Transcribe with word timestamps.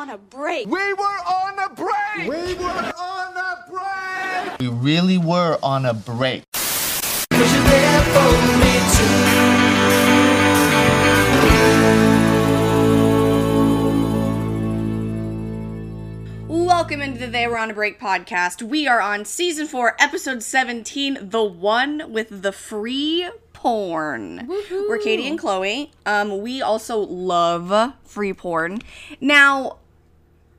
on 0.00 0.08
a 0.08 0.16
break. 0.16 0.66
We 0.66 0.94
were 0.94 1.02
on 1.04 1.58
a 1.58 1.68
break. 1.74 2.26
We 2.26 2.54
were 2.54 2.70
on 2.70 3.36
a 3.36 3.70
break. 3.70 4.58
We 4.58 4.68
really 4.68 5.18
were 5.18 5.58
on 5.62 5.84
a 5.84 5.92
break. 5.92 6.42
Welcome 16.48 17.02
into 17.02 17.18
the 17.18 17.26
They 17.26 17.46
Were 17.46 17.58
on 17.58 17.70
a 17.70 17.74
Break 17.74 18.00
podcast. 18.00 18.62
We 18.62 18.88
are 18.88 19.02
on 19.02 19.26
season 19.26 19.66
four, 19.66 19.96
episode 19.98 20.42
17, 20.42 21.18
the 21.20 21.44
one 21.44 22.10
with 22.10 22.40
the 22.40 22.52
free 22.52 23.28
porn. 23.52 24.48
We're 24.70 24.96
Katie 24.96 25.28
and 25.28 25.38
Chloe. 25.38 25.92
Um, 26.06 26.40
we 26.40 26.62
also 26.62 26.98
love 26.98 27.92
free 28.04 28.32
porn. 28.32 28.80
Now, 29.20 29.79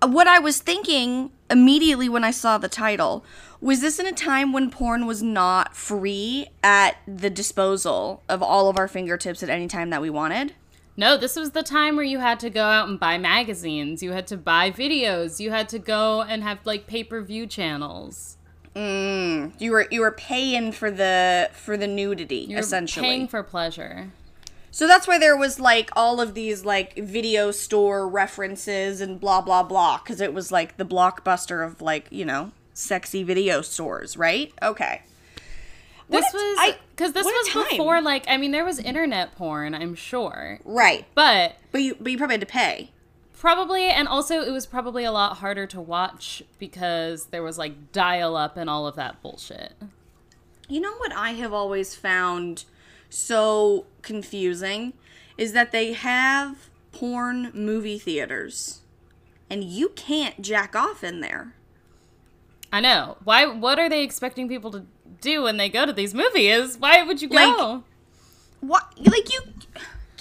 what 0.01 0.27
I 0.27 0.39
was 0.39 0.59
thinking 0.59 1.31
immediately 1.49 2.09
when 2.09 2.23
I 2.23 2.31
saw 2.31 2.57
the 2.57 2.69
title 2.69 3.25
was 3.59 3.81
this 3.81 3.99
in 3.99 4.07
a 4.07 4.11
time 4.11 4.53
when 4.53 4.71
porn 4.71 5.05
was 5.05 5.21
not 5.21 5.75
free 5.75 6.47
at 6.63 6.97
the 7.07 7.29
disposal 7.29 8.23
of 8.27 8.41
all 8.41 8.69
of 8.69 8.77
our 8.77 8.87
fingertips 8.87 9.43
at 9.43 9.49
any 9.49 9.67
time 9.67 9.89
that 9.91 10.01
we 10.01 10.09
wanted? 10.09 10.53
No, 10.97 11.17
this 11.17 11.35
was 11.35 11.51
the 11.51 11.63
time 11.63 11.95
where 11.95 12.05
you 12.05 12.19
had 12.19 12.39
to 12.41 12.49
go 12.49 12.63
out 12.65 12.89
and 12.89 12.99
buy 12.99 13.17
magazines. 13.17 14.03
You 14.03 14.11
had 14.11 14.27
to 14.27 14.37
buy 14.37 14.71
videos. 14.71 15.39
You 15.39 15.51
had 15.51 15.69
to 15.69 15.79
go 15.79 16.21
and 16.21 16.43
have 16.43 16.59
like 16.65 16.87
pay-per-view 16.87 17.47
channels. 17.47 18.37
Mm, 18.75 19.59
you 19.59 19.71
were 19.71 19.87
you 19.91 20.01
were 20.01 20.11
paying 20.11 20.71
for 20.71 20.89
the 20.89 21.49
for 21.53 21.75
the 21.75 21.87
nudity 21.87 22.45
You're 22.47 22.59
essentially. 22.59 23.05
paying 23.05 23.27
for 23.27 23.43
pleasure. 23.43 24.11
So 24.73 24.87
that's 24.87 25.05
why 25.07 25.17
there 25.19 25.35
was 25.35 25.59
like 25.59 25.89
all 25.95 26.21
of 26.21 26.33
these 26.33 26.63
like 26.63 26.95
video 26.97 27.51
store 27.51 28.07
references 28.07 29.01
and 29.01 29.19
blah 29.19 29.41
blah 29.41 29.63
blah 29.63 29.97
because 29.97 30.21
it 30.21 30.33
was 30.33 30.51
like 30.51 30.77
the 30.77 30.85
blockbuster 30.85 31.65
of 31.65 31.81
like 31.81 32.07
you 32.09 32.23
know 32.25 32.51
sexy 32.73 33.21
video 33.23 33.61
stores, 33.61 34.15
right? 34.15 34.53
Okay. 34.63 35.01
This 36.09 36.25
a- 36.33 36.37
was 36.37 36.57
I- 36.59 36.77
because 36.95 37.13
this 37.13 37.25
was 37.25 37.47
time. 37.49 37.65
before 37.69 38.01
like 38.01 38.25
I 38.27 38.37
mean 38.37 38.51
there 38.51 38.65
was 38.65 38.79
internet 38.79 39.35
porn, 39.35 39.75
I'm 39.75 39.95
sure, 39.95 40.59
right, 40.63 41.05
but 41.15 41.57
but 41.71 41.81
you 41.81 41.95
but 41.99 42.11
you 42.11 42.17
probably 42.17 42.35
had 42.35 42.41
to 42.41 42.47
pay. 42.47 42.91
probably 43.37 43.85
and 43.85 44.07
also 44.07 44.41
it 44.41 44.51
was 44.51 44.65
probably 44.65 45.03
a 45.03 45.11
lot 45.11 45.37
harder 45.37 45.65
to 45.67 45.81
watch 45.81 46.43
because 46.59 47.25
there 47.27 47.43
was 47.43 47.57
like 47.57 47.91
dial 47.91 48.35
up 48.37 48.55
and 48.55 48.69
all 48.69 48.87
of 48.87 48.95
that 48.95 49.21
bullshit. 49.21 49.73
You 50.69 50.79
know 50.79 50.93
what 50.97 51.11
I 51.11 51.31
have 51.31 51.51
always 51.53 51.93
found 51.95 52.63
so 53.09 53.85
confusing 54.01 54.93
is 55.37 55.53
that 55.53 55.71
they 55.71 55.93
have 55.93 56.69
porn 56.91 57.51
movie 57.53 57.99
theaters, 57.99 58.81
and 59.49 59.63
you 59.63 59.89
can't 59.89 60.41
jack 60.41 60.75
off 60.75 61.03
in 61.03 61.21
there. 61.21 61.53
I 62.71 62.79
know. 62.79 63.17
Why 63.23 63.45
what 63.45 63.79
are 63.79 63.89
they 63.89 64.03
expecting 64.03 64.47
people 64.47 64.71
to 64.71 64.85
do 65.19 65.43
when 65.43 65.57
they 65.57 65.69
go 65.69 65.85
to 65.85 65.93
these 65.93 66.13
movies? 66.13 66.77
Why 66.77 67.03
would 67.03 67.21
you 67.21 67.29
go? 67.29 67.83
What? 68.61 68.93
Like 68.97 69.31
you 69.33 69.41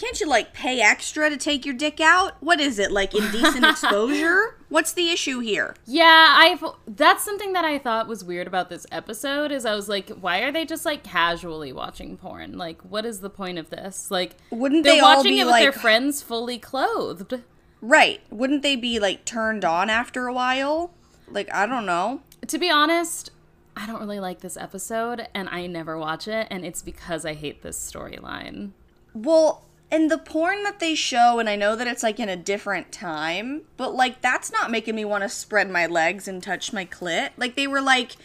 can't 0.00 0.18
you 0.18 0.26
like 0.26 0.54
pay 0.54 0.80
extra 0.80 1.28
to 1.28 1.36
take 1.36 1.66
your 1.66 1.74
dick 1.74 2.00
out? 2.00 2.42
What 2.42 2.58
is 2.58 2.78
it 2.78 2.90
like 2.90 3.14
indecent 3.14 3.66
exposure? 3.66 4.56
What's 4.70 4.94
the 4.94 5.10
issue 5.10 5.40
here? 5.40 5.74
Yeah, 5.84 6.36
I've 6.38 6.64
that's 6.86 7.22
something 7.22 7.52
that 7.52 7.66
I 7.66 7.78
thought 7.78 8.08
was 8.08 8.24
weird 8.24 8.46
about 8.46 8.70
this 8.70 8.86
episode 8.90 9.52
is 9.52 9.66
I 9.66 9.74
was 9.74 9.90
like, 9.90 10.08
why 10.08 10.38
are 10.38 10.50
they 10.50 10.64
just 10.64 10.86
like 10.86 11.04
casually 11.04 11.70
watching 11.70 12.16
porn? 12.16 12.56
Like, 12.56 12.80
what 12.80 13.04
is 13.04 13.20
the 13.20 13.28
point 13.28 13.58
of 13.58 13.68
this? 13.68 14.10
Like, 14.10 14.36
Wouldn't 14.48 14.84
they're 14.84 14.94
they 14.94 15.00
all 15.00 15.16
watching 15.16 15.36
it 15.36 15.44
with 15.44 15.56
their 15.56 15.72
friends 15.72 16.22
fully 16.22 16.58
clothed? 16.58 17.34
Right? 17.82 18.22
Wouldn't 18.30 18.62
they 18.62 18.76
be 18.76 18.98
like 18.98 19.26
turned 19.26 19.66
on 19.66 19.90
after 19.90 20.28
a 20.28 20.32
while? 20.32 20.92
Like 21.28 21.52
I 21.52 21.66
don't 21.66 21.84
know. 21.84 22.22
To 22.46 22.58
be 22.58 22.70
honest, 22.70 23.32
I 23.76 23.86
don't 23.86 24.00
really 24.00 24.20
like 24.20 24.40
this 24.40 24.56
episode, 24.56 25.28
and 25.34 25.46
I 25.50 25.66
never 25.66 25.98
watch 25.98 26.26
it, 26.26 26.46
and 26.50 26.64
it's 26.64 26.80
because 26.80 27.26
I 27.26 27.34
hate 27.34 27.60
this 27.60 27.78
storyline. 27.78 28.70
Well, 29.12 29.64
and 29.90 30.10
the 30.10 30.18
porn 30.18 30.62
that 30.62 30.78
they 30.78 30.94
show, 30.94 31.38
and 31.38 31.48
I 31.48 31.56
know 31.56 31.76
that 31.76 31.86
it's 31.86 32.02
like 32.02 32.20
in 32.20 32.28
a 32.28 32.36
different 32.36 32.92
time, 32.92 33.62
but 33.76 33.94
like 33.94 34.20
that's 34.20 34.52
not 34.52 34.70
making 34.70 34.94
me 34.94 35.04
want 35.04 35.22
to 35.22 35.28
spread 35.28 35.70
my 35.70 35.86
legs 35.86 36.28
and 36.28 36.42
touch 36.42 36.72
my 36.72 36.84
clit. 36.84 37.30
Like 37.36 37.56
they 37.56 37.66
were 37.66 37.80
like 37.80 38.16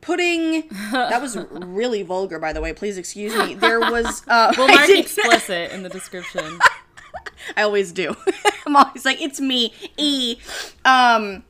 putting 0.00 0.68
that 0.92 1.20
was 1.20 1.36
really 1.50 2.04
vulgar 2.04 2.38
by 2.38 2.52
the 2.52 2.60
way 2.60 2.72
please 2.72 2.96
excuse 2.96 3.34
me 3.36 3.54
there 3.54 3.80
was 3.80 4.22
uh 4.28 4.52
We'll 4.56 4.68
mark 4.68 4.88
explicit 4.90 5.72
in 5.72 5.82
the 5.82 5.88
description. 5.88 6.60
I 7.56 7.62
always 7.62 7.92
do. 7.92 8.14
I'm 8.66 8.76
always 8.76 9.04
like, 9.04 9.20
it's 9.22 9.40
me, 9.40 9.72
E. 9.96 10.38
Um, 10.84 11.44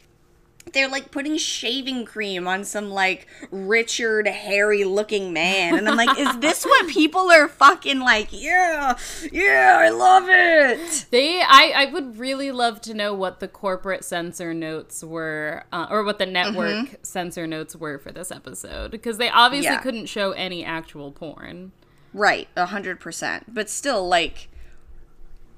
they're 0.72 0.88
like 0.88 1.10
putting 1.10 1.36
shaving 1.36 2.04
cream 2.04 2.46
on 2.48 2.64
some 2.64 2.90
like 2.90 3.26
Richard 3.50 4.26
hairy 4.26 4.84
looking 4.84 5.32
man. 5.32 5.76
And 5.78 5.88
I'm 5.88 5.96
like, 5.96 6.18
is 6.18 6.38
this 6.38 6.64
what 6.64 6.88
people 6.90 7.30
are 7.30 7.48
fucking 7.48 8.00
like? 8.00 8.28
Yeah, 8.32 8.96
yeah, 9.32 9.78
I 9.80 9.88
love 9.90 10.24
it. 10.28 11.06
They, 11.10 11.40
I, 11.40 11.72
I 11.76 11.84
would 11.92 12.18
really 12.18 12.50
love 12.52 12.80
to 12.82 12.94
know 12.94 13.14
what 13.14 13.40
the 13.40 13.48
corporate 13.48 14.04
censor 14.04 14.52
notes 14.54 15.02
were, 15.02 15.64
uh, 15.72 15.86
or 15.90 16.04
what 16.04 16.18
the 16.18 16.26
network 16.26 16.96
censor 17.02 17.46
notes 17.46 17.74
were 17.76 17.98
for 17.98 18.12
this 18.12 18.30
episode, 18.30 18.90
because 18.90 19.18
they 19.18 19.28
obviously 19.30 19.70
Yeah. 19.72 19.80
couldn't 19.80 20.06
show 20.06 20.32
any 20.32 20.64
actual 20.64 21.12
porn. 21.12 21.72
Right, 22.14 22.48
a 22.56 22.66
hundred 22.66 23.00
percent. 23.00 23.52
But 23.54 23.68
still, 23.68 24.08
like, 24.08 24.48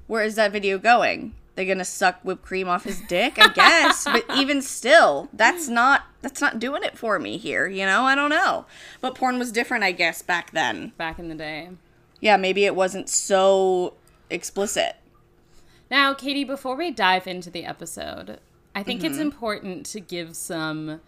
where 0.07 0.23
is 0.23 0.35
that 0.35 0.51
video 0.51 0.77
going? 0.77 1.33
They're 1.55 1.65
gonna 1.65 1.85
suck 1.85 2.19
whipped 2.23 2.43
cream 2.43 2.67
off 2.69 2.85
his 2.85 3.01
dick, 3.01 3.33
I 3.37 3.49
guess. 3.49 4.03
but 4.05 4.23
even 4.37 4.61
still, 4.61 5.29
that's 5.33 5.67
not 5.67 6.03
that's 6.21 6.39
not 6.41 6.59
doing 6.59 6.83
it 6.83 6.97
for 6.97 7.19
me 7.19 7.37
here. 7.37 7.67
You 7.67 7.85
know, 7.85 8.03
I 8.03 8.15
don't 8.15 8.29
know. 8.29 8.65
But 9.01 9.15
porn 9.15 9.37
was 9.39 9.51
different, 9.51 9.83
I 9.83 9.91
guess, 9.91 10.21
back 10.21 10.51
then. 10.51 10.93
back 10.97 11.19
in 11.19 11.27
the 11.29 11.35
day. 11.35 11.69
Yeah, 12.19 12.37
maybe 12.37 12.65
it 12.65 12.75
wasn't 12.75 13.09
so 13.09 13.95
explicit. 14.29 14.95
Now, 15.89 16.13
Katie, 16.13 16.43
before 16.45 16.75
we 16.75 16.89
dive 16.91 17.27
into 17.27 17.49
the 17.49 17.65
episode, 17.65 18.39
I 18.73 18.83
think 18.83 19.01
Mm-hmm. 19.01 19.11
it's 19.11 19.19
important 19.19 19.85
to 19.87 19.99
give 19.99 20.35
some 20.37 21.01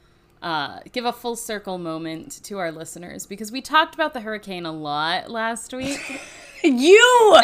uh, 0.43 0.79
give 0.91 1.05
a 1.05 1.13
full 1.13 1.35
circle 1.35 1.77
moment 1.79 2.43
to 2.43 2.59
our 2.59 2.71
listeners 2.71 3.25
because 3.25 3.51
we 3.51 3.61
talked 3.61 3.95
about 3.95 4.13
the 4.13 4.19
hurricane 4.21 4.65
a 4.67 4.71
lot 4.71 5.31
last 5.31 5.73
week. 5.73 5.99
You 6.65 7.37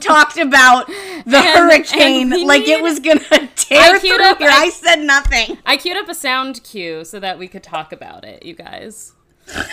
talked 0.00 0.36
about 0.36 0.86
the 1.24 1.40
hurricane 1.40 2.30
and 2.30 2.44
like 2.44 2.68
it 2.68 2.82
was 2.82 3.00
gonna 3.00 3.20
tear 3.56 3.94
I 3.94 3.98
through 3.98 4.22
up- 4.22 4.36
here. 4.36 4.50
I- 4.50 4.64
I 4.64 4.68
said 4.68 4.96
nothing. 5.00 5.56
I 5.64 5.78
queued 5.78 5.96
up 5.96 6.10
a 6.10 6.14
sound 6.14 6.62
cue 6.62 7.02
so 7.06 7.18
that 7.18 7.38
we 7.38 7.48
could 7.48 7.62
talk 7.62 7.90
about 7.90 8.26
it, 8.26 8.44
you 8.44 8.52
guys. 8.52 9.14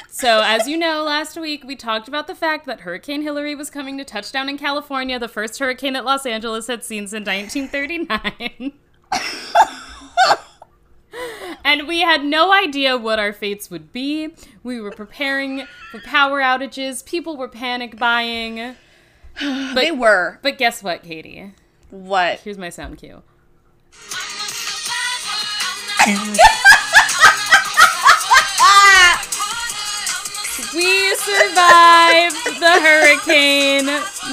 So, 0.07 0.41
as 0.45 0.69
you 0.69 0.77
know, 0.77 1.03
last 1.03 1.35
week 1.35 1.65
we 1.65 1.75
talked 1.75 2.07
about 2.07 2.27
the 2.27 2.35
fact 2.35 2.65
that 2.67 2.79
Hurricane 2.81 3.23
Hilary 3.23 3.55
was 3.55 3.69
coming 3.69 3.97
to 3.97 4.05
touchdown 4.05 4.47
in 4.47 4.57
California, 4.57 5.19
the 5.19 5.27
first 5.27 5.59
hurricane 5.59 5.91
that 5.93 6.05
Los 6.05 6.25
Angeles 6.25 6.67
had 6.67 6.85
seen 6.85 7.05
since 7.07 7.27
1939. 7.27 8.71
and 11.63 11.87
we 11.87 12.01
had 12.01 12.23
no 12.23 12.51
idea 12.51 12.97
what 12.97 13.19
our 13.19 13.33
fates 13.33 13.69
would 13.69 13.91
be. 13.91 14.29
We 14.63 14.79
were 14.81 14.91
preparing 14.91 15.65
for 15.91 15.99
power 15.99 16.41
outages, 16.41 17.05
people 17.05 17.37
were 17.37 17.47
panic 17.47 17.97
buying. 17.97 18.75
But, 19.39 19.73
They 19.73 19.91
were. 19.91 20.37
But 20.43 20.59
guess 20.59 20.83
what, 20.83 21.01
Katie? 21.01 21.53
What? 21.89 22.41
Here's 22.41 22.59
my 22.59 22.69
sound 22.69 22.99
cue. 22.99 23.23
We 30.75 31.15
survived 31.15 32.59
the 32.59 32.79
hurricane, 32.81 33.85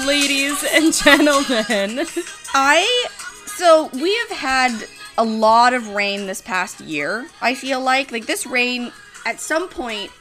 ladies 0.07 0.63
and 0.73 0.91
gentlemen. 0.91 2.07
I 2.55 3.07
so 3.45 3.91
we 3.93 4.15
have 4.27 4.37
had 4.37 4.87
a 5.17 5.23
lot 5.23 5.73
of 5.73 5.89
rain 5.89 6.25
this 6.25 6.41
past 6.41 6.79
year. 6.81 7.27
I 7.41 7.55
feel 7.55 7.81
like 7.81 8.11
like 8.11 8.25
this 8.25 8.45
rain 8.45 8.91
at 9.25 9.39
some 9.39 9.69
point 9.69 10.11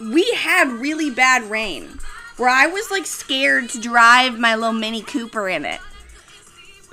we 0.00 0.30
had 0.32 0.68
really 0.68 1.10
bad 1.10 1.42
rain 1.44 1.98
where 2.36 2.48
I 2.48 2.66
was 2.66 2.90
like 2.90 3.06
scared 3.06 3.68
to 3.70 3.80
drive 3.80 4.38
my 4.38 4.54
little 4.54 4.72
Mini 4.72 5.02
Cooper 5.02 5.48
in 5.48 5.64
it. 5.64 5.80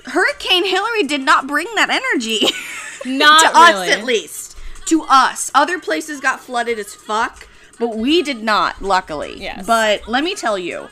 Hurricane 0.04 0.64
Hilary 0.64 1.04
did 1.04 1.22
not 1.22 1.46
bring 1.46 1.66
that 1.74 1.90
energy 1.90 2.46
Not 3.04 3.52
to 3.52 3.58
really. 3.58 3.90
us 3.90 3.96
at 3.96 4.04
least. 4.04 4.56
To 4.86 5.04
us. 5.08 5.50
Other 5.54 5.78
places 5.78 6.20
got 6.20 6.40
flooded 6.40 6.78
as 6.78 6.94
fuck, 6.94 7.48
but 7.78 7.96
we 7.96 8.22
did 8.22 8.42
not, 8.42 8.82
luckily. 8.82 9.40
Yes. 9.40 9.66
But 9.66 10.08
let 10.08 10.24
me 10.24 10.34
tell 10.34 10.58
you, 10.58 10.88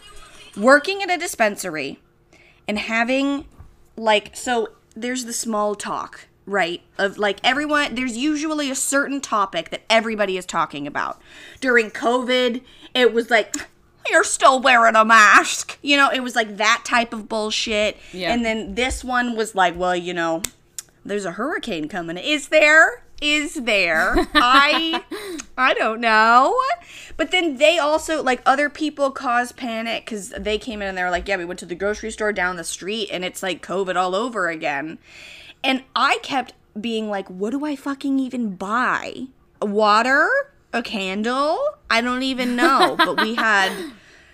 working 0.56 1.02
at 1.02 1.10
a 1.10 1.18
dispensary 1.18 1.98
and 2.66 2.78
having 2.78 3.46
like 3.96 4.36
so 4.36 4.68
there's 4.96 5.24
the 5.24 5.32
small 5.32 5.74
talk 5.74 6.26
right 6.46 6.82
of 6.98 7.18
like 7.18 7.38
everyone 7.44 7.94
there's 7.94 8.16
usually 8.16 8.70
a 8.70 8.74
certain 8.74 9.20
topic 9.20 9.70
that 9.70 9.82
everybody 9.90 10.36
is 10.36 10.44
talking 10.46 10.86
about 10.86 11.20
during 11.60 11.90
covid 11.90 12.62
it 12.94 13.12
was 13.12 13.30
like 13.30 13.54
you're 14.10 14.24
still 14.24 14.58
wearing 14.60 14.96
a 14.96 15.04
mask 15.04 15.78
you 15.82 15.96
know 15.96 16.10
it 16.10 16.20
was 16.20 16.34
like 16.34 16.56
that 16.56 16.82
type 16.84 17.12
of 17.12 17.28
bullshit 17.28 17.96
Yeah. 18.12 18.32
and 18.32 18.44
then 18.44 18.74
this 18.74 19.04
one 19.04 19.36
was 19.36 19.54
like 19.54 19.76
well 19.78 19.94
you 19.94 20.14
know 20.14 20.42
there's 21.02 21.24
a 21.24 21.32
hurricane 21.32 21.88
coming. 21.88 22.18
Is 22.18 22.48
there? 22.48 23.02
Is 23.22 23.54
there? 23.54 24.16
I 24.34 25.02
I 25.56 25.72
don't 25.72 25.98
know. 25.98 26.54
But 27.16 27.30
then 27.30 27.56
they 27.56 27.78
also 27.78 28.22
like 28.22 28.42
other 28.44 28.68
people 28.68 29.10
cause 29.10 29.50
panic 29.52 30.04
cuz 30.04 30.28
they 30.36 30.58
came 30.58 30.82
in 30.82 30.88
and 30.88 30.98
they 30.98 31.02
were 31.02 31.10
like, 31.10 31.26
"Yeah, 31.26 31.38
we 31.38 31.46
went 31.46 31.58
to 31.60 31.66
the 31.66 31.74
grocery 31.74 32.10
store 32.10 32.34
down 32.34 32.56
the 32.56 32.64
street 32.64 33.08
and 33.10 33.24
it's 33.24 33.42
like 33.42 33.64
COVID 33.66 33.96
all 33.96 34.14
over 34.14 34.48
again." 34.48 34.98
And 35.62 35.82
I 35.94 36.18
kept 36.22 36.54
being 36.80 37.08
like, 37.08 37.28
"What 37.28 37.50
do 37.50 37.64
I 37.64 37.76
fucking 37.76 38.18
even 38.18 38.56
buy? 38.56 39.26
Water? 39.60 40.28
A 40.72 40.82
candle? 40.82 41.58
I 41.90 42.00
don't 42.00 42.22
even 42.22 42.56
know." 42.56 42.96
but 43.04 43.20
we 43.20 43.34
had 43.34 43.72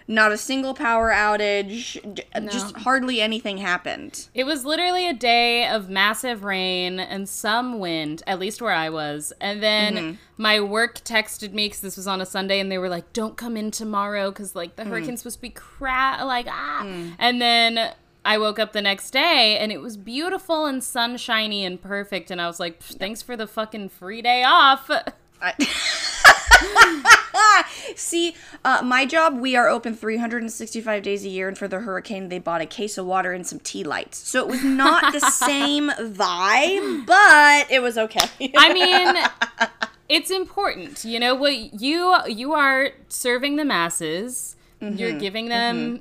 not 0.09 0.31
a 0.31 0.37
single 0.39 0.73
power 0.73 1.11
outage. 1.11 1.95
d- 2.15 2.23
Just 2.49 2.77
hardly 2.77 3.21
anything 3.21 3.59
happened. 3.59 4.29
It 4.35 4.45
was 4.45 4.65
literally 4.65 5.09
a 5.09 5.13
day 5.15 5.67
of 5.67 5.89
massive 5.89 6.45
rain 6.45 7.01
and 7.01 7.29
some 7.29 7.81
wind, 7.81 8.23
at 8.25 8.39
least 8.39 8.63
where 8.63 8.71
I 8.73 8.89
was. 8.89 9.33
And 9.41 9.61
then 9.63 9.95
Mm-hmm. 9.97 10.17
my 10.37 10.61
work 10.61 10.99
texted 10.99 11.53
me 11.53 11.67
because 11.67 11.81
this 11.81 11.97
was 11.97 12.07
on 12.07 12.21
a 12.21 12.27
Sunday, 12.27 12.61
and 12.61 12.71
they 12.71 12.79
were 12.79 12.89
like, 12.91 13.13
"Don't 13.13 13.37
come 13.37 13.57
in 13.57 13.73
tomorrow 13.73 14.31
because 14.31 14.55
like 14.55 14.77
the 14.77 14.85
Mm. 14.85 14.89
hurricane's 14.91 15.21
supposed 15.23 15.39
to 15.39 15.43
be 15.43 15.51
crap." 15.51 16.23
Like 16.25 16.47
ah, 16.49 16.87
and 17.19 17.41
then. 17.41 17.93
I 18.27 18.39
woke 18.39 18.59
up 18.59 18.73
the 18.73 18.83
next 18.83 19.13
day 19.13 19.57
and 19.57 19.71
it 19.71 19.81
was 19.81 19.97
beautiful 19.97 20.67
and 20.67 20.83
sunshiny 20.83 21.65
and 21.65 21.81
perfect. 21.81 22.31
And 22.31 22.41
I 22.41 22.49
was 22.49 22.59
like, 22.59 22.83
thanks 22.83 23.23
for 23.23 23.37
the 23.37 23.47
fucking 23.47 23.91
free 23.91 24.21
day 24.21 24.43
off. 24.43 24.91
See, 27.97 28.35
uh, 28.65 28.83
my 28.83 29.07
job, 29.07 29.39
we 29.39 29.57
are 29.57 29.69
open 29.69 29.95
365 29.95 31.03
days 31.03 31.25
a 31.25 31.29
year, 31.29 31.49
and 31.49 31.57
for 31.57 31.69
the 31.69 31.81
hurricane, 31.81 32.29
they 32.29 32.39
bought 32.39 32.61
a 32.61 32.67
case 32.67 32.99
of 32.99 33.07
water 33.07 33.33
and 33.33 33.47
some 33.47 33.61
tea 33.61 33.85
lights. 33.85 34.19
So 34.19 34.41
it 34.41 34.49
was 34.49 34.65
not 34.65 35.13
the 35.13 35.21
same 35.31 35.91
vibe, 35.91 37.07
but 37.07 37.71
it 37.71 37.83
was 37.83 37.99
okay. 37.99 38.51
I 38.57 38.73
mean, 38.73 39.69
it's 40.09 40.31
important. 40.31 41.05
You 41.05 41.21
know 41.21 41.35
what 41.35 41.81
you 41.81 42.15
you 42.27 42.55
are 42.55 42.91
serving 43.09 43.57
the 43.57 43.65
masses. 43.65 44.57
Mm-hmm. 44.81 44.99
You're 44.99 45.19
giving 45.19 45.49
them 45.49 46.01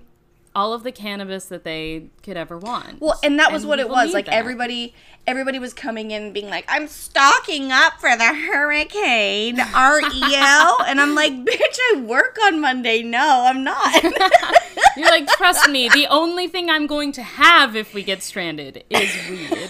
all 0.56 0.74
of 0.74 0.84
the 0.84 0.92
cannabis 0.92 1.46
that 1.46 1.64
they 1.64 2.08
could 2.24 2.38
ever 2.38 2.58
want. 2.58 3.02
well, 3.02 3.20
and 3.24 3.38
that 3.40 3.52
was 3.52 3.64
And 3.64 3.70
what 3.70 3.80
it 3.80 3.90
was. 3.90 4.14
Like 4.14 4.26
that. 4.26 4.34
everybody, 4.34 4.94
everybody 5.28 5.60
was 5.60 5.74
coming 5.74 6.12
in 6.12 6.32
being 6.34 6.50
like, 6.50 6.66
"I'm 6.68 6.88
stocking 6.88 7.72
up 7.72 8.00
for 8.00 8.16
the 8.16 8.34
hurricane, 8.34 9.60
aren't 9.60 10.14
you?" 10.16 10.76
and 10.88 11.02
I'm 11.02 11.14
like, 11.16 11.34
"Bitch, 11.34 11.78
I 11.94 12.02
work 12.02 12.38
on 12.46 12.62
Monday. 12.62 13.04
No, 13.04 13.44
I'm 13.48 13.64
not." 13.64 14.04
You're 14.98 15.10
like, 15.10 15.28
trust 15.28 15.70
me, 15.70 15.90
the 15.90 16.08
only 16.10 16.48
thing 16.48 16.70
I'm 16.70 16.88
going 16.88 17.12
to 17.14 17.24
have 17.24 17.76
if 17.76 17.94
we 17.94 18.02
get 18.02 18.24
stranded 18.24 18.84
is 18.90 19.14
weed. 19.30 19.70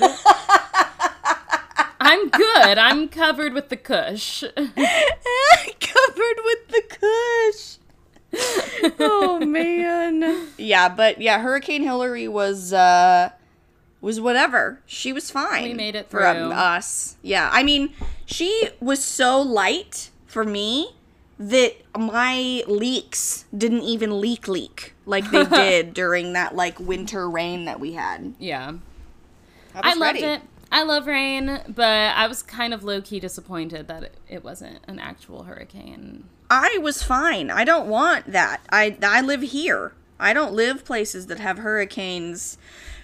I'm 1.99 2.29
good. 2.29 2.77
I'm 2.77 3.07
covered 3.09 3.53
with 3.53 3.69
the 3.69 3.77
kush. 3.77 4.41
covered 4.43 4.75
with 6.43 6.67
the 6.69 6.83
kush. 6.89 7.77
Oh 8.99 9.39
man. 9.45 10.47
Yeah, 10.57 10.89
but 10.89 11.21
yeah, 11.21 11.39
Hurricane 11.39 11.83
Hilary 11.83 12.27
was 12.27 12.73
uh 12.73 13.31
was 14.01 14.21
whatever. 14.21 14.81
She 14.85 15.11
was 15.11 15.31
fine. 15.31 15.63
We 15.63 15.73
made 15.73 15.95
it 15.95 16.09
for 16.09 16.19
through. 16.19 16.51
us. 16.51 17.17
Yeah, 17.21 17.49
I 17.51 17.63
mean, 17.63 17.93
she 18.25 18.69
was 18.79 19.03
so 19.03 19.41
light 19.41 20.11
for 20.25 20.43
me 20.43 20.95
that 21.37 21.75
my 21.97 22.63
leaks 22.67 23.45
didn't 23.55 23.81
even 23.81 24.21
leak 24.21 24.47
leak 24.47 24.93
like 25.05 25.29
they 25.31 25.43
did 25.49 25.93
during 25.93 26.33
that 26.33 26.55
like 26.55 26.79
winter 26.79 27.29
rain 27.29 27.65
that 27.65 27.79
we 27.79 27.93
had. 27.93 28.35
Yeah. 28.39 28.73
I, 29.73 29.91
I 29.91 29.93
loved 29.95 30.21
ready. 30.21 30.23
it. 30.23 30.41
I 30.71 30.83
love 30.83 31.07
rain, 31.07 31.61
but 31.67 31.83
I 32.15 32.27
was 32.27 32.41
kind 32.41 32.73
of 32.73 32.83
low 32.83 33.01
key 33.01 33.19
disappointed 33.19 33.87
that 33.87 34.03
it, 34.03 34.17
it 34.27 34.43
wasn't 34.43 34.79
an 34.87 34.99
actual 34.99 35.43
hurricane. 35.43 36.25
I 36.49 36.77
was 36.81 37.03
fine. 37.03 37.49
I 37.49 37.63
don't 37.63 37.87
want 37.87 38.31
that. 38.31 38.61
I 38.69 38.97
I 39.01 39.21
live 39.21 39.41
here. 39.41 39.93
I 40.19 40.33
don't 40.33 40.53
live 40.53 40.85
places 40.85 41.27
that 41.27 41.39
have 41.39 41.57
hurricanes. 41.59 42.57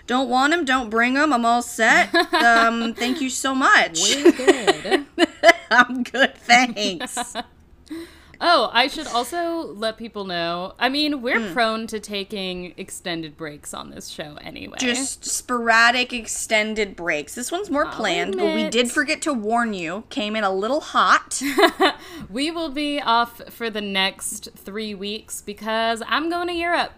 Don't 0.08 0.30
want 0.30 0.52
them. 0.52 0.66
Don't 0.66 0.90
bring 0.90 1.14
them. 1.16 1.34
I'm 1.34 1.46
all 1.46 1.62
set. 1.62 2.10
Um, 2.42 2.94
thank 2.96 3.22
you 3.22 3.30
so 3.30 3.54
much. 3.54 4.00
Good. 4.02 5.06
I'm 5.72 6.04
good. 6.04 6.36
Thanks. 6.36 7.36
oh, 8.42 8.70
I 8.74 8.88
should 8.88 9.08
also 9.08 9.62
let 9.74 9.98
people 9.98 10.26
know. 10.26 10.74
I 10.80 10.90
mean, 10.90 11.22
we're 11.22 11.40
Hmm. 11.40 11.54
prone 11.54 11.88
to 11.88 12.00
taking 12.00 12.74
extended 12.76 13.38
breaks 13.38 13.74
on 13.74 13.92
this 13.92 14.08
show 14.10 14.38
anyway. 14.42 14.78
Just 14.80 15.24
sporadic 15.26 16.12
extended 16.12 16.96
breaks. 16.96 17.36
This 17.36 17.52
one's 17.52 17.70
more 17.70 17.86
planned, 17.86 18.36
but 18.38 18.54
we 18.56 18.70
did 18.70 18.92
forget 18.92 19.22
to 19.24 19.34
warn 19.34 19.74
you. 19.74 20.04
Came 20.10 20.36
in 20.36 20.44
a 20.44 20.52
little 20.52 20.82
hot. 20.82 21.42
we 22.30 22.50
will 22.52 22.70
be 22.72 23.00
off 23.00 23.42
for 23.50 23.70
the 23.70 23.82
next 23.82 24.50
three 24.56 24.94
weeks 24.96 25.42
because 25.42 26.02
I'm 26.08 26.30
going 26.30 26.48
to 26.48 26.54
Europe. 26.54 26.94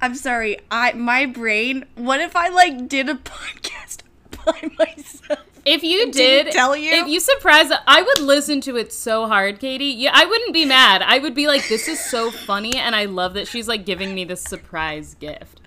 I'm 0.00 0.14
sorry. 0.14 0.58
I 0.70 0.92
my 0.92 1.26
brain. 1.26 1.84
What 1.94 2.20
if 2.20 2.34
I 2.34 2.48
like 2.48 2.88
did 2.88 3.08
a 3.08 3.14
podcast 3.16 3.98
by 4.44 4.70
myself? 4.78 5.40
If 5.64 5.82
you 5.82 6.10
did, 6.10 6.50
tell 6.52 6.74
you? 6.74 6.90
if 6.92 7.06
you 7.08 7.20
surprised, 7.20 7.72
I 7.86 8.00
would 8.02 8.20
listen 8.20 8.60
to 8.62 8.76
it 8.76 8.92
so 8.92 9.26
hard, 9.26 9.60
Katie. 9.60 9.84
Yeah, 9.86 10.10
I 10.14 10.24
wouldn't 10.24 10.54
be 10.54 10.64
mad. 10.64 11.02
I 11.02 11.18
would 11.18 11.34
be 11.34 11.46
like, 11.46 11.68
"This 11.68 11.86
is 11.86 12.02
so 12.02 12.30
funny," 12.30 12.76
and 12.76 12.96
I 12.96 13.04
love 13.04 13.34
that 13.34 13.46
she's 13.46 13.68
like 13.68 13.84
giving 13.84 14.14
me 14.14 14.24
this 14.24 14.42
surprise 14.42 15.14
gift. 15.14 15.60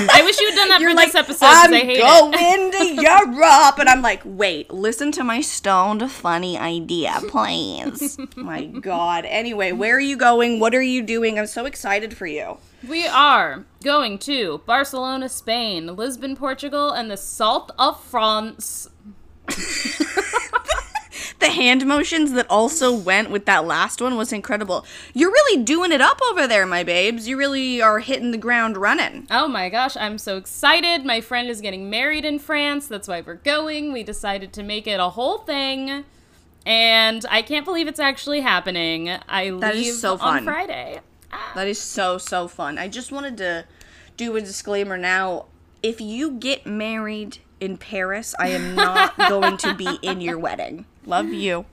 I 0.00 0.22
wish 0.22 0.38
you 0.40 0.48
had 0.50 0.56
done 0.56 0.68
that 0.68 0.80
You're 0.82 0.90
for 0.90 0.96
like, 0.96 1.06
this 1.08 1.14
episode 1.16 1.46
because 1.46 1.64
I'm 1.66 1.74
I 1.74 1.78
hate 1.78 1.98
it. 1.98 2.02
going 2.02 2.72
to 2.96 3.02
Europe, 3.02 3.78
and 3.78 3.88
I'm 3.88 4.02
like, 4.02 4.20
wait, 4.24 4.70
listen 4.70 5.10
to 5.12 5.24
my 5.24 5.40
stoned 5.40 6.10
funny 6.10 6.56
idea, 6.58 7.18
please. 7.28 8.18
my 8.36 8.66
God. 8.66 9.24
Anyway, 9.24 9.72
where 9.72 9.96
are 9.96 10.00
you 10.00 10.16
going? 10.16 10.60
What 10.60 10.74
are 10.74 10.82
you 10.82 11.02
doing? 11.02 11.38
I'm 11.38 11.46
so 11.46 11.64
excited 11.64 12.16
for 12.16 12.26
you. 12.26 12.58
We 12.86 13.06
are 13.06 13.64
going 13.82 14.18
to 14.20 14.62
Barcelona, 14.66 15.28
Spain, 15.28 15.96
Lisbon, 15.96 16.36
Portugal, 16.36 16.90
and 16.90 17.10
the 17.10 17.16
Salt 17.16 17.72
of 17.78 18.02
France. 18.02 18.88
The 21.40 21.50
hand 21.50 21.86
motions 21.86 22.32
that 22.32 22.50
also 22.50 22.92
went 22.92 23.30
with 23.30 23.44
that 23.46 23.64
last 23.64 24.02
one 24.02 24.16
was 24.16 24.32
incredible. 24.32 24.84
You're 25.14 25.30
really 25.30 25.62
doing 25.62 25.92
it 25.92 26.00
up 26.00 26.20
over 26.30 26.48
there, 26.48 26.66
my 26.66 26.82
babes. 26.82 27.28
You 27.28 27.36
really 27.38 27.80
are 27.80 28.00
hitting 28.00 28.32
the 28.32 28.38
ground 28.38 28.76
running. 28.76 29.28
Oh 29.30 29.46
my 29.46 29.68
gosh, 29.68 29.96
I'm 29.96 30.18
so 30.18 30.36
excited. 30.36 31.04
My 31.04 31.20
friend 31.20 31.48
is 31.48 31.60
getting 31.60 31.88
married 31.88 32.24
in 32.24 32.40
France. 32.40 32.88
That's 32.88 33.06
why 33.06 33.20
we're 33.20 33.36
going. 33.36 33.92
We 33.92 34.02
decided 34.02 34.52
to 34.54 34.64
make 34.64 34.88
it 34.88 34.98
a 34.98 35.10
whole 35.10 35.38
thing. 35.38 36.04
And 36.66 37.24
I 37.30 37.42
can't 37.42 37.64
believe 37.64 37.86
it's 37.86 38.00
actually 38.00 38.40
happening. 38.40 39.08
I 39.08 39.50
That 39.50 39.76
leave 39.76 39.94
so 39.94 40.18
on. 40.18 40.44
Friday. 40.44 41.00
That 41.54 41.66
is 41.68 41.80
so, 41.80 42.18
so 42.18 42.48
fun. 42.48 42.78
I 42.78 42.88
just 42.88 43.12
wanted 43.12 43.36
to 43.38 43.64
do 44.16 44.36
a 44.36 44.40
disclaimer 44.40 44.96
now. 44.96 45.46
If 45.82 46.00
you 46.00 46.32
get 46.32 46.66
married 46.66 47.38
in 47.60 47.76
Paris, 47.76 48.34
I 48.38 48.48
am 48.48 48.74
not 48.74 49.16
going 49.28 49.56
to 49.58 49.74
be 49.74 49.98
in 50.02 50.20
your 50.20 50.38
wedding. 50.38 50.86
Love 51.06 51.28
you. 51.28 51.66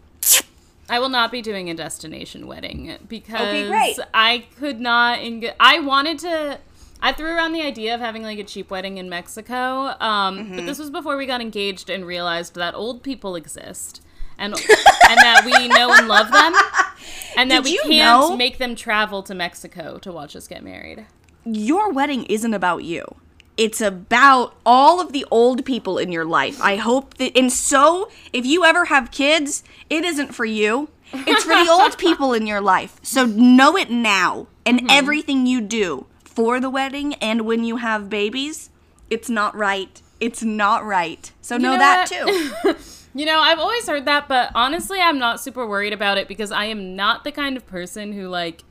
I 0.88 1.00
will 1.00 1.10
not 1.10 1.32
be 1.32 1.42
doing 1.42 1.70
a 1.70 1.74
destination 1.74 2.46
wedding 2.46 2.96
because 3.08 3.68
great. 3.68 3.98
I 4.14 4.46
could 4.60 4.80
not. 4.80 5.18
Eng- 5.20 5.50
I 5.60 5.80
wanted 5.80 6.20
to. 6.20 6.60
I 7.02 7.12
threw 7.12 7.28
around 7.36 7.54
the 7.54 7.62
idea 7.62 7.94
of 7.96 8.02
having 8.02 8.22
like 8.24 8.38
a 8.40 8.44
cheap 8.44 8.70
wedding 8.72 8.98
in 8.98 9.10
Mexico, 9.10 9.96
um, 10.00 10.38
Mm-hmm. 10.38 10.56
but 10.58 10.66
this 10.66 10.78
was 10.80 10.90
before 10.92 11.18
we 11.18 11.26
got 11.26 11.42
engaged 11.42 11.90
and 11.90 12.06
realized 12.06 12.56
that 12.56 12.74
old 12.76 13.02
people 13.04 13.36
exist. 13.36 14.02
And, 14.38 14.54
and 14.54 15.18
that 15.18 15.44
we 15.46 15.68
know 15.70 15.94
and 15.94 16.08
love 16.08 16.32
them, 16.32 16.54
and 17.38 17.50
that 17.51 17.63
Did 17.63 17.72
we 17.72 17.77
can't 17.77 18.30
know- 18.32 18.36
make 18.36 18.58
them 18.58 18.75
travel 18.75 19.24
to 19.24 19.34
Mexico 19.36 19.98
to 20.00 20.12
watch 20.12 20.36
us 20.36 20.48
get 20.48 20.63
married. 20.63 21.06
Your 21.46 21.92
wedding 21.92 22.25
isn't 22.25 22.54
about 22.54 22.84
you. 22.84 23.15
It's 23.58 23.80
about 23.80 24.56
all 24.65 25.00
of 25.00 25.13
the 25.13 25.25
old 25.32 25.63
people 25.65 25.98
in 25.98 26.12
your 26.12 26.25
life. 26.25 26.60
I 26.62 26.75
hope 26.75 27.13
that, 27.15 27.38
and 27.38 27.50
so 27.51 28.10
if 28.34 28.46
you 28.46 28.65
ever 28.65 28.86
have 28.86 29.12
kids, 29.12 29.63
it 29.89 30.04
isn't 30.04 30.36
for 30.36 30.44
you. 30.44 30.89
It's 31.13 31.44
for 31.44 31.56
the 31.56 31.70
old 31.72 31.98
people 31.98 32.34
in 32.34 32.48
your 32.48 32.60
life. 32.60 33.00
So 33.01 33.25
know 33.25 33.77
it 33.77 33.89
now. 33.89 34.48
And 34.65 34.80
Mm-hmm. 34.80 34.88
everything 34.89 35.46
you 35.46 35.62
do 35.62 36.08
for 36.24 36.60
the 36.60 36.70
wedding 36.72 37.13
and 37.15 37.42
when 37.46 37.63
you 37.63 37.77
have 37.77 38.10
babies, 38.10 38.72
it's 39.10 39.30
not 39.30 39.56
right. 39.56 40.01
It's 40.20 40.42
not 40.44 40.84
right. 40.84 41.32
So 41.42 41.56
know, 41.58 41.74
know 41.74 41.77
that 41.77 42.10
what? 42.12 42.75
too. 42.75 42.75
You 43.15 43.25
know, 43.25 43.39
I've 43.39 43.60
always 43.60 43.88
heard 43.88 44.03
that, 44.05 44.27
but 44.27 44.51
honestly, 44.53 45.00
I'm 45.00 45.17
not 45.17 45.39
super 45.39 45.65
worried 45.65 45.93
about 45.93 46.17
it 46.17 46.27
because 46.27 46.51
I 46.51 46.65
am 46.65 46.98
not 46.98 47.24
the 47.24 47.31
kind 47.31 47.55
of 47.55 47.65
person 47.65 48.12
who, 48.12 48.27
like, 48.27 48.63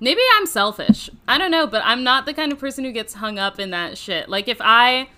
maybe 0.00 0.20
I'm 0.34 0.46
selfish. 0.46 1.08
I 1.28 1.38
don't 1.38 1.52
know, 1.52 1.68
but 1.68 1.80
I'm 1.84 2.02
not 2.02 2.26
the 2.26 2.34
kind 2.34 2.50
of 2.50 2.58
person 2.58 2.84
who 2.84 2.90
gets 2.90 3.14
hung 3.14 3.38
up 3.38 3.60
in 3.60 3.70
that 3.70 3.96
shit. 3.96 4.28
Like, 4.28 4.48
if 4.48 4.60
I, 4.60 5.10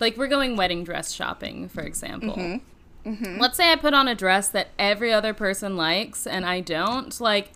like, 0.00 0.16
we're 0.16 0.26
going 0.26 0.56
wedding 0.56 0.82
dress 0.82 1.12
shopping, 1.12 1.68
for 1.68 1.82
example. 1.82 2.34
Mm-hmm. 2.34 3.08
Mm-hmm. 3.08 3.40
Let's 3.40 3.56
say 3.56 3.70
I 3.70 3.76
put 3.76 3.94
on 3.94 4.08
a 4.08 4.16
dress 4.16 4.48
that 4.48 4.68
every 4.80 5.12
other 5.12 5.32
person 5.32 5.76
likes 5.76 6.26
and 6.26 6.44
I 6.44 6.58
don't, 6.58 7.20
like, 7.20 7.52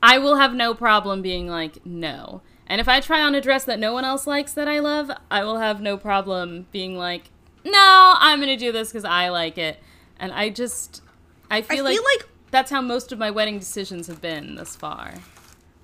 I 0.00 0.18
will 0.18 0.36
have 0.36 0.54
no 0.54 0.72
problem 0.72 1.20
being 1.20 1.48
like, 1.48 1.84
no. 1.84 2.42
And 2.68 2.80
if 2.80 2.86
I 2.88 3.00
try 3.00 3.22
on 3.22 3.34
a 3.34 3.40
dress 3.40 3.64
that 3.64 3.80
no 3.80 3.92
one 3.92 4.04
else 4.04 4.24
likes 4.24 4.52
that 4.52 4.68
I 4.68 4.78
love, 4.78 5.10
I 5.32 5.42
will 5.42 5.58
have 5.58 5.80
no 5.80 5.96
problem 5.96 6.66
being 6.70 6.96
like, 6.96 7.30
no, 7.64 8.14
I'm 8.18 8.38
going 8.38 8.56
to 8.56 8.64
do 8.64 8.70
this 8.70 8.90
because 8.90 9.04
I 9.04 9.30
like 9.30 9.58
it. 9.58 9.80
And 10.18 10.32
I 10.32 10.48
just, 10.50 11.02
I 11.50 11.62
feel, 11.62 11.84
like, 11.84 11.94
feel 11.94 12.04
like- 12.04 12.28
that's 12.50 12.70
how 12.70 12.80
most 12.80 13.12
of 13.12 13.18
my 13.18 13.30
wedding 13.30 13.58
decisions 13.58 14.06
have 14.06 14.20
been 14.20 14.54
thus 14.54 14.76
far. 14.76 15.14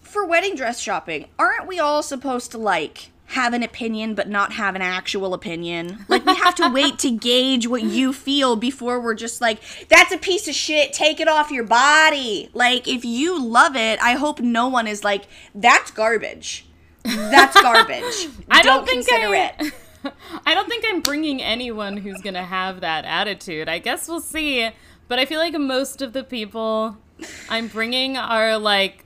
For 0.01 0.27
wedding 0.27 0.55
dress 0.57 0.79
shopping, 0.81 1.27
aren't 1.39 1.67
we 1.67 1.79
all 1.79 2.03
supposed 2.03 2.51
to 2.53 2.59
like 2.59 3.11
have 3.27 3.55
an 3.55 3.63
opinion 3.63 4.15
but 4.15 4.29
not 4.29 4.53
have 4.53 4.75
an 4.75 4.83
actual 4.83 5.33
opinion? 5.35 6.05
Like 6.09 6.25
we 6.27 6.35
have 6.35 6.55
to 6.57 6.71
wait 6.73 6.99
to 7.01 7.11
gauge 7.11 7.67
what 7.67 7.83
you 7.83 8.13
feel 8.13 8.57
before 8.57 9.01
we're 9.01 9.15
just 9.15 9.41
like, 9.41 9.61
that's 9.89 10.13
a 10.13 10.19
piece 10.19 10.49
of 10.49 10.55
shit, 10.55 10.93
take 10.93 11.19
it 11.21 11.29
off 11.29 11.51
your 11.51 11.65
body. 11.65 12.51
Like 12.53 12.87
if 12.87 13.05
you 13.05 13.43
love 13.43 13.75
it, 13.75 13.99
I 14.03 14.15
hope 14.15 14.41
no 14.41 14.69
one 14.69 14.87
is 14.87 15.03
like, 15.03 15.25
that's 15.55 15.91
garbage. 15.91 16.67
That's 17.05 17.61
garbage. 17.61 18.29
I 18.51 18.63
don't, 18.63 18.87
think 18.87 19.07
consider 19.07 19.35
I, 19.35 19.55
it. 19.59 19.73
I 20.47 20.55
don't 20.55 20.69
think 20.69 20.85
I'm 20.89 21.01
bringing 21.01 21.43
anyone 21.43 21.97
who's 21.97 22.21
gonna 22.21 22.45
have 22.45 22.81
that 22.81 23.05
attitude. 23.05 23.69
I 23.69 23.79
guess 23.79 24.09
we'll 24.09 24.21
see. 24.21 24.71
But 25.09 25.19
I 25.19 25.27
feel 25.27 25.39
like 25.39 25.55
most 25.59 26.01
of 26.01 26.13
the 26.13 26.25
people 26.25 26.97
I'm 27.49 27.69
bringing 27.69 28.17
are 28.17 28.59
like 28.59 29.05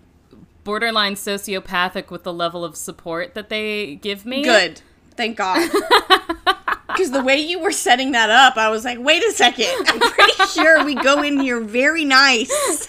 borderline 0.65 1.15
sociopathic 1.15 2.11
with 2.11 2.23
the 2.23 2.33
level 2.33 2.65
of 2.65 2.77
support 2.77 3.35
that 3.35 3.49
they 3.49 3.97
give 3.97 4.27
me. 4.27 4.45
Good. 4.45 4.83
Thank 5.17 5.37
God. 5.37 5.71
Because 6.97 7.11
the 7.11 7.23
way 7.23 7.37
you 7.37 7.59
were 7.59 7.73
setting 7.73 8.13
that 8.13 8.31
up, 8.31 8.57
I 8.57 8.71
was 8.71 8.85
like, 8.85 8.99
wait 8.99 9.23
a 9.23 9.31
second. 9.33 9.67
I'm 9.87 10.01
pretty 10.01 10.47
sure 10.47 10.83
we 10.83 10.95
go 10.95 11.23
in 11.23 11.39
here 11.41 11.61
very 11.61 12.07
nice. 12.07 12.89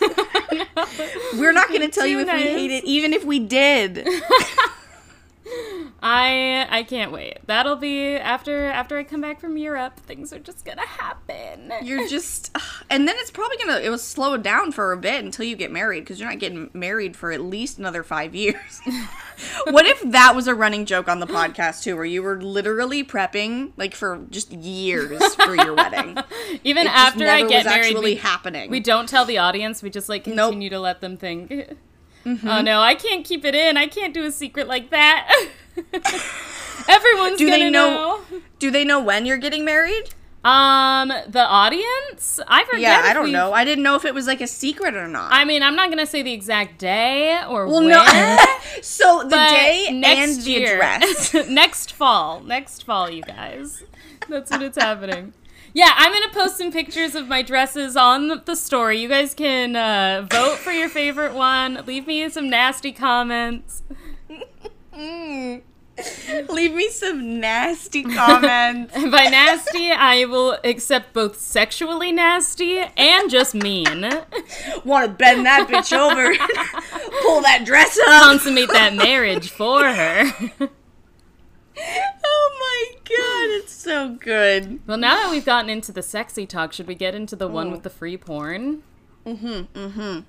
We're 1.33 1.51
not 1.51 1.67
going 1.67 1.81
to 1.81 1.89
tell 1.89 2.05
you 2.05 2.19
if 2.19 2.27
we 2.27 2.41
hate 2.41 2.71
it, 2.71 2.85
even 2.85 3.11
if 3.11 3.25
we 3.25 3.39
did. 3.39 4.07
I 6.01 6.67
I 6.69 6.83
can't 6.83 7.11
wait. 7.11 7.39
That'll 7.47 7.75
be 7.75 8.15
after 8.15 8.67
after 8.67 8.97
I 8.97 9.03
come 9.03 9.21
back 9.21 9.39
from 9.39 9.57
Europe. 9.57 9.99
Things 9.99 10.31
are 10.31 10.39
just 10.39 10.65
gonna 10.65 10.85
happen. 10.85 11.73
You're 11.83 12.07
just. 12.07 12.55
And 12.89 13.07
then 13.07 13.15
it's 13.17 13.31
probably 13.31 13.57
going 13.57 13.69
to. 13.69 13.85
It 13.85 13.89
will 13.89 13.97
slow 13.97 14.37
down 14.37 14.71
for 14.71 14.91
a 14.91 14.97
bit 14.97 15.23
until 15.23 15.45
you 15.45 15.55
get 15.55 15.71
married 15.71 16.01
because 16.01 16.19
you're 16.19 16.29
not 16.29 16.39
getting 16.39 16.69
married 16.73 17.15
for 17.15 17.31
at 17.31 17.41
least 17.41 17.77
another 17.79 18.03
five 18.03 18.33
years. 18.35 18.79
what 19.69 19.85
if 19.85 20.01
that 20.11 20.35
was 20.35 20.47
a 20.47 20.55
running 20.55 20.85
joke 20.85 21.07
on 21.07 21.19
the 21.19 21.27
podcast 21.27 21.83
too, 21.83 21.95
where 21.95 22.05
you 22.05 22.23
were 22.23 22.41
literally 22.41 23.03
prepping 23.03 23.71
like 23.77 23.93
for 23.93 24.25
just 24.29 24.51
years 24.51 25.35
for 25.35 25.55
your 25.55 25.73
wedding? 25.73 26.17
Even 26.63 26.87
It 26.87 26.93
after 26.93 27.27
I 27.27 27.41
get 27.41 27.65
married, 27.65 27.85
actually 27.87 28.13
we, 28.13 28.15
happening. 28.15 28.69
we 28.71 28.79
don't 28.79 29.09
tell 29.09 29.25
the 29.25 29.37
audience. 29.37 29.83
We 29.83 29.89
just 29.89 30.09
like 30.09 30.25
Nope. 30.27 30.51
Continue 30.51 30.69
to 30.69 30.79
let 30.79 31.01
them 31.01 31.17
think. 31.17 31.53
Oh 32.43 32.61
no, 32.61 32.81
I 32.81 32.95
can't 32.95 33.23
keep 33.25 33.45
it 33.45 33.55
in. 33.55 33.77
I 33.77 33.87
can't 33.87 34.13
do 34.13 34.23
a 34.25 34.31
secret 34.31 34.67
like 34.67 34.89
that. 34.89 35.29
Everyone's 36.89 37.37
Do 37.37 37.45
gonna 37.49 37.57
they 37.65 37.69
know. 37.69 38.21
know- 38.29 38.39
Do 38.59 38.71
they 38.71 38.83
know 38.85 38.99
when 39.01 39.25
you're 39.25 39.37
getting 39.37 39.63
married? 39.65 40.09
Um, 40.43 41.09
the 41.27 41.45
audience? 41.45 42.39
I 42.47 42.63
forget. 42.65 42.81
Yeah, 42.81 43.01
I 43.03 43.13
don't 43.13 43.23
we've- 43.25 43.33
know. 43.33 43.51
I 43.53 43.65
didn't 43.65 43.83
know 43.83 43.95
if 43.95 44.05
it 44.05 44.13
was 44.13 44.27
like 44.27 44.39
a 44.39 44.47
secret 44.47 44.95
or 44.95 45.07
not. 45.07 45.31
I 45.33 45.43
mean, 45.43 45.61
I'm 45.61 45.75
not 45.75 45.89
gonna 45.89 46.05
say 46.05 46.21
the 46.21 46.31
exact 46.33 46.77
day 46.79 47.37
or 47.49 47.67
well, 47.67 47.79
when. 47.81 47.89
no. 47.89 48.37
so 48.81 49.23
the 49.23 49.29
day 49.35 49.85
and 49.89 49.99
next 50.01 50.43
the 50.45 50.51
year, 50.51 50.81
address. 50.81 51.33
next 51.49 51.91
fall, 51.93 52.39
next 52.41 52.83
fall, 52.83 53.09
you 53.09 53.23
guys. 53.23 53.83
That's 54.29 54.49
when 54.51 54.61
it's 54.61 54.77
happening. 54.81 55.33
Yeah, 55.73 55.91
I'm 55.95 56.11
gonna 56.11 56.33
post 56.33 56.57
some 56.57 56.71
pictures 56.71 57.13
of 57.15 57.27
my 57.27 57.41
dresses 57.41 57.95
on 57.95 58.27
the- 58.45 58.55
story. 58.55 58.99
You 58.99 59.07
guys 59.09 59.33
can 59.33 59.75
uh, 59.75 60.27
vote 60.29 60.57
for 60.57 60.71
your 60.71 60.89
favorite 60.89 61.33
one. 61.33 61.83
Leave 61.85 62.07
me 62.07 62.27
some 62.29 62.49
nasty 62.49 62.91
comments. 62.91 63.83
Leave 66.49 66.73
me 66.73 66.89
some 66.89 67.39
nasty 67.39 68.03
comments. 68.03 68.93
By 69.11 69.25
nasty, 69.25 69.91
I 69.91 70.25
will 70.25 70.57
accept 70.63 71.13
both 71.13 71.39
sexually 71.39 72.11
nasty 72.11 72.79
and 72.79 73.29
just 73.29 73.53
mean. 73.55 74.01
Want 74.85 75.05
to 75.07 75.11
bend 75.11 75.45
that 75.45 75.67
bitch 75.67 75.95
over, 75.95 76.35
pull 77.21 77.41
that 77.41 77.63
dress 77.65 77.97
up. 77.99 78.23
Consummate 78.23 78.69
that 78.69 78.93
marriage 78.95 79.49
for 79.49 79.83
her. 79.83 80.31
Oh 81.79 82.57
my 82.59 82.99
god, 83.03 83.57
it's 83.61 83.76
so 83.87 84.09
good. 84.09 84.81
Well, 84.85 84.97
now 84.97 85.15
that 85.15 85.31
we've 85.31 85.45
gotten 85.45 85.69
into 85.69 85.93
the 85.93 86.01
sexy 86.01 86.45
talk, 86.45 86.73
should 86.73 86.87
we 86.87 86.95
get 86.95 87.15
into 87.15 87.35
the 87.37 87.47
one 87.47 87.71
with 87.71 87.83
the 87.83 87.89
free 87.89 88.17
porn? 88.17 88.83
Mm-hmm, 89.25 89.77
mm-hmm. 89.77 90.19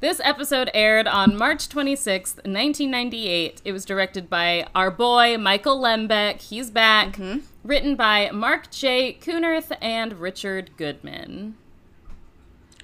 This 0.00 0.20
episode 0.24 0.70
aired 0.72 1.06
on 1.06 1.36
March 1.36 1.68
26th, 1.68 2.36
1998. 2.36 3.60
It 3.64 3.72
was 3.72 3.84
directed 3.84 4.30
by 4.30 4.66
our 4.74 4.90
boy, 4.90 5.36
Michael 5.36 5.78
Lembeck. 5.78 6.40
He's 6.40 6.70
back. 6.70 7.16
Mm-hmm. 7.16 7.40
Written 7.62 7.96
by 7.96 8.30
Mark 8.32 8.70
J. 8.70 9.16
Kunerth 9.20 9.76
and 9.80 10.14
Richard 10.14 10.70
Goodman. 10.76 11.56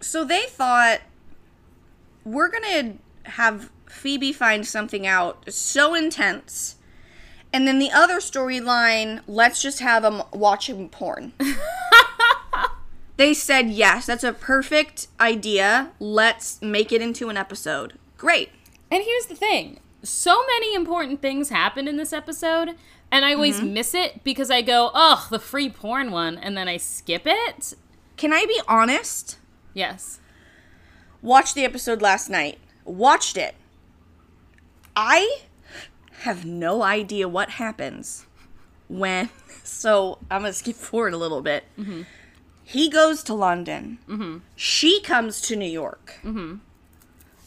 So 0.00 0.24
they 0.24 0.44
thought 0.44 1.00
we're 2.24 2.50
gonna 2.50 2.94
have 3.24 3.70
Phoebe 3.86 4.32
find 4.32 4.66
something 4.66 5.06
out 5.06 5.50
so 5.50 5.94
intense, 5.94 6.76
and 7.52 7.66
then 7.66 7.78
the 7.78 7.90
other 7.90 8.18
storyline, 8.18 9.20
let's 9.26 9.60
just 9.62 9.80
have 9.80 10.02
them 10.02 10.22
watching 10.32 10.88
porn. 10.88 11.32
they 13.16 13.34
said 13.34 13.70
yes, 13.70 14.06
that's 14.06 14.24
a 14.24 14.32
perfect 14.32 15.08
idea. 15.20 15.90
Let's 15.98 16.60
make 16.62 16.92
it 16.92 17.02
into 17.02 17.28
an 17.28 17.36
episode. 17.36 17.94
Great. 18.16 18.50
And 18.90 19.02
here's 19.02 19.26
the 19.26 19.34
thing 19.34 19.80
so 20.02 20.44
many 20.46 20.74
important 20.74 21.20
things 21.20 21.48
happen 21.48 21.88
in 21.88 21.96
this 21.96 22.12
episode, 22.12 22.76
and 23.10 23.24
I 23.24 23.34
always 23.34 23.56
Mm-hmm. 23.56 23.72
miss 23.74 23.94
it 23.94 24.22
because 24.24 24.50
I 24.50 24.62
go, 24.62 24.90
oh, 24.94 25.26
the 25.30 25.38
free 25.40 25.68
porn 25.68 26.10
one, 26.10 26.38
and 26.38 26.56
then 26.56 26.68
I 26.68 26.76
skip 26.76 27.22
it. 27.26 27.74
Can 28.16 28.32
I 28.32 28.46
be 28.46 28.60
honest? 28.68 29.38
Yes. 29.74 30.20
Watched 31.22 31.54
the 31.56 31.64
episode 31.64 32.00
last 32.00 32.28
night. 32.30 32.58
Watched 32.84 33.36
it. 33.36 33.54
I 34.94 35.40
have 36.20 36.44
no 36.44 36.82
idea 36.82 37.28
what 37.28 37.50
happens 37.50 38.26
when. 38.88 39.28
So 39.64 40.16
I'm 40.30 40.40
gonna 40.40 40.54
skip 40.54 40.76
forward 40.76 41.12
a 41.12 41.18
little 41.18 41.42
bit. 41.42 41.64
Mm-hmm. 41.78 42.02
He 42.64 42.88
goes 42.88 43.22
to 43.24 43.34
London. 43.34 43.98
Mm-hmm. 44.08 44.38
She 44.56 45.02
comes 45.02 45.42
to 45.42 45.56
New 45.56 45.68
York. 45.68 46.14
Mm-hmm. 46.24 46.56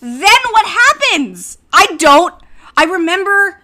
Then 0.01 0.39
what 0.51 0.65
happens? 0.67 1.57
I 1.73 1.95
don't. 1.97 2.35
I 2.77 2.83
remember 2.83 3.63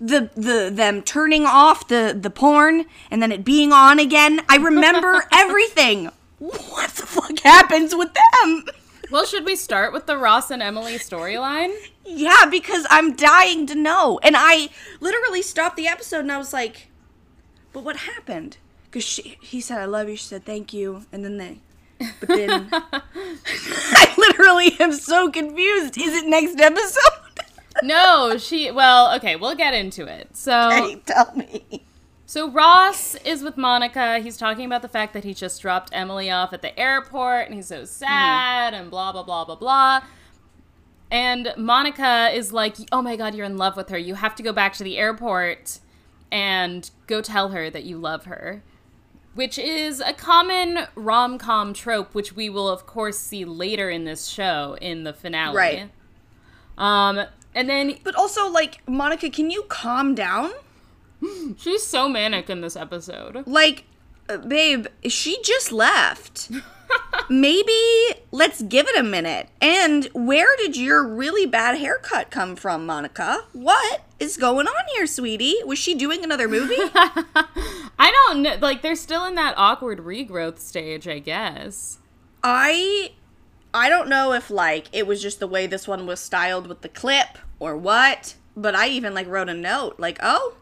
the 0.00 0.30
the 0.34 0.70
them 0.72 1.02
turning 1.02 1.44
off 1.44 1.88
the 1.88 2.16
the 2.18 2.30
porn 2.30 2.86
and 3.10 3.22
then 3.22 3.32
it 3.32 3.44
being 3.44 3.70
on 3.70 3.98
again. 3.98 4.40
I 4.48 4.56
remember 4.56 5.26
everything. 5.32 6.10
What 6.38 6.90
the 6.92 7.06
fuck 7.06 7.38
happens 7.40 7.94
with 7.94 8.14
them? 8.14 8.64
Well, 9.10 9.26
should 9.26 9.44
we 9.44 9.56
start 9.56 9.92
with 9.92 10.06
the 10.06 10.16
Ross 10.16 10.50
and 10.50 10.62
Emily 10.62 10.94
storyline? 10.94 11.74
Yeah, 12.12 12.46
because 12.50 12.86
I'm 12.90 13.14
dying 13.14 13.66
to 13.66 13.74
know. 13.74 14.18
And 14.22 14.34
I 14.36 14.70
literally 15.00 15.42
stopped 15.42 15.76
the 15.76 15.86
episode 15.86 16.20
and 16.20 16.32
I 16.32 16.38
was 16.38 16.52
like, 16.52 16.88
but 17.72 17.84
what 17.84 17.96
happened? 17.96 18.56
Because 18.84 19.04
she, 19.04 19.38
he 19.40 19.60
said, 19.60 19.78
I 19.78 19.84
love 19.84 20.08
you. 20.08 20.16
She 20.16 20.24
said, 20.24 20.44
thank 20.44 20.72
you. 20.72 21.06
And 21.12 21.24
then 21.24 21.36
they, 21.36 21.60
but 22.18 22.28
then, 22.28 22.68
I 22.72 24.14
literally 24.18 24.76
am 24.80 24.92
so 24.92 25.30
confused. 25.30 25.96
Is 25.98 26.14
it 26.14 26.26
next 26.26 26.58
episode? 26.60 27.00
No, 27.84 28.36
she. 28.36 28.70
Well, 28.72 29.14
okay, 29.14 29.36
we'll 29.36 29.54
get 29.54 29.72
into 29.72 30.04
it. 30.04 30.36
So, 30.36 30.70
hey, 30.70 30.96
tell 31.06 31.32
me. 31.34 31.84
so 32.26 32.50
Ross 32.50 33.14
is 33.24 33.42
with 33.42 33.56
Monica. 33.56 34.18
He's 34.18 34.36
talking 34.36 34.66
about 34.66 34.82
the 34.82 34.88
fact 34.88 35.14
that 35.14 35.24
he 35.24 35.32
just 35.32 35.62
dropped 35.62 35.90
Emily 35.92 36.30
off 36.30 36.52
at 36.52 36.62
the 36.62 36.78
airport, 36.78 37.46
and 37.46 37.54
he's 37.54 37.68
so 37.68 37.76
mm-hmm. 37.76 37.86
sad, 37.86 38.74
and 38.74 38.90
blah 38.90 39.12
blah 39.12 39.22
blah 39.22 39.44
blah 39.44 39.54
blah. 39.54 40.02
And 41.10 41.52
Monica 41.56 42.30
is 42.32 42.52
like, 42.52 42.76
"Oh 42.92 43.02
my 43.02 43.16
god, 43.16 43.34
you're 43.34 43.46
in 43.46 43.56
love 43.56 43.76
with 43.76 43.88
her. 43.88 43.98
You 43.98 44.14
have 44.14 44.34
to 44.36 44.42
go 44.42 44.52
back 44.52 44.74
to 44.74 44.84
the 44.84 44.96
airport 44.98 45.80
and 46.30 46.88
go 47.06 47.20
tell 47.20 47.48
her 47.50 47.68
that 47.70 47.84
you 47.84 47.98
love 47.98 48.24
her." 48.26 48.62
Which 49.34 49.58
is 49.58 50.00
a 50.00 50.12
common 50.12 50.86
rom 50.94 51.38
com 51.38 51.72
trope, 51.72 52.14
which 52.14 52.34
we 52.34 52.48
will, 52.48 52.68
of 52.68 52.86
course, 52.86 53.18
see 53.18 53.44
later 53.44 53.88
in 53.88 54.04
this 54.04 54.26
show 54.26 54.76
in 54.80 55.04
the 55.04 55.12
finale. 55.12 55.56
Right. 55.56 55.90
Um, 56.76 57.26
and 57.54 57.68
then 57.68 57.98
But 58.02 58.14
also, 58.16 58.48
like, 58.48 58.80
Monica, 58.88 59.30
can 59.30 59.50
you 59.50 59.62
calm 59.68 60.14
down? 60.14 60.50
she's 61.56 61.86
so 61.86 62.08
manic 62.08 62.50
in 62.50 62.60
this 62.60 62.76
episode. 62.76 63.46
Like, 63.46 63.84
uh, 64.28 64.38
babe, 64.38 64.86
she 65.06 65.40
just 65.42 65.72
left. 65.72 66.50
Maybe 67.28 67.72
let's 68.32 68.62
give 68.62 68.88
it 68.88 68.98
a 68.98 69.04
minute. 69.04 69.48
And 69.60 70.06
where 70.12 70.56
did 70.56 70.76
your 70.76 71.06
really 71.06 71.46
bad 71.46 71.78
haircut 71.78 72.30
come 72.30 72.56
from, 72.56 72.86
Monica? 72.86 73.44
What 73.52 74.02
is 74.18 74.36
going 74.36 74.66
on 74.66 74.84
here, 74.94 75.06
sweetie? 75.06 75.56
Was 75.64 75.78
she 75.78 75.94
doing 75.94 76.24
another 76.24 76.48
movie? 76.48 76.74
I 76.78 78.10
don't 78.26 78.42
know. 78.42 78.56
Like, 78.60 78.82
they're 78.82 78.96
still 78.96 79.24
in 79.26 79.36
that 79.36 79.54
awkward 79.56 80.00
regrowth 80.00 80.58
stage, 80.58 81.06
I 81.06 81.20
guess. 81.20 81.98
I 82.42 83.12
I 83.72 83.88
don't 83.88 84.08
know 84.08 84.32
if 84.32 84.50
like 84.50 84.88
it 84.92 85.06
was 85.06 85.22
just 85.22 85.38
the 85.38 85.46
way 85.46 85.66
this 85.68 85.86
one 85.86 86.06
was 86.06 86.18
styled 86.18 86.66
with 86.66 86.80
the 86.80 86.88
clip 86.88 87.38
or 87.60 87.76
what. 87.76 88.34
but 88.56 88.74
I 88.74 88.88
even 88.88 89.14
like 89.14 89.28
wrote 89.28 89.48
a 89.48 89.54
note 89.54 89.96
like, 89.98 90.18
"Oh, 90.22 90.56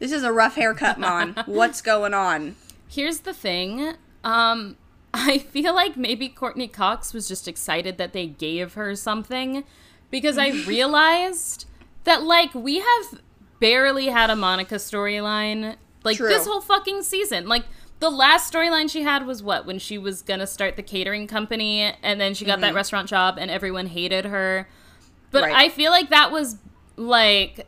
this 0.00 0.10
is 0.10 0.24
a 0.24 0.32
rough 0.32 0.56
haircut, 0.56 0.98
Mon. 0.98 1.34
What's 1.46 1.80
going 1.82 2.14
on?" 2.14 2.56
Here's 2.88 3.20
the 3.20 3.32
thing. 3.34 3.94
Um, 4.24 4.76
I 5.14 5.38
feel 5.38 5.74
like 5.74 5.96
maybe 5.96 6.28
Courteney 6.28 6.68
Cox 6.68 7.12
was 7.12 7.28
just 7.28 7.46
excited 7.46 7.98
that 7.98 8.12
they 8.12 8.26
gave 8.26 8.74
her 8.74 8.96
something 8.96 9.64
because 10.10 10.38
I 10.38 10.48
realized 10.66 11.66
that 12.04 12.22
like 12.22 12.54
we 12.54 12.78
have 12.78 13.20
barely 13.60 14.06
had 14.06 14.30
a 14.30 14.36
Monica 14.36 14.76
storyline 14.76 15.76
like 16.04 16.16
True. 16.16 16.28
this 16.28 16.46
whole 16.46 16.60
fucking 16.60 17.02
season. 17.02 17.46
Like 17.46 17.64
the 18.00 18.10
last 18.10 18.52
storyline 18.52 18.90
she 18.90 19.02
had 19.02 19.26
was 19.26 19.42
what 19.42 19.66
when 19.66 19.78
she 19.78 19.98
was 19.98 20.22
gonna 20.22 20.46
start 20.46 20.76
the 20.76 20.82
catering 20.82 21.26
company 21.26 21.92
and 22.02 22.20
then 22.20 22.34
she 22.34 22.44
got 22.44 22.60
that 22.60 22.68
mm-hmm. 22.68 22.76
restaurant 22.76 23.08
job 23.08 23.36
and 23.38 23.50
everyone 23.50 23.86
hated 23.86 24.24
her. 24.24 24.68
But 25.30 25.44
Right. 25.44 25.54
I 25.54 25.68
feel 25.68 25.90
like 25.90 26.10
that 26.10 26.32
was 26.32 26.56
like 26.96 27.66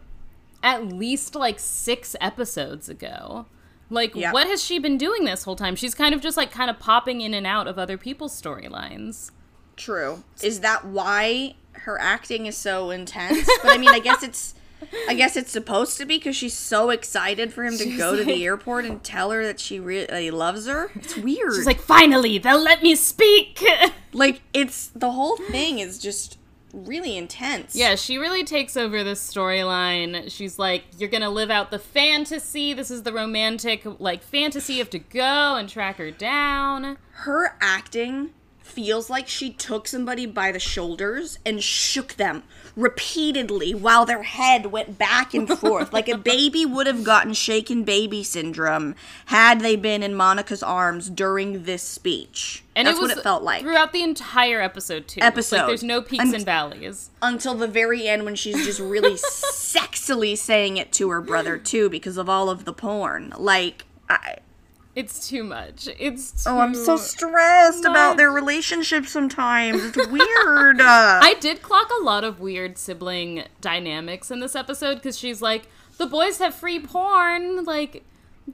at 0.63 0.87
least 0.89 1.35
like 1.35 1.61
six 1.61 2.17
episodes 2.21 2.89
ago. 2.89 3.47
Like, 3.91 4.15
Yeah. 4.15 4.33
what 4.33 4.47
has 4.47 4.63
she 4.63 4.79
been 4.79 4.97
doing 4.99 5.25
this 5.25 5.45
whole 5.45 5.57
time? 5.57 5.77
She's 5.77 5.95
kind 5.95 6.15
of 6.15 6.21
just 6.21 6.37
like 6.37 6.51
kind 6.51 6.71
of 6.71 6.79
popping 6.79 7.21
in 7.21 7.35
and 7.35 7.47
out 7.47 7.67
of 7.67 7.79
other 7.79 7.99
people's 7.99 8.41
storylines. 8.41 9.31
True. 9.77 10.25
Is 10.43 10.61
that 10.61 10.85
why 10.87 11.55
her 11.73 12.01
acting 12.01 12.47
is 12.47 12.57
so 12.57 12.91
intense? 12.91 13.49
But 13.63 13.73
I 13.73 13.79
mean, 13.79 13.91
I 13.91 13.99
guess 13.99 14.23
it's 14.23 14.55
I 15.09 15.15
guess 15.17 15.37
it's 15.37 15.51
supposed 15.51 15.99
to 15.99 16.05
be 16.07 16.19
because 16.19 16.37
she's 16.37 16.55
so 16.55 16.91
excited 16.91 17.53
for 17.53 17.65
him 17.65 17.77
to 17.79 17.85
She's 17.85 17.97
go 17.99 18.17
to 18.17 18.25
the 18.25 18.45
airport 18.45 18.85
and 18.85 19.03
tell 19.03 19.31
her 19.31 19.45
that 19.45 19.59
she 19.61 19.81
really 19.81 20.31
loves 20.31 20.67
her. 20.67 20.91
It's 20.95 21.17
weird. 21.17 21.55
She's 21.55 21.67
like, 21.67 21.81
finally, 21.81 22.39
they'll 22.39 22.63
let 22.63 22.83
me 22.83 22.95
speak. 22.95 23.63
like 24.13 24.43
it's 24.53 24.89
the 24.89 25.13
whole 25.13 25.37
thing 25.37 25.79
is 25.79 25.99
just 25.99 26.39
really 26.75 27.17
intense. 27.17 27.77
yeah, 27.77 27.95
she 27.95 28.19
really 28.19 28.45
takes 28.45 28.77
over 28.77 29.05
this 29.05 29.21
storyline. 29.21 30.31
She's 30.31 30.59
like, 30.59 30.85
you're 30.99 31.09
gonna 31.09 31.31
live 31.31 31.51
out 31.51 31.71
the 31.71 31.79
fantasy. 31.79 32.73
This 32.73 32.91
is 32.91 33.03
the 33.05 33.13
romantic, 33.13 33.83
like, 33.99 34.23
fantasy 34.23 34.75
You 34.75 34.79
have 34.81 34.91
to 34.91 34.99
go 34.99 35.57
and 35.57 35.69
track 35.69 35.97
her 35.99 36.11
down. 36.11 36.99
Her 37.11 37.57
acting 37.61 38.31
feels 38.59 39.09
like 39.09 39.29
she 39.29 39.51
took 39.51 39.87
somebody 39.87 40.27
by 40.27 40.51
the 40.51 40.59
shoulders 40.59 41.39
and 41.47 41.63
shook 41.63 42.15
them 42.15 42.43
repeatedly 42.77 43.75
while 43.75 44.05
their 44.05 44.23
head 44.23 44.67
went 44.67 44.99
back 44.99 45.33
and 45.35 45.49
forth. 45.49 45.93
like 45.93 46.09
a 46.09 46.19
baby 46.19 46.67
would 46.67 46.87
have 46.87 47.05
gotten 47.05 47.33
shaken 47.33 47.85
baby 47.85 48.23
syndrome 48.23 48.95
had 49.27 49.61
they 49.61 49.77
been 49.77 50.03
in 50.03 50.15
Monica's 50.15 50.63
arms 50.63 51.09
during 51.09 51.65
this 51.65 51.83
speech. 51.83 52.65
And 52.77 52.87
That's 52.89 52.99
it 52.99 53.03
was 53.03 53.11
what 53.11 53.19
it 53.19 53.23
felt 53.23 53.43
like. 53.45 53.63
throughout 53.63 53.93
the 53.93 54.03
entire 54.03 54.61
episode 54.61 55.07
too. 55.07 55.21
Episode. 55.23 55.57
like, 55.59 55.67
there's 55.69 55.83
no 55.85 56.03
peaks 56.03 56.25
I'm- 56.25 56.35
and 56.35 56.45
valleys. 56.45 57.11
Until 57.23 57.55
the 57.55 57.69
very 57.69 58.09
end 58.09 58.25
when 58.25 58.35
she's 58.35 58.65
just 58.67 58.81
really 58.81 59.15
sexily 59.15 60.37
saying 60.37 60.77
it 60.77 60.93
to 60.93 61.11
her 61.11 61.21
brother 61.21 61.57
too 61.59 61.89
because 61.89 62.17
of 62.17 62.29
all 62.29 62.51
of 62.51 62.65
the 62.65 62.73
porn. 62.73 63.33
Like 63.39 63.85
I 64.09 64.37
It's 64.97 65.29
too 65.29 65.43
much. 65.43 65.89
It's 65.99 66.45
too 66.45 66.51
Oh, 66.51 66.61
I'm 66.61 66.75
so 66.75 66.97
stressed 66.97 67.85
about 67.85 68.17
their 68.17 68.31
relationship 68.31 69.07
sometimes. 69.07 69.83
It's 69.85 69.97
weird. 70.09 70.81
I 70.81 71.35
did 71.41 71.63
clock 71.63 71.91
a 72.01 72.03
lot 72.03 72.23
of 72.23 72.39
weird 72.39 72.79
sibling 72.79 73.45
dynamics 73.61 74.31
in 74.31 74.41
this 74.41 74.55
episode 74.55 74.97
because 74.97 75.19
she's 75.19 75.43
like, 75.43 75.67
the 75.99 76.07
boys 76.07 76.39
have 76.39 76.55
free 76.55 76.79
porn, 76.79 77.65
like, 77.65 78.05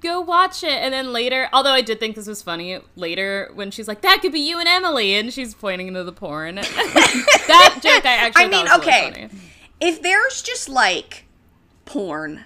go 0.01 0.21
watch 0.21 0.63
it. 0.63 0.71
And 0.71 0.95
then 0.95 1.13
later, 1.13 1.49
although 1.53 1.73
I 1.73 1.83
did 1.83 2.01
think 2.01 2.17
this 2.17 2.27
was 2.27 2.43
funny, 2.43 2.79
later 2.97 3.51
when 3.55 3.71
she's 3.71 3.89
like, 3.89 4.01
that 4.03 4.21
could 4.23 4.33
be 4.33 4.41
you 4.41 4.59
and 4.59 4.69
Emily, 4.69 5.15
and 5.15 5.33
she's 5.33 5.55
pointing 5.55 5.89
into 5.89 6.05
the 6.05 6.13
porn. 6.13 6.55
that 6.57 7.81
joke 7.83 8.07
I 8.07 8.17
actually 8.17 8.45
I 8.45 8.49
mean, 8.49 8.65
really 8.65 8.79
okay. 8.79 9.11
funny. 9.11 9.29
if 9.81 10.01
there's 10.01 10.43
just 10.43 10.69
like 10.69 11.27
porn 11.85 12.45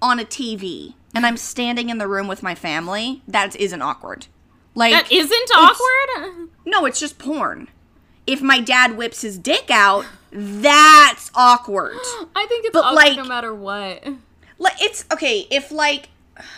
on 0.00 0.20
a 0.20 0.24
TV 0.24 0.94
and 1.14 1.24
I'm 1.26 1.36
standing 1.36 1.90
in 1.90 1.98
the 1.98 2.08
room 2.08 2.26
with 2.28 2.42
my 2.42 2.54
family, 2.54 3.22
that 3.28 3.54
isn't 3.56 3.82
awkward. 3.82 4.26
Like 4.74 4.92
That 4.92 5.12
isn't 5.12 5.50
awkward? 5.54 6.48
no, 6.64 6.84
it's 6.86 6.98
just 7.00 7.18
porn. 7.18 7.68
If 8.26 8.40
my 8.42 8.60
dad 8.60 8.96
whips 8.96 9.20
his 9.22 9.38
dick 9.38 9.70
out, 9.70 10.06
that's 10.32 11.30
awkward. 11.34 11.96
I 12.34 12.46
think 12.48 12.64
it's 12.64 12.72
But, 12.72 12.84
awkward 12.84 12.94
like- 12.96 13.16
no 13.16 13.24
matter 13.24 13.54
what. 13.54 14.02
like 14.58 14.80
it's 14.80 15.04
okay 15.12 15.46
if 15.50 15.70
like 15.70 16.08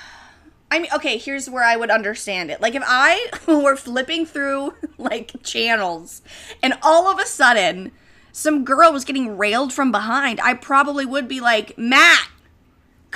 I 0.71 0.81
mean, 0.81 0.90
okay, 0.97 1.16
here's 1.19 1.49
where 1.49 1.62
I 1.62 1.77
would 1.77 1.90
understand 1.90 2.51
it. 2.51 2.61
Like, 2.61 2.75
if 2.75 2.83
I 2.85 3.29
were 3.47 3.77
flipping 3.77 4.27
through, 4.27 4.75
like, 4.99 5.33
channels, 5.45 6.23
and 6.61 6.75
all 6.83 7.07
of 7.07 7.21
a 7.21 7.25
sudden, 7.25 7.92
some 8.33 8.64
girl 8.64 8.92
was 8.92 9.05
getting 9.05 9.38
railed 9.38 9.73
from 9.73 9.92
behind, 9.92 10.40
I 10.40 10.55
probably 10.55 11.07
would 11.07 11.29
be 11.29 11.40
like, 11.40 11.79
Matt, 11.79 12.27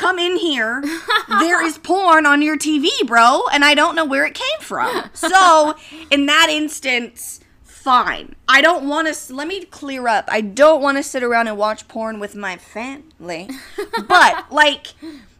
come 0.01 0.19
in 0.19 0.37
here. 0.37 0.83
There 1.41 1.65
is 1.65 1.79
porn 1.79 2.27
on 2.27 2.43
your 2.43 2.59
TV, 2.59 2.89
bro, 3.07 3.43
and 3.53 3.65
I 3.65 3.75
don't 3.75 3.95
know 3.95 4.05
where 4.05 4.27
it 4.27 4.35
came 4.35 4.61
from. 4.61 5.11
So, 5.15 5.77
in 6.11 6.27
that 6.27 6.49
instance, 6.51 7.39
fine. 7.63 8.35
I 8.49 8.61
don't 8.61 8.89
want 8.89 9.07
to, 9.13 9.35
let 9.35 9.47
me 9.47 9.65
clear 9.65 10.09
up. 10.09 10.25
I 10.29 10.41
don't 10.41 10.83
want 10.83 10.97
to 10.99 11.05
sit 11.05 11.23
around 11.23 11.47
and 11.47 11.57
watch 11.57 11.87
porn 11.87 12.19
with 12.19 12.35
my 12.35 12.57
family. 12.57 13.49
But, 14.09 14.51
like, 14.51 14.89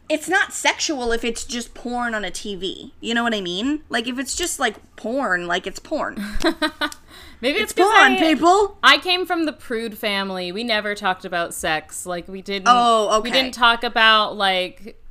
it's 0.07 0.29
not 0.29 0.53
sexual 0.53 1.11
if 1.11 1.25
it's 1.25 1.43
just 1.43 1.73
porn 1.73 2.15
on 2.15 2.23
a 2.23 2.31
TV. 2.31 2.91
You 3.01 3.13
know 3.13 3.23
what 3.23 3.35
I 3.35 3.41
mean? 3.41 3.83
Like, 3.89 4.07
if 4.07 4.17
it's 4.17 4.35
just, 4.35 4.59
like, 4.59 4.77
porn, 4.95 5.45
like, 5.45 5.67
it's 5.67 5.79
porn. 5.79 6.23
Maybe 7.41 7.57
it's, 7.59 7.71
It's 7.71 7.81
porn, 7.81 8.13
I- 8.13 8.19
people. 8.19 8.77
I 8.83 8.97
came 8.99 9.25
from 9.25 9.45
the 9.45 9.53
prude 9.53 9.97
family. 9.97 10.51
We 10.51 10.63
never 10.63 10.93
talked 10.95 11.25
about 11.25 11.53
sex. 11.53 12.05
Like 12.05 12.27
we 12.27 12.41
didn't. 12.41 12.67
Oh, 12.69 13.17
okay. 13.17 13.29
We 13.29 13.31
didn't 13.31 13.53
talk 13.55 13.83
about 13.83 14.37
like 14.37 15.01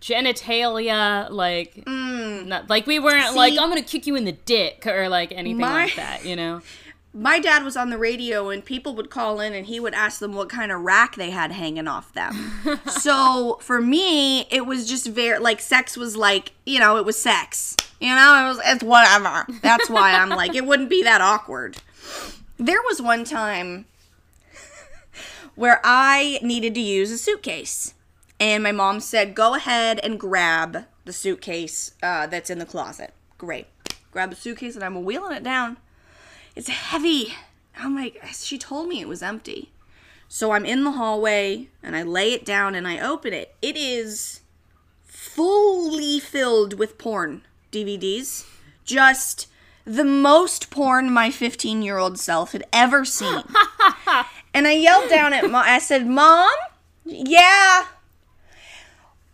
genitalia. 0.00 1.30
Like, 1.30 1.82
not, 1.86 2.68
like 2.70 2.86
we 2.86 2.98
weren't 2.98 3.24
Mm. 3.26 3.30
See- 3.30 3.36
like 3.36 3.52
I'm 3.58 3.68
gonna 3.68 3.82
kick 3.82 4.06
you 4.06 4.16
in 4.16 4.24
the 4.24 4.32
dick 4.32 4.86
or 4.86 5.08
like 5.08 5.32
anything 5.32 5.58
My- 5.58 5.84
like 5.84 5.96
that. 5.96 6.24
You 6.24 6.36
know. 6.36 6.62
my 7.12 7.40
dad 7.40 7.64
was 7.64 7.76
on 7.76 7.90
the 7.90 7.98
radio 7.98 8.50
and 8.50 8.64
people 8.64 8.94
would 8.94 9.10
call 9.10 9.40
in 9.40 9.52
and 9.52 9.66
he 9.66 9.80
would 9.80 9.94
ask 9.94 10.20
them 10.20 10.32
what 10.32 10.48
kind 10.48 10.70
of 10.70 10.80
rack 10.80 11.16
they 11.16 11.30
had 11.30 11.50
hanging 11.50 11.88
off 11.88 12.12
them. 12.12 12.52
so 12.86 13.58
for 13.62 13.80
me, 13.80 14.42
it 14.50 14.64
was 14.64 14.88
just 14.88 15.06
very 15.08 15.38
like 15.40 15.60
sex 15.60 15.96
was 15.96 16.16
like, 16.16 16.52
you 16.64 16.78
know, 16.78 16.96
it 16.96 17.04
was 17.04 17.20
sex. 17.20 17.76
You 18.00 18.14
know, 18.14 18.44
it 18.44 18.48
was 18.48 18.60
it's 18.64 18.82
whatever. 18.82 19.46
That's 19.62 19.88
why 19.90 20.14
I'm 20.14 20.30
like 20.30 20.54
it 20.54 20.66
wouldn't 20.66 20.90
be 20.90 21.02
that 21.02 21.20
awkward. 21.20 21.76
There 22.58 22.80
was 22.82 23.00
one 23.00 23.24
time 23.24 23.86
where 25.54 25.80
I 25.84 26.40
needed 26.42 26.74
to 26.74 26.80
use 26.80 27.10
a 27.10 27.18
suitcase. 27.18 27.94
And 28.38 28.62
my 28.62 28.72
mom 28.72 29.00
said, 29.00 29.34
go 29.34 29.54
ahead 29.54 30.00
and 30.02 30.18
grab 30.18 30.86
the 31.04 31.12
suitcase 31.12 31.92
uh, 32.02 32.26
that's 32.26 32.48
in 32.48 32.58
the 32.58 32.64
closet. 32.64 33.12
Great. 33.36 33.66
Grab 34.10 34.30
the 34.30 34.36
suitcase 34.36 34.74
and 34.74 34.82
I'm 34.84 35.04
wheeling 35.04 35.36
it 35.36 35.42
down 35.42 35.76
it's 36.56 36.68
heavy. 36.68 37.34
I'm 37.78 37.94
like, 37.94 38.22
she 38.32 38.58
told 38.58 38.88
me 38.88 39.00
it 39.00 39.08
was 39.08 39.22
empty. 39.22 39.70
So 40.28 40.52
I'm 40.52 40.66
in 40.66 40.84
the 40.84 40.92
hallway 40.92 41.68
and 41.82 41.96
I 41.96 42.02
lay 42.02 42.32
it 42.32 42.44
down 42.44 42.74
and 42.74 42.86
I 42.86 43.00
open 43.00 43.32
it. 43.32 43.54
It 43.62 43.76
is 43.76 44.40
fully 45.04 46.20
filled 46.20 46.78
with 46.78 46.98
porn 46.98 47.42
DVDs. 47.70 48.46
Just 48.84 49.46
the 49.84 50.04
most 50.04 50.70
porn 50.70 51.10
my 51.10 51.30
15 51.30 51.82
year 51.82 51.98
old 51.98 52.18
self 52.18 52.52
had 52.52 52.64
ever 52.72 53.04
seen. 53.04 53.42
and 54.54 54.66
I 54.66 54.72
yelled 54.72 55.08
down 55.08 55.32
at 55.32 55.50
mom. 55.50 55.64
I 55.66 55.78
said, 55.78 56.06
Mom, 56.06 56.50
yeah, 57.04 57.86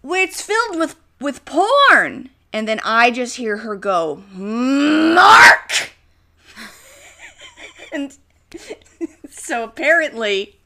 it's 0.05 0.43
filled 0.43 0.79
with, 0.79 0.97
with 1.21 1.45
porn. 1.45 2.31
And 2.53 2.67
then 2.67 2.81
I 2.85 3.11
just 3.11 3.37
hear 3.37 3.59
her 3.59 3.77
go, 3.77 4.23
Mark! 4.33 5.93
and 7.93 8.17
so 9.31 9.65
apparently 9.65 10.57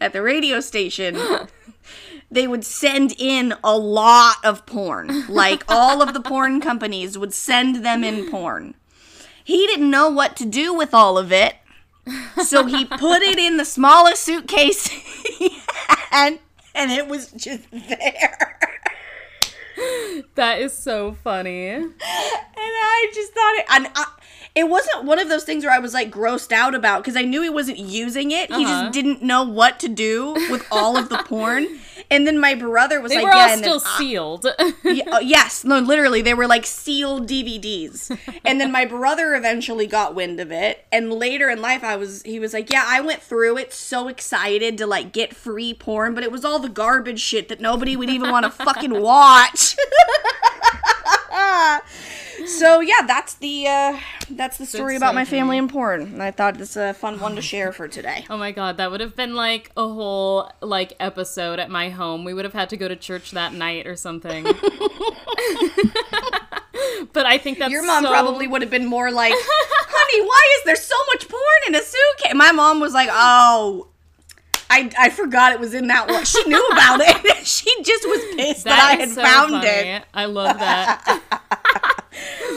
at 0.00 0.12
the 0.12 0.22
radio 0.22 0.60
station 0.60 1.16
they 2.30 2.46
would 2.46 2.64
send 2.64 3.14
in 3.18 3.54
a 3.62 3.76
lot 3.76 4.36
of 4.44 4.66
porn. 4.66 5.26
Like 5.28 5.64
all 5.68 6.02
of 6.02 6.14
the 6.14 6.20
porn 6.20 6.60
companies 6.60 7.16
would 7.16 7.32
send 7.32 7.84
them 7.84 8.02
in 8.04 8.30
porn. 8.30 8.74
He 9.44 9.66
didn't 9.66 9.90
know 9.90 10.10
what 10.10 10.36
to 10.36 10.44
do 10.44 10.74
with 10.74 10.92
all 10.92 11.18
of 11.18 11.30
it 11.30 11.56
so 12.44 12.66
he 12.66 12.84
put 12.84 13.22
it 13.22 13.38
in 13.38 13.56
the 13.56 13.64
smallest 13.64 14.22
suitcase 14.22 14.86
he 15.38 15.58
had 15.66 16.38
and 16.74 16.90
it 16.90 17.08
was 17.08 17.32
just 17.32 17.64
there. 17.70 18.58
That 20.36 20.60
is 20.60 20.72
so 20.72 21.16
funny. 21.24 21.68
and 21.68 21.94
I 22.00 23.10
just 23.14 23.32
thought 23.32 23.54
it, 23.56 23.66
and 23.70 23.88
I, 23.94 24.06
it 24.56 24.68
wasn't 24.68 25.04
one 25.04 25.18
of 25.20 25.28
those 25.28 25.44
things 25.44 25.64
where 25.64 25.72
I 25.72 25.78
was 25.78 25.92
like 25.94 26.10
grossed 26.10 26.50
out 26.50 26.74
about 26.74 27.02
because 27.04 27.14
I 27.16 27.22
knew 27.22 27.42
he 27.42 27.50
wasn't 27.50 27.78
using 27.78 28.30
it. 28.32 28.50
He 28.52 28.64
Uh-huh. 28.64 28.82
just 28.84 28.92
didn't 28.94 29.22
know 29.22 29.44
what 29.44 29.78
to 29.80 29.88
do 29.88 30.32
with 30.50 30.66
all 30.72 30.96
of 30.96 31.08
the 31.10 31.18
porn. 31.18 31.68
And 32.08 32.24
then 32.24 32.38
my 32.38 32.54
brother 32.54 33.00
was 33.00 33.10
They 33.10 33.16
like, 33.16 33.24
were 33.24 33.30
"Yeah." 33.32 33.52
and 33.54 33.64
then 33.64 33.64
still 33.64 33.80
sealed. 33.80 34.46
Yeah, 34.84 35.10
uh, 35.16 35.18
yes, 35.18 35.64
no, 35.64 35.80
literally, 35.80 36.22
they 36.22 36.34
were 36.34 36.46
like 36.46 36.64
sealed 36.64 37.26
DVDs. 37.26 38.16
And 38.44 38.60
then 38.60 38.70
my 38.70 38.84
brother 38.96 39.34
eventually 39.34 39.88
got 39.88 40.14
wind 40.14 40.38
of 40.38 40.52
it. 40.52 40.86
And 40.92 41.12
later 41.12 41.48
in 41.50 41.60
life, 41.60 41.82
I 41.82 41.96
was, 41.96 42.22
he 42.22 42.38
was 42.38 42.52
like, 42.54 42.70
Yeah, 42.70 42.84
I 42.86 43.00
went 43.00 43.22
through 43.22 43.58
it 43.58 43.72
so 43.72 44.06
excited 44.06 44.78
to 44.78 44.86
like 44.86 45.10
get 45.12 45.34
free 45.34 45.74
porn, 45.74 46.14
but 46.14 46.22
it 46.22 46.30
was 46.30 46.44
all 46.44 46.60
the 46.60 46.68
garbage 46.68 47.18
shit 47.20 47.48
that 47.48 47.60
nobody 47.60 47.96
would 47.96 48.10
even 48.10 48.30
want 48.30 48.44
to 48.44 48.50
fucking 48.50 49.02
watch. 49.02 49.74
so 52.46 52.80
yeah, 52.80 53.02
that's 53.06 53.34
the, 53.34 53.66
uh, 53.66 53.98
that's 54.30 54.58
the 54.58 54.66
story 54.66 54.96
about 54.96 55.14
my 55.14 55.24
stuff, 55.24 55.30
family 55.30 55.58
and 55.58 55.70
porn. 55.70 56.02
And 56.02 56.22
I 56.22 56.30
thought 56.30 56.60
it's 56.60 56.76
a 56.76 56.94
fun 56.94 57.20
one 57.20 57.36
to 57.36 57.42
share 57.42 57.72
for 57.72 57.88
today. 57.88 58.24
Oh 58.30 58.36
my 58.36 58.52
god, 58.52 58.76
that 58.78 58.90
would 58.90 59.00
have 59.00 59.16
been 59.16 59.34
like 59.34 59.70
a 59.76 59.88
whole 59.88 60.50
like 60.60 60.94
episode 61.00 61.58
at 61.58 61.70
my 61.70 61.90
home. 61.90 62.24
We 62.24 62.34
would 62.34 62.44
have 62.44 62.54
had 62.54 62.70
to 62.70 62.76
go 62.76 62.88
to 62.88 62.96
church 62.96 63.32
that 63.32 63.52
night 63.52 63.86
or 63.86 63.96
something. 63.96 64.44
but 67.12 67.26
I 67.26 67.38
think 67.38 67.58
that's 67.58 67.72
Your 67.72 67.84
mom 67.84 68.04
so- 68.04 68.10
probably 68.10 68.46
would 68.46 68.62
have 68.62 68.70
been 68.70 68.86
more 68.86 69.10
like, 69.10 69.32
honey, 69.36 70.26
why 70.26 70.42
is 70.58 70.64
there 70.64 70.76
so 70.76 70.96
much 71.12 71.28
porn 71.28 71.42
in 71.68 71.74
a 71.74 71.82
suitcase? 71.82 72.34
My 72.34 72.52
mom 72.52 72.80
was 72.80 72.92
like, 72.92 73.08
oh, 73.10 73.88
I, 74.68 74.90
I 74.98 75.10
forgot 75.10 75.52
it 75.52 75.60
was 75.60 75.74
in 75.74 75.86
that 75.88 76.08
one. 76.08 76.24
She 76.24 76.42
knew 76.48 76.66
about 76.68 77.00
it. 77.00 77.36
she 77.46 77.70
just 77.82 78.04
was 78.08 78.20
pissed 78.36 78.64
that, 78.64 78.78
I 78.78 79.00
had 79.00 79.10
so 79.10 79.22
found 79.22 79.50
funny. 79.52 79.66
it. 79.68 80.04
I 80.14 80.24
love 80.26 80.58
that. 80.58 81.22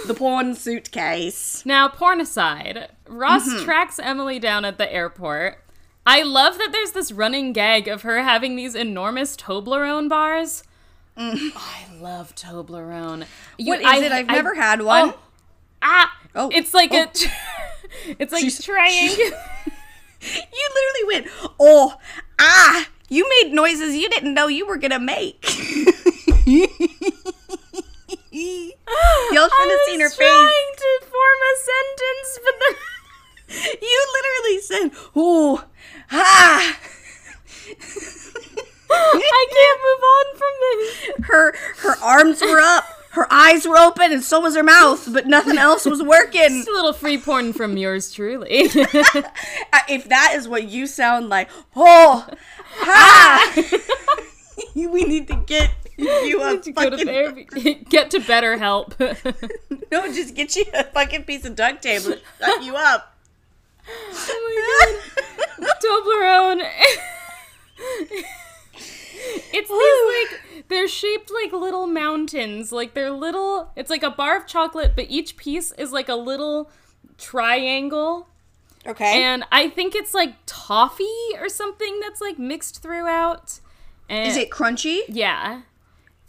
The 0.08 0.14
porn 0.16 0.56
suitcase. 0.56 1.64
now, 1.66 1.88
porn 1.90 2.20
aside, 2.22 2.88
Ross 3.08 3.48
Mm-hmm. 3.48 3.64
tracks 3.66 4.00
Emily 4.00 4.40
down 4.40 4.66
at 4.66 4.78
the 4.78 4.92
airport. 4.92 5.64
I 6.06 6.24
love 6.24 6.58
that 6.58 6.72
there's 6.72 6.94
this 6.94 7.12
running 7.12 7.54
gag 7.54 7.88
of 7.88 8.02
her 8.04 8.24
having 8.24 8.56
these 8.56 8.74
enormous 8.74 9.36
Toblerone 9.36 10.10
bars. 10.10 10.64
I 11.18 11.86
love 12.00 12.34
Toblerone. 12.36 13.26
You- 13.58 13.66
Mm. 13.66 13.68
What 13.68 13.80
is 13.82 13.86
I- 13.86 14.06
it? 14.06 14.12
I've 14.14 14.30
I- 14.30 14.34
never 14.34 14.56
had 14.56 14.82
one. 14.82 15.10
Oh, 15.10 15.20
ah, 15.84 16.18
Oh. 16.34 16.50
it's 16.54 16.74
like 16.74 16.92
Oh. 16.94 17.04
a, 17.04 17.12
it's 18.18 18.32
like 18.32 18.42
She's- 18.42 18.64
triangle. 18.64 19.38
You 20.22 20.70
literally 20.76 21.06
went, 21.08 21.28
oh, 21.60 21.96
ah, 22.40 22.88
you 23.10 23.28
made 23.42 23.54
noises 23.54 23.96
you 23.96 24.10
didn't 24.10 24.34
know 24.34 24.48
you 24.48 24.66
were 24.68 24.78
going 24.78 24.92
to 24.92 25.00
make. 25.00 25.44
Y'all 28.32 29.50
should 29.50 29.72
have 29.72 29.80
seen 29.88 30.00
her 30.00 30.06
I 30.06 30.10
was 30.10 30.16
face. 30.16 30.28
trying 30.28 30.74
to 30.78 31.00
form 31.06 31.40
a 31.44 31.54
sentence, 31.58 32.40
but 32.44 32.56
then 32.60 32.76
You 33.82 34.08
literally 34.14 34.60
said, 34.62 34.92
oh, 35.16 35.66
ah. 36.12 36.78
I 38.92 39.46
can't 39.52 39.80
move 39.86 40.04
on 40.04 40.26
from 40.38 40.54
this. 40.62 41.28
her 41.28 41.56
her 41.78 41.96
arms 42.04 42.42
were 42.42 42.60
up, 42.60 42.84
her 43.12 43.32
eyes 43.32 43.68
were 43.68 43.78
open, 43.78 44.12
and 44.12 44.24
so 44.24 44.40
was 44.40 44.56
her 44.56 44.64
mouth, 44.64 45.12
but 45.12 45.28
nothing 45.28 45.58
else 45.68 45.86
was 45.86 46.02
working. 46.04 46.42
It's 46.60 46.68
a 46.68 46.72
little 46.72 46.94
free 46.94 47.18
porn 47.18 47.54
from 47.54 47.78
yours 47.78 48.12
truly. 48.12 48.70
If 49.92 50.08
that 50.10 50.34
is 50.36 50.48
what 50.48 50.70
you 50.70 50.86
sound 50.86 51.30
like, 51.30 51.50
oh, 51.76 52.28
ha! 52.76 53.54
Ah. 53.82 54.22
we 54.76 55.04
need 55.04 55.28
to 55.30 55.36
get 55.48 55.72
you 55.98 56.44
a 56.44 56.60
to 56.60 56.72
go 56.72 56.90
to 56.90 56.92
fucking 56.92 57.08
therapy. 57.08 57.74
Get 57.90 58.12
to 58.12 58.20
better 58.20 58.56
help. 58.58 59.00
no, 59.00 60.14
just 60.14 60.36
get 60.36 60.56
you 60.56 60.66
a 60.76 60.84
fucking 60.84 61.24
piece 61.24 61.44
of 61.46 61.56
duct 61.56 61.82
tape 61.82 62.06
and 62.06 62.22
shut 62.40 62.64
you 62.64 62.76
up. 62.76 63.16
oh 63.88 65.02
my 65.58 65.66
god. 65.66 65.76
Toblerone. 65.82 66.64
it's 69.54 69.70
these 69.70 70.60
like 70.60 70.68
they're 70.68 70.88
shaped 70.88 71.32
like 71.32 71.52
little 71.52 71.88
mountains. 71.88 72.72
Like 72.72 72.94
they're 72.94 73.12
little 73.12 73.72
it's 73.76 73.90
like 73.90 74.04
a 74.04 74.12
bar 74.12 74.38
of 74.38 74.48
chocolate, 74.48 74.94
but 74.96 75.06
each 75.10 75.38
piece 75.38 75.72
is 75.74 75.92
like 75.92 76.10
a 76.10 76.16
little 76.16 76.72
triangle. 77.18 78.28
Okay. 78.88 79.24
And 79.24 79.44
I 79.52 79.70
think 79.70 79.96
it's 79.96 80.14
like 80.14 80.36
toffee 80.46 81.36
or 81.40 81.50
something 81.50 82.00
that's 82.00 82.22
like 82.22 82.40
mixed 82.40 82.82
throughout. 82.82 83.60
And 84.08 84.28
is 84.28 84.38
it 84.38 84.50
crunchy? 84.50 85.02
Yeah. 85.08 85.62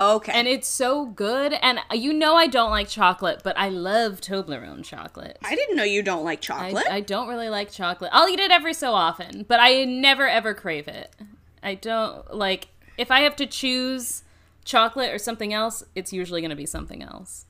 Okay. 0.01 0.33
And 0.33 0.49
it's 0.49 0.67
so 0.67 1.07
good. 1.07 1.53
And 1.53 1.79
uh, 1.91 1.95
you 1.95 2.13
know 2.13 2.35
I 2.35 2.47
don't 2.47 2.71
like 2.71 2.89
chocolate, 2.89 3.43
but 3.45 3.57
I 3.59 3.69
love 3.69 4.21
Toblerone 4.21 4.83
chocolate. 4.83 5.39
I 5.45 5.55
didn't 5.55 5.77
know 5.77 5.85
you 5.85 6.03
don't 6.03 6.25
like 6.25 6.39
I, 6.39 6.41
chocolate. 6.41 6.87
I 6.91 7.01
don't 7.01 7.29
really 7.29 7.51
like 7.51 7.71
chocolate. 7.71 8.11
I'll 8.13 8.29
eat 8.29 8.41
it 8.41 8.51
every 8.51 8.75
so 8.75 8.95
often, 8.95 9.45
but 9.47 9.61
I 9.61 9.85
never 9.85 10.27
ever 10.27 10.55
crave 10.55 10.89
it. 10.89 11.15
I 11.63 11.75
don't 11.75 12.35
like 12.35 12.69
if 13.01 13.11
I 13.11 13.21
have 13.21 13.35
to 13.37 13.47
choose 13.47 14.23
chocolate 14.65 15.11
or 15.13 15.19
something 15.19 15.53
else, 15.55 15.83
it's 15.95 16.13
usually 16.13 16.41
going 16.43 16.51
to 16.51 16.57
be 16.57 16.67
something 16.67 17.03
else. 17.03 17.47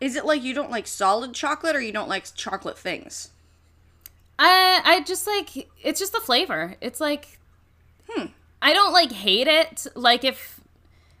is 0.00 0.14
it 0.16 0.24
like 0.24 0.42
you 0.42 0.54
don't 0.54 0.70
like 0.70 0.86
solid 0.86 1.34
chocolate 1.34 1.74
or 1.76 1.80
you 1.80 1.92
don't 1.92 2.08
like 2.08 2.26
chocolate 2.34 2.78
things? 2.78 3.30
I 4.38 4.80
I 4.84 5.00
just 5.02 5.26
like 5.26 5.68
it's 5.82 6.00
just 6.00 6.12
the 6.12 6.20
flavor. 6.20 6.76
It's 6.80 7.00
like 7.00 7.38
Hmm. 8.08 8.26
I 8.60 8.72
don't 8.72 8.92
like 8.92 9.12
hate 9.12 9.46
it. 9.46 9.86
Like 9.94 10.24
if 10.24 10.60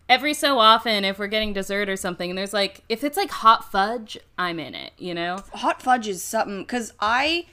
every 0.08 0.34
so 0.34 0.58
often 0.58 1.04
if 1.04 1.18
we're 1.18 1.28
getting 1.28 1.52
dessert 1.52 1.88
or 1.88 1.96
something 1.96 2.30
and 2.30 2.38
there's 2.38 2.52
like 2.52 2.82
if 2.88 3.04
it's 3.04 3.16
like 3.16 3.30
hot 3.30 3.70
fudge, 3.70 4.18
I'm 4.36 4.58
in 4.58 4.74
it, 4.74 4.92
you 4.98 5.14
know? 5.14 5.38
hot 5.54 5.80
fudge 5.82 6.08
is 6.08 6.22
something 6.22 6.60
because 6.62 6.92
I 7.00 7.46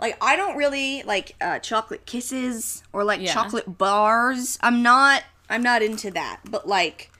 like 0.00 0.16
I 0.22 0.36
don't 0.36 0.56
really 0.56 1.02
like 1.02 1.34
uh, 1.40 1.58
chocolate 1.58 2.06
kisses 2.06 2.82
or 2.92 3.02
like 3.04 3.20
Yeah. 3.20 3.34
chocolate 3.34 3.76
bars. 3.78 4.58
I'm 4.62 4.82
not 4.82 5.22
I'm 5.50 5.62
not 5.62 5.82
into 5.82 6.10
that. 6.12 6.40
But 6.50 6.68
like 6.68 7.10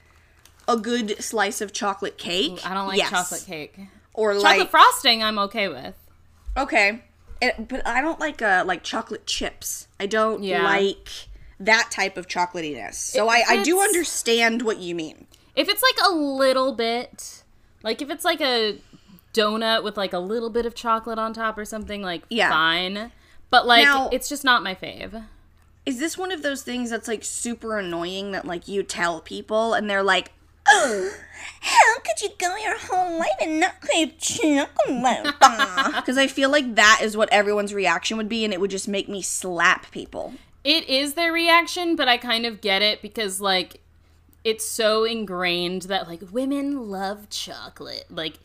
a 0.67 0.77
good 0.77 1.21
slice 1.23 1.61
of 1.61 1.73
chocolate 1.73 2.17
cake. 2.17 2.59
I 2.65 2.73
don't 2.73 2.87
like 2.87 2.97
yes. 2.97 3.09
chocolate 3.09 3.43
cake. 3.45 3.79
or 4.13 4.33
Chocolate 4.33 4.59
like 4.59 4.69
frosting 4.69 5.23
I'm 5.23 5.39
okay 5.39 5.67
with. 5.67 5.95
okay, 6.57 7.03
It- 7.41 7.67
but 7.67 7.85
I 7.87 8.01
don't 8.01 8.19
like 8.19 8.41
uh 8.41 8.63
like 8.65 8.83
chocolate 8.83 9.25
chips. 9.25 9.87
I 9.99 10.05
don't 10.05 10.43
Yeah. 10.43 10.63
like 10.63 11.09
that 11.59 11.89
type 11.91 12.17
of 12.17 12.27
chocolatiness. 12.27 12.95
So 12.95 13.27
I, 13.29 13.43
I 13.47 13.63
do 13.63 13.79
understand 13.81 14.61
what 14.61 14.77
you 14.79 14.93
mean. 14.95 15.27
If 15.55 15.67
it's 15.67 15.81
like 15.81 16.07
a 16.07 16.11
little 16.13 16.73
bit, 16.73 17.43
like 17.83 18.01
if 18.01 18.09
it's 18.09 18.23
like 18.23 18.39
a 18.41 18.77
donut 19.33 19.83
with 19.83 19.97
like 19.97 20.13
a 20.13 20.19
little 20.19 20.49
bit 20.49 20.65
of 20.65 20.73
chocolate 20.75 21.19
on 21.19 21.33
top 21.33 21.57
or 21.57 21.65
something, 21.65 22.01
like 22.01 22.23
Yeah. 22.29 22.49
fine. 22.49 23.11
But 23.49 23.65
like 23.65 23.83
Now- 23.83 24.09
it's 24.11 24.29
just 24.29 24.43
not 24.43 24.61
my 24.63 24.75
fave. 24.75 25.25
Is 25.85 25.99
this 25.99 26.17
one 26.17 26.31
of 26.31 26.43
those 26.43 26.61
things 26.61 26.89
that's 26.89 27.07
like 27.07 27.23
super 27.23 27.79
annoying 27.79 28.31
that 28.31 28.45
like 28.45 28.67
you 28.67 28.83
tell 28.83 29.21
people 29.21 29.73
and 29.73 29.89
they're 29.89 30.03
like, 30.03 30.31
oh, 30.67 31.11
how 31.61 31.99
could 31.99 32.21
you 32.21 32.29
go 32.37 32.55
your 32.57 32.77
whole 32.77 33.17
life 33.19 33.29
and 33.41 33.59
not 33.59 33.81
crave 33.81 34.17
chocolate? 34.17 35.35
Because 35.95 36.17
I 36.17 36.27
feel 36.27 36.49
like 36.49 36.75
that 36.75 36.99
is 37.01 37.15
what 37.17 37.29
everyone's 37.31 37.73
reaction 37.73 38.17
would 38.17 38.29
be, 38.29 38.43
and 38.43 38.53
it 38.53 38.59
would 38.59 38.71
just 38.71 38.87
make 38.87 39.09
me 39.09 39.21
slap 39.21 39.91
people. 39.91 40.33
It 40.63 40.87
is 40.89 41.13
their 41.13 41.31
reaction, 41.31 41.95
but 41.95 42.07
I 42.07 42.17
kind 42.17 42.45
of 42.45 42.61
get 42.61 42.81
it 42.81 43.01
because 43.01 43.39
like 43.39 43.81
it's 44.43 44.65
so 44.65 45.03
ingrained 45.03 45.83
that 45.83 46.07
like 46.07 46.21
women 46.31 46.89
love 46.89 47.29
chocolate. 47.29 48.05
Like 48.09 48.39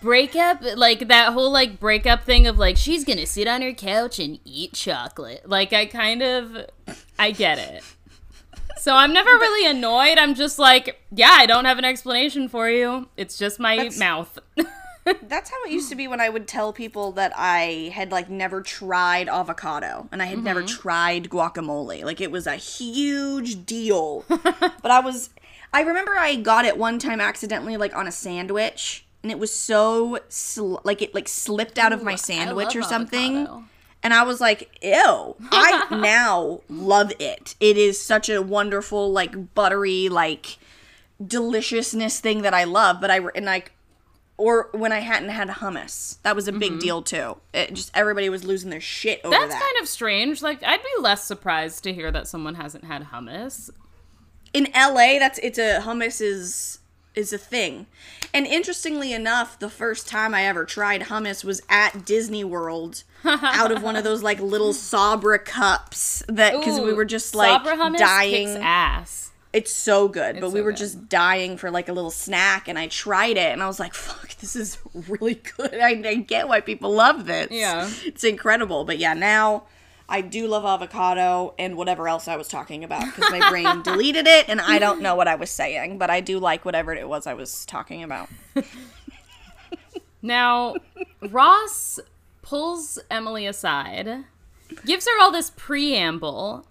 breakup 0.00 0.60
like 0.76 1.08
that 1.08 1.32
whole 1.32 1.50
like 1.50 1.80
breakup 1.80 2.24
thing 2.24 2.46
of 2.46 2.58
like 2.58 2.76
she's 2.76 3.04
gonna 3.04 3.26
sit 3.26 3.48
on 3.48 3.62
her 3.62 3.72
couch 3.72 4.18
and 4.18 4.38
eat 4.44 4.72
chocolate. 4.72 5.48
Like 5.48 5.72
i 5.72 5.86
kind 5.86 6.22
of 6.22 6.66
i 7.18 7.30
get 7.30 7.58
it. 7.58 7.82
So 8.78 8.94
i'm 8.94 9.12
never 9.12 9.30
really 9.30 9.68
annoyed. 9.68 10.18
I'm 10.18 10.34
just 10.34 10.58
like 10.58 11.00
yeah 11.10 11.34
i 11.36 11.46
don't 11.46 11.64
have 11.64 11.78
an 11.78 11.84
explanation 11.84 12.48
for 12.48 12.68
you. 12.68 13.08
It's 13.16 13.38
just 13.38 13.58
my 13.58 13.76
That's- 13.76 13.98
mouth. 13.98 14.38
That's 15.22 15.50
how 15.50 15.56
it 15.64 15.70
used 15.70 15.88
to 15.90 15.94
be 15.94 16.08
when 16.08 16.20
I 16.20 16.28
would 16.28 16.48
tell 16.48 16.72
people 16.72 17.12
that 17.12 17.32
I 17.36 17.92
had 17.94 18.10
like 18.10 18.28
never 18.28 18.60
tried 18.60 19.28
avocado 19.28 20.08
and 20.10 20.20
I 20.20 20.26
had 20.26 20.42
never 20.42 20.64
mm-hmm. 20.64 20.80
tried 20.80 21.30
guacamole. 21.30 22.04
Like 22.04 22.20
it 22.20 22.32
was 22.32 22.48
a 22.48 22.56
huge 22.56 23.64
deal. 23.64 24.24
but 24.28 24.90
I 24.90 24.98
was 24.98 25.30
I 25.72 25.82
remember 25.82 26.16
I 26.18 26.34
got 26.34 26.64
it 26.64 26.76
one 26.76 26.98
time 26.98 27.20
accidentally 27.20 27.76
like 27.76 27.94
on 27.94 28.08
a 28.08 28.12
sandwich 28.12 29.05
and 29.26 29.32
it 29.32 29.40
was 29.40 29.52
so 29.52 30.20
sl- 30.28 30.76
like 30.84 31.02
it 31.02 31.12
like 31.12 31.26
slipped 31.26 31.80
out 31.80 31.92
of 31.92 32.00
my 32.00 32.14
sandwich 32.14 32.76
or 32.76 32.82
something. 32.82 33.38
avocado. 33.38 33.64
And 34.04 34.14
I 34.14 34.22
was 34.22 34.40
like, 34.40 34.78
ew. 34.80 35.34
I 35.50 35.84
now 35.90 36.60
love 36.68 37.12
it. 37.18 37.56
It 37.58 37.76
is 37.76 38.00
such 38.00 38.28
a 38.28 38.40
wonderful, 38.40 39.10
like, 39.10 39.52
buttery, 39.56 40.08
like, 40.08 40.58
deliciousness 41.26 42.20
thing 42.20 42.42
that 42.42 42.54
I 42.54 42.62
love. 42.62 43.00
But 43.00 43.10
I, 43.10 43.18
and 43.34 43.46
like, 43.46 43.72
or 44.36 44.68
when 44.70 44.92
I 44.92 45.00
hadn't 45.00 45.30
had 45.30 45.48
hummus. 45.48 46.22
That 46.22 46.36
was 46.36 46.46
a 46.46 46.52
big 46.52 46.72
mm-hmm. 46.72 46.78
deal, 46.78 47.02
too. 47.02 47.38
It 47.52 47.74
just, 47.74 47.90
everybody 47.96 48.28
was 48.28 48.44
losing 48.44 48.70
their 48.70 48.80
shit 48.80 49.22
over 49.24 49.34
that. 49.34 49.40
that's 49.40 49.54
that. 49.54 49.60
kind 49.60 49.82
of 49.82 49.88
strange 49.88 50.40
like 50.40 50.62
i'd 50.62 50.82
be 50.82 51.02
less 51.02 51.24
surprised 51.24 51.82
to 51.84 51.92
hear 51.92 52.12
that 52.12 52.28
someone 52.28 52.54
hasn't 52.54 52.84
had 52.84 53.06
hummus 53.06 53.70
In 54.54 54.68
LA, 54.74 55.18
that's, 55.18 55.38
it's 55.40 55.58
a, 55.58 55.80
hummus 55.80 56.20
is, 56.20 56.78
is 57.16 57.32
a 57.32 57.38
thing. 57.38 57.86
And 58.34 58.46
interestingly 58.46 59.12
enough, 59.14 59.58
the 59.58 59.70
first 59.70 60.06
time 60.06 60.34
I 60.34 60.44
ever 60.44 60.64
tried 60.66 61.02
hummus 61.02 61.42
was 61.42 61.62
at 61.70 62.04
Disney 62.04 62.44
World 62.44 63.02
out 63.24 63.72
of 63.72 63.82
one 63.82 63.96
of 63.96 64.04
those 64.04 64.22
like 64.22 64.38
little 64.38 64.74
Sabra 64.74 65.38
cups 65.38 66.22
that 66.28 66.52
because 66.58 66.78
we 66.80 66.92
were 66.92 67.06
just 67.06 67.34
like 67.34 67.64
dying. 67.96 68.58
ass. 68.58 69.22
It's 69.52 69.72
so 69.72 70.06
good, 70.06 70.34
but 70.38 70.46
It's 70.48 70.54
we 70.54 70.60
were 70.60 70.72
good. 70.72 70.76
just 70.78 71.08
dying 71.08 71.56
for 71.56 71.70
like 71.70 71.88
a 71.88 71.92
little 71.94 72.10
snack, 72.10 72.68
and 72.68 72.78
I 72.78 72.88
tried 72.88 73.38
it, 73.38 73.52
and 73.52 73.62
I 73.62 73.66
was 73.66 73.80
like, 73.80 73.94
"Fuck, 73.94 74.36
this 74.36 74.54
is 74.54 74.76
really 75.08 75.40
good." 75.56 75.74
I, 75.74 75.92
I 76.06 76.14
get 76.16 76.46
why 76.46 76.60
people 76.60 76.92
love 76.92 77.24
this. 77.24 77.48
Yeah. 77.50 77.88
it's 78.04 78.22
incredible. 78.22 78.84
But 78.84 78.98
yeah, 78.98 79.14
now 79.14 79.62
I 80.08 80.20
do 80.20 80.46
love 80.46 80.64
avocado 80.64 81.54
and 81.58 81.76
whatever 81.76 82.06
else 82.08 82.28
I 82.28 82.36
was 82.36 82.46
talking 82.48 82.84
about 82.84 83.04
because 83.06 83.30
my 83.30 83.48
brain 83.50 83.82
deleted 83.84 84.26
it, 84.28 84.48
and 84.48 84.60
I 84.60 84.78
don't 84.78 85.00
know 85.02 85.14
what 85.16 85.26
I 85.28 85.34
was 85.34 85.50
saying, 85.50 85.98
but 85.98 86.10
I 86.10 86.20
do 86.20 86.38
like 86.38 86.64
whatever 86.64 86.94
it 86.94 87.08
was 87.08 87.26
I 87.26 87.34
was 87.34 87.66
talking 87.66 88.02
about. 88.04 88.28
Now, 90.22 90.74
Ross 91.30 92.00
pulls 92.42 92.98
Emily 93.10 93.46
aside, 93.46 94.24
gives 94.84 95.06
her 95.06 95.20
all 95.20 95.30
this 95.30 95.50
preamble. 95.56 96.66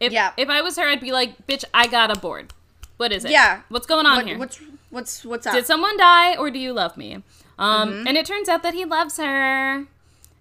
If, 0.00 0.12
Yeah. 0.12 0.32
if 0.36 0.48
I 0.48 0.60
was 0.62 0.76
her, 0.76 0.84
I'd 0.86 1.00
be 1.00 1.12
like, 1.12 1.46
bitch, 1.46 1.64
I 1.72 1.86
got 1.86 2.16
a 2.16 2.18
board. 2.18 2.52
What 2.96 3.12
is 3.12 3.24
it? 3.24 3.30
Yeah. 3.30 3.60
What's 3.68 3.86
going 3.86 4.06
on 4.06 4.16
What, 4.16 4.26
here? 4.26 4.38
what's 4.38 4.60
what's 4.90 5.24
what's 5.24 5.46
up? 5.46 5.52
Did 5.54 5.66
someone 5.66 5.96
die 5.98 6.34
or 6.36 6.50
do 6.50 6.58
you 6.58 6.72
love 6.72 6.96
me? 6.96 7.22
Um, 7.58 7.90
Mm-hmm. 7.90 8.06
And 8.08 8.16
it 8.16 8.26
turns 8.26 8.48
out 8.48 8.62
that 8.62 8.74
he 8.74 8.84
loves 8.84 9.18
her. 9.18 9.84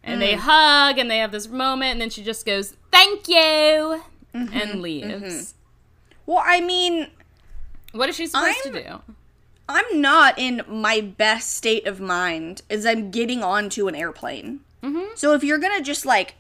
And 0.06 0.18
Mm. 0.22 0.26
they 0.26 0.34
hug 0.36 0.98
and 1.00 1.10
they 1.10 1.18
have 1.18 1.32
this 1.32 1.48
moment, 1.48 1.94
and 1.94 2.02
then 2.02 2.10
she 2.12 2.24
just 2.24 2.46
goes, 2.46 2.76
thank 2.92 3.28
you, 3.28 4.04
Mm-hmm. 4.34 4.54
and 4.58 4.82
leaves. 4.82 5.54
well, 6.26 6.44
I 6.46 6.62
mean, 6.62 7.08
What 7.92 8.10
is 8.10 8.16
she 8.18 8.28
supposed 8.28 8.58
I'm- 8.66 8.74
to 8.74 8.84
do? 8.84 9.02
I'm 9.68 10.00
not 10.02 10.38
in 10.38 10.62
my 10.68 11.02
best 11.02 11.54
state 11.56 11.88
of 11.88 12.00
mind 12.00 12.62
as 12.70 12.86
I'm 12.86 13.10
getting 13.10 13.42
onto 13.44 13.88
an 13.88 13.96
airplane. 13.96 14.60
So 15.16 15.34
if 15.34 15.44
you're 15.44 15.58
gonna 15.58 15.82
just 15.82 16.06
like 16.06 16.36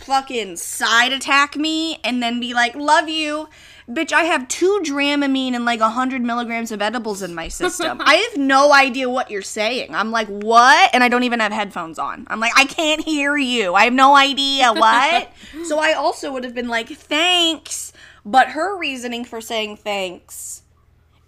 fucking 0.00 0.56
side 0.56 1.12
attack 1.12 1.54
me 1.56 2.00
and 2.02 2.20
then 2.20 2.40
be 2.40 2.52
like, 2.52 2.74
love 2.74 3.08
you, 3.08 3.48
bitch, 3.88 4.12
I 4.12 4.24
have 4.24 4.48
two 4.48 4.80
Dramamine 4.84 5.54
and 5.54 5.64
like 5.64 5.80
a 5.80 5.84
100 5.84 6.22
milligrams 6.22 6.72
of 6.72 6.80
edibles 6.80 7.22
in 7.22 7.34
my 7.34 7.48
system. 7.48 8.00
I 8.04 8.14
have 8.14 8.38
no 8.38 8.72
idea 8.72 9.08
what 9.10 9.30
you're 9.30 9.42
saying. 9.42 9.94
I'm 9.94 10.10
like, 10.10 10.28
what? 10.28 10.90
And 10.92 11.04
I 11.04 11.08
don't 11.08 11.24
even 11.24 11.40
have 11.40 11.52
headphones 11.52 11.98
on. 11.98 12.26
I'm 12.28 12.40
like, 12.40 12.52
I 12.56 12.64
can't 12.64 13.02
hear 13.02 13.36
you. 13.36 13.74
I 13.74 13.84
have 13.84 13.92
no 13.92 14.16
idea 14.16 14.72
what. 14.72 15.32
so 15.64 15.78
I 15.78 15.92
also 15.92 16.32
would 16.32 16.44
have 16.44 16.54
been 16.54 16.68
like, 16.68 16.88
thanks. 16.88 17.92
But 18.24 18.50
her 18.50 18.78
reasoning 18.78 19.24
for 19.24 19.40
saying 19.40 19.76
thanks 19.78 20.62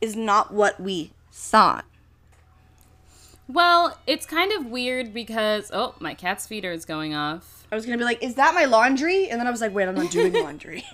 is 0.01 0.17
not 0.17 0.53
what 0.53 0.81
we 0.81 1.13
thought. 1.31 1.85
Well, 3.49 3.99
it's 4.07 4.27
kind 4.27 4.53
of 4.53 4.67
weird 4.67 5.15
because, 5.15 5.71
oh, 5.73 5.95
my 6.01 6.15
cat's 6.15 6.47
feeder 6.47 6.73
is 6.73 6.85
going 6.85 7.15
off. 7.15 7.56
I 7.71 7.75
was 7.75 7.85
gonna 7.85 7.99
be 7.99 8.05
like, 8.05 8.23
"Is 8.23 8.35
that 8.37 8.55
my 8.55 8.65
laundry?" 8.65 9.29
And 9.29 9.41
then 9.41 9.47
I 9.47 9.51
was 9.51 9.61
like, 9.61 9.75
"Wait, 9.75 9.89
I'm 9.89 9.95
not 9.95 10.11
doing 10.11 10.33
laundry." 10.45 10.85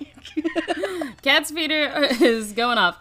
Cat's 1.22 1.50
feeder 1.50 2.08
is 2.20 2.52
going 2.52 2.78
off. 2.78 2.98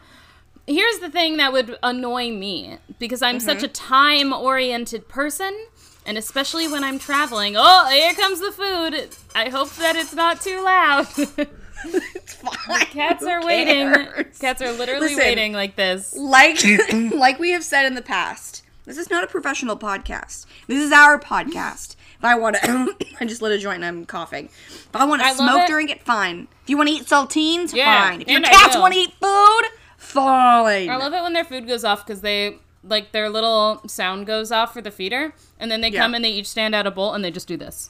Here's 0.67 0.99
the 0.99 1.09
thing 1.09 1.37
that 1.37 1.51
would 1.51 1.77
annoy 1.81 2.31
me 2.31 2.77
because 2.99 3.21
I'm 3.21 3.39
such 3.39 3.63
a 3.63 3.67
mm-hmm. 3.67 3.93
time 3.93 4.33
oriented 4.33 5.07
person, 5.07 5.57
and 6.05 6.17
especially 6.17 6.67
when 6.67 6.83
I'm 6.83 6.99
traveling. 6.99 7.55
Oh, 7.57 7.87
here 7.89 8.13
comes 8.13 8.39
the 8.39 8.51
food. 8.51 9.09
I 9.35 9.49
hope 9.49 9.73
that 9.75 9.95
it's 9.95 10.13
not 10.13 10.41
too 10.41 10.63
loud. 10.63 11.07
it's 11.17 12.33
fine. 12.67 12.85
Cats 12.87 13.23
Who 13.23 13.29
are 13.29 13.43
waiting. 13.43 13.93
cares? 13.93 14.37
Cats 14.37 14.61
are 14.61 14.71
literally 14.71 15.07
Listen. 15.07 15.17
waiting 15.17 15.53
like 15.53 15.75
this. 15.75 16.15
Like, 16.15 16.59
like 17.11 17.39
we 17.39 17.51
have 17.51 17.63
said 17.63 17.85
in 17.85 17.95
the 17.95 18.01
past, 18.01 18.63
this 18.85 18.97
is 18.97 19.09
not 19.09 19.23
a 19.23 19.27
professional 19.27 19.77
podcast. 19.77 20.45
This 20.67 20.83
is 20.83 20.91
our 20.91 21.19
podcast. 21.19 21.95
If 22.21 22.25
I 22.25 22.35
want 22.35 22.55
to, 22.57 22.95
I 23.19 23.25
just 23.25 23.41
lit 23.41 23.51
a 23.51 23.57
joint 23.57 23.77
and 23.77 23.85
I'm 23.85 24.05
coughing. 24.05 24.45
If 24.45 24.89
I 24.95 25.05
want 25.05 25.23
to 25.23 25.33
smoke 25.33 25.61
it. 25.61 25.67
during 25.67 25.89
it, 25.89 26.03
fine. 26.03 26.47
If 26.61 26.69
you 26.69 26.77
want 26.77 26.87
to 26.89 26.93
eat 26.95 27.05
saltines, 27.05 27.73
Yeah, 27.73 28.09
fine. 28.09 28.21
If 28.21 28.27
your 28.27 28.41
cats 28.41 28.77
want 28.77 28.93
to 28.93 28.99
eat 28.99 29.13
food, 29.19 29.61
fine. 29.97 30.87
I 30.87 30.97
love 30.97 31.13
it 31.15 31.23
when 31.23 31.33
their 31.33 31.43
food 31.43 31.67
goes 31.67 31.83
off 31.83 32.05
because 32.05 32.21
they 32.21 32.57
like 32.83 33.11
their 33.11 33.27
little 33.27 33.81
sound 33.87 34.27
goes 34.27 34.51
off 34.51 34.71
for 34.71 34.81
the 34.81 34.91
feeder, 34.91 35.33
and 35.59 35.71
then 35.71 35.81
they 35.81 35.89
Yeah. 35.89 36.01
come 36.01 36.13
and 36.13 36.23
they 36.23 36.29
each 36.29 36.47
stand 36.47 36.75
out 36.75 36.85
a 36.85 36.91
bowl 36.91 37.13
and 37.15 37.23
they 37.25 37.31
just 37.31 37.47
do 37.47 37.57
this, 37.57 37.89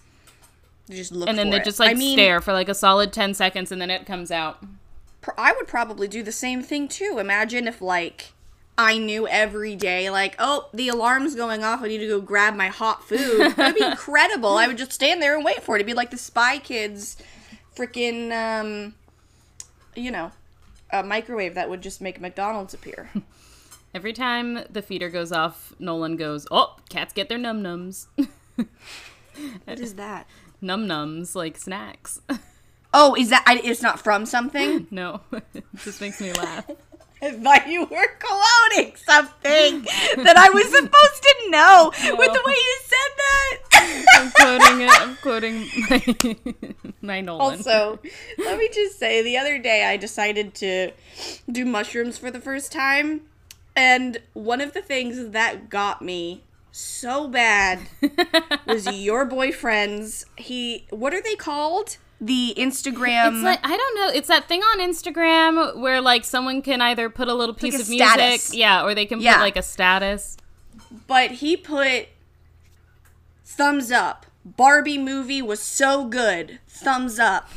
just 0.90 1.12
look 1.12 1.28
and 1.28 1.38
then 1.38 1.50
they 1.50 1.58
it. 1.58 1.66
just 1.66 1.80
like 1.80 1.92
I 1.92 1.94
mean, 1.96 2.16
stare 2.18 2.40
for 2.40 2.54
like 2.54 2.70
a 2.70 2.74
solid 2.74 3.12
ten 3.12 3.34
seconds, 3.34 3.70
and 3.72 3.82
then 3.82 3.90
it 3.90 4.06
comes 4.06 4.32
out. 4.32 4.64
I 5.38 5.52
would 5.54 5.68
probably 5.68 6.08
do 6.08 6.24
the 6.24 6.32
same 6.32 6.62
thing 6.64 6.88
too. 6.88 7.18
Imagine 7.20 7.68
if 7.68 7.82
like 7.82 8.32
I 8.78 8.98
knew 8.98 9.28
every 9.28 9.76
day, 9.76 10.10
like, 10.10 10.36
oh, 10.40 10.70
the 10.74 10.88
alarm's 10.90 11.36
going 11.36 11.64
off. 11.64 11.82
I 11.84 11.88
need 11.88 12.00
to 12.00 12.08
go 12.08 12.22
grab 12.22 12.56
my 12.56 12.68
hot 12.68 13.08
food. 13.08 13.52
That'd 13.56 13.76
be 13.76 13.84
incredible. 13.86 14.58
I 14.58 14.68
would 14.68 14.78
just 14.78 14.94
stand 14.94 15.22
there 15.22 15.36
and 15.36 15.46
wait 15.46 15.62
for 15.62 15.76
it. 15.76 15.80
It'd 15.80 15.88
be 15.88 15.94
like 15.94 16.10
the 16.10 16.18
Spy 16.18 16.58
Kids, 16.58 17.18
freaking, 17.76 18.32
um, 18.32 18.96
you 19.96 20.10
know, 20.10 20.32
a 20.90 21.04
microwave 21.04 21.56
that 21.56 21.70
would 21.70 21.82
just 21.82 22.02
make 22.02 22.20
McDonald's 22.20 22.74
appear. 22.74 23.10
Every 23.94 24.14
time 24.14 24.64
the 24.70 24.82
feeder 24.82 25.10
goes 25.10 25.34
off, 25.34 25.74
Nolan 25.78 26.16
goes, 26.16 26.48
"Oh, 26.50 26.78
cats 26.90 27.12
get 27.14 27.28
their 27.28 27.38
num 27.38 27.62
nums, 27.62 28.08
what 29.66 29.80
is 29.82 29.96
that? 29.96 30.28
num 30.62 30.88
nums 30.88 31.36
like 31.36 31.58
snacks." 31.58 32.22
Oh, 32.94 33.16
is 33.16 33.30
that? 33.30 33.44
I, 33.46 33.60
it's 33.64 33.82
not 33.82 34.00
from 34.00 34.26
something. 34.26 34.88
no, 34.92 35.20
it 35.54 35.66
just 35.84 36.00
makes 36.00 36.22
me 36.22 36.32
laugh. 36.32 36.70
I 37.24 37.32
thought 37.32 37.68
you 37.68 37.82
were 37.86 38.08
quoting 38.20 38.96
something 38.96 39.84
that 40.24 40.36
I 40.38 40.50
was 40.50 40.66
supposed 40.66 41.24
to 41.24 41.50
know 41.50 41.92
with 42.18 42.34
the 42.34 42.42
way 42.46 42.54
you 42.54 42.78
said 42.84 43.12
that. 43.18 43.58
I'm 44.16 44.32
quoting 44.32 44.82
it. 44.82 45.02
I'm 45.02 45.16
quoting 45.18 45.68
my, 45.90 46.74
my 47.02 47.22
Nolan. 47.22 47.42
Also, 47.42 48.00
let 48.40 48.58
me 48.58 48.70
just 48.74 48.98
say 48.98 49.22
the 49.22 49.38
other 49.38 49.60
day 49.60 49.86
I 49.86 49.98
decided 49.98 50.56
to 50.56 50.92
do 51.52 51.66
mushrooms 51.66 52.18
for 52.18 52.32
the 52.32 52.42
first 52.42 52.72
time. 52.72 53.22
And 53.76 54.18
one 54.34 54.60
of 54.60 54.74
the 54.74 54.82
things 54.82 55.30
that 55.30 55.70
got 55.70 56.02
me 56.02 56.42
so 56.72 57.28
bad 57.28 57.82
was 58.66 58.88
your 58.88 59.26
boyfriend's. 59.26 60.26
He, 60.38 60.88
what 60.90 61.14
are 61.14 61.22
they 61.22 61.36
called? 61.36 61.98
The 62.24 62.54
Instagram. 62.56 63.34
It's 63.34 63.44
like 63.44 63.60
I 63.64 63.76
don't 63.76 63.96
know. 63.96 64.10
It's 64.14 64.28
that 64.28 64.48
thing 64.48 64.62
on 64.62 64.80
Instagram 64.80 65.76
where 65.78 66.00
like 66.02 66.24
someone 66.24 66.62
can 66.62 66.80
either 66.82 67.10
put 67.10 67.28
a 67.28 67.34
little 67.34 67.56
piece 67.56 67.74
like 67.74 67.80
a 67.80 67.84
of 67.84 67.90
music, 67.90 68.08
status. 68.10 68.54
yeah, 68.54 68.84
or 68.84 68.94
they 68.94 69.08
can 69.08 69.20
Yeah. 69.20 69.38
put 69.38 69.42
like 69.42 69.58
a 69.58 69.64
status. 69.64 70.38
but 71.08 71.32
he 71.32 71.58
put 71.58 72.08
thumbs 73.46 73.92
up. 73.92 74.26
Barbie 74.46 74.98
movie 74.98 75.42
was 75.42 75.60
so 75.60 76.06
good. 76.06 76.60
Thumbs 76.68 77.20
up. 77.20 77.50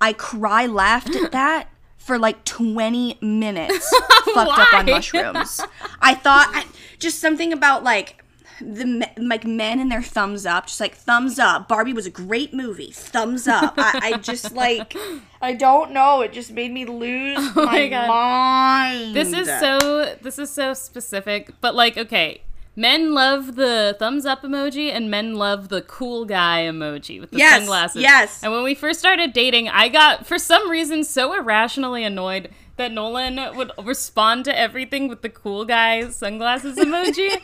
I 0.00 0.12
cry 0.12 0.66
laughed 0.66 1.14
at 1.14 1.32
that 1.32 1.68
for 1.96 2.18
like 2.18 2.44
20 2.44 3.18
minutes. 3.20 3.88
fucked 4.34 4.58
up 4.58 4.74
on 4.74 4.86
mushrooms. 4.86 5.60
I 6.00 6.14
thought 6.14 6.50
I, 6.54 6.64
just 6.98 7.20
something 7.20 7.52
about 7.52 7.82
like 7.84 8.22
the 8.60 9.08
like 9.16 9.44
men 9.44 9.80
and 9.80 9.90
their 9.90 10.02
thumbs 10.02 10.46
up, 10.46 10.66
just 10.66 10.80
like 10.80 10.94
thumbs 10.94 11.38
up. 11.38 11.68
Barbie 11.68 11.92
was 11.92 12.06
a 12.06 12.10
great 12.10 12.52
movie. 12.54 12.90
Thumbs 12.92 13.46
up. 13.48 13.74
I, 13.76 14.00
I 14.14 14.16
just 14.18 14.52
like 14.54 14.96
I 15.42 15.52
don't 15.54 15.92
know. 15.92 16.20
It 16.22 16.32
just 16.32 16.50
made 16.52 16.72
me 16.72 16.84
lose 16.84 17.38
oh 17.40 17.52
my, 17.56 17.62
Oh 17.62 17.66
my 17.66 17.88
God. 17.88 18.08
mind. 18.08 19.16
This 19.16 19.32
is 19.32 19.46
so 19.60 20.16
this 20.22 20.38
is 20.38 20.50
so 20.50 20.74
specific, 20.74 21.50
but 21.60 21.74
like 21.74 21.96
okay, 21.98 22.42
men 22.76 23.12
love 23.14 23.56
the 23.56 23.96
thumbs 23.98 24.26
up 24.26 24.42
emoji 24.42 24.90
and 24.90 25.10
men 25.10 25.34
love 25.34 25.68
the 25.68 25.82
cool 25.82 26.24
guy 26.24 26.62
emoji 26.62 27.20
with 27.20 27.30
the 27.30 27.38
Yes, 27.38 27.58
sunglasses. 27.58 28.02
yes. 28.02 28.42
And 28.42 28.52
when 28.52 28.62
we 28.64 28.74
first 28.74 28.98
started 28.98 29.32
dating, 29.32 29.68
I 29.68 29.88
got 29.88 30.26
for 30.26 30.38
some 30.38 30.70
reason 30.70 31.04
so 31.04 31.32
irrationally 31.34 32.04
annoyed 32.04 32.50
that 32.76 32.92
Nolan 32.92 33.56
would 33.56 33.70
respond 33.82 34.44
to 34.46 34.58
everything 34.58 35.08
with 35.08 35.22
the 35.22 35.28
cool 35.28 35.64
guy 35.64 36.08
sunglasses 36.08 36.76
emoji. 36.76 37.40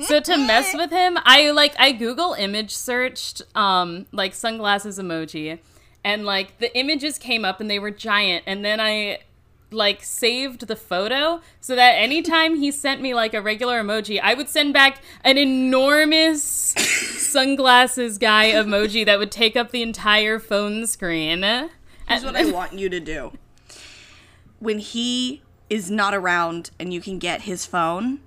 so 0.02 0.20
to 0.20 0.36
mess 0.36 0.74
with 0.74 0.90
him, 0.90 1.18
I 1.24 1.50
like 1.50 1.74
I 1.78 1.92
Google 1.92 2.34
image 2.34 2.74
searched 2.74 3.42
um 3.54 4.06
like 4.12 4.34
sunglasses 4.34 4.98
emoji 4.98 5.58
and 6.04 6.24
like 6.24 6.58
the 6.58 6.76
images 6.76 7.18
came 7.18 7.44
up 7.44 7.60
and 7.60 7.70
they 7.70 7.78
were 7.78 7.90
giant 7.90 8.44
and 8.46 8.64
then 8.64 8.80
I 8.80 9.20
like 9.72 10.04
saved 10.04 10.66
the 10.66 10.76
photo 10.76 11.40
so 11.60 11.74
that 11.74 11.92
anytime 11.92 12.56
he 12.56 12.70
sent 12.70 13.00
me 13.00 13.14
like 13.14 13.34
a 13.34 13.40
regular 13.40 13.82
emoji, 13.82 14.20
I 14.22 14.34
would 14.34 14.48
send 14.48 14.74
back 14.74 15.00
an 15.24 15.38
enormous 15.38 16.42
sunglasses 16.42 18.18
guy 18.18 18.52
emoji 18.52 19.06
that 19.06 19.18
would 19.18 19.32
take 19.32 19.56
up 19.56 19.70
the 19.70 19.82
entire 19.82 20.38
phone 20.38 20.86
screen. 20.86 21.42
Here's 21.42 22.24
what 22.24 22.36
I 22.36 22.50
want 22.50 22.74
you 22.74 22.88
to 22.90 23.00
do. 23.00 23.32
When 24.62 24.78
he 24.78 25.42
is 25.68 25.90
not 25.90 26.14
around 26.14 26.70
and 26.78 26.94
you 26.94 27.00
can 27.00 27.18
get 27.18 27.42
his 27.42 27.66
phone, 27.66 28.20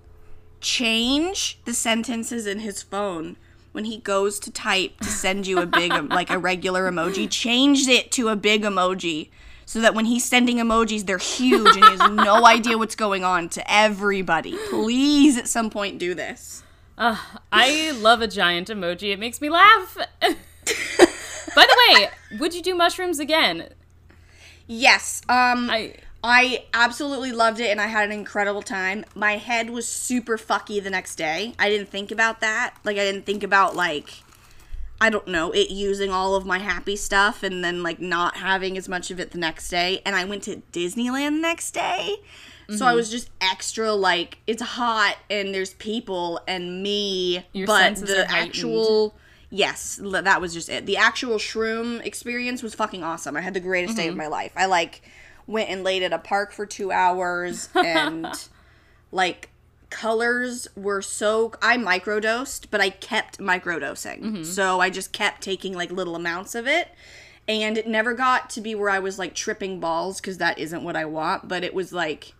change 0.60 1.58
the 1.64 1.74
sentences 1.74 2.46
in 2.46 2.60
his 2.60 2.84
phone 2.84 3.38
when 3.72 3.86
he 3.86 4.00
goes 4.00 4.38
to 4.40 4.52
type 4.52 5.00
to 5.00 5.08
send 5.08 5.48
you 5.48 5.60
a 5.60 5.66
big 5.66 5.94
like 6.10 6.30
a 6.30 6.38
regular 6.38 6.92
emoji. 6.92 7.30
Change 7.30 7.88
it 7.88 8.12
to 8.12 8.28
a 8.28 8.36
big 8.36 8.64
emoji 8.64 9.30
so 9.66 9.80
that 9.80 9.96
when 9.96 10.04
he's 10.04 10.26
sending 10.26 10.58
emojis, 10.58 11.06
they're 11.06 11.18
huge 11.18 11.74
and 11.78 11.86
he 11.86 11.98
has 11.98 12.12
no 12.12 12.46
idea 12.46 12.78
what's 12.78 12.98
going 12.98 13.24
on 13.24 13.48
to 13.48 13.74
everybody. 13.74 14.58
Please, 14.70 15.38
at 15.38 15.48
some 15.48 15.70
point, 15.70 16.00
do 16.00 16.16
this. 16.16 16.64
I 16.98 17.92
love 17.92 18.22
a 18.22 18.28
giant 18.28 18.68
emoji. 18.68 19.14
It 19.14 19.20
makes 19.20 19.40
me 19.40 19.50
laugh. 19.50 19.98
By 20.22 20.36
the 21.66 21.78
way, 21.88 22.10
would 22.40 22.54
you 22.54 22.62
do 22.62 22.76
mushrooms 22.76 23.20
again? 23.20 23.70
Yes. 24.68 25.22
Um. 25.30 25.70
I 25.72 25.96
I 26.28 26.66
absolutely 26.74 27.32
loved 27.32 27.60
it 27.60 27.70
and 27.70 27.80
I 27.80 27.86
had 27.86 28.04
an 28.04 28.12
incredible 28.12 28.64
time. 28.64 29.06
My 29.14 29.34
head 29.34 29.70
was 29.70 29.88
super 29.88 30.40
fucky 30.40 30.84
the 30.84 30.90
next 30.90 31.18
day. 31.18 31.54
I 31.60 31.70
didn't 31.70 31.90
think 31.90 32.12
about 32.12 32.42
that. 32.42 32.74
Like 32.84 32.98
I 32.98 33.02
didn't 33.02 33.28
think 33.28 33.44
about 33.44 33.76
like 33.76 34.24
I 35.00 35.12
don't 35.12 35.28
know, 35.28 35.52
it 35.52 35.70
using 35.70 36.10
all 36.10 36.34
of 36.34 36.44
my 36.44 36.58
happy 36.58 36.96
stuff 36.96 37.44
and 37.44 37.64
then 37.64 37.84
like 37.84 38.00
not 38.00 38.38
having 38.38 38.76
as 38.76 38.90
much 38.90 39.12
of 39.12 39.20
it 39.20 39.32
the 39.32 39.38
next 39.38 39.70
day. 39.70 40.02
And 40.04 40.16
I 40.16 40.26
went 40.26 40.42
to 40.44 40.64
Disneyland 40.74 41.36
the 41.36 41.42
next 41.42 41.72
day. 41.72 42.16
So 42.70 42.74
I 42.74 42.90
mm-hmm. 42.90 42.96
was 42.96 43.12
just 43.12 43.30
extra 43.40 43.94
like 43.94 44.40
it's 44.48 44.64
hot 44.64 45.18
and 45.30 45.54
there's 45.54 45.76
people 45.76 46.40
and 46.48 46.82
me, 46.82 47.46
Your 47.54 47.68
but 47.68 47.98
senses 47.98 48.10
the 48.10 48.32
actual 48.32 49.14
yes, 49.52 50.00
that 50.02 50.42
was 50.42 50.56
just 50.56 50.70
it. 50.70 50.88
The 50.88 50.98
actual 50.98 51.38
shroom 51.38 52.04
experience 52.04 52.64
was 52.64 52.74
fucking 52.74 53.04
awesome. 53.04 53.38
I 53.38 53.42
had 53.42 53.54
the 53.54 53.60
greatest 53.60 53.96
day 53.96 54.08
of 54.08 54.14
mm-hmm. 54.14 54.18
my 54.18 54.28
life. 54.28 54.54
I 54.56 54.66
like 54.66 55.04
went 55.48 55.70
and 55.70 55.84
laid 55.84 56.04
at 56.04 56.14
a 56.14 56.20
park 56.20 56.52
for 56.52 56.66
2 56.66 56.92
hours 56.92 57.70
and 57.76 58.28
like 59.12 59.50
colors 59.90 60.68
were 60.76 61.02
so 61.02 61.54
I 61.62 61.78
microdosed, 61.78 62.68
but 62.70 62.82
I 62.82 62.90
kept 62.90 63.40
microdosing. 63.40 64.22
Mm-hmm. 64.22 64.44
So 64.44 64.80
I 64.82 64.90
just 64.90 65.14
kept 65.14 65.42
taking 65.42 65.74
like 65.74 65.92
little 65.92 66.16
amounts 66.16 66.56
of 66.56 66.68
it. 66.68 66.90
And 67.48 67.78
it 67.78 67.88
never 67.88 68.14
got 68.14 68.50
to 68.52 68.62
be 68.62 68.74
where 68.74 68.90
I 68.90 69.00
was 69.00 69.20
like 69.20 69.36
tripping 69.36 69.80
balls 69.80 70.20
because 70.20 70.40
that 70.40 70.58
isn't 70.58 70.84
what 70.84 70.96
I 70.96 71.06
want, 71.06 71.48
but 71.48 71.64
it 71.64 71.74
was 71.74 71.94
like 71.94 72.34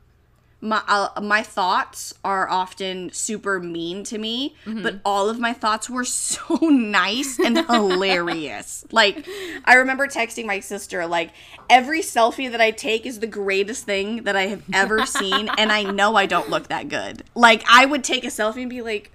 my 0.62 0.82
uh, 0.88 1.22
my 1.22 1.44
thoughts 1.44 2.14
are 2.24 2.50
often 2.50 3.12
super 3.12 3.60
mean 3.60 4.04
to 4.06 4.18
me, 4.18 4.56
but 4.66 5.00
all 5.06 5.30
of 5.30 5.40
my 5.40 5.54
thoughts 5.54 5.90
were 5.90 6.06
so 6.06 6.58
nice 6.62 7.40
and 7.40 7.58
hilarious. 7.70 8.86
Like 8.92 9.28
I 9.66 9.76
remember 9.76 10.08
texting 10.08 10.46
my 10.46 10.60
sister 10.60 11.06
like 11.06 11.32
every 11.70 12.02
selfie 12.02 12.50
that 12.50 12.62
I 12.62 12.72
take 12.72 13.06
is 13.06 13.20
the 13.20 13.28
greatest 13.28 13.86
thing 13.86 14.24
that 14.24 14.36
I 14.36 14.48
have 14.48 14.64
ever 14.74 15.06
seen 15.06 15.50
and 15.58 15.72
I 15.72 15.84
know 15.84 16.16
I 16.16 16.26
don't 16.26 16.50
look 16.50 16.70
that 16.70 16.90
good. 16.90 17.24
Like 17.36 17.64
I 17.70 17.86
would 17.86 18.04
take 18.04 18.24
a 18.24 18.28
selfie 18.28 18.62
and 18.62 18.70
be 18.70 18.82
like 18.82 19.12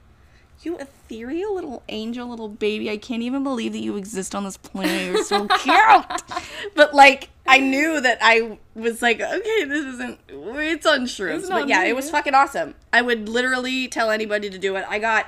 you 0.65 0.77
ethereal 0.79 1.55
little 1.55 1.83
angel, 1.89 2.29
little 2.29 2.49
baby. 2.49 2.91
I 2.91 2.97
can't 2.97 3.23
even 3.23 3.43
believe 3.43 3.73
that 3.73 3.81
you 3.81 3.97
exist 3.97 4.35
on 4.35 4.45
this 4.45 4.57
planet. 4.57 5.07
You're 5.07 5.25
so 5.25 5.47
cute. 5.47 6.23
but 6.75 6.95
like, 6.95 7.31
I 7.47 7.59
knew 7.59 8.01
that 8.01 8.19
I 8.21 8.59
was 8.75 9.03
like, 9.03 9.21
okay, 9.21 9.65
this 9.65 9.85
isn't. 9.85 10.21
It's 10.29 10.87
on 10.87 11.01
shrooms. 11.01 11.49
But 11.49 11.69
yeah, 11.69 11.83
me. 11.83 11.91
it 11.91 11.97
was 11.97 12.11
fucking 12.11 12.35
awesome. 12.35 12.75
I 12.93 13.03
would 13.03 13.29
literally 13.29 13.89
tell 13.89 14.11
anybody 14.11 14.51
to 14.51 14.59
do 14.59 14.77
it. 14.77 14.85
I 14.89 14.99
got 14.99 15.27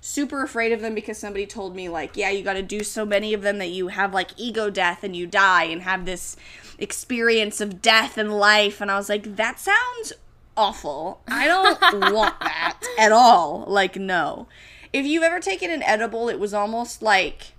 super 0.00 0.42
afraid 0.42 0.72
of 0.72 0.80
them 0.80 0.94
because 0.94 1.18
somebody 1.18 1.46
told 1.46 1.74
me 1.74 1.88
like, 1.88 2.16
yeah, 2.16 2.30
you 2.30 2.44
got 2.44 2.54
to 2.54 2.62
do 2.62 2.84
so 2.84 3.04
many 3.04 3.34
of 3.34 3.42
them 3.42 3.58
that 3.58 3.70
you 3.70 3.88
have 3.88 4.14
like 4.14 4.30
ego 4.36 4.70
death 4.70 5.02
and 5.02 5.16
you 5.16 5.26
die 5.26 5.64
and 5.64 5.82
have 5.82 6.04
this 6.04 6.36
experience 6.78 7.60
of 7.60 7.82
death 7.82 8.16
and 8.16 8.32
life. 8.32 8.80
And 8.80 8.90
I 8.90 8.96
was 8.96 9.08
like, 9.08 9.36
that 9.36 9.58
sounds 9.58 10.12
awful. 10.56 11.22
I 11.28 11.46
don't 11.46 11.80
want 12.12 12.38
that 12.40 12.80
at 12.98 13.12
all. 13.12 13.64
Like, 13.66 13.96
no. 13.96 14.48
If 14.92 15.04
you've 15.06 15.22
ever 15.22 15.40
taken 15.40 15.70
an 15.70 15.82
edible, 15.82 16.28
it 16.28 16.38
was 16.38 16.54
almost 16.54 17.02
like 17.02 17.52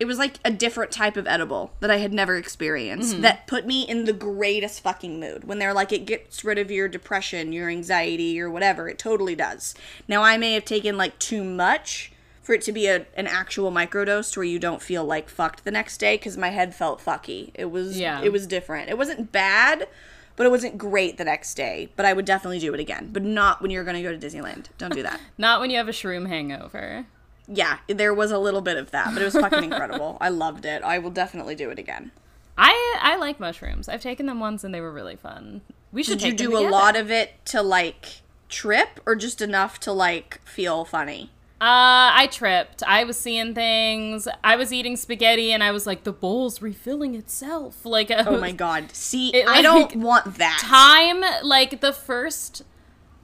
it 0.00 0.06
was 0.06 0.18
like 0.18 0.38
a 0.44 0.50
different 0.50 0.90
type 0.90 1.16
of 1.16 1.26
edible 1.26 1.72
that 1.80 1.90
I 1.90 1.98
had 1.98 2.12
never 2.12 2.36
experienced 2.36 3.12
mm-hmm. 3.12 3.22
that 3.22 3.46
put 3.46 3.64
me 3.64 3.82
in 3.82 4.04
the 4.04 4.12
greatest 4.12 4.80
fucking 4.80 5.20
mood. 5.20 5.44
When 5.44 5.58
they're 5.58 5.72
like, 5.72 5.92
it 5.92 6.04
gets 6.04 6.44
rid 6.44 6.58
of 6.58 6.70
your 6.70 6.88
depression, 6.88 7.52
your 7.52 7.70
anxiety, 7.70 8.40
or 8.40 8.50
whatever, 8.50 8.88
it 8.88 8.98
totally 8.98 9.36
does. 9.36 9.74
Now, 10.08 10.22
I 10.22 10.36
may 10.36 10.54
have 10.54 10.64
taken 10.64 10.96
like 10.96 11.18
too 11.20 11.44
much 11.44 12.10
for 12.42 12.54
it 12.54 12.62
to 12.62 12.72
be 12.72 12.86
a, 12.88 13.06
an 13.16 13.26
actual 13.26 13.70
microdose 13.70 14.36
where 14.36 14.44
you 14.44 14.58
don't 14.58 14.82
feel 14.82 15.04
like 15.04 15.28
fucked 15.28 15.64
the 15.64 15.70
next 15.70 15.98
day 15.98 16.16
because 16.16 16.36
my 16.36 16.50
head 16.50 16.74
felt 16.74 17.02
fucky. 17.02 17.52
It 17.54 17.70
was, 17.70 17.98
Yeah. 17.98 18.20
it 18.22 18.32
was 18.32 18.46
different. 18.46 18.90
It 18.90 18.98
wasn't 18.98 19.32
bad, 19.32 19.88
but 20.36 20.46
it 20.46 20.50
wasn't 20.50 20.78
great 20.78 21.16
the 21.16 21.24
next 21.24 21.54
day. 21.54 21.90
But 21.96 22.06
I 22.06 22.12
would 22.12 22.24
definitely 22.24 22.58
do 22.58 22.74
it 22.74 22.80
again, 22.80 23.10
but 23.12 23.22
not 23.22 23.62
when 23.62 23.70
you're 23.70 23.84
going 23.84 23.96
to 23.96 24.02
go 24.02 24.16
to 24.16 24.18
Disneyland. 24.18 24.66
Don't 24.78 24.94
do 24.94 25.02
that. 25.02 25.20
not 25.38 25.60
when 25.60 25.70
you 25.70 25.76
have 25.76 25.88
a 25.88 25.92
shroom 25.92 26.28
hangover. 26.28 27.06
yeah, 27.46 27.78
there 27.88 28.14
was 28.14 28.30
a 28.30 28.38
little 28.38 28.60
bit 28.60 28.76
of 28.76 28.90
that, 28.92 29.12
but 29.12 29.22
it 29.22 29.24
was 29.24 29.34
fucking 29.34 29.64
incredible. 29.64 30.18
I 30.20 30.28
loved 30.30 30.64
it. 30.64 30.82
I 30.82 30.98
will 30.98 31.10
definitely 31.10 31.54
do 31.54 31.70
it 31.70 31.78
again. 31.78 32.10
I 32.56 32.98
I 33.02 33.16
like 33.16 33.40
mushrooms. 33.40 33.88
I've 33.88 34.00
taken 34.00 34.26
them 34.26 34.38
once 34.40 34.62
and 34.64 34.72
they 34.72 34.80
were 34.80 34.92
really 34.92 35.16
fun. 35.16 35.62
We 35.92 36.02
should 36.02 36.18
Did 36.18 36.40
you 36.40 36.50
do 36.50 36.58
a 36.58 36.68
lot 36.68 36.96
of 36.96 37.10
it 37.10 37.44
to 37.46 37.62
like 37.62 38.22
trip 38.48 39.00
or 39.06 39.16
just 39.16 39.40
enough 39.40 39.80
to 39.80 39.92
like 39.92 40.40
feel 40.44 40.84
funny? 40.84 41.30
Uh, 41.60 42.12
I 42.12 42.28
tripped. 42.30 42.82
I 42.86 43.04
was 43.04 43.18
seeing 43.18 43.54
things. 43.54 44.28
I 44.42 44.56
was 44.56 44.72
eating 44.72 44.96
spaghetti, 44.96 45.52
and 45.52 45.62
I 45.62 45.70
was 45.70 45.86
like, 45.86 46.04
the 46.04 46.12
bowl's 46.12 46.60
refilling 46.60 47.14
itself. 47.14 47.86
Like, 47.86 48.10
Oh 48.10 48.38
my 48.38 48.52
god. 48.52 48.90
See, 48.92 49.30
It, 49.34 49.46
I 49.48 49.62
don't 49.62 49.96
want 49.96 50.36
that. 50.38 50.58
time. 50.60 51.24
Like 51.46 51.80
the 51.80 51.92
first, 51.92 52.62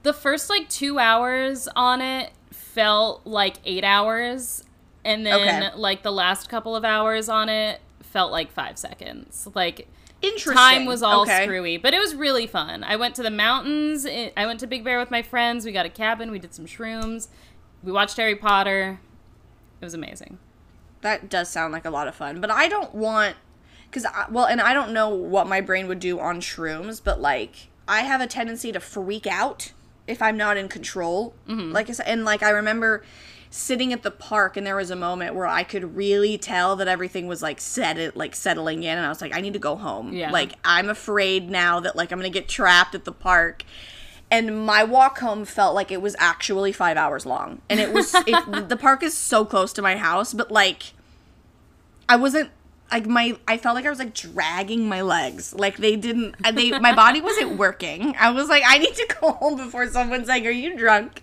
the 0.04 0.12
first 0.14 0.48
like 0.48 0.68
two 0.68 0.98
hours 0.98 1.68
on 1.76 2.00
it 2.00 2.30
felt 2.50 3.26
like 3.26 3.56
eight 3.64 3.84
hours, 3.84 4.64
and 5.04 5.26
then 5.26 5.64
Okay. 5.64 5.76
like 5.76 6.02
the 6.02 6.12
last 6.12 6.48
couple 6.48 6.74
of 6.76 6.84
hours 6.84 7.28
on 7.28 7.48
it 7.48 7.80
felt 8.00 8.30
like 8.32 8.50
five 8.52 8.78
seconds. 8.78 9.48
Like 9.54 9.86
Interesting. 10.22 10.54
time 10.54 10.86
was 10.86 11.02
all 11.02 11.22
okay. 11.22 11.44
screwy, 11.44 11.76
but 11.78 11.94
it 11.94 11.98
was 11.98 12.14
really 12.14 12.46
fun. 12.46 12.84
I 12.84 12.96
went 12.96 13.14
to 13.16 13.22
the 13.22 13.30
mountains. 13.30 14.06
I 14.06 14.46
went 14.46 14.60
to 14.60 14.66
Big 14.66 14.84
Bear 14.84 14.98
with 14.98 15.10
my 15.10 15.22
friends. 15.22 15.64
We 15.66 15.72
got 15.72 15.84
a 15.86 15.90
cabin. 15.90 16.30
We 16.30 16.38
did 16.38 16.54
some 16.54 16.66
shrooms. 16.66 17.28
We 17.82 17.92
watched 17.92 18.16
Harry 18.16 18.36
Potter. 18.36 19.00
It 19.80 19.84
was 19.84 19.94
amazing. 19.94 20.38
That 21.00 21.30
does 21.30 21.48
sound 21.48 21.72
like 21.72 21.84
a 21.84 21.90
lot 21.90 22.08
of 22.08 22.14
fun, 22.14 22.40
but 22.40 22.50
I 22.50 22.68
don't 22.68 22.94
want 22.94 23.36
cuz 23.90 24.06
well, 24.30 24.44
and 24.44 24.60
I 24.60 24.74
don't 24.74 24.92
know 24.92 25.08
what 25.08 25.48
my 25.48 25.60
brain 25.60 25.88
would 25.88 26.00
do 26.00 26.20
on 26.20 26.40
shrooms, 26.40 27.00
but 27.02 27.20
like 27.20 27.68
I 27.88 28.02
have 28.02 28.20
a 28.20 28.26
tendency 28.26 28.70
to 28.72 28.80
freak 28.80 29.26
out 29.26 29.72
if 30.06 30.20
I'm 30.20 30.36
not 30.36 30.56
in 30.56 30.68
control. 30.68 31.34
Mm-hmm. 31.48 31.72
Like 31.72 31.88
I 31.88 31.92
said, 31.92 32.06
and 32.06 32.24
like 32.24 32.42
I 32.42 32.50
remember 32.50 33.02
sitting 33.52 33.92
at 33.92 34.04
the 34.04 34.10
park 34.12 34.56
and 34.56 34.64
there 34.64 34.76
was 34.76 34.90
a 34.90 34.96
moment 34.96 35.34
where 35.34 35.46
I 35.46 35.64
could 35.64 35.96
really 35.96 36.38
tell 36.38 36.76
that 36.76 36.86
everything 36.86 37.26
was 37.26 37.42
like 37.42 37.60
set 37.60 37.98
it 37.98 38.16
like 38.16 38.36
settling 38.36 38.84
in 38.84 38.96
and 38.96 39.04
I 39.04 39.08
was 39.08 39.20
like 39.20 39.34
I 39.34 39.40
need 39.40 39.54
to 39.54 39.58
go 39.58 39.74
home. 39.74 40.12
Yeah. 40.12 40.30
Like 40.30 40.52
I'm 40.64 40.88
afraid 40.88 41.50
now 41.50 41.80
that 41.80 41.96
like 41.96 42.12
I'm 42.12 42.20
going 42.20 42.30
to 42.30 42.38
get 42.38 42.48
trapped 42.48 42.94
at 42.94 43.04
the 43.04 43.12
park. 43.12 43.64
And 44.30 44.64
my 44.64 44.84
walk 44.84 45.18
home 45.18 45.44
felt 45.44 45.74
like 45.74 45.90
it 45.90 46.00
was 46.00 46.14
actually 46.18 46.72
5 46.72 46.96
hours 46.96 47.26
long. 47.26 47.62
And 47.68 47.80
it 47.80 47.92
was 47.92 48.14
it, 48.14 48.68
the 48.68 48.76
park 48.76 49.02
is 49.02 49.14
so 49.14 49.44
close 49.44 49.72
to 49.74 49.82
my 49.82 49.96
house, 49.96 50.32
but 50.34 50.50
like 50.52 50.92
I 52.08 52.16
wasn't 52.16 52.50
like 52.92 53.06
my 53.06 53.36
I 53.46 53.56
felt 53.56 53.74
like 53.76 53.86
I 53.86 53.90
was 53.90 53.98
like 54.00 54.14
dragging 54.14 54.88
my 54.88 55.00
legs. 55.02 55.54
Like 55.54 55.76
they 55.78 55.96
didn't 55.96 56.34
uh, 56.44 56.52
they 56.52 56.70
my 56.78 56.94
body 56.94 57.20
wasn't 57.20 57.56
working. 57.56 58.14
I 58.18 58.30
was 58.30 58.48
like 58.48 58.62
I 58.66 58.78
need 58.78 58.94
to 58.94 59.16
go 59.20 59.32
home 59.32 59.56
before 59.56 59.86
someone's 59.88 60.28
like 60.28 60.44
are 60.44 60.50
you 60.50 60.76
drunk 60.76 61.22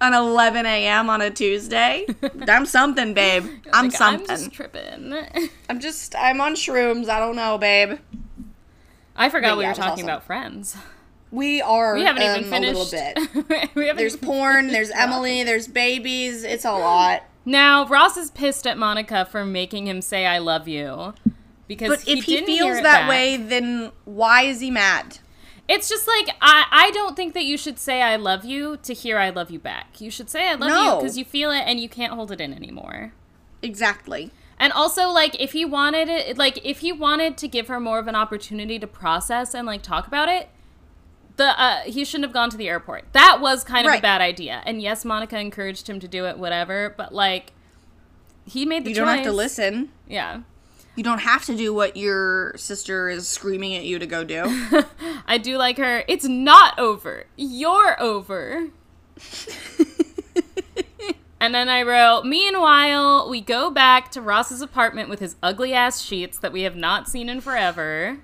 on 0.00 0.14
11 0.14 0.66
a.m. 0.66 1.08
on 1.10 1.20
a 1.22 1.30
Tuesday? 1.30 2.06
I'm 2.48 2.66
something, 2.66 3.14
babe. 3.14 3.44
I'm 3.72 3.86
Like, 3.86 3.92
something. 3.96 4.30
I'm 4.30 4.36
just 4.36 4.52
tripping. 4.52 5.14
I'm 5.68 5.80
just 5.80 6.14
I'm 6.16 6.40
on 6.40 6.54
shrooms. 6.54 7.08
I 7.08 7.18
don't 7.18 7.36
know, 7.36 7.56
babe. 7.58 7.98
I 9.16 9.28
forgot 9.28 9.50
But 9.52 9.58
we 9.58 9.64
yeah, 9.64 9.70
were 9.70 9.74
talking 9.74 9.92
awesome. 9.92 10.04
about 10.04 10.24
Friends. 10.24 10.76
We 11.32 11.62
are 11.62 11.94
We 11.94 12.04
haven't 12.04 12.22
even 12.22 12.44
um, 12.44 12.50
finished. 12.50 12.92
a 12.92 13.02
little 13.24 13.42
bit. 13.42 13.70
There's 13.96 14.16
porn, 14.16 14.68
there's. 14.68 14.90
Emily, 14.90 15.42
there's 15.42 15.66
babies. 15.66 16.44
It's 16.44 16.64
a 16.66 16.72
lot. 16.72 17.22
Now 17.44 17.86
Ross 17.88 18.16
is 18.16 18.30
pissed 18.30 18.66
at 18.66 18.78
Monica 18.78 19.24
for 19.24 19.44
making 19.44 19.86
him 19.88 20.02
say 20.02 20.26
"I 20.26 20.38
love 20.38 20.68
you" 20.68 21.14
because 21.66 21.88
But 21.88 22.06
if 22.08 22.24
he 22.24 22.44
feels 22.44 22.76
that 22.82 22.82
back. 22.82 23.08
way, 23.08 23.36
then 23.38 23.90
why 24.04 24.42
is 24.42 24.60
he 24.60 24.70
mad? 24.70 25.18
it's 25.68 25.88
just 25.88 26.06
like 26.06 26.28
I 26.42 26.66
I 26.70 26.90
don't 26.90 27.16
think 27.16 27.32
that 27.34 27.44
you 27.44 27.56
should 27.56 27.78
say 27.78 28.02
"I 28.02 28.16
love 28.16 28.44
you" 28.44 28.76
to 28.82 28.92
hear 28.92 29.18
"I 29.18 29.30
love 29.30 29.50
you" 29.50 29.58
back. 29.58 30.00
You 30.02 30.10
should 30.10 30.28
say 30.28 30.48
"I 30.48 30.54
love 30.54 30.70
you" 30.70 31.00
because 31.00 31.16
you 31.16 31.24
feel 31.24 31.50
it 31.50 31.62
and 31.66 31.80
you 31.80 31.88
can't 31.88 32.12
hold 32.12 32.30
it 32.30 32.40
in 32.40 32.52
anymore. 32.52 33.14
Exactly. 33.62 34.30
And 34.58 34.72
also, 34.72 35.08
like, 35.08 35.40
if 35.40 35.52
he 35.52 35.64
wanted 35.64 36.08
it, 36.08 36.36
like, 36.38 36.64
if 36.64 36.80
he 36.80 36.92
wanted 36.92 37.36
to 37.38 37.48
give 37.48 37.66
her 37.68 37.80
more 37.80 37.98
of 37.98 38.06
an 38.06 38.14
opportunity 38.14 38.78
to 38.78 38.86
process 38.86 39.54
and 39.54 39.66
like 39.66 39.82
talk 39.82 40.06
about 40.06 40.28
it, 40.28 40.48
the 41.42 41.60
uh, 41.60 41.80
he 41.82 42.04
shouldn't 42.04 42.24
have 42.24 42.32
gone 42.32 42.50
to 42.50 42.56
the 42.56 42.68
airport. 42.68 43.04
That 43.12 43.40
was 43.40 43.64
kind 43.64 43.86
of 43.86 43.94
a 43.94 44.00
bad 44.00 44.20
idea. 44.20 44.62
And 44.64 44.80
yes, 44.80 45.04
Monica 45.04 45.38
encouraged 45.38 45.88
him 45.88 46.00
to 46.00 46.08
do 46.08 46.26
it, 46.26 46.38
whatever. 46.38 46.94
But 46.96 47.12
like, 47.12 47.52
he 48.46 48.64
made 48.64 48.84
the 48.84 48.90
You 48.90 48.96
choice. 48.96 49.04
don't 49.06 49.16
have 49.16 49.24
to 49.26 49.32
listen. 49.32 49.90
Yeah, 50.08 50.42
You 50.96 51.02
don't 51.04 51.20
have 51.20 51.44
to 51.46 51.56
do 51.56 51.74
what 51.74 51.96
your 51.96 52.54
sister 52.56 53.08
is 53.08 53.26
screaming 53.28 53.74
at 53.74 53.84
you 53.84 53.98
to 53.98 54.06
go 54.06 54.24
do. 54.24 54.44
I 55.26 55.38
do 55.38 55.56
like 55.58 55.78
her. 55.78 56.04
It's 56.08 56.24
not 56.26 56.78
over. 56.78 57.24
You're 57.36 58.00
over. 58.00 58.68
And 61.40 61.52
then 61.52 61.68
I 61.68 61.82
wrote, 61.82 62.22
Meanwhile, 62.24 63.28
we 63.28 63.40
go 63.40 63.68
back 63.68 64.12
to 64.12 64.22
Ross's 64.22 64.60
apartment 64.62 65.08
with 65.08 65.18
his 65.18 65.34
ugly 65.42 65.74
ass 65.74 66.00
sheets 66.00 66.38
that 66.38 66.52
we 66.52 66.62
have 66.62 66.76
not 66.76 67.08
seen 67.08 67.28
in 67.28 67.40
forever. 67.40 68.18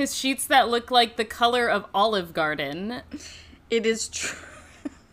His 0.00 0.16
sheets 0.16 0.46
that 0.46 0.70
look 0.70 0.90
like 0.90 1.16
the 1.18 1.26
color 1.26 1.68
of 1.68 1.84
Olive 1.92 2.32
Garden. 2.32 3.02
It 3.68 3.84
is 3.84 4.08
true. 4.08 4.38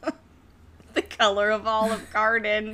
the 0.94 1.02
color 1.02 1.50
of 1.50 1.68
Olive 1.68 2.08
Garden. 2.14 2.74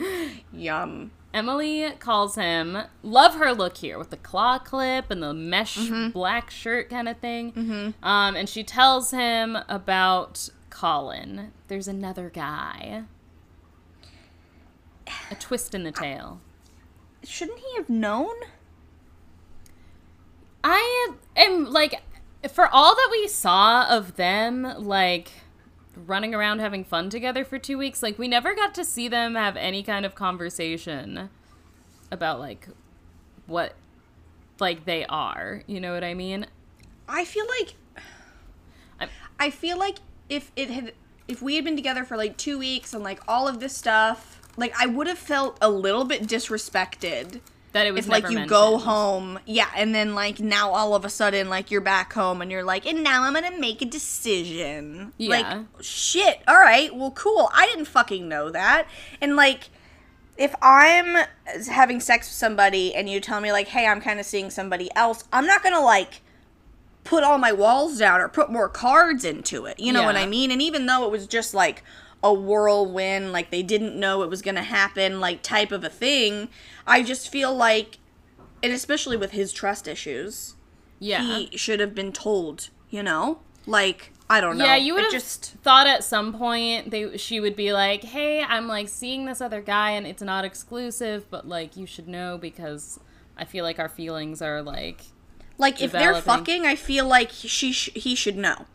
Yum. 0.53 1.09
Emily 1.33 1.89
calls 1.97 2.35
him, 2.35 2.77
love 3.01 3.33
her 3.37 3.51
look 3.51 3.77
here 3.77 3.97
with 3.97 4.11
the 4.11 4.17
claw 4.17 4.59
clip 4.59 5.09
and 5.09 5.23
the 5.23 5.33
mesh 5.33 5.75
Mm-hmm. 5.79 6.09
black 6.11 6.51
shirt 6.51 6.87
kind 6.87 7.09
of 7.09 7.17
thing. 7.17 7.95
Um, 8.03 8.35
and 8.35 8.47
she 8.47 8.63
tells 8.63 9.09
him 9.09 9.57
about 9.67 10.49
Colin. 10.69 11.51
There's 11.67 11.87
another 11.87 12.29
guy. 12.29 13.05
A 15.31 15.35
twist 15.39 15.73
in 15.73 15.81
the 15.83 15.91
tail. 15.91 16.41
Shouldn't 17.23 17.57
he 17.57 17.75
have 17.77 17.89
known? 17.89 18.35
I 20.63 21.13
am 21.35 21.65
like, 21.71 22.01
for 22.51 22.67
all 22.67 22.95
that 22.95 23.09
we 23.11 23.27
saw 23.27 23.85
of 23.89 24.15
them, 24.15 24.63
like 24.77 25.31
running 25.95 26.33
around 26.33 26.59
having 26.59 26.83
fun 26.83 27.09
together 27.09 27.43
for 27.45 27.59
two 27.59 27.77
weeks, 27.77 28.01
like 28.01 28.17
we 28.17 28.27
never 28.27 28.55
got 28.55 28.73
to 28.75 28.85
see 28.85 29.07
them 29.07 29.35
have 29.35 29.57
any 29.57 29.83
kind 29.83 30.05
of 30.05 30.15
conversation 30.15 31.29
about 32.11 32.39
like 32.39 32.67
what 33.45 33.73
like 34.59 34.85
they 34.85 35.05
are. 35.05 35.63
You 35.67 35.79
know 35.79 35.93
what 35.93 36.03
I 36.03 36.13
mean? 36.13 36.47
I 37.07 37.25
feel 37.25 37.45
like 37.59 37.75
I'm- 38.99 39.09
I 39.39 39.49
feel 39.49 39.77
like 39.77 39.97
if 40.29 40.51
it 40.55 40.69
had 40.69 40.93
if 41.27 41.41
we 41.41 41.55
had 41.55 41.63
been 41.63 41.75
together 41.75 42.03
for 42.03 42.17
like 42.17 42.37
2 42.37 42.57
weeks 42.59 42.93
and 42.93 43.03
like 43.03 43.21
all 43.27 43.47
of 43.47 43.59
this 43.59 43.75
stuff, 43.75 44.41
like 44.57 44.73
I 44.79 44.85
would 44.85 45.07
have 45.07 45.17
felt 45.17 45.57
a 45.61 45.69
little 45.69 46.05
bit 46.05 46.23
disrespected 46.23 47.39
That 47.73 47.87
it 47.87 47.91
was 47.91 48.05
if 48.05 48.11
like 48.11 48.29
you 48.29 48.45
go 48.45 48.77
home, 48.77 49.39
yeah, 49.47 49.67
and 49.75 49.95
then 49.95 50.13
like 50.13 50.39
now 50.39 50.69
all 50.69 50.93
of 50.93 51.05
a 51.05 51.09
sudden 51.09 51.49
like 51.49 51.71
you're 51.71 51.81
back 51.81 52.13
home 52.13 52.41
and 52.41 52.51
you're 52.51 52.63
like, 52.63 52.85
and 52.85 53.03
now 53.03 53.23
I'm 53.23 53.33
gonna 53.33 53.57
make 53.59 53.81
a 53.81 53.85
decision. 53.85 55.11
Yeah. 55.17 55.29
Like 55.29 55.65
shit. 55.81 56.41
All 56.47 56.59
right. 56.59 56.95
Well, 56.95 57.09
cool. 57.11 57.49
I 57.51 57.65
didn't 57.65 57.85
fucking 57.85 58.29
know 58.29 58.51
that. 58.51 58.85
And 59.21 59.35
like, 59.35 59.71
if 60.37 60.53
I'm 60.61 61.25
having 61.67 61.99
sex 61.99 62.27
with 62.27 62.35
somebody 62.35 62.93
and 62.93 63.09
you 63.09 63.19
tell 63.19 63.41
me 63.41 63.51
like, 63.51 63.69
hey, 63.69 63.87
I'm 63.87 64.01
kind 64.01 64.19
of 64.19 64.27
seeing 64.27 64.51
somebody 64.51 64.89
else, 64.95 65.23
I'm 65.33 65.47
not 65.47 65.63
gonna 65.63 65.81
like 65.81 66.21
put 67.03 67.23
all 67.23 67.39
my 67.39 67.51
walls 67.51 67.97
down 67.97 68.21
or 68.21 68.29
put 68.29 68.51
more 68.51 68.69
cards 68.69 69.25
into 69.25 69.65
it. 69.65 69.79
You 69.79 69.93
know 69.93 70.03
what 70.03 70.15
I 70.15 70.27
mean? 70.27 70.51
And 70.51 70.61
even 70.61 70.85
though 70.85 71.05
it 71.05 71.11
was 71.11 71.25
just 71.25 71.55
like 71.55 71.83
a 72.23 72.33
whirlwind, 72.33 73.31
like 73.33 73.51
they 73.51 73.61
didn't 73.63 73.99
know 73.99 74.21
it 74.23 74.29
was 74.29 74.41
going 74.41 74.55
to 74.55 74.63
happen, 74.63 75.19
like 75.19 75.41
type 75.43 75.71
of 75.71 75.83
a 75.83 75.89
thing, 75.89 76.47
I 76.87 77.03
just 77.03 77.29
feel 77.29 77.53
like, 77.53 77.99
and 78.63 78.71
especially 78.71 79.17
with 79.17 79.31
his 79.31 79.51
trust 79.51 79.87
issues, 79.87 80.55
Yeah. 80.99 81.21
he 81.21 81.57
should 81.57 81.79
have 81.81 81.93
been 81.93 82.13
told, 82.13 82.69
you 82.89 83.03
know? 83.03 83.39
Like, 83.65 84.11
I 84.29 84.39
don't 84.41 84.57
know. 84.57 84.63
Yeah, 84.65 84.77
you 84.77 84.93
would 84.93 85.03
have 85.03 85.11
just. 85.11 85.55
thought 85.63 85.85
at 85.85 86.03
some 86.03 86.33
point 86.33 86.91
they 86.91 87.17
she 87.17 87.39
would 87.39 87.55
be 87.55 87.71
like, 87.73 88.03
"Hey, 88.03 88.41
I'm 88.41 88.67
like 88.67 88.87
seeing 88.89 89.25
this 89.25 89.41
other 89.41 89.61
guy 89.61 89.91
and 89.91 90.07
it's 90.07 90.21
not 90.23 90.43
exclusive, 90.45 91.29
but 91.29 91.47
like 91.47 91.75
you 91.77 91.85
should 91.85 92.07
know 92.07 92.37
because 92.37 92.99
I 93.37 93.43
feel 93.45 93.63
like 93.63 93.79
our 93.79 93.89
feelings 93.89 94.41
are 94.41 94.61
like 94.61 95.01
Like, 95.57 95.81
if 95.81 95.91
they're 95.91 96.15
fucking, 96.21 96.65
I 96.65 96.75
feel 96.75 97.05
like 97.05 97.31
she 97.31 97.71
sh- 97.73 97.91
he 97.95 98.15
should 98.15 98.37
know. 98.37 98.65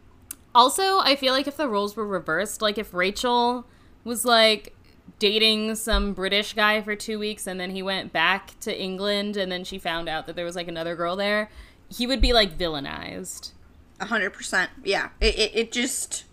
Also, 0.58 0.98
I 0.98 1.14
feel 1.14 1.32
like 1.32 1.46
if 1.46 1.56
the 1.56 1.68
roles 1.68 1.94
were 1.94 2.06
reversed, 2.06 2.60
like 2.60 2.78
if 2.78 2.92
Rachel 2.92 3.64
was 4.02 4.24
like 4.24 4.74
dating 5.20 5.76
some 5.76 6.12
British 6.14 6.52
guy 6.54 6.80
for 6.82 6.96
2 6.96 7.18
weeks 7.18 7.46
and 7.46 7.58
then 7.60 7.70
he 7.70 7.82
went 7.82 8.12
back 8.12 8.58
to 8.60 8.76
England 8.76 9.36
and 9.36 9.50
then 9.52 9.62
she 9.62 9.78
found 9.78 10.08
out 10.08 10.26
that 10.26 10.34
there 10.36 10.44
was 10.44 10.56
like 10.56 10.66
another 10.68 10.96
girl 10.96 11.14
there, 11.14 11.48
he 11.88 12.06
would 12.08 12.20
be 12.20 12.32
like 12.32 12.58
villainized. 12.58 13.52
A 14.00 14.06
hundred 14.06 14.30
percent. 14.32 14.70
Yeah. 14.84 15.10
It, 15.20 15.38
it, 15.38 15.50
it 15.54 15.72
just. 15.72 16.24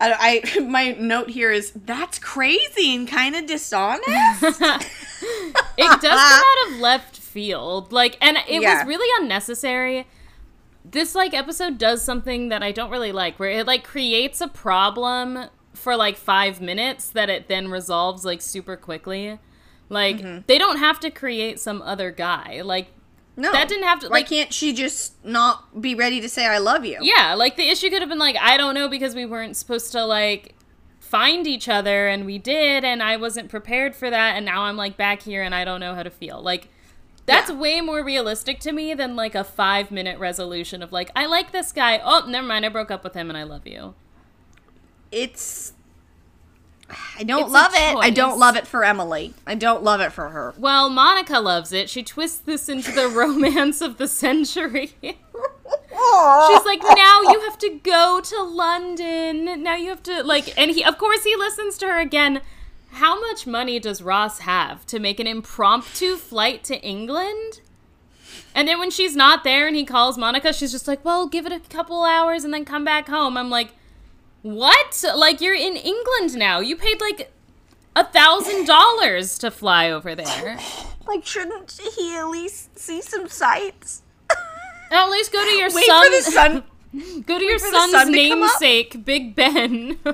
I, 0.00 0.42
I 0.56 0.60
my 0.76 0.92
note 0.92 1.30
here 1.30 1.50
is 1.50 1.72
that's 1.72 2.18
crazy 2.18 2.94
and 2.94 3.08
kind 3.08 3.34
of 3.34 3.46
dishonest. 3.46 4.04
it 4.42 6.00
does 6.00 6.02
come 6.02 6.12
out 6.12 6.68
of 6.72 6.78
left 6.80 7.16
field 7.16 7.92
like 7.92 8.16
and 8.20 8.36
it 8.48 8.62
Yeah. 8.62 8.78
was 8.78 8.86
really 8.86 9.08
unnecessary 9.22 10.06
this 10.90 11.14
like 11.14 11.34
episode 11.34 11.78
does 11.78 12.02
something 12.02 12.48
that 12.48 12.62
i 12.62 12.72
don't 12.72 12.90
really 12.90 13.12
like 13.12 13.38
where 13.38 13.50
it 13.50 13.66
like 13.66 13.84
creates 13.84 14.40
a 14.40 14.48
problem 14.48 15.46
for 15.74 15.96
like 15.96 16.16
five 16.16 16.60
minutes 16.60 17.10
that 17.10 17.28
it 17.28 17.48
then 17.48 17.68
resolves 17.68 18.24
like 18.24 18.40
super 18.42 18.76
quickly 18.76 19.38
like 19.88 20.16
Mm-hmm. 20.18 20.40
they 20.46 20.58
don't 20.58 20.78
have 20.78 21.00
to 21.00 21.10
create 21.10 21.58
some 21.60 21.80
other 21.82 22.10
guy 22.10 22.60
like 22.64 22.88
No, 23.36 23.52
That 23.52 23.68
didn't 23.68 23.84
have 23.84 24.00
to- 24.00 24.06
Like, 24.06 24.10
Why 24.10 24.18
like- 24.18 24.28
can't 24.28 24.52
she 24.52 24.72
just 24.72 25.14
not 25.24 25.80
be 25.80 25.94
ready 25.94 26.20
to 26.20 26.28
say 26.28 26.44
I 26.46 26.58
love 26.58 26.84
you? 26.84 26.98
yeah 27.00 27.34
like 27.34 27.56
the 27.56 27.68
issue 27.68 27.88
could 27.90 28.00
have 28.02 28.08
been 28.08 28.18
like 28.18 28.36
i 28.40 28.56
don't 28.56 28.74
know 28.74 28.88
because 28.88 29.14
we 29.14 29.24
weren't 29.26 29.56
supposed 29.56 29.92
to 29.92 30.04
like 30.04 30.54
find 31.00 31.46
each 31.46 31.68
other 31.68 32.06
and 32.08 32.26
we 32.26 32.36
did 32.38 32.84
and 32.84 33.02
i 33.02 33.16
wasn't 33.16 33.48
prepared 33.48 33.94
for 33.94 34.10
that 34.10 34.36
and 34.36 34.44
now 34.44 34.62
i'm 34.62 34.76
like 34.76 34.96
back 34.98 35.22
here 35.22 35.42
and 35.42 35.54
i 35.54 35.64
don't 35.64 35.80
know 35.80 35.94
how 35.94 36.02
to 36.02 36.10
feel 36.10 36.42
like 36.42 36.68
that's 37.28 37.50
Yeah. 37.50 37.56
way 37.56 37.80
more 37.80 38.02
realistic 38.02 38.58
to 38.60 38.72
me 38.72 38.92
than 38.94 39.14
like 39.14 39.36
a 39.36 39.44
five 39.44 39.90
minute 39.92 40.18
resolution 40.18 40.82
of 40.82 40.90
like 40.90 41.10
i 41.14 41.26
like 41.26 41.52
this 41.52 41.70
guy 41.70 42.00
oh 42.04 42.24
never 42.26 42.46
mind 42.46 42.66
i 42.66 42.68
broke 42.68 42.90
up 42.90 43.04
with 43.04 43.14
him 43.14 43.28
and 43.30 43.36
i 43.38 43.44
love 43.44 43.66
you 43.66 43.94
It's. 45.12 45.72
I 47.18 47.22
don't 47.22 47.42
It's 47.44 47.52
love 47.52 47.72
it. 47.74 47.96
I 47.98 48.08
don't 48.08 48.38
love 48.38 48.56
it 48.56 48.66
for 48.66 48.82
Emily. 48.82 49.34
I 49.46 49.54
don't 49.56 49.82
love 49.82 50.00
it 50.00 50.10
for 50.10 50.30
her. 50.30 50.54
well 50.58 50.88
monica 50.88 51.38
loves 51.38 51.70
it 51.72 51.90
she 51.90 52.02
twists 52.02 52.38
this 52.38 52.68
into 52.68 52.90
the 52.92 53.08
romance 53.22 53.80
of 53.82 53.98
the 53.98 54.08
century 54.08 54.92
She's 55.90 56.64
like, 56.64 56.80
now 56.82 57.22
you 57.22 57.40
have 57.40 57.58
to 57.58 57.80
go 57.82 58.20
to 58.22 58.42
London. 58.42 59.62
Now 59.62 59.74
you 59.74 59.88
have 59.90 60.02
to 60.04 60.22
like, 60.22 60.56
and 60.58 60.70
he, 60.70 60.82
of 60.84 60.96
course, 60.96 61.24
he 61.24 61.34
listens 61.36 61.76
to 61.78 61.86
her 61.86 61.98
again. 61.98 62.40
How 62.98 63.20
much 63.20 63.46
money 63.46 63.78
does 63.78 64.02
Ross 64.02 64.40
have 64.40 64.84
to 64.86 64.98
make 64.98 65.20
an 65.20 65.28
impromptu 65.28 66.16
flight 66.16 66.64
to 66.64 66.80
England? 66.82 67.60
And 68.56 68.66
then 68.66 68.80
when 68.80 68.90
she's 68.90 69.14
not 69.14 69.44
there 69.44 69.68
and 69.68 69.76
he 69.76 69.84
calls 69.84 70.18
Monica, 70.18 70.52
she's 70.52 70.72
just 70.72 70.88
like, 70.88 71.04
well, 71.04 71.28
give 71.28 71.46
it 71.46 71.52
a 71.52 71.60
couple 71.60 72.02
hours 72.02 72.42
and 72.42 72.52
then 72.52 72.64
come 72.64 72.84
back 72.84 73.06
home. 73.06 73.36
I'm 73.36 73.50
like, 73.50 73.70
what? 74.42 75.04
Like, 75.14 75.40
you're 75.40 75.54
in 75.54 75.76
England 75.76 76.36
now. 76.36 76.58
You 76.58 76.74
paid 76.74 77.00
like 77.00 77.32
a 77.94 78.02
thousand 78.04 78.66
dollars 78.66 79.38
to 79.38 79.52
fly 79.52 79.92
over 79.92 80.16
there. 80.16 80.58
Like, 81.06 81.24
shouldn't 81.24 81.80
he 81.96 82.16
at 82.16 82.28
least 82.28 82.76
see 82.76 83.00
some 83.00 83.28
sights? 83.28 84.02
At 84.90 85.08
least 85.08 85.32
go 85.32 85.44
to 85.44 85.50
your 85.52 85.72
Wait 85.72 85.86
son. 85.86 86.04
for 86.04 86.10
the 86.10 86.22
sun. 86.22 86.64
Go 87.26 87.38
to 87.38 87.44
your 87.44 87.60
son's 87.60 87.92
sun 87.92 88.12
to 88.12 88.28
come 88.28 88.42
up? 88.42 88.60
namesake, 88.60 89.04
Big 89.04 89.36
Ben. 89.36 89.98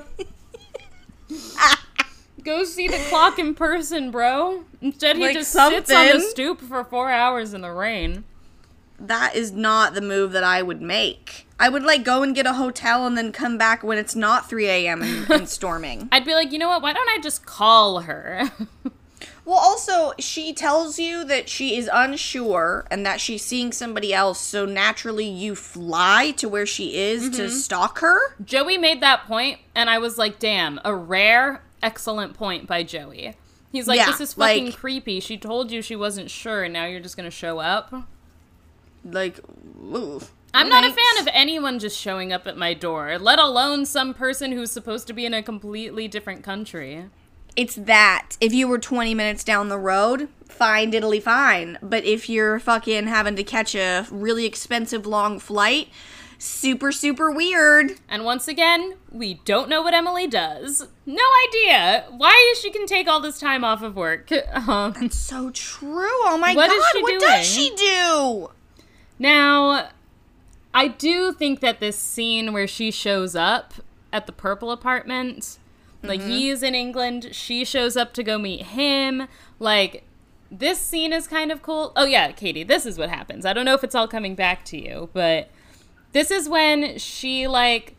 Go 2.44 2.64
see 2.64 2.88
the 2.88 2.98
clock 3.08 3.38
in 3.38 3.54
person, 3.54 4.10
bro. 4.10 4.64
Instead, 4.80 5.16
he 5.16 5.22
Like 5.22 5.34
just 5.34 5.50
sits 5.50 5.90
on 5.90 6.06
the 6.06 6.20
stoop 6.20 6.60
for 6.60 6.84
four 6.84 7.10
hours 7.10 7.54
in 7.54 7.62
the 7.62 7.72
rain. 7.72 8.24
that 9.00 9.34
is 9.34 9.50
not 9.52 9.94
the 9.94 10.00
move 10.00 10.32
that 10.32 10.44
I 10.44 10.62
would 10.62 10.80
make. 10.80 11.46
I 11.58 11.68
would 11.68 11.82
like 11.82 12.04
go 12.04 12.22
and 12.22 12.34
get 12.34 12.46
a 12.46 12.52
hotel 12.54 13.06
and 13.06 13.16
then 13.16 13.32
come 13.32 13.56
back 13.58 13.82
when 13.82 13.96
it's 13.98 14.14
not 14.14 14.48
3 14.48 14.66
a.m. 14.66 15.02
and, 15.02 15.30
and 15.30 15.48
storming. 15.58 16.08
I'd 16.12 16.24
be 16.24 16.34
like, 16.34 16.52
you 16.52 16.58
know 16.58 16.68
what? 16.68 16.82
Why 16.82 16.92
don't 16.92 17.08
I 17.08 17.18
just 17.20 17.44
call 17.46 18.00
her? 18.00 18.50
Well, 19.46 19.58
also, 19.58 20.12
she 20.18 20.54
tells 20.54 20.98
you 20.98 21.22
that 21.26 21.50
she 21.50 21.76
is 21.76 21.88
unsure 21.92 22.86
and 22.90 23.04
that 23.04 23.20
she's 23.20 23.44
seeing 23.44 23.72
somebody 23.72 24.14
else, 24.14 24.40
so 24.40 24.64
naturally 24.64 25.26
you 25.26 25.54
fly 25.54 26.30
to 26.38 26.48
where 26.48 26.64
she 26.64 26.96
is 26.96 27.28
to 27.36 27.42
mm-hmm. 27.42 27.54
stalk 27.54 27.98
her. 27.98 28.34
Joey 28.42 28.78
made 28.78 29.02
that 29.02 29.26
point, 29.26 29.58
and 29.74 29.90
I 29.90 29.98
was 29.98 30.16
like, 30.16 30.38
damn, 30.38 30.80
a 30.82 30.94
rare, 30.94 31.60
excellent 31.84 32.34
point 32.34 32.66
by 32.66 32.82
Joey. 32.82 33.34
He's 33.70 33.86
like, 33.88 33.98
Yeah, 33.98 34.06
this 34.06 34.20
is 34.20 34.34
fucking 34.34 34.66
like- 34.66 34.76
creepy. 34.76 35.20
She 35.20 35.36
told 35.36 35.70
you 35.70 35.82
she 35.82 35.96
wasn't 35.96 36.30
sure, 36.30 36.62
and 36.64 36.72
now 36.72 36.86
you're 36.86 37.00
just 37.00 37.16
gonna 37.16 37.30
show 37.30 37.58
up. 37.58 37.92
Like, 39.04 39.40
ooh. 39.82 40.20
I'm 40.54 40.68
not 40.68 40.84
a 40.84 40.88
fan 40.88 41.20
of 41.20 41.28
anyone 41.32 41.80
just 41.80 41.98
showing 41.98 42.32
up 42.32 42.46
at 42.46 42.56
my 42.56 42.74
door, 42.74 43.18
let 43.18 43.40
alone 43.40 43.84
some 43.86 44.14
person 44.14 44.52
who's 44.52 44.70
supposed 44.70 45.08
to 45.08 45.12
be 45.12 45.26
in 45.26 45.34
a 45.34 45.42
completely 45.42 46.06
different 46.06 46.44
country. 46.44 47.06
It's 47.56 47.74
that. 47.74 48.36
If 48.40 48.52
you 48.52 48.68
were 48.68 48.78
20 48.78 49.14
minutes 49.14 49.42
down 49.42 49.68
the 49.68 49.78
road, 49.78 50.28
fine, 50.48 50.92
diddly 50.92 51.20
fine. 51.20 51.78
But 51.82 52.04
if 52.04 52.28
you're 52.28 52.60
fucking 52.60 53.08
having 53.08 53.34
to 53.36 53.42
catch 53.44 53.74
a 53.74 54.06
really 54.10 54.44
expensive 54.44 55.06
long 55.06 55.40
flight, 55.40 55.88
super, 56.44 56.92
super 56.92 57.30
weird. 57.30 57.92
And 58.08 58.24
once 58.24 58.46
again, 58.48 58.94
we 59.10 59.34
don't 59.44 59.68
know 59.68 59.82
what 59.82 59.94
Emily 59.94 60.26
does. 60.26 60.86
No 61.06 61.22
idea. 61.48 62.06
Why 62.10 62.50
is 62.52 62.60
she 62.60 62.70
can 62.70 62.86
take 62.86 63.08
all 63.08 63.20
this 63.20 63.38
time 63.38 63.64
off 63.64 63.82
of 63.82 63.96
work? 63.96 64.30
Um, 64.54 65.10
So 65.10 65.50
true. 65.50 66.06
Oh 66.24 66.38
my 66.38 66.54
What 66.54 66.68
god, 66.70 66.76
is 66.76 66.84
she 66.92 67.02
what 67.02 67.08
doing? 67.20 67.20
does 67.20 67.46
she 67.46 67.74
do? 67.76 68.50
now, 69.18 69.88
I 70.72 70.88
do 70.88 71.32
think 71.32 71.60
that 71.60 71.78
this 71.80 71.96
scene 71.98 72.52
where 72.52 72.66
she 72.66 72.90
shows 72.90 73.36
up 73.36 73.74
at 74.12 74.26
the 74.26 74.32
purple 74.32 74.70
apartment 74.70 75.58
Like 76.02 76.20
he 76.20 76.50
is 76.50 76.62
in 76.62 76.74
England, 76.74 77.28
she 77.32 77.64
shows 77.64 77.96
up 77.96 78.12
to 78.14 78.22
go 78.22 78.36
meet 78.38 78.62
him. 78.62 79.26
Like 79.58 80.04
this 80.50 80.78
scene 80.80 81.12
is 81.12 81.26
kind 81.26 81.50
of 81.50 81.62
cool. 81.62 81.92
Oh 81.96 82.04
yeah, 82.04 82.30
Katie, 82.32 82.62
this 82.64 82.84
is 82.86 82.98
what 82.98 83.08
happens. 83.08 83.46
I 83.46 83.52
don't 83.52 83.64
know 83.64 83.74
if 83.74 83.82
it's 83.84 83.94
all 83.94 84.06
coming 84.08 84.34
back 84.34 84.64
to 84.66 84.76
you, 84.80 85.08
but 85.14 85.48
this 86.14 86.30
is 86.30 86.48
when 86.48 86.96
she 86.98 87.46
like 87.46 87.94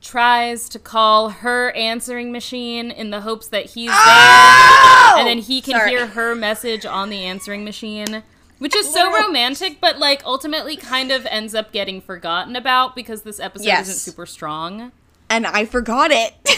tries 0.00 0.68
to 0.70 0.78
call 0.78 1.28
her 1.28 1.70
answering 1.72 2.32
machine 2.32 2.90
in 2.90 3.10
the 3.10 3.20
hopes 3.20 3.46
that 3.48 3.66
he's 3.66 3.90
there 3.90 3.96
oh! 3.98 5.16
and 5.18 5.28
then 5.28 5.38
he 5.38 5.60
can 5.60 5.74
Sorry. 5.74 5.90
hear 5.90 6.06
her 6.08 6.34
message 6.34 6.84
on 6.86 7.08
the 7.10 7.18
answering 7.24 7.64
machine 7.64 8.22
which 8.58 8.74
is 8.74 8.92
so 8.92 9.12
romantic 9.12 9.78
but 9.80 9.98
like 9.98 10.24
ultimately 10.24 10.76
kind 10.76 11.12
of 11.12 11.24
ends 11.26 11.54
up 11.54 11.70
getting 11.72 12.00
forgotten 12.00 12.56
about 12.56 12.96
because 12.96 13.22
this 13.22 13.38
episode 13.38 13.66
Yes. 13.66 13.88
isn't 13.88 13.98
super 14.00 14.26
strong 14.26 14.90
And 15.30 15.46
I 15.46 15.64
forgot 15.66 16.10
it. 16.10 16.34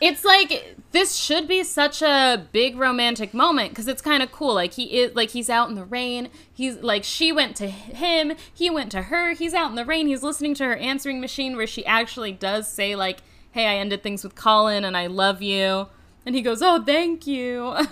it's 0.00 0.24
like 0.24 0.76
this 0.92 1.16
should 1.16 1.46
be 1.48 1.64
such 1.64 2.02
a 2.02 2.46
big 2.52 2.76
romantic 2.76 3.34
moment 3.34 3.70
because 3.70 3.88
it's 3.88 4.00
kind 4.02 4.22
of 4.22 4.30
cool. 4.32 4.54
Like 4.54 4.74
he 4.74 5.00
is 5.00 5.14
like 5.14 5.30
he's 5.30 5.50
out 5.50 5.68
in 5.68 5.74
the 5.74 5.84
rain. 5.84 6.28
He's 6.52 6.76
like 6.76 7.04
she 7.04 7.32
went 7.32 7.56
to 7.56 7.68
him. 7.68 8.32
He 8.52 8.70
went 8.70 8.90
to 8.92 9.02
her. 9.02 9.32
He's 9.34 9.54
out 9.54 9.70
in 9.70 9.76
the 9.76 9.84
rain. 9.84 10.06
He's 10.06 10.22
listening 10.22 10.54
to 10.54 10.64
her 10.64 10.76
answering 10.76 11.20
machine 11.20 11.56
where 11.56 11.66
she 11.66 11.84
actually 11.86 12.32
does 12.32 12.68
say 12.68 12.94
like 12.96 13.18
hey 13.52 13.66
i 13.66 13.76
ended 13.76 14.02
things 14.02 14.22
with 14.22 14.34
colin 14.34 14.84
and 14.84 14.96
i 14.96 15.06
love 15.06 15.42
you. 15.42 15.88
And 16.26 16.34
he 16.34 16.42
goes 16.42 16.62
oh 16.62 16.82
thank 16.82 17.26
you. 17.26 17.76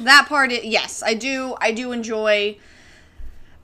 That 0.00 0.26
part, 0.28 0.50
i- 0.50 0.60
yes, 0.64 1.04
I 1.04 1.14
do. 1.14 1.54
I 1.60 1.70
do 1.70 1.92
enjoy. 1.92 2.58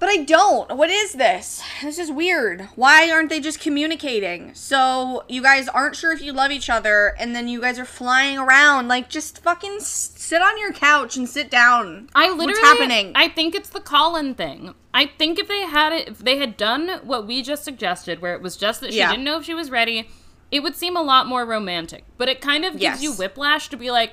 But 0.00 0.08
I 0.10 0.18
don't. 0.18 0.76
What 0.76 0.90
is 0.90 1.14
this? 1.14 1.60
This 1.82 1.98
is 1.98 2.12
weird. 2.12 2.68
Why 2.76 3.10
aren't 3.10 3.30
they 3.30 3.40
just 3.40 3.58
communicating? 3.58 4.54
So 4.54 5.24
you 5.28 5.42
guys 5.42 5.68
aren't 5.68 5.96
sure 5.96 6.12
if 6.12 6.22
you 6.22 6.32
love 6.32 6.52
each 6.52 6.70
other, 6.70 7.16
and 7.18 7.34
then 7.34 7.48
you 7.48 7.60
guys 7.60 7.80
are 7.80 7.84
flying 7.84 8.38
around. 8.38 8.86
Like, 8.86 9.08
just 9.10 9.42
fucking 9.42 9.78
s- 9.80 10.12
sit 10.16 10.40
on 10.40 10.56
your 10.58 10.72
couch 10.72 11.16
and 11.16 11.28
sit 11.28 11.50
down. 11.50 12.08
I 12.14 12.28
literally, 12.30 12.46
What's 12.46 12.60
happening? 12.60 13.12
I 13.16 13.28
think 13.28 13.56
it's 13.56 13.70
the 13.70 13.80
Colin 13.80 14.34
thing. 14.34 14.74
I 14.94 15.06
think 15.06 15.38
if 15.38 15.48
they 15.48 15.62
had 15.62 15.92
it, 15.92 16.06
if 16.08 16.18
they 16.18 16.38
had 16.38 16.56
done 16.56 17.00
what 17.02 17.26
we 17.26 17.42
just 17.42 17.64
suggested, 17.64 18.22
where 18.22 18.34
it 18.34 18.40
was 18.42 18.56
just 18.56 18.80
that 18.82 18.92
she 18.92 18.98
Yeah. 18.98 19.10
didn't 19.10 19.24
know 19.24 19.38
if 19.38 19.44
she 19.46 19.54
was 19.54 19.68
ready, 19.68 20.08
it 20.52 20.60
would 20.60 20.76
seem 20.76 20.96
a 20.96 21.02
lot 21.02 21.26
more 21.26 21.44
romantic. 21.44 22.04
But 22.16 22.28
it 22.28 22.40
kind 22.40 22.64
of 22.64 22.74
gives 22.74 22.82
Yes. 22.82 23.02
you 23.02 23.12
whiplash 23.14 23.68
to 23.70 23.76
be 23.76 23.90
like, 23.90 24.12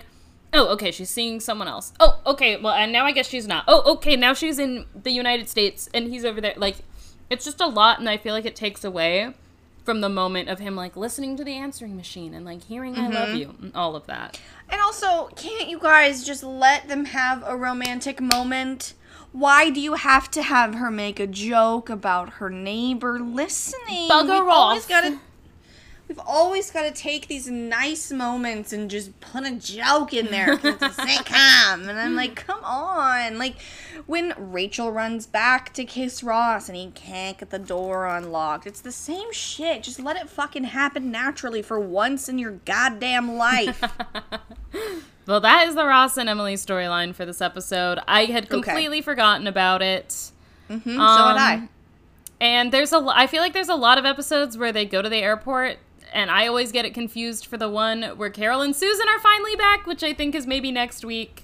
oh, 0.55 0.67
okay, 0.73 0.91
she's 0.91 1.09
seeing 1.09 1.39
someone 1.39 1.67
else. 1.67 1.93
Oh, 1.99 2.19
okay, 2.25 2.57
well, 2.57 2.73
and 2.73 2.91
now 2.91 3.05
I 3.05 3.11
guess 3.11 3.27
she's 3.27 3.47
not. 3.47 3.65
Oh, 3.67 3.93
okay, 3.93 4.15
now 4.15 4.33
she's 4.33 4.59
in 4.59 4.85
the 4.95 5.11
United 5.11 5.49
States 5.49 5.89
and 5.93 6.07
he's 6.07 6.25
over 6.25 6.41
there. 6.41 6.53
Like, 6.57 6.77
it's 7.29 7.45
just 7.45 7.61
a 7.61 7.67
lot, 7.67 7.99
and 7.99 8.09
I 8.09 8.17
feel 8.17 8.33
like 8.33 8.45
it 8.45 8.55
takes 8.55 8.83
away 8.83 9.33
from 9.83 10.01
the 10.01 10.09
moment 10.09 10.49
of 10.49 10.59
him 10.59 10.75
like 10.75 10.97
listening 10.97 11.37
to 11.37 11.43
the 11.43 11.53
answering 11.53 11.95
machine 11.95 12.33
and 12.33 12.43
like 12.43 12.63
hearing 12.63 12.97
"I 12.97 13.07
love 13.07 13.29
mm-hmm. 13.29 13.37
you" 13.37 13.55
and 13.61 13.75
all 13.75 13.95
of 13.95 14.07
that. 14.07 14.39
And 14.69 14.81
also, 14.81 15.27
can't 15.35 15.69
you 15.69 15.79
guys 15.79 16.25
just 16.25 16.43
let 16.43 16.87
them 16.87 17.05
have 17.05 17.43
a 17.45 17.55
romantic 17.55 18.19
moment? 18.19 18.95
Why 19.31 19.69
do 19.69 19.79
you 19.81 19.93
have 19.95 20.31
to 20.31 20.41
have 20.41 20.75
her 20.75 20.89
make 20.89 21.19
a 21.19 21.27
joke 21.27 21.89
about 21.89 22.33
her 22.33 22.49
neighbor 22.49 23.19
listening? 23.19 24.09
Bugger 24.09 24.39
we've 24.39 24.49
always 24.49 24.83
off. 24.83 24.89
gotta 24.89 25.19
We've 26.07 26.19
always 26.19 26.69
got 26.69 26.83
to 26.83 26.91
take 26.91 27.27
these 27.27 27.47
nice 27.49 28.11
moments 28.11 28.71
and 28.71 28.91
just 28.91 29.19
put 29.19 29.43
a 29.43 29.51
joke 29.55 30.13
in 30.13 30.27
there 30.27 30.55
'cause 30.57 30.75
it's 30.75 30.83
a 30.83 30.89
sitcom. 31.01 31.87
And 31.89 31.99
I'm 31.99 32.15
like, 32.15 32.35
come 32.35 32.63
on. 32.63 33.39
Like, 33.39 33.55
when 34.05 34.33
Rachel 34.37 34.91
runs 34.91 35.25
back 35.25 35.73
to 35.73 35.83
kiss 35.83 36.21
Ross 36.23 36.69
and 36.69 36.77
he 36.77 36.91
can't 36.93 37.37
get 37.39 37.49
the 37.49 37.57
door 37.57 38.05
unlocked, 38.05 38.67
it's 38.67 38.81
the 38.81 38.91
same 38.91 39.33
shit. 39.33 39.81
Just 39.83 39.99
let 39.99 40.15
it 40.15 40.29
fucking 40.29 40.65
happen 40.65 41.09
naturally 41.09 41.63
for 41.63 41.79
once 41.79 42.29
in 42.29 42.37
your 42.37 42.51
goddamn 42.51 43.35
life. 43.35 43.83
Well, 45.27 45.41
that 45.41 45.67
is 45.67 45.73
the 45.73 45.87
Ross 45.87 46.17
and 46.17 46.29
Emily 46.29 46.53
storyline 46.53 47.15
for 47.15 47.25
this 47.25 47.41
episode. 47.41 47.97
I 48.07 48.25
had 48.25 48.47
completely 48.47 49.01
forgotten 49.01 49.47
about 49.47 49.81
it. 49.81 50.09
Mhm, 50.69 50.83
so 50.83 50.91
had 50.99 51.37
I. 51.37 51.53
Um, 51.55 51.69
And 52.39 52.71
there's 52.71 52.93
a, 52.93 53.03
I 53.07 53.25
feel 53.25 53.41
like 53.41 53.53
there's 53.53 53.69
a 53.69 53.73
lot 53.75 53.97
of 53.97 54.05
episodes 54.05 54.55
where 54.55 54.71
they 54.71 54.85
go 54.85 55.01
to 55.01 55.09
the 55.09 55.17
airport, 55.17 55.77
and 56.15 56.31
I 56.31 56.47
always 56.47 56.71
get 56.71 56.85
it 56.85 56.95
confused 56.95 57.45
for 57.45 57.57
the 57.57 57.69
one 57.69 58.01
where 58.17 58.31
Carol 58.31 58.61
and 58.61 58.75
Susan 58.75 59.07
are 59.07 59.19
finally 59.19 59.55
back, 59.55 59.85
which 59.85 60.01
I 60.03 60.13
think 60.13 60.33
is 60.33 60.47
maybe 60.47 60.71
next 60.71 61.05
week, 61.05 61.43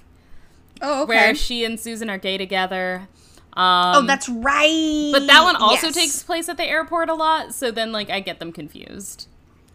Oh, 0.80 1.02
okay. 1.02 1.08
where 1.08 1.34
she 1.36 1.64
and 1.64 1.78
Susan 1.78 2.10
are 2.10 2.18
gay 2.18 2.38
together. 2.38 3.06
Um, 3.54 3.96
oh, 3.96 4.02
that's 4.06 4.28
right. 4.30 5.10
But 5.12 5.26
that 5.26 5.42
one 5.44 5.56
also 5.56 5.88
Yes. 5.88 5.94
takes 5.94 6.22
place 6.22 6.48
at 6.48 6.56
the 6.56 6.64
airport 6.64 7.08
a 7.10 7.14
lot, 7.14 7.54
so 7.54 7.70
then 7.70 7.92
like 7.92 8.08
I 8.10 8.20
get 8.20 8.38
them 8.40 8.50
confused. 8.50 9.28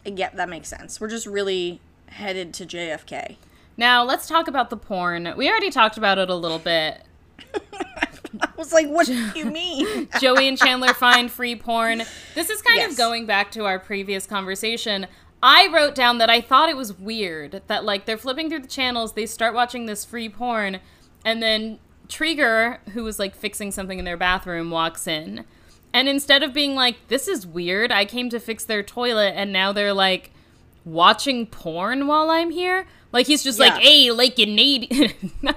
Yeah, 0.04 0.30
that 0.34 0.50
makes 0.50 0.68
sense. 0.68 1.00
We're 1.00 1.10
just 1.10 1.28
really 1.28 1.80
headed 2.08 2.54
to 2.56 2.66
JFK. 2.66 3.36
Now 3.78 4.04
let's 4.04 4.28
talk 4.28 4.48
about 4.48 4.70
the 4.72 4.78
porn. 4.78 5.32
We 5.38 5.48
already 5.50 5.70
talked 5.70 5.98
about 5.98 6.18
it 6.18 6.30
a 6.30 6.36
little 6.36 6.58
bit. 6.60 7.04
I 8.42 8.50
was 8.58 8.74
like, 8.74 8.88
what 8.88 9.08
do 9.08 9.14
you 9.36 9.46
mean? 9.46 10.08
Joey 10.22 10.48
and 10.48 10.58
Chandler 10.58 10.94
find 10.94 11.32
free 11.32 11.56
porn. 11.56 12.04
This 12.36 12.50
is 12.50 12.62
kind 12.62 12.78
Yes. 12.80 12.92
of 12.92 12.98
going 12.98 13.26
back 13.26 13.52
to 13.52 13.66
our 13.66 13.80
previous 13.80 14.26
conversation. 14.26 15.08
I 15.42 15.68
wrote 15.72 15.94
down 15.96 16.18
that 16.18 16.30
I 16.30 16.42
thought 16.42 16.70
it 16.70 16.78
was 16.78 16.94
weird 16.98 17.62
that 17.68 17.86
like 17.86 18.06
they're 18.06 18.18
flipping 18.18 18.50
through 18.50 18.62
the 18.62 18.68
channels, 18.68 19.14
they 19.14 19.26
start 19.26 19.54
watching 19.54 19.86
this 19.86 20.04
free 20.04 20.30
porn, 20.30 20.80
and 21.24 21.42
then 21.44 21.80
Treeger, 22.08 22.80
who 22.94 23.04
was 23.04 23.20
like 23.20 23.36
fixing 23.36 23.72
something 23.72 24.00
in 24.00 24.06
their 24.06 24.18
bathroom, 24.18 24.72
walks 24.72 25.08
in. 25.08 25.46
And 25.94 26.08
instead 26.10 26.42
of 26.44 26.54
being 26.54 26.76
like, 26.76 27.08
this 27.08 27.28
is 27.28 27.46
weird, 27.46 27.92
I 27.92 28.06
came 28.06 28.30
to 28.32 28.40
fix 28.40 28.66
their 28.66 28.82
toilet, 28.84 29.34
and 29.36 29.52
now 29.54 29.72
they're 29.72 29.94
like 29.94 30.32
watching 30.86 31.46
porn 31.46 32.08
while 32.08 32.30
I'm 32.30 32.50
here. 32.52 32.88
Like 33.12 33.28
he's 33.28 33.44
just 33.44 33.60
like, 33.60 33.74
hey, 33.74 34.10
like 34.12 34.38
you 34.38 34.46
need 34.48 35.16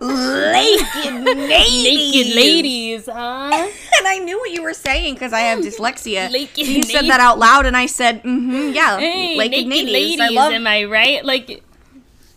Naked 0.00 1.24
ladies. 1.24 1.84
naked 1.84 2.34
ladies, 2.36 3.06
huh? 3.06 3.68
And 3.98 4.06
I 4.06 4.18
knew 4.18 4.38
what 4.38 4.50
you 4.50 4.62
were 4.62 4.74
saying 4.74 5.14
because 5.14 5.32
I 5.32 5.40
have 5.40 5.60
dyslexia. 5.60 6.30
Naked 6.30 6.66
you 6.66 6.84
said 6.84 7.06
that 7.06 7.18
out 7.20 7.38
loud, 7.38 7.64
and 7.66 7.76
I 7.76 7.86
said, 7.86 8.22
mm-hmm, 8.22 8.72
yeah. 8.74 8.98
Hey, 8.98 9.36
naked, 9.38 9.66
naked, 9.68 9.88
ladies. 9.88 10.18
ladies, 10.18 10.20
I 10.20 10.28
love 10.28 10.52
am 10.52 10.66
I 10.66 10.84
right? 10.84 11.24
Like, 11.24 11.62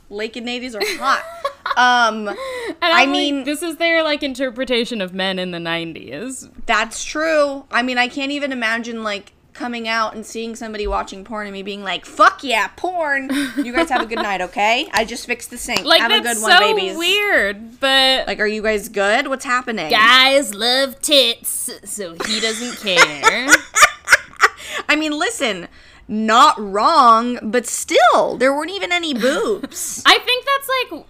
naked 0.10 0.46
ladies 0.46 0.74
are 0.76 0.82
hot. 0.82 1.24
um, 1.78 2.30
and 2.30 2.38
I 2.82 3.02
I'm 3.04 3.10
like, 3.10 3.10
mean- 3.10 3.44
this 3.44 3.62
is 3.62 3.76
their 3.78 4.04
like 4.04 4.24
interpretation 4.24 5.02
of 5.02 5.14
men 5.14 5.38
in 5.38 5.52
the 5.52 5.58
'90s. 5.58 6.50
that's 6.66 7.04
true. 7.04 7.66
I 7.72 7.82
mean, 7.84 7.98
I 7.98 8.08
can't 8.08 8.32
even 8.32 8.52
imagine 8.54 9.04
like 9.04 9.34
coming 9.60 9.90
out 9.90 10.16
and 10.16 10.26
seeing 10.26 10.56
somebody 10.56 10.88
watching 10.88 11.26
porn 11.26 11.46
and 11.46 11.54
me 11.54 11.62
being 11.62 11.84
like, 11.84 12.06
"Fuck 12.06 12.44
yeah, 12.44 12.70
porn." 12.78 13.30
You 13.58 13.74
guys 13.74 13.90
have 13.90 14.02
a 14.02 14.06
good 14.06 14.16
night, 14.16 14.42
okay? 14.42 14.88
I 14.94 15.04
just 15.04 15.26
fixed 15.28 15.50
the 15.50 15.58
sink. 15.58 15.84
Like, 15.84 16.02
have 16.02 16.12
a 16.12 16.24
that's 16.24 16.40
good 16.40 16.50
one, 16.50 16.52
so 16.52 16.76
babies. 16.76 16.98
weird. 16.98 17.80
But 17.80 18.26
Like, 18.26 18.40
are 18.40 18.48
you 18.48 18.62
guys 18.64 18.88
good? 18.90 19.28
What's 19.28 19.46
happening? 19.46 19.90
guys 19.90 20.56
love 20.56 21.00
tits, 21.02 21.70
so 21.84 22.14
he 22.26 22.40
doesn't 22.40 22.78
care. 22.78 23.48
I 24.90 24.96
mean, 24.96 25.12
listen, 25.12 25.68
not 26.08 26.56
wrong, 26.58 27.38
but 27.44 27.68
still, 27.68 28.38
there 28.38 28.54
weren't 28.56 28.72
even 28.72 28.92
any 28.92 29.14
boobs. 29.14 30.02
I 30.06 30.20
think 30.20 30.46
that's 30.46 30.70
like, 30.94 31.06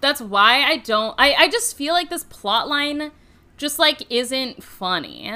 that's 0.00 0.20
why 0.20 0.62
I 0.62 0.76
don't. 0.76 1.14
I 1.18 1.34
I 1.34 1.48
just 1.48 1.76
feel 1.76 1.94
like 1.94 2.10
this 2.10 2.24
plot 2.24 2.68
line 2.68 3.10
just 3.56 3.78
like 3.78 4.02
isn't 4.10 4.62
funny. 4.62 5.32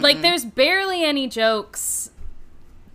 Like, 0.00 0.22
there's 0.22 0.44
barely 0.44 1.04
any 1.04 1.28
jokes. 1.28 2.10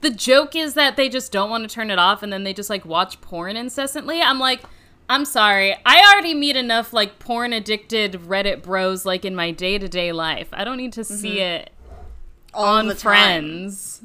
The 0.01 0.09
joke 0.09 0.55
is 0.55 0.73
that 0.75 0.95
they 0.95 1.09
just 1.09 1.31
don't 1.31 1.49
want 1.49 1.67
to 1.67 1.73
turn 1.73 1.91
it 1.91 1.99
off 1.99 2.23
and 2.23 2.31
then 2.31 2.43
they 2.43 2.53
just 2.53 2.69
like 2.69 2.85
watch 2.85 3.19
porn 3.21 3.57
incessantly. 3.57 4.21
I'm 4.21 4.39
like, 4.39 4.61
I'm 5.09 5.25
sorry. 5.25 5.75
I 5.85 6.11
already 6.11 6.33
meet 6.33 6.55
enough 6.55 6.93
like 6.93 7.19
porn 7.19 7.53
addicted 7.53 8.13
Reddit 8.13 8.61
bros 8.61 9.05
like 9.05 9.25
in 9.25 9.35
my 9.35 9.51
day 9.51 9.77
to 9.77 9.87
day 9.87 10.11
life. 10.11 10.49
I 10.51 10.63
don't 10.63 10.77
need 10.77 10.93
to 10.93 11.03
see 11.03 11.37
mm-hmm. 11.37 11.61
it 11.61 11.71
All 12.53 12.77
on 12.77 12.87
the 12.87 12.93
time. 12.93 13.13
Friends. 13.13 14.01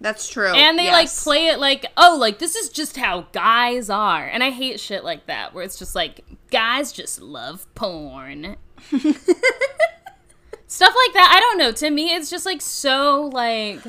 That's 0.00 0.28
true. 0.28 0.52
And 0.52 0.78
they 0.78 0.90
like 0.90 1.08
play 1.08 1.46
it 1.46 1.60
like, 1.60 1.86
oh, 1.96 2.16
like 2.20 2.38
this 2.38 2.56
is 2.56 2.68
just 2.68 2.96
how 2.96 3.26
guys 3.32 3.88
are. 3.88 4.26
And 4.26 4.42
I 4.42 4.50
hate 4.50 4.80
shit 4.80 5.04
like 5.04 5.26
that 5.26 5.54
where 5.54 5.64
it's 5.64 5.78
just 5.78 5.94
like 5.94 6.24
guys 6.50 6.92
just 6.92 7.22
love 7.22 7.72
porn. 7.74 8.56
Stuff 10.72 10.94
like 11.06 11.12
that. 11.12 11.30
I 11.36 11.38
don't 11.38 11.58
know. 11.58 11.70
To 11.70 11.90
me 11.90 12.14
it's 12.14 12.30
just 12.30 12.46
like 12.46 12.62
so 12.62 13.30
like 13.30 13.80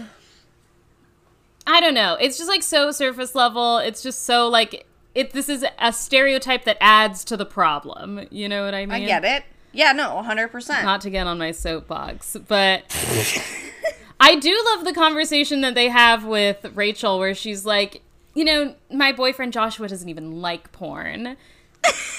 I 1.66 1.80
don't 1.80 1.94
know. 1.94 2.18
It's 2.20 2.38
just 2.38 2.50
like 2.50 2.62
so 2.62 2.92
surface 2.92 3.36
level. 3.36 3.78
It's 3.78 4.04
just 4.04 4.26
so 4.26 4.50
like 4.50 4.86
it 5.16 5.32
this 5.32 5.48
is 5.48 5.66
a 5.80 5.94
stereotype 5.94 6.66
that 6.66 6.76
adds 6.82 7.24
to 7.24 7.38
the 7.38 7.46
problem. 7.46 8.28
You 8.32 8.50
know 8.50 8.66
what 8.66 8.74
I 8.74 8.86
mean? 8.86 9.04
I 9.04 9.06
get 9.06 9.24
it. 9.24 9.46
Yeah, 9.72 9.94
no, 9.94 10.10
100%. 10.10 10.84
not 10.84 11.00
to 11.02 11.10
get 11.10 11.26
on 11.26 11.38
my 11.38 11.52
soapbox, 11.52 12.36
but 12.50 12.84
I 14.20 14.36
do 14.36 14.54
love 14.74 14.84
the 14.84 14.94
conversation 14.94 15.62
that 15.62 15.76
they 15.76 15.88
have 15.88 16.26
with 16.26 16.66
Rachel 16.76 17.18
where 17.18 17.34
she's 17.34 17.66
like, 17.66 18.02
you 18.36 18.44
know, 18.44 18.76
my 18.92 19.14
boyfriend 19.14 19.54
Joshua 19.54 19.88
doesn't 19.88 20.10
even 20.10 20.42
like 20.42 20.74
porn. 20.74 21.38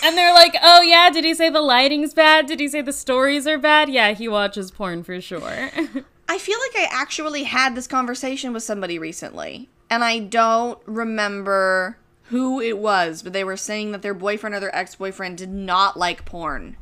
And 0.02 0.16
they're 0.16 0.34
like, 0.34 0.56
oh 0.62 0.82
yeah, 0.82 1.10
did 1.10 1.24
he 1.24 1.34
say 1.34 1.50
the 1.50 1.60
lighting's 1.60 2.14
bad? 2.14 2.46
Did 2.46 2.60
he 2.60 2.68
say 2.68 2.82
the 2.82 2.92
stories 2.92 3.46
are 3.46 3.58
bad? 3.58 3.88
Yeah, 3.88 4.12
he 4.12 4.28
watches 4.28 4.70
porn 4.70 5.02
for 5.02 5.20
sure. 5.20 5.40
I 6.28 6.38
feel 6.38 6.58
like 6.58 6.76
I 6.76 6.88
actually 6.90 7.44
had 7.44 7.74
this 7.74 7.86
conversation 7.86 8.52
with 8.52 8.62
somebody 8.62 8.98
recently, 8.98 9.68
and 9.90 10.02
I 10.02 10.20
don't 10.20 10.78
remember 10.86 11.98
who 12.24 12.60
it 12.60 12.78
was, 12.78 13.22
but 13.22 13.32
they 13.32 13.44
were 13.44 13.56
saying 13.56 13.92
that 13.92 14.02
their 14.02 14.14
boyfriend 14.14 14.54
or 14.54 14.60
their 14.60 14.74
ex 14.74 14.94
boyfriend 14.94 15.38
did 15.38 15.50
not 15.50 15.98
like 15.98 16.24
porn. 16.24 16.76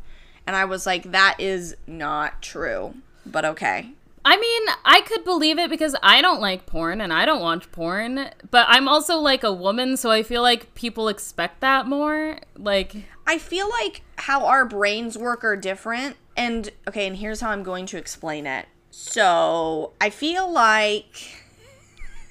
And 0.46 0.56
I 0.56 0.64
was 0.64 0.86
like, 0.86 1.10
that 1.10 1.36
is 1.38 1.76
not 1.86 2.42
true. 2.42 2.94
But 3.24 3.44
okay. 3.44 3.90
I 4.24 4.36
mean, 4.36 4.62
I 4.84 5.00
could 5.00 5.24
believe 5.24 5.58
it 5.58 5.68
because 5.68 5.96
I 6.02 6.20
don't 6.20 6.40
like 6.40 6.66
porn 6.66 7.00
and 7.00 7.12
I 7.12 7.24
don't 7.24 7.40
watch 7.40 7.70
porn, 7.72 8.30
but 8.50 8.66
I'm 8.68 8.86
also 8.86 9.16
like 9.16 9.42
a 9.42 9.52
woman, 9.52 9.96
so 9.96 10.10
I 10.10 10.22
feel 10.22 10.42
like 10.42 10.74
people 10.74 11.08
expect 11.08 11.60
that 11.60 11.86
more. 11.86 12.38
Like, 12.56 12.94
I 13.26 13.38
feel 13.38 13.68
like 13.68 14.02
how 14.16 14.46
our 14.46 14.64
brains 14.64 15.18
work 15.18 15.42
are 15.44 15.56
different. 15.56 16.16
And 16.36 16.70
okay, 16.88 17.06
and 17.06 17.16
here's 17.16 17.40
how 17.40 17.50
I'm 17.50 17.64
going 17.64 17.86
to 17.86 17.98
explain 17.98 18.46
it. 18.46 18.66
So 18.90 19.92
I 20.00 20.10
feel 20.10 20.50
like 20.50 21.42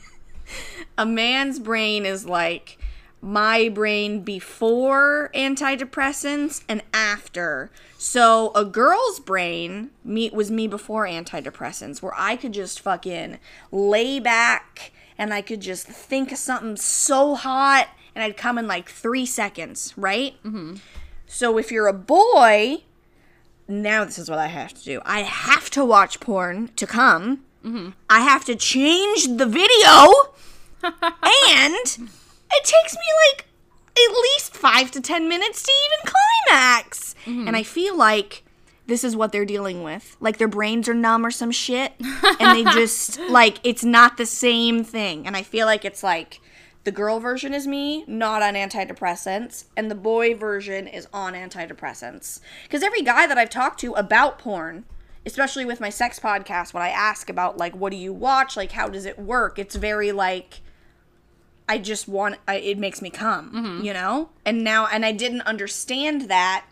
a 0.98 1.06
man's 1.06 1.60
brain 1.60 2.06
is 2.06 2.26
like 2.26 2.78
my 3.22 3.70
brain 3.70 4.22
before 4.22 5.30
antidepressants 5.36 6.64
and 6.68 6.82
after. 6.94 7.70
So 7.98 8.52
a 8.56 8.66
girl's 8.66 9.20
brain 9.20 9.92
me 10.04 10.30
was 10.32 10.50
me 10.50 10.68
before 10.68 11.06
antidepressants, 11.06 12.02
where 12.02 12.14
I 12.18 12.36
could 12.36 12.52
just 12.52 12.80
fucking 12.80 13.38
lay 13.72 14.20
back 14.20 14.92
and 15.18 15.34
I 15.34 15.42
could 15.42 15.62
just 15.62 15.88
think 15.88 16.32
of 16.32 16.38
something 16.40 16.78
so 16.78 17.36
hot 17.36 17.90
and 18.16 18.24
I'd 18.24 18.38
come 18.38 18.58
in 18.58 18.68
like 18.68 18.90
three 18.90 19.26
seconds, 19.26 19.94
right? 19.96 20.42
Mm-hmm. 20.44 20.78
So 21.28 21.58
if 21.58 21.72
you're 21.72 21.88
a 21.88 21.94
boy, 21.94 22.84
now 23.68 24.04
this 24.04 24.18
is 24.18 24.30
what 24.30 24.40
I 24.40 24.48
have 24.48 24.74
to 24.74 24.84
do. 24.84 25.02
I 25.06 25.22
have 25.22 25.70
to 25.72 25.86
watch 25.86 26.20
porn 26.20 26.70
to 26.76 26.88
come. 26.88 27.44
I 28.10 28.22
have 28.22 28.44
to 28.46 28.56
change 28.56 29.28
the 29.28 29.46
video, 29.46 30.34
and 31.50 32.10
it 32.54 32.64
takes 32.64 32.94
me 32.94 33.02
like 33.30 33.46
at 33.98 34.14
least 34.14 34.56
five 34.56 34.92
to 34.92 35.02
ten 35.02 35.28
minutes 35.28 35.64
to 35.64 35.72
even 35.86 36.14
climax. 36.48 37.16
Mm-hmm. 37.26 37.48
And 37.48 37.56
I 37.56 37.64
feel 37.64 37.96
like 37.96 38.44
this 38.88 39.04
is 39.04 39.16
what 39.16 39.32
they're 39.32 39.46
dealing 39.46 39.84
with. 39.84 40.18
Like 40.20 40.38
their 40.38 40.48
brains 40.48 40.90
are 40.90 40.94
numb 40.94 41.26
or 41.26 41.32
some 41.32 41.52
shit, 41.52 41.94
and 42.40 42.58
they 42.58 42.64
just 42.72 43.20
like 43.30 43.60
it's 43.64 43.84
not 43.84 44.18
the 44.18 44.26
same 44.26 44.84
thing. 44.84 45.26
And 45.26 45.36
I 45.36 45.44
feel 45.44 45.66
like 45.66 45.86
it's 45.86 46.04
like 46.04 46.42
the 46.84 46.92
girl 46.92 47.20
version 47.20 47.54
is 47.54 47.68
me, 47.68 48.04
not 48.08 48.42
on 48.42 48.56
antidepressants, 48.56 49.66
and 49.78 49.90
the 49.92 49.96
boy 49.96 50.36
version 50.36 50.88
is 50.88 51.08
on 51.14 51.34
antidepressants. 51.34 52.40
Because 52.64 52.82
every 52.84 53.04
guy 53.04 53.28
that 53.28 53.38
I've 53.38 53.52
talked 53.52 53.80
to 53.82 53.94
about 53.94 54.40
porn, 54.40 54.86
especially 55.26 55.64
with 55.64 55.80
my 55.80 55.90
sex 55.90 56.20
podcast, 56.20 56.74
when 56.74 56.84
I 56.84 56.90
ask 56.90 57.30
about 57.30 57.58
like 57.58 57.76
what 57.76 57.92
do 57.92 57.98
you 57.98 58.14
watch, 58.14 58.58
like 58.58 58.72
how 58.72 58.90
does 58.90 59.06
it 59.06 59.20
work, 59.20 59.60
it's 59.60 59.76
very 59.76 60.12
like 60.12 60.62
I 61.70 61.78
just 61.78 62.08
want 62.08 62.38
I, 62.48 62.56
it 62.56 62.78
makes 62.78 63.02
me 63.02 63.10
come, 63.10 63.52
mm-hmm. 63.52 63.86
you 63.86 63.94
know? 63.94 64.30
And 64.46 64.64
now 64.64 64.88
and 64.88 65.06
I 65.06 65.12
didn't 65.12 65.42
understand 65.42 66.24
that 66.24 66.66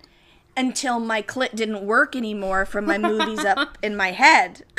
until 0.58 1.00
my 1.00 1.22
clit 1.22 1.56
didn't 1.56 1.86
work 1.86 2.16
anymore 2.16 2.66
from 2.66 2.86
my 2.86 2.98
movies 2.98 3.46
up 3.46 3.78
in 3.84 3.96
my 3.96 4.12
head. 4.12 4.64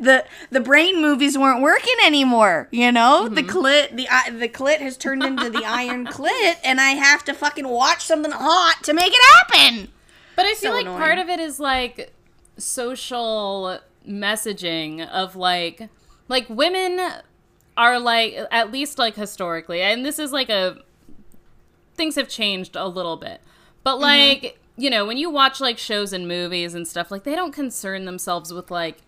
the 0.00 0.24
the 0.50 0.60
brain 0.60 1.00
movies 1.00 1.36
weren't 1.36 1.62
working 1.62 1.94
anymore, 2.04 2.68
you 2.70 2.90
know? 2.92 3.28
The 3.28 3.42
mm-hmm. 3.42 3.58
clit 3.58 3.96
the 3.96 4.08
i- 4.10 4.30
the 4.30 4.48
clit 4.48 4.78
has 4.78 4.96
turned 4.96 5.22
into 5.22 5.50
the 5.50 5.64
iron 5.66 6.06
clit 6.06 6.56
and 6.64 6.80
I 6.80 6.90
have 6.90 7.24
to 7.24 7.34
fucking 7.34 7.68
watch 7.68 8.04
something 8.04 8.32
hot 8.32 8.78
to 8.84 8.94
make 8.94 9.12
it 9.14 9.34
happen. 9.34 9.88
But 10.36 10.46
I 10.46 10.54
feel 10.54 10.70
So 10.70 10.72
like 10.72 10.82
annoying. 10.86 10.98
part 10.98 11.18
of 11.18 11.28
it 11.28 11.40
is 11.40 11.58
like 11.60 12.12
social 12.56 13.80
messaging 14.08 15.06
of 15.08 15.36
like 15.36 15.88
like 16.28 16.48
women 16.48 17.00
are 17.78 17.98
like 17.98 18.36
at 18.50 18.70
least 18.70 18.98
like 18.98 19.14
historically 19.14 19.80
and 19.80 20.04
this 20.04 20.18
is 20.18 20.32
like 20.32 20.50
a 20.50 20.76
things 21.94 22.16
have 22.16 22.28
changed 22.28 22.76
a 22.76 22.86
little 22.86 23.16
bit. 23.16 23.40
But 23.84 23.94
Mm-hmm. 23.94 24.02
like, 24.02 24.58
you 24.76 24.90
know, 24.90 25.04
when 25.06 25.16
you 25.16 25.30
watch 25.30 25.60
like 25.60 25.78
shows 25.78 26.12
and 26.12 26.28
movies 26.28 26.74
and 26.74 26.86
stuff, 26.86 27.10
like 27.10 27.24
they 27.24 27.34
don't 27.34 27.52
concern 27.52 28.04
themselves 28.04 28.52
with 28.52 28.70
like 28.70 28.98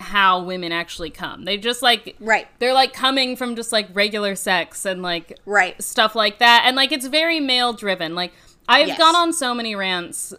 how 0.00 0.42
women 0.42 0.72
actually 0.72 1.10
come. 1.10 1.44
They 1.44 1.56
just 1.58 1.82
like 1.82 2.16
Right. 2.20 2.48
They're 2.58 2.74
like 2.74 2.92
coming 2.92 3.36
from 3.36 3.54
just 3.56 3.72
like 3.72 3.88
regular 3.92 4.34
sex 4.34 4.84
and 4.84 5.02
like 5.02 5.38
Right. 5.46 5.80
stuff 5.82 6.14
like 6.14 6.38
that 6.38 6.64
and 6.66 6.76
like 6.76 6.92
it's 6.92 7.06
very 7.06 7.38
male 7.40 7.72
driven 7.72 8.14
like 8.14 8.32
i've 8.68 8.88
Yes. 8.88 8.98
gone 8.98 9.14
on 9.16 9.32
so 9.32 9.52
many 9.54 9.74
rants 9.74 10.32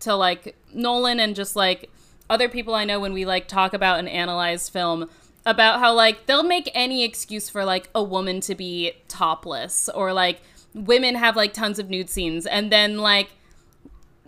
to 0.00 0.14
like 0.14 0.54
nolan 0.72 1.18
and 1.18 1.34
just 1.34 1.56
like 1.56 1.90
other 2.28 2.48
people 2.48 2.74
i 2.74 2.84
know 2.84 3.00
when 3.00 3.12
we 3.12 3.24
like 3.24 3.48
talk 3.48 3.72
about 3.74 3.98
and 3.98 4.08
analyze 4.08 4.68
film 4.68 5.08
about 5.46 5.80
how 5.80 5.92
like 5.94 6.26
they'll 6.26 6.42
make 6.42 6.70
any 6.74 7.04
excuse 7.04 7.48
for 7.48 7.64
like 7.64 7.88
a 7.94 8.02
woman 8.02 8.40
to 8.40 8.54
be 8.54 8.92
topless 9.08 9.88
or 9.88 10.12
like 10.12 10.40
women 10.74 11.14
have 11.14 11.36
like 11.36 11.52
tons 11.52 11.78
of 11.78 11.90
nude 11.90 12.10
scenes. 12.10 12.46
And 12.46 12.70
then 12.70 12.98
like 12.98 13.30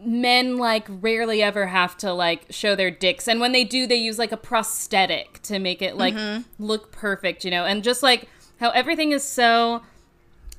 men 0.05 0.57
like 0.57 0.87
rarely 0.89 1.43
ever 1.43 1.67
have 1.67 1.97
to 1.99 2.13
like 2.13 2.47
show 2.51 2.75
their 2.75 2.91
dicks. 2.91 3.29
And 3.29 3.41
when 3.41 3.53
they 3.53 3.65
do 3.65 3.87
they 3.87 3.97
use 3.97 4.19
like 4.19 4.33
a 4.33 4.37
prosthetic 4.37 5.43
to 5.43 5.59
make 5.59 5.83
it 5.83 5.97
like 5.97 6.15
mm-hmm. 6.15 6.43
look 6.63 6.93
perfect 6.93 7.45
you 7.45 7.51
know? 7.51 7.65
And 7.65 7.85
just 7.85 8.03
like 8.03 8.29
how 8.59 8.71
everything 8.71 9.13
is 9.13 9.25
so 9.25 9.83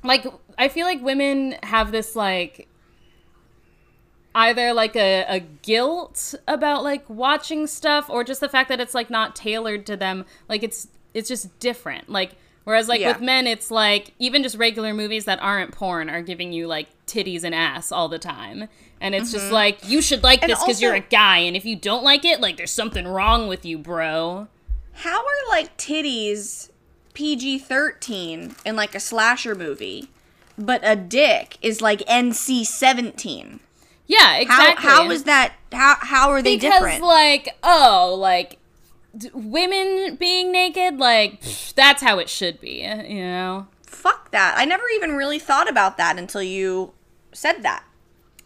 like 0.04 0.26
i 0.58 0.68
feel 0.68 0.86
like 0.86 1.02
women 1.02 1.56
have 1.62 1.90
this 1.90 2.14
like 2.14 2.68
either 4.34 4.72
like 4.72 4.96
a, 4.96 5.24
a 5.28 5.40
guilt 5.40 6.34
about 6.48 6.82
like 6.82 7.08
watching 7.08 7.66
stuff 7.66 8.08
or 8.10 8.24
just 8.24 8.40
the 8.40 8.48
fact 8.48 8.68
that 8.68 8.80
it's 8.80 8.94
like 8.94 9.10
not 9.10 9.36
tailored 9.36 9.86
to 9.86 9.96
them 9.96 10.24
like 10.48 10.62
it's 10.62 10.88
it's 11.12 11.28
just 11.28 11.56
different 11.60 12.08
like 12.08 12.32
whereas 12.64 12.88
like 12.88 13.00
Yeah. 13.00 13.12
with 13.12 13.20
men 13.20 13.46
it's 13.46 13.70
like 13.70 14.12
even 14.18 14.42
just 14.42 14.56
regular 14.56 14.92
movies 14.92 15.24
that 15.26 15.40
aren't 15.40 15.72
porn 15.72 16.10
are 16.10 16.22
giving 16.22 16.52
you 16.52 16.66
like 16.66 16.88
titties 17.06 17.44
and 17.44 17.54
ass 17.54 17.92
all 17.92 18.08
the 18.08 18.18
time 18.18 18.68
and 19.00 19.14
it's 19.14 19.30
just 19.30 19.52
like 19.52 19.88
you 19.88 20.00
should 20.02 20.22
like 20.22 20.40
Mm-hmm. 20.40 20.44
And 20.44 20.52
this 20.52 20.64
because 20.64 20.82
you're 20.82 20.94
a 20.94 21.00
guy 21.00 21.38
and 21.38 21.56
if 21.56 21.64
you 21.64 21.76
don't 21.76 22.02
like 22.02 22.24
it 22.24 22.40
like 22.40 22.56
there's 22.56 22.72
something 22.72 23.06
wrong 23.06 23.46
with 23.48 23.64
you 23.64 23.78
bro 23.78 24.48
How 24.94 25.18
are 25.20 25.48
like 25.48 25.76
titties 25.76 26.70
PG 27.12 27.60
13 27.60 28.56
in 28.64 28.74
like 28.74 28.96
a 28.96 29.00
slasher 29.00 29.54
movie, 29.54 30.08
but 30.58 30.80
a 30.82 30.96
dick 30.96 31.56
is 31.62 31.80
like 31.80 32.00
NC 32.00 32.64
17? 32.66 33.60
Yeah 34.06 34.18
How, 34.18 34.40
exactly 34.40 34.88
how 34.90 35.10
is 35.10 35.24
that? 35.24 35.54
How, 35.72 35.96
how 36.00 36.30
are 36.30 36.42
they 36.42 36.56
because 36.56 36.72
different? 36.72 37.02
like 37.02 37.48
oh 37.62 38.16
like 38.18 38.58
d- 39.16 39.30
women 39.34 40.16
being 40.16 40.52
naked 40.52 40.98
like 40.98 41.40
pfft, 41.42 41.74
that's 41.74 42.02
how 42.02 42.18
it 42.18 42.28
should 42.28 42.60
be 42.60 42.80
you 43.08 43.22
know 43.22 43.66
Fuck 43.86 44.32
that. 44.32 44.54
I 44.58 44.64
never 44.66 44.82
even 44.96 45.12
really 45.16 45.38
thought 45.38 45.68
about 45.70 45.96
that 45.96 46.18
until 46.18 46.42
you 46.42 46.92
said 47.32 47.62
that. 47.62 47.84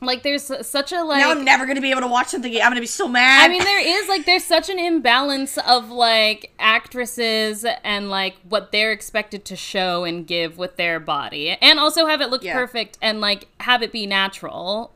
like 0.00 0.22
there's 0.22 0.52
such 0.64 0.92
a 0.92 1.02
like 1.02 1.18
now 1.20 1.30
I'm 1.32 1.44
never 1.44 1.64
going 1.64 1.74
to 1.74 1.80
be 1.82 1.90
able 1.90 2.02
to 2.02 2.06
watch 2.06 2.28
something. 2.28 2.52
I'm 2.54 2.60
going 2.70 2.74
to 2.76 2.80
be 2.80 2.86
so 2.86 3.08
mad. 3.08 3.44
I 3.44 3.48
mean, 3.48 3.64
there 3.64 3.80
is 3.84 4.08
like 4.08 4.24
there's 4.24 4.44
such 4.44 4.68
an 4.68 4.78
imbalance 4.78 5.58
of 5.58 5.90
like 5.90 6.52
actresses 6.60 7.64
and 7.82 8.08
like 8.08 8.36
what 8.48 8.70
they're 8.70 8.92
expected 8.92 9.44
to 9.46 9.56
show 9.56 10.04
and 10.04 10.26
give 10.26 10.58
with 10.58 10.76
their 10.76 11.00
body, 11.00 11.56
and 11.60 11.80
also 11.80 12.06
have 12.06 12.20
it 12.20 12.30
look 12.30 12.44
Yeah. 12.44 12.52
perfect 12.54 12.96
and 13.02 13.20
like 13.20 13.48
have 13.60 13.82
it 13.82 13.90
be 13.90 14.06
natural 14.06 14.92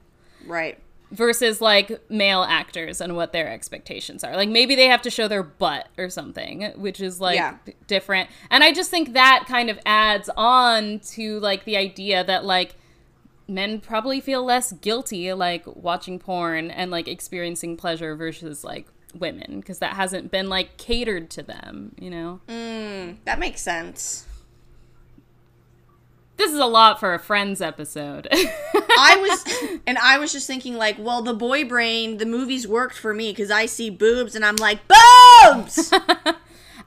right. 0.46 0.78
versus 1.10 1.60
like 1.60 2.00
male 2.10 2.42
actors 2.42 3.00
and 3.00 3.14
what 3.16 3.32
their 3.32 3.48
expectations 3.48 4.24
are. 4.24 4.34
Like 4.36 4.48
maybe 4.48 4.74
they 4.74 4.86
have 4.86 5.02
to 5.02 5.10
show 5.10 5.28
their 5.28 5.42
butt 5.42 5.88
or 5.98 6.08
something, 6.08 6.72
which 6.76 7.00
is 7.00 7.20
like 7.20 7.36
Yeah. 7.36 7.56
d- 7.64 7.74
different. 7.86 8.30
And 8.50 8.64
I 8.64 8.72
just 8.72 8.90
think 8.90 9.12
that 9.12 9.44
kind 9.46 9.68
of 9.70 9.78
adds 9.84 10.30
on 10.36 11.00
to 11.12 11.38
like 11.40 11.64
the 11.64 11.76
idea 11.76 12.24
that 12.24 12.44
like 12.44 12.76
men 13.48 13.80
probably 13.80 14.20
feel 14.20 14.42
less 14.44 14.72
guilty 14.72 15.32
like 15.32 15.64
watching 15.66 16.18
porn 16.18 16.70
and 16.70 16.90
like 16.90 17.08
experiencing 17.08 17.76
pleasure 17.76 18.14
versus 18.16 18.64
like 18.64 18.86
women 19.14 19.60
because 19.60 19.78
that 19.80 19.94
hasn't 19.94 20.30
been 20.30 20.48
like 20.48 20.78
catered 20.78 21.28
to 21.28 21.42
them, 21.42 21.94
you 22.00 22.08
know. 22.08 22.40
Mm, 22.48 23.16
that 23.26 23.38
makes 23.38 23.60
sense. 23.60 24.26
This 26.42 26.52
is 26.54 26.58
a 26.58 26.66
lot 26.66 26.98
for 26.98 27.14
a 27.14 27.20
friends 27.20 27.60
episode. 27.62 28.26
I 28.32 29.16
was, 29.20 29.78
and 29.86 29.96
I 29.96 30.18
was 30.18 30.32
just 30.32 30.48
thinking, 30.48 30.74
like, 30.74 30.96
well, 30.98 31.22
the 31.22 31.34
boy 31.34 31.64
brain, 31.64 32.16
the 32.16 32.26
movies 32.26 32.66
worked 32.66 32.98
for 32.98 33.14
me 33.14 33.30
because 33.30 33.48
I 33.52 33.66
see 33.66 33.90
boobs 33.90 34.34
and 34.34 34.44
I'm 34.44 34.56
like, 34.56 34.80
boobs! 34.88 35.92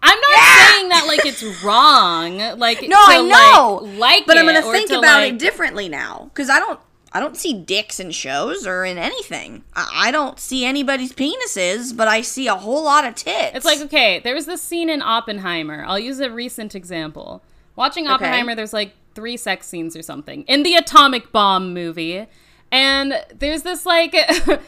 I'm 0.03 0.19
not 0.19 0.39
saying 0.67 0.89
that 0.89 1.05
like 1.07 1.25
it's 1.25 1.41
wrong. 1.63 2.37
Like 2.59 2.81
No, 2.81 2.89
to, 2.89 2.95
I 2.97 3.21
know. 3.21 3.79
like, 3.83 3.97
like 3.99 4.25
but 4.27 4.37
I'm 4.37 4.45
gonna 4.45 4.61
think 4.61 4.89
to, 4.89 4.99
about 4.99 5.21
like- 5.21 5.33
it 5.33 5.39
differently 5.39 5.87
now 5.87 6.29
because 6.33 6.49
I 6.49 6.59
don't. 6.59 6.79
I 7.13 7.21
don't 7.21 7.37
see 7.37 7.53
dicks 7.53 8.01
in 8.01 8.11
shows 8.11 8.67
or 8.67 8.83
in 8.83 8.97
anything. 8.97 9.63
I, 9.73 10.07
I 10.07 10.11
don't 10.11 10.37
see 10.37 10.65
anybody's 10.65 11.13
penises, 11.13 11.95
but 11.95 12.09
I 12.09 12.19
see 12.19 12.47
a 12.47 12.55
whole 12.55 12.83
lot 12.83 13.05
of 13.05 13.15
tits. 13.15 13.55
It's 13.55 13.65
like 13.65 13.79
okay, 13.79 14.19
there 14.19 14.35
was 14.35 14.47
this 14.47 14.61
scene 14.61 14.89
in 14.89 15.01
Oppenheimer. 15.01 15.85
I'll 15.87 15.97
use 15.97 16.19
a 16.19 16.29
recent 16.29 16.75
example. 16.75 17.41
Watching 17.77 18.05
Oppenheimer, 18.05 18.53
there's 18.53 18.73
like 18.73 18.91
three 19.15 19.37
sex 19.37 19.67
scenes 19.67 19.95
or 19.95 20.01
something 20.03 20.43
in 20.43 20.61
the 20.63 20.75
atomic 20.75 21.31
bomb 21.31 21.73
movie, 21.73 22.27
and 22.71 23.23
there's 23.33 23.63
this 23.63 23.85
like 23.85 24.11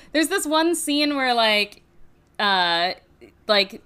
there's 0.13 0.29
this 0.29 0.47
one 0.47 0.73
scene 0.75 1.15
where 1.15 1.33
like 1.33 1.83
uh 2.39 2.93
like 3.47 3.81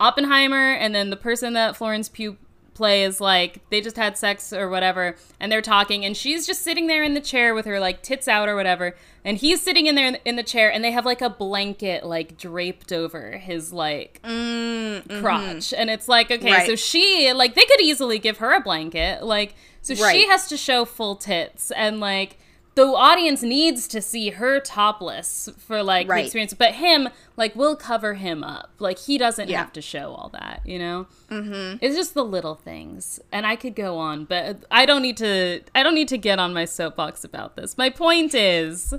Oppenheimer 0.00 0.72
and 0.72 0.94
then 0.94 1.10
the 1.10 1.16
person 1.16 1.54
that 1.54 1.76
Florence 1.76 2.08
Pugh 2.08 2.36
plays 2.74 3.20
like 3.20 3.60
they 3.70 3.80
just 3.80 3.96
had 3.96 4.16
sex 4.16 4.52
or 4.52 4.68
whatever 4.68 5.16
and 5.40 5.50
they're 5.50 5.60
talking 5.60 6.04
and 6.04 6.16
she's 6.16 6.46
just 6.46 6.62
sitting 6.62 6.86
there 6.86 7.02
in 7.02 7.14
the 7.14 7.20
chair 7.20 7.52
with 7.52 7.66
her 7.66 7.80
like 7.80 8.02
tits 8.04 8.28
out 8.28 8.48
or 8.48 8.54
whatever 8.54 8.94
and 9.24 9.38
he's 9.38 9.60
sitting 9.60 9.86
in 9.86 9.96
there 9.96 10.16
in, 10.24 10.36
the 10.36 10.44
chair 10.44 10.70
and 10.72 10.84
they 10.84 10.92
have 10.92 11.04
like 11.04 11.20
a 11.20 11.28
blanket 11.28 12.06
like 12.06 12.36
draped 12.38 12.92
over 12.92 13.32
his 13.32 13.72
like 13.72 14.20
crotch. 14.22 15.74
And 15.76 15.90
it's 15.90 16.06
like 16.06 16.30
okay 16.30 16.52
Right. 16.52 16.66
so 16.68 16.76
she 16.76 17.32
like 17.32 17.56
they 17.56 17.64
could 17.64 17.80
easily 17.80 18.20
give 18.20 18.38
her 18.38 18.52
a 18.52 18.60
blanket 18.60 19.24
like 19.24 19.56
so 19.82 19.94
she 19.94 20.26
has 20.28 20.48
to 20.48 20.56
show 20.56 20.84
full 20.84 21.16
tits 21.16 21.70
and 21.72 22.00
like 22.00 22.38
the 22.74 22.84
audience 22.84 23.42
needs 23.42 23.88
to 23.88 24.00
see 24.00 24.30
her 24.30 24.60
topless 24.60 25.48
for 25.58 25.82
like 25.82 26.08
Right. 26.08 26.18
the 26.18 26.24
experience. 26.26 26.54
But 26.54 26.74
him 26.74 27.08
like 27.36 27.56
we'll 27.56 27.74
cover 27.74 28.14
him 28.14 28.44
up. 28.44 28.70
Like 28.78 28.98
he 29.00 29.18
doesn't 29.18 29.48
Yeah. 29.48 29.58
have 29.58 29.72
to 29.72 29.82
show 29.82 30.12
all 30.12 30.28
that 30.32 30.60
you 30.64 30.78
know? 30.78 31.06
Mm-hmm. 31.28 31.78
it's 31.80 31.96
just 31.96 32.14
the 32.14 32.24
little 32.24 32.54
things. 32.54 33.18
And 33.32 33.46
i 33.46 33.56
could 33.56 33.74
go 33.74 33.98
on 33.98 34.26
but 34.26 34.58
i 34.70 34.86
don't 34.86 35.02
need 35.02 35.16
to 35.16 35.62
i 35.74 35.82
don't 35.82 35.94
need 35.96 36.08
to 36.08 36.18
get 36.18 36.38
on 36.38 36.54
my 36.54 36.64
soapbox 36.66 37.24
about 37.24 37.56
this. 37.56 37.76
My 37.76 37.90
point 37.90 38.32
is 38.34 38.94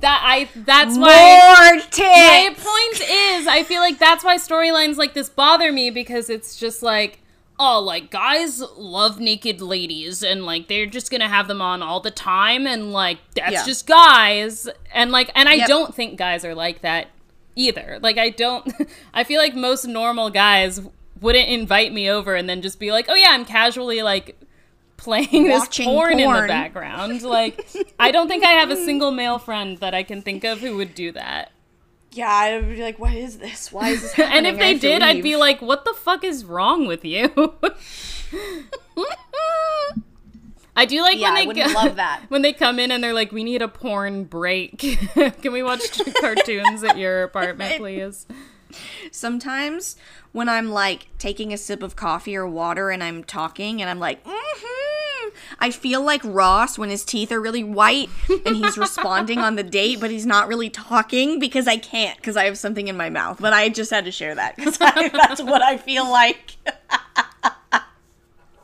that 0.00 0.20
i 0.24 0.48
that's 0.56 0.98
why 0.98 1.76
More 1.78 1.80
my 2.06 2.54
point 2.56 3.10
is, 3.10 3.46
I 3.46 3.62
feel 3.64 3.80
like 3.80 3.98
that's 3.98 4.24
why 4.24 4.36
storylines 4.36 4.96
like 4.96 5.14
this 5.14 5.28
bother 5.28 5.72
me 5.72 5.90
because 5.90 6.28
it's 6.28 6.56
just 6.56 6.82
like, 6.82 7.20
oh, 7.58 7.80
like 7.80 8.10
guys 8.10 8.60
love 8.76 9.18
naked 9.20 9.60
ladies 9.60 10.22
and 10.22 10.44
like 10.44 10.68
they're 10.68 10.86
just 10.86 11.10
gonna 11.10 11.28
have 11.28 11.48
them 11.48 11.62
on 11.62 11.82
all 11.82 12.00
the 12.00 12.10
time 12.10 12.66
and 12.66 12.92
like 12.92 13.18
that's 13.34 13.52
Yeah. 13.52 13.64
just 13.64 13.86
guys 13.86 14.68
and 14.92 15.10
like 15.10 15.30
and 15.34 15.48
I 15.48 15.54
Yep. 15.54 15.68
don't 15.68 15.94
think 15.94 16.18
guys 16.18 16.44
are 16.44 16.54
like 16.54 16.82
that 16.82 17.08
either. 17.54 17.98
Like 18.02 18.18
I 18.18 18.28
don't. 18.30 18.70
I 19.14 19.24
feel 19.24 19.40
like 19.40 19.54
most 19.54 19.86
normal 19.86 20.28
guys 20.30 20.80
wouldn't 21.20 21.48
invite 21.48 21.92
me 21.94 22.10
over 22.10 22.34
and 22.34 22.46
then 22.48 22.60
just 22.60 22.78
be 22.78 22.92
like, 22.92 23.06
oh 23.08 23.14
yeah, 23.14 23.30
I'm 23.30 23.46
casually 23.46 24.02
like 24.02 24.38
playing 24.98 25.44
this 25.44 25.60
Watching 25.60 25.86
porn, 25.86 26.18
in 26.20 26.30
the 26.30 26.46
background. 26.48 27.22
Like 27.22 27.66
I 27.98 28.10
don't 28.10 28.28
think 28.28 28.44
I 28.44 28.52
have 28.52 28.70
a 28.70 28.76
single 28.84 29.10
male 29.10 29.38
friend 29.38 29.78
that 29.78 29.94
I 29.94 30.02
can 30.02 30.20
think 30.22 30.44
of 30.44 30.60
who 30.60 30.76
would 30.76 30.94
do 30.94 31.12
that. 31.12 31.52
Yeah, 32.16 32.30
I'd 32.32 32.68
be 32.68 32.82
like, 32.82 32.98
what 32.98 33.12
is 33.14 33.38
this? 33.38 33.70
Why 33.70 33.90
is 33.90 34.02
this 34.02 34.12
happening? 34.12 34.36
And 34.38 34.46
if 34.46 34.58
they 34.58 34.74
did, 34.78 35.02
I'd 35.02 35.22
be 35.22 35.36
like, 35.36 35.60
what 35.60 35.84
the 35.84 35.92
fuck 35.94 36.24
is 36.24 36.44
wrong 36.44 36.86
with 36.86 37.04
you? 37.04 37.30
I 40.78 40.84
do 40.84 41.00
like 41.00 41.18
Yeah, 41.18 41.32
when 41.34 41.48
they 41.48 41.54
go- 41.64 41.72
love 41.72 41.96
that. 41.96 42.22
when 42.28 42.42
they 42.42 42.52
come 42.52 42.78
in 42.78 42.90
and 42.90 43.02
they're 43.02 43.14
like, 43.14 43.32
"We 43.32 43.44
need 43.44 43.62
a 43.62 43.68
porn 43.68 44.24
break. 44.24 44.78
Can 44.78 45.52
we 45.52 45.62
watch 45.62 45.80
cartoons 46.20 46.84
at 46.84 46.98
your 46.98 47.22
apartment, 47.22 47.78
please?" 47.78 48.26
sometimes 49.10 49.96
when 50.32 50.50
I'm 50.50 50.70
like 50.70 51.06
taking 51.18 51.50
a 51.52 51.56
sip 51.56 51.82
of 51.82 51.96
coffee 51.96 52.36
or 52.36 52.46
water 52.46 52.90
and 52.90 53.02
I'm 53.02 53.24
talking 53.24 53.80
and 53.80 53.88
I'm 53.88 53.98
like, 54.00 54.22
mm-hmm, 54.24 54.85
I 55.58 55.70
feel 55.70 56.02
like 56.02 56.20
Ross 56.24 56.78
when 56.78 56.90
his 56.90 57.04
teeth 57.04 57.30
are 57.32 57.40
really 57.40 57.64
white 57.64 58.08
and 58.44 58.56
he's 58.56 58.76
responding 58.86 59.38
on 59.38 59.56
the 59.56 59.62
date, 59.62 60.00
but 60.00 60.10
he's 60.10 60.26
not 60.26 60.48
really 60.48 60.70
talking 60.70 61.38
because 61.38 61.66
I 61.66 61.76
can't 61.76 62.16
because 62.16 62.36
I 62.36 62.44
have 62.44 62.58
something 62.58 62.88
in 62.88 62.96
my 62.96 63.10
mouth. 63.10 63.38
But 63.40 63.52
I 63.52 63.68
just 63.68 63.90
had 63.90 64.04
to 64.06 64.10
share 64.12 64.34
that 64.34 64.56
because 64.56 64.78
that's 64.78 65.42
what 65.42 65.62
I 65.62 65.76
feel 65.76 66.08
like. 66.10 66.56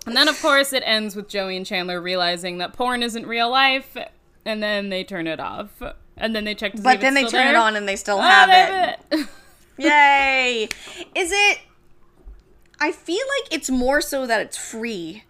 And 0.05 0.16
then, 0.16 0.27
of 0.27 0.41
course, 0.43 0.73
it 0.73 0.83
ends 0.85 1.14
with 1.14 1.29
Joey 1.29 1.57
and 1.57 1.64
Chandler 1.64 2.01
realizing 2.01 2.59
that 2.59 2.73
porn 2.73 3.05
isn't 3.05 3.25
real 3.25 3.49
life, 3.49 3.97
and 4.45 4.61
then 4.61 4.89
they 4.89 5.05
turn 5.05 5.29
it 5.29 5.39
off. 5.39 5.81
And 6.16 6.35
then 6.35 6.45
they 6.45 6.57
check 6.57 6.73
to 6.73 6.79
see 6.79 6.83
But 6.83 7.01
then 7.01 7.14
they 7.14 7.25
turn 7.25 7.47
it 7.47 7.55
on 7.55 7.77
and 7.77 7.89
they 7.89 7.95
still 7.95 8.18
Oh, 8.18 8.20
have 8.20 8.51
it. 8.51 8.99
it. 9.12 9.29
Yay! 9.79 10.68
Is 11.14 11.31
it? 11.33 11.61
I 12.81 12.91
feel 12.91 13.16
like 13.41 13.55
it's 13.55 13.70
more 13.70 14.01
so 14.01 14.27
that 14.27 14.41
it's 14.41 14.57
free 14.57 15.23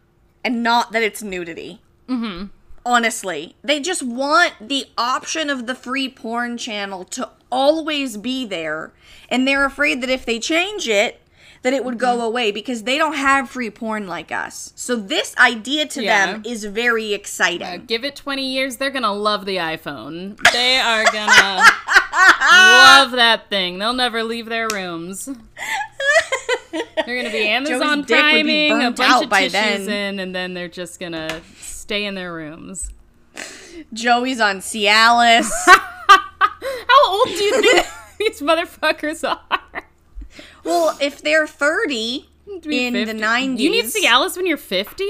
and 0.45 0.63
not 0.63 0.93
that 0.93 1.03
it's 1.03 1.23
nudity. 1.23 1.81
Mm-hmm. 2.09 2.47
Honestly, 2.85 3.55
they 3.63 3.81
just 3.81 4.03
want 4.03 4.55
the 4.61 4.87
option 4.99 5.49
of 5.49 5.67
the 5.67 5.75
free 5.75 6.09
porn 6.09 6.59
channel 6.59 7.05
to 7.05 7.31
always 7.51 8.17
be 8.17 8.45
there, 8.45 8.93
and 9.29 9.47
they're 9.47 9.65
afraid 9.65 10.01
that 10.03 10.11
if 10.11 10.25
they 10.25 10.41
change 10.41 10.89
it, 10.89 11.21
that 11.63 11.73
it 11.73 11.85
would 11.85 11.99
go 11.99 12.21
away 12.21 12.51
because 12.51 12.83
they 12.83 12.99
don't 12.99 13.15
have 13.15 13.49
free 13.49 13.71
porn 13.71 14.09
like 14.09 14.33
us. 14.33 14.73
So 14.75 14.97
this 14.97 15.37
idea 15.39 15.87
to 15.87 16.01
them 16.01 16.43
is 16.45 16.65
very 16.65 17.13
exciting. 17.15 17.87
Give 17.87 18.05
it 18.05 18.17
20 18.17 18.45
years, 18.45 18.77
they're 18.79 18.91
gonna 18.91 19.13
love 19.13 19.47
the 19.47 19.57
iPhone. 19.57 20.37
They 20.53 20.79
are 20.79 21.05
gonna 21.05 21.63
love 22.43 23.13
that 23.13 23.45
thing. 23.49 23.79
They'll 23.79 23.93
never 23.93 24.25
leave 24.25 24.47
their 24.47 24.67
rooms. 24.73 25.29
They're 27.07 27.17
gonna 27.17 27.31
be 27.31 27.49
Amazon 27.49 27.99
dick 28.01 28.09
be 28.09 28.15
priming 28.15 28.73
a 28.73 28.91
bunch 28.91 29.01
out 29.01 29.25
of 29.25 29.31
by 29.31 29.49
tissues 29.49 29.87
then. 29.87 30.15
in, 30.15 30.21
and 30.21 30.35
then 30.35 30.55
they're 30.55 30.69
just 30.69 30.99
gonna 31.01 31.41
stay 31.61 32.05
in 32.05 32.15
their 32.15 32.33
rooms. 32.33 32.91
Joey's 33.93 34.41
on 34.41 34.59
Cialis. 34.59 35.51
How 35.67 37.11
old 37.11 37.27
do 37.29 37.33
you 37.43 37.63
think 37.63 37.87
these 38.19 38.41
motherfuckers 38.41 39.29
are? 39.29 39.85
well, 40.65 40.97
if 41.01 41.21
they're 41.23 41.47
30 41.47 42.29
To 42.63 42.69
be 42.69 42.87
in 42.87 42.95
the 42.95 43.07
50. 43.07 43.21
90s. 43.21 43.59
You 43.59 43.71
need 43.71 43.85
Cialis 43.87 44.37
when 44.37 44.47
you're 44.47 44.57
50? 44.57 45.05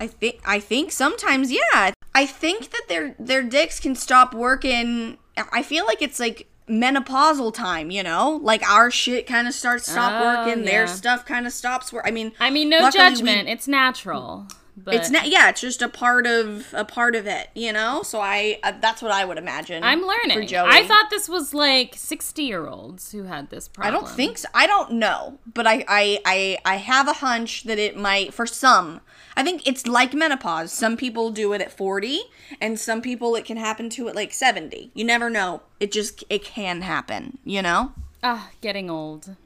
I 0.00 0.06
think 0.08 0.40
I 0.44 0.58
think 0.58 0.90
sometimes 0.90 1.52
yeah. 1.52 1.92
I 2.14 2.26
think 2.26 2.70
that 2.70 2.82
their 2.88 3.14
their 3.18 3.42
dicks 3.42 3.78
can 3.78 3.94
stop 3.94 4.34
working. 4.34 5.18
I 5.52 5.62
feel 5.62 5.86
like 5.86 6.02
it's 6.02 6.18
like 6.18 6.48
menopausal 6.68 7.52
time, 7.54 7.90
you 7.90 8.02
know? 8.02 8.38
Like 8.42 8.62
our 8.68 8.90
shit 8.90 9.26
kind 9.26 9.46
of 9.48 9.54
starts 9.54 9.90
stop 9.90 10.12
Oh, 10.22 10.46
working, 10.46 10.64
their 10.64 10.86
stuff 10.86 11.24
kind 11.24 11.46
of 11.46 11.52
stops 11.52 11.92
work. 11.92 12.04
I 12.06 12.10
mean, 12.10 12.32
I 12.40 12.50
mean, 12.50 12.68
no 12.68 12.78
luckily 12.80 13.04
we- 13.04 13.10
judgment. 13.10 13.48
It's 13.48 13.68
natural. 13.68 14.46
But 14.74 14.94
it's 14.94 15.10
not 15.10 15.28
yeah, 15.28 15.50
it's 15.50 15.60
just 15.60 15.82
a 15.82 15.88
part 15.88 16.26
of 16.26 16.72
a 16.72 16.82
part 16.84 17.14
of 17.14 17.26
it, 17.26 17.50
you 17.54 17.74
know? 17.74 18.02
So 18.02 18.20
I 18.20 18.58
uh, 18.62 18.72
that's 18.80 19.02
what 19.02 19.12
I 19.12 19.22
would 19.26 19.36
imagine. 19.36 19.84
I'm 19.84 20.00
For 20.00 20.06
learning. 20.06 20.48
Joey. 20.48 20.66
I 20.70 20.86
thought 20.86 21.10
this 21.10 21.28
was 21.28 21.52
like 21.52 21.94
60 21.94 22.42
year 22.42 22.66
olds 22.66 23.12
who 23.12 23.24
had 23.24 23.50
this 23.50 23.68
problem. 23.68 23.94
I 23.94 23.98
don't 24.00 24.08
think 24.08 24.38
so. 24.38 24.48
I 24.54 24.66
don't 24.66 24.92
know, 24.92 25.38
but 25.52 25.66
I, 25.66 25.84
I 25.86 26.18
I 26.24 26.58
I 26.64 26.76
have 26.76 27.06
a 27.06 27.12
hunch 27.12 27.64
that 27.64 27.78
it 27.78 27.98
might 27.98 28.32
for 28.32 28.46
some. 28.46 29.02
I 29.36 29.42
think 29.42 29.66
it's 29.66 29.86
like 29.86 30.14
menopause. 30.14 30.72
Some 30.72 30.96
people 30.96 31.30
do 31.30 31.52
it 31.52 31.60
at 31.60 31.76
40 31.76 32.20
and 32.60 32.78
some 32.78 33.00
people 33.00 33.34
it 33.34 33.44
can 33.44 33.56
happen 33.56 33.88
to 33.90 34.08
at 34.08 34.14
like 34.16 34.32
70. 34.32 34.90
You 34.94 35.04
never 35.04 35.30
know. 35.30 35.62
It 35.80 35.92
just 35.92 36.24
it 36.28 36.44
can 36.44 36.82
happen, 36.82 37.38
you 37.44 37.62
know? 37.62 37.92
Ah, 38.22 38.50
getting 38.60 38.90
old. 38.90 39.36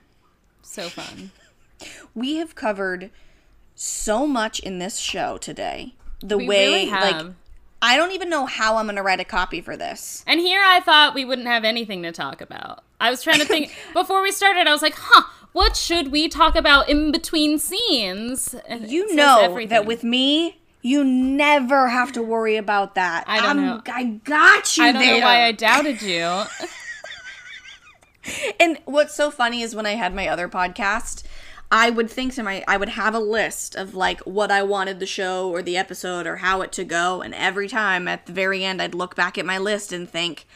So 0.62 0.88
fun. 0.88 1.30
We 2.14 2.36
have 2.36 2.54
covered 2.54 3.10
so 3.74 4.26
much 4.26 4.58
in 4.60 4.78
this 4.78 4.98
show 4.98 5.38
today. 5.38 5.94
The 6.20 6.38
We 6.38 6.48
way 6.48 6.66
really 6.86 6.90
like. 6.90 7.26
I 7.82 7.96
don't 7.96 8.12
even 8.12 8.30
know 8.30 8.46
how 8.46 8.76
I'm 8.76 8.86
going 8.86 8.96
to 8.96 9.02
write 9.02 9.20
a 9.20 9.24
copy 9.24 9.60
for 9.60 9.76
this. 9.76 10.24
And 10.26 10.40
here 10.40 10.62
I 10.64 10.80
thought 10.80 11.14
we 11.14 11.24
wouldn't 11.24 11.46
have 11.46 11.62
anything 11.62 12.02
to 12.02 12.10
talk 12.10 12.40
about. 12.40 12.82
I 12.98 13.10
was 13.10 13.22
trying 13.22 13.40
to 13.40 13.44
think 13.44 13.76
before 13.92 14.22
we 14.22 14.32
started. 14.32 14.66
I 14.66 14.72
was 14.72 14.82
like, 14.82 14.94
"Huh, 14.96 15.24
what 15.56 15.74
should 15.76 16.12
we 16.12 16.28
talk 16.28 16.54
about 16.56 16.88
in 16.88 17.10
between 17.12 17.58
scenes?" 17.58 18.54
And 18.68 18.90
You 18.90 19.14
know 19.14 19.40
everything. 19.42 19.70
that 19.70 19.86
with 19.86 20.04
me 20.04 20.58
you 20.82 21.02
never 21.02 21.88
have 21.88 22.12
to 22.12 22.22
worry 22.22 22.56
about 22.56 22.94
that. 22.94 23.24
I 23.26 23.38
don't 23.40 23.58
I'm- 23.58 23.66
know. 23.66 23.82
I 23.92 24.04
got 24.04 24.76
you 24.76 24.84
I 24.84 24.92
don't 24.92 25.02
there. 25.02 25.18
know 25.20 25.26
why 25.26 25.42
I 25.44 25.52
doubted 25.52 26.00
you. 26.02 26.44
And 28.58 28.78
what's 28.86 29.14
so 29.14 29.30
funny 29.30 29.62
is 29.62 29.76
when 29.76 29.86
I 29.86 29.92
had 29.92 30.12
my 30.12 30.26
other 30.26 30.48
podcast, 30.48 31.22
I 31.70 31.90
would 31.90 32.10
think 32.10 32.34
to 32.34 32.42
my 32.42 32.64
I 32.66 32.76
would 32.76 32.88
have 32.90 33.14
a 33.14 33.20
list 33.20 33.76
of 33.76 33.94
like 33.94 34.20
what 34.22 34.50
I 34.50 34.62
wanted 34.64 34.98
the 34.98 35.06
show 35.06 35.48
or 35.48 35.62
the 35.62 35.76
episode 35.76 36.26
or 36.26 36.36
how 36.36 36.60
it 36.62 36.72
to 36.72 36.84
go, 36.84 37.22
and 37.22 37.32
every 37.34 37.68
time 37.68 38.08
at 38.08 38.26
the 38.26 38.32
very 38.32 38.64
end 38.64 38.82
I'd 38.82 38.94
look 38.96 39.14
back 39.14 39.38
at 39.38 39.46
my 39.46 39.58
list 39.58 39.92
and 39.92 40.10
think 40.10 40.46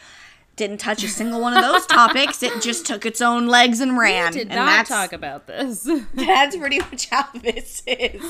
didn't 0.57 0.79
touch 0.79 1.03
a 1.03 1.07
single 1.07 1.41
one 1.41 1.55
of 1.55 1.63
those 1.63 1.85
topics. 1.87 2.43
It 2.43 2.61
just 2.61 2.85
took 2.85 3.05
its 3.05 3.21
own 3.21 3.47
legs 3.47 3.79
and 3.79 3.97
ran. 3.97 4.33
We 4.33 4.39
Did 4.39 4.47
and 4.49 4.57
not 4.57 4.65
that's, 4.65 4.89
talk 4.89 5.13
about 5.13 5.47
this. 5.47 5.89
That's 6.13 6.55
pretty 6.55 6.79
much 6.79 7.09
how 7.09 7.25
this 7.33 7.81
is. 7.87 8.21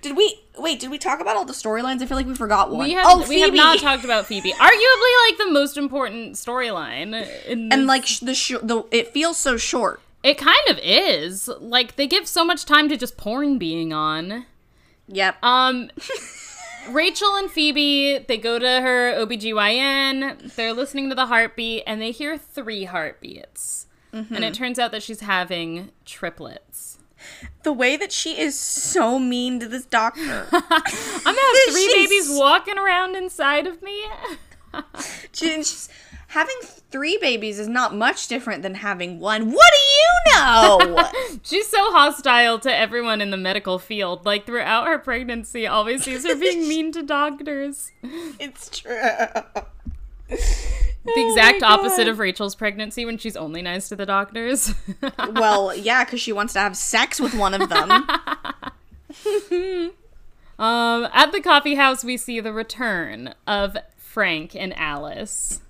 Did 0.00 0.16
we 0.16 0.40
wait? 0.58 0.80
Did 0.80 0.90
we 0.90 0.98
talk 0.98 1.20
about 1.20 1.36
all 1.36 1.44
the 1.44 1.52
storylines? 1.52 2.02
I 2.02 2.06
feel 2.06 2.16
like 2.16 2.26
we 2.26 2.34
forgot 2.34 2.70
one. 2.70 2.84
We 2.86 2.92
have 2.92 3.06
oh, 3.08 3.26
we 3.28 3.40
have 3.40 3.54
not 3.54 3.78
talked 3.78 4.04
about 4.04 4.26
Phoebe. 4.26 4.52
Arguably, 4.52 5.28
like 5.28 5.38
the 5.38 5.50
most 5.50 5.76
important 5.76 6.34
storyline. 6.36 7.14
and 7.48 7.86
like 7.86 8.06
the 8.20 8.34
sh- 8.34 8.60
the 8.62 8.84
it 8.90 9.08
feels 9.08 9.36
so 9.38 9.56
short. 9.56 10.00
it 10.22 10.38
kind 10.38 10.68
of 10.68 10.78
is. 10.82 11.48
Like 11.58 11.96
they 11.96 12.06
give 12.06 12.28
so 12.28 12.44
much 12.44 12.64
time 12.64 12.88
to 12.90 12.96
just 12.96 13.16
porn 13.16 13.58
being 13.58 13.92
on. 13.92 14.46
Yep. 15.08 15.42
Um, 15.42 15.90
Rachel 16.90 17.34
and 17.36 17.50
Phoebe, 17.50 18.18
they 18.18 18.36
go 18.38 18.58
to 18.58 18.80
her 18.80 19.12
OBGYN, 19.14 20.54
they're 20.54 20.72
listening 20.72 21.08
to 21.10 21.14
the 21.14 21.26
heartbeat, 21.26 21.84
and 21.86 22.00
they 22.00 22.10
hear 22.10 22.36
three 22.36 22.84
heartbeats. 22.84 23.86
Mm-hmm. 24.12 24.34
And 24.34 24.44
it 24.44 24.54
turns 24.54 24.78
out 24.78 24.90
that 24.92 25.02
she's 25.02 25.20
having 25.20 25.90
triplets. 26.04 26.98
the 27.62 27.72
way 27.72 27.96
that 27.96 28.10
she 28.12 28.38
is 28.38 28.58
so 28.58 29.18
mean 29.18 29.60
to 29.60 29.68
this 29.68 29.84
doctor. 29.86 30.46
I'm 30.52 30.60
gonna 30.70 31.38
have 31.38 31.72
three 31.72 31.88
She's- 31.88 31.92
babies 32.08 32.28
walking 32.30 32.78
around 32.78 33.16
inside 33.16 33.66
of 33.66 33.80
me. 33.82 34.04
She- 35.32 35.48
she's, 35.62 35.88
having 36.32 36.56
three 36.90 37.18
babies 37.18 37.58
is 37.58 37.68
not 37.68 37.94
much 37.94 38.26
different 38.26 38.62
than 38.62 38.74
having 38.76 39.20
one. 39.20 39.52
What 39.52 39.70
do 39.70 39.78
you 39.78 40.34
know? 40.34 41.10
She's 41.42 41.68
so 41.68 41.92
hostile 41.92 42.58
to 42.60 42.74
everyone 42.74 43.20
in 43.20 43.30
the 43.30 43.36
medical 43.36 43.78
field. 43.78 44.24
Like 44.24 44.46
throughout 44.46 44.86
her 44.86 44.98
pregnancy, 44.98 45.66
always 45.66 46.04
sees 46.04 46.26
her 46.26 46.34
being 46.34 46.66
mean 46.68 46.90
to 46.92 47.02
doctors. 47.02 47.92
it's 48.02 48.80
true. 48.80 48.98
The 50.28 51.26
exact 51.28 51.62
opposite 51.62 52.08
of 52.08 52.18
Rachel's 52.18 52.54
pregnancy 52.54 53.04
when 53.04 53.18
she's 53.18 53.36
only 53.36 53.60
nice 53.60 53.90
to 53.90 53.96
the 53.96 54.06
doctors. 54.06 54.74
Well, 55.32 55.74
yeah, 55.74 56.04
because 56.04 56.20
she 56.20 56.32
wants 56.32 56.52
to 56.54 56.60
have 56.60 56.76
sex 56.76 57.20
with 57.20 57.34
one 57.34 57.54
of 57.54 57.68
them. 57.68 57.90
um, 60.58 61.08
at 61.12 61.32
the 61.32 61.40
coffee 61.42 61.74
house, 61.74 62.04
we 62.04 62.16
see 62.16 62.40
the 62.40 62.52
return 62.52 63.34
of 63.46 63.76
Frank 63.96 64.54
and 64.54 64.76
Alice. 64.76 65.61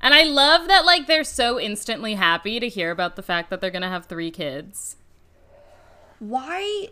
And 0.00 0.14
I 0.14 0.22
love 0.22 0.68
that 0.68 0.84
like 0.84 1.06
they're 1.06 1.24
so 1.24 1.58
instantly 1.58 2.14
happy 2.14 2.60
to 2.60 2.68
hear 2.68 2.90
about 2.90 3.16
the 3.16 3.22
fact 3.22 3.50
that 3.50 3.60
they're 3.60 3.70
gonna 3.70 3.88
have 3.88 4.06
three 4.06 4.30
kids. 4.30 4.96
Why 6.18 6.88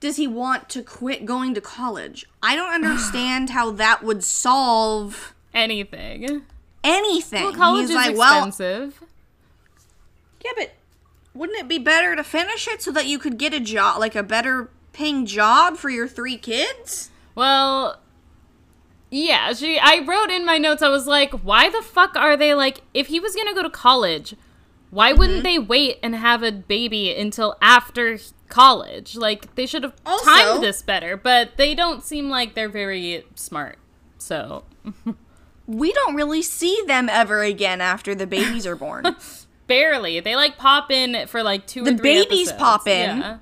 does 0.00 0.16
he 0.16 0.26
want 0.26 0.68
to 0.70 0.82
quit 0.82 1.24
going 1.26 1.54
to 1.54 1.60
college? 1.60 2.26
I 2.42 2.54
don't 2.56 2.72
understand 2.84 3.50
how 3.50 3.70
that 3.72 4.02
would 4.02 4.22
solve 4.24 5.34
Anything. 5.52 6.42
anything. 6.82 7.44
Well, 7.44 7.54
college 7.54 7.82
He's 7.82 7.90
is 7.90 7.96
like, 7.96 8.16
well, 8.16 8.46
expensive. 8.46 9.02
yeah, 10.44 10.50
but 10.56 10.72
wouldn't 11.32 11.58
it 11.58 11.68
be 11.68 11.78
better 11.78 12.14
to 12.16 12.24
finish 12.24 12.66
it 12.68 12.82
so 12.82 12.90
that 12.92 13.06
you 13.06 13.18
could 13.18 13.38
get 13.38 13.54
a 13.54 13.60
job, 13.60 13.98
like 14.00 14.14
a 14.14 14.22
better 14.22 14.68
paying 14.92 15.26
job 15.26 15.76
for 15.76 15.90
your 15.90 16.06
three 16.08 16.36
kids? 16.36 17.10
Well, 17.34 18.00
yeah, 19.16 19.52
she 19.52 19.78
I 19.78 20.00
wrote 20.04 20.30
in 20.30 20.44
my 20.44 20.58
notes 20.58 20.82
I 20.82 20.88
was 20.88 21.06
like, 21.06 21.32
why 21.44 21.68
the 21.68 21.82
fuck 21.82 22.16
are 22.16 22.36
they 22.36 22.52
like 22.54 22.80
if 22.92 23.06
he 23.06 23.20
was 23.20 23.34
going 23.36 23.46
to 23.48 23.54
go 23.54 23.62
to 23.62 23.70
college, 23.70 24.34
why 24.90 25.12
wouldn't 25.12 25.38
Mm-hmm. 25.38 25.42
they 25.44 25.58
wait 25.60 25.98
and 26.02 26.16
have 26.16 26.42
a 26.42 26.50
baby 26.50 27.14
until 27.14 27.56
after 27.62 28.18
college? 28.48 29.14
Like 29.16 29.54
they 29.54 29.66
should 29.66 29.84
have 29.84 29.94
Also- 30.04 30.24
timed 30.24 30.62
this 30.64 30.82
better, 30.82 31.16
but 31.16 31.56
they 31.56 31.74
don't 31.76 32.02
seem 32.02 32.28
like 32.28 32.54
they're 32.54 32.68
very 32.68 33.24
smart. 33.36 33.78
So, 34.18 34.64
We 35.66 35.92
don't 35.92 36.14
really 36.14 36.42
see 36.42 36.78
them 36.86 37.08
ever 37.08 37.42
again 37.42 37.80
after 37.80 38.14
the 38.14 38.26
babies 38.26 38.66
are 38.66 38.76
born. 38.76 39.04
barely. 39.66 40.20
They 40.20 40.36
like 40.36 40.58
pop 40.58 40.90
in 40.90 41.26
for 41.26 41.42
like 41.42 41.66
two 41.66 41.84
The 41.84 41.94
babies 41.94 42.48
episodes. 42.48 42.58
pop 42.60 42.86
in. 42.88 43.18
Yeah. 43.18 43.38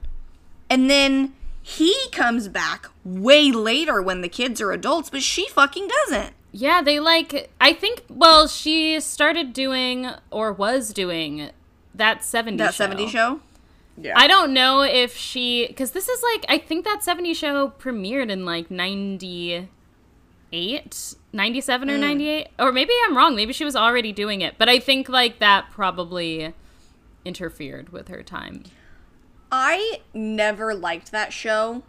and 0.70 0.88
then 0.88 1.34
he 1.62 1.94
comes 2.10 2.48
back 2.48 2.86
way 3.04 3.52
later 3.52 4.02
when 4.02 4.20
the 4.20 4.28
kids 4.28 4.60
are 4.60 4.72
adults, 4.72 5.08
but 5.10 5.22
she 5.22 5.48
fucking 5.48 5.88
doesn't. 5.88 6.34
Yeah, 6.50 6.82
they 6.82 6.98
like 7.00 7.50
I 7.60 7.72
think 7.72 8.04
well, 8.08 8.46
she 8.48 9.00
started 9.00 9.52
doing 9.52 10.08
or 10.30 10.52
was 10.52 10.92
doing 10.92 11.50
that 11.94 12.20
70s 12.20 12.58
That 12.58 12.74
show. 12.74 12.84
70 12.84 13.08
show? 13.08 13.40
Yeah. 13.96 14.12
I 14.18 14.26
don't 14.26 14.52
know 14.52 14.80
if 14.82 15.16
she 15.16 15.66
because 15.68 15.92
this 15.92 16.08
is 16.08 16.22
like 16.22 16.44
I 16.48 16.58
think 16.58 16.84
that 16.84 17.02
70 17.04 17.34
show 17.34 17.72
premiered 17.78 18.30
in 18.30 18.44
like 18.44 18.70
98 18.70 19.68
97 21.32 21.88
Hmm. 21.88 21.94
or 21.94 21.98
98 21.98 22.48
or 22.58 22.72
maybe 22.72 22.92
I'm 23.06 23.16
wrong 23.16 23.34
maybe 23.36 23.52
she 23.52 23.64
was 23.64 23.76
already 23.76 24.12
doing 24.12 24.40
it 24.40 24.54
but 24.58 24.68
I 24.68 24.78
think 24.78 25.08
like 25.08 25.38
that 25.40 25.70
probably 25.70 26.52
interfered 27.24 27.90
with 27.90 28.08
her 28.08 28.22
time 28.22 28.64
I 29.52 30.00
never 30.14 30.74
liked 30.74 31.12
that 31.12 31.32
show, 31.32 31.82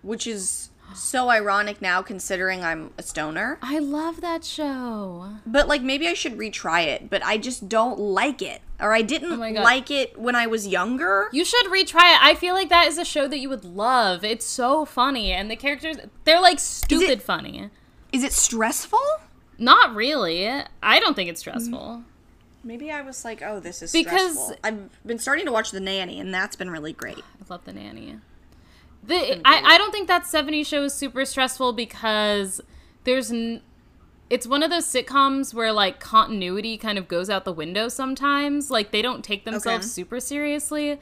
which 0.00 0.26
is 0.26 0.70
so 0.94 1.28
ironic 1.28 1.80
now 1.80 2.02
considering 2.02 2.64
I'm 2.64 2.92
a 2.98 3.02
stoner. 3.02 3.58
I 3.62 3.78
love 3.78 4.22
that 4.22 4.44
show 4.44 5.34
But 5.46 5.68
like 5.68 5.82
maybe 5.82 6.08
I 6.08 6.14
should 6.14 6.36
retry 6.36 6.86
it, 6.86 7.08
but 7.10 7.24
I 7.24 7.36
just 7.36 7.68
don't 7.68 7.98
like 8.00 8.42
it. 8.42 8.60
Or 8.80 8.92
I 8.94 9.02
didn't 9.02 9.32
Oh 9.40 9.62
like 9.62 9.90
it 9.90 10.18
when 10.18 10.34
I 10.34 10.46
was 10.48 10.66
younger. 10.66 11.28
you 11.32 11.44
should 11.44 11.66
retry 11.66 12.14
it 12.14 12.18
I 12.22 12.34
feel 12.34 12.54
like 12.54 12.70
that 12.70 12.88
is 12.88 12.96
a 12.98 13.04
show 13.04 13.28
that 13.28 13.38
you 13.38 13.48
would 13.50 13.64
love 13.64 14.24
it's 14.24 14.46
so 14.46 14.84
funny 14.86 15.30
and 15.32 15.50
the 15.50 15.56
characters 15.56 15.98
they're 16.24 16.40
like 16.40 16.58
stupid 16.58 17.22
funny 17.22 17.68
Is 18.12 18.24
it 18.24 18.32
stressful? 18.32 18.98
not 19.58 19.94
really 19.94 20.48
I 20.82 20.98
don't 20.98 21.14
think 21.14 21.28
it's 21.28 21.40
stressful 21.40 22.02
Maybe 22.62 22.90
I 22.90 23.00
was 23.00 23.24
like, 23.24 23.40
oh, 23.42 23.58
this 23.60 23.80
is 23.82 23.90
Because- 23.92 24.32
stressful. 24.32 24.56
I've 24.62 25.06
been 25.06 25.18
starting 25.18 25.46
to 25.46 25.52
watch 25.52 25.70
The 25.70 25.80
Nanny, 25.80 26.20
and 26.20 26.32
that's 26.32 26.56
been 26.56 26.70
really 26.70 26.92
great. 26.92 27.18
I 27.18 27.44
love 27.48 27.64
the 27.64 27.72
nanny. 27.72 28.18
The 29.02 29.40
I, 29.46 29.62
I 29.64 29.78
don't 29.78 29.92
think 29.92 30.08
that 30.08 30.26
70 30.26 30.62
show 30.64 30.84
is 30.84 30.92
super 30.94 31.24
stressful 31.24 31.72
because 31.72 32.60
there's 33.04 33.30
n- 33.32 33.62
it's 34.28 34.46
one 34.46 34.62
of 34.62 34.68
those 34.70 34.84
sitcoms 34.84 35.54
where 35.54 35.72
like 35.72 36.00
continuity 36.00 36.76
kind 36.76 36.98
of 36.98 37.08
goes 37.08 37.30
out 37.30 37.46
the 37.46 37.52
window 37.52 37.88
sometimes. 37.88 38.70
Like 38.70 38.90
they 38.90 39.00
don't 39.00 39.24
take 39.24 39.44
themselves 39.46 39.86
Okay. 39.86 39.90
super 39.90 40.20
seriously. 40.20 41.00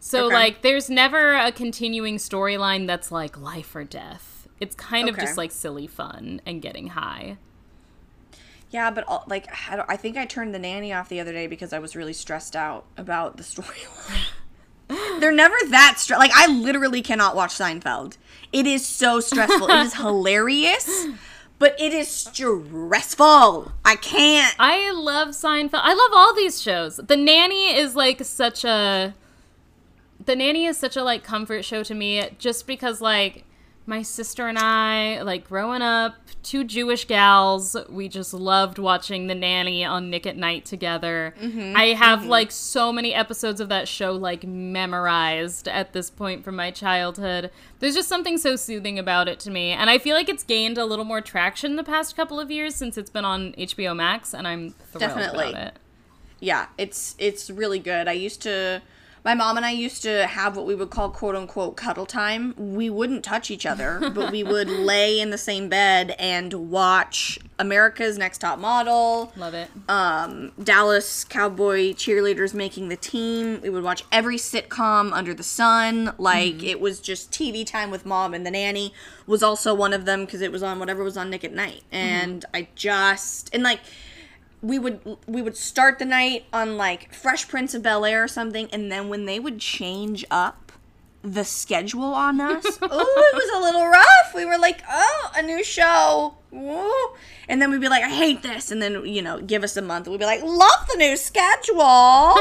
So 0.00 0.26
Okay. 0.26 0.34
like 0.34 0.62
there's 0.62 0.90
never 0.90 1.34
a 1.34 1.52
continuing 1.52 2.16
storyline 2.16 2.88
that's 2.88 3.12
like 3.12 3.38
life 3.38 3.74
or 3.76 3.84
death. 3.84 4.48
It's 4.60 4.74
kind 4.74 5.08
of 5.08 5.16
just 5.16 5.36
like 5.36 5.52
silly 5.52 5.86
fun 5.86 6.40
and 6.44 6.60
getting 6.60 6.88
high. 6.88 7.38
Yeah, 8.70 8.90
but 8.90 9.04
all, 9.08 9.24
like 9.26 9.48
I, 9.70 9.76
don't, 9.76 9.90
I 9.90 9.96
think 9.96 10.16
I 10.16 10.26
turned 10.26 10.54
the 10.54 10.58
nanny 10.58 10.92
off 10.92 11.08
the 11.08 11.20
other 11.20 11.32
day 11.32 11.46
because 11.46 11.72
I 11.72 11.78
was 11.78 11.96
really 11.96 12.12
stressed 12.12 12.54
out 12.54 12.84
about 12.96 13.36
the 13.36 13.42
storyline. 13.44 14.26
They're 15.20 15.32
never 15.32 15.56
that 15.70 15.94
stressed. 15.98 16.18
Like 16.18 16.32
I 16.34 16.46
literally 16.46 17.02
cannot 17.02 17.34
watch 17.36 17.50
Seinfeld. 17.54 18.16
It 18.52 18.66
is 18.66 18.84
so 18.86 19.20
stressful. 19.20 19.68
it 19.68 19.86
is 19.86 19.94
hilarious, 19.96 21.06
but 21.58 21.78
it 21.80 21.92
is 21.92 22.08
stressful. 22.08 23.72
I 23.84 23.96
can't. 23.96 24.54
I 24.58 24.90
love 24.92 25.28
Seinfeld. 25.28 25.80
I 25.82 25.94
love 25.94 26.10
all 26.14 26.34
these 26.34 26.60
shows. 26.60 26.96
The 26.96 27.16
Nanny 27.16 27.74
is 27.76 27.96
like 27.96 28.24
such 28.24 28.64
a 28.64 29.14
The 30.24 30.36
Nanny 30.36 30.66
is 30.66 30.76
such 30.78 30.96
a 30.96 31.02
like 31.02 31.22
comfort 31.24 31.64
show 31.64 31.82
to 31.82 31.94
me 31.94 32.30
just 32.38 32.66
because 32.66 33.00
like 33.00 33.44
my 33.88 34.02
sister 34.02 34.46
and 34.46 34.58
I, 34.58 35.22
like 35.22 35.48
growing 35.48 35.82
up, 35.82 36.14
two 36.42 36.62
Jewish 36.62 37.06
gals, 37.06 37.76
we 37.88 38.08
just 38.08 38.34
loved 38.34 38.78
watching 38.78 39.26
The 39.26 39.34
Nanny 39.34 39.84
on 39.84 40.10
Nick 40.10 40.26
at 40.26 40.36
Nite 40.36 40.64
together. 40.64 41.34
Mm-hmm, 41.40 41.76
I 41.76 41.86
have 41.94 42.20
mm-hmm. 42.20 42.28
like 42.28 42.52
so 42.52 42.92
many 42.92 43.14
episodes 43.14 43.60
of 43.60 43.68
that 43.70 43.88
show 43.88 44.12
like 44.12 44.44
memorized 44.44 45.66
at 45.66 45.94
this 45.94 46.10
point 46.10 46.44
from 46.44 46.54
my 46.54 46.70
childhood. 46.70 47.50
There's 47.80 47.94
just 47.94 48.08
something 48.08 48.36
so 48.38 48.54
soothing 48.56 48.98
about 48.98 49.26
it 49.26 49.40
to 49.40 49.50
me. 49.50 49.70
And 49.70 49.88
I 49.88 49.98
feel 49.98 50.14
like 50.14 50.28
it's 50.28 50.44
gained 50.44 50.78
a 50.78 50.84
little 50.84 51.06
more 51.06 51.20
traction 51.20 51.76
the 51.76 51.84
past 51.84 52.14
couple 52.14 52.38
of 52.38 52.50
years 52.50 52.74
since 52.74 52.98
it's 52.98 53.10
been 53.10 53.24
on 53.24 53.52
HBO 53.54 53.96
Max 53.96 54.34
and 54.34 54.46
I'm 54.46 54.70
thrilled 54.70 55.00
Definitely. 55.00 55.50
about 55.50 55.66
it. 55.68 55.78
Yeah, 56.40 56.66
it's 56.76 57.16
it's 57.18 57.50
really 57.50 57.80
good. 57.80 58.06
I 58.06 58.12
used 58.12 58.42
to 58.42 58.82
my 59.24 59.34
mom 59.34 59.56
and 59.56 59.66
I 59.66 59.70
used 59.70 60.02
to 60.02 60.26
have 60.26 60.56
what 60.56 60.66
we 60.66 60.74
would 60.74 60.90
call 60.90 61.10
quote 61.10 61.34
unquote 61.36 61.76
cuddle 61.76 62.06
time. 62.06 62.54
We 62.56 62.88
wouldn't 62.90 63.24
touch 63.24 63.50
each 63.50 63.66
other, 63.66 64.10
but 64.14 64.32
we 64.32 64.42
would 64.42 64.68
lay 64.68 65.20
in 65.20 65.30
the 65.30 65.38
same 65.38 65.68
bed 65.68 66.14
and 66.18 66.70
watch 66.70 67.38
America's 67.58 68.16
Next 68.16 68.38
Top 68.38 68.58
Model, 68.58 69.32
Love 69.36 69.54
it. 69.54 69.68
um, 69.88 70.52
Dallas 70.62 71.24
Cowboy 71.24 71.92
cheerleaders 71.92 72.54
making 72.54 72.88
the 72.88 72.96
team. 72.96 73.60
We 73.62 73.70
would 73.70 73.82
watch 73.82 74.04
every 74.12 74.36
sitcom 74.36 75.12
under 75.12 75.34
the 75.34 75.42
sun. 75.42 76.12
Like 76.18 76.62
it 76.62 76.80
was 76.80 77.00
just 77.00 77.32
TV 77.32 77.66
time 77.66 77.90
with 77.90 78.06
mom, 78.06 78.32
and 78.34 78.46
the 78.46 78.50
nanny 78.50 78.92
was 79.26 79.42
also 79.42 79.74
one 79.74 79.92
of 79.92 80.04
them 80.04 80.24
because 80.24 80.40
it 80.40 80.52
was 80.52 80.62
on 80.62 80.78
whatever 80.78 81.02
was 81.02 81.16
on 81.16 81.30
Nick 81.30 81.44
at 81.44 81.52
Nite. 81.52 81.82
And 81.90 82.44
I 82.54 82.68
just 82.74 83.50
and 83.52 83.62
like 83.62 83.80
we 84.62 84.78
would 84.78 85.00
we 85.26 85.42
would 85.42 85.56
start 85.56 85.98
the 85.98 86.04
night 86.04 86.46
on 86.52 86.76
like 86.76 87.14
Fresh 87.14 87.48
Prince 87.48 87.74
of 87.74 87.82
Bel 87.82 88.04
Air 88.04 88.24
or 88.24 88.28
something, 88.28 88.68
and 88.72 88.90
then 88.90 89.08
when 89.08 89.24
they 89.24 89.38
would 89.38 89.58
change 89.58 90.24
up 90.30 90.72
the 91.22 91.44
schedule 91.44 92.14
on 92.14 92.40
us, 92.40 92.64
oh, 92.82 93.30
it 93.32 93.36
was 93.36 93.50
a 93.56 93.60
little 93.60 93.86
rough. 93.86 94.34
We 94.34 94.44
were 94.44 94.58
like, 94.58 94.82
oh, 94.88 95.30
a 95.36 95.42
new 95.42 95.64
show, 95.64 96.34
Woo. 96.50 96.90
and 97.48 97.60
then 97.60 97.70
we'd 97.70 97.80
be 97.80 97.88
like, 97.88 98.04
I 98.04 98.10
hate 98.10 98.42
this, 98.42 98.70
and 98.70 98.80
then 98.80 99.04
you 99.06 99.22
know, 99.22 99.40
give 99.40 99.64
us 99.64 99.76
a 99.76 99.82
month, 99.82 100.08
we'd 100.08 100.18
be 100.18 100.24
like, 100.24 100.42
love 100.42 100.86
the 100.90 100.96
new 100.98 101.16
schedule. 101.16 102.34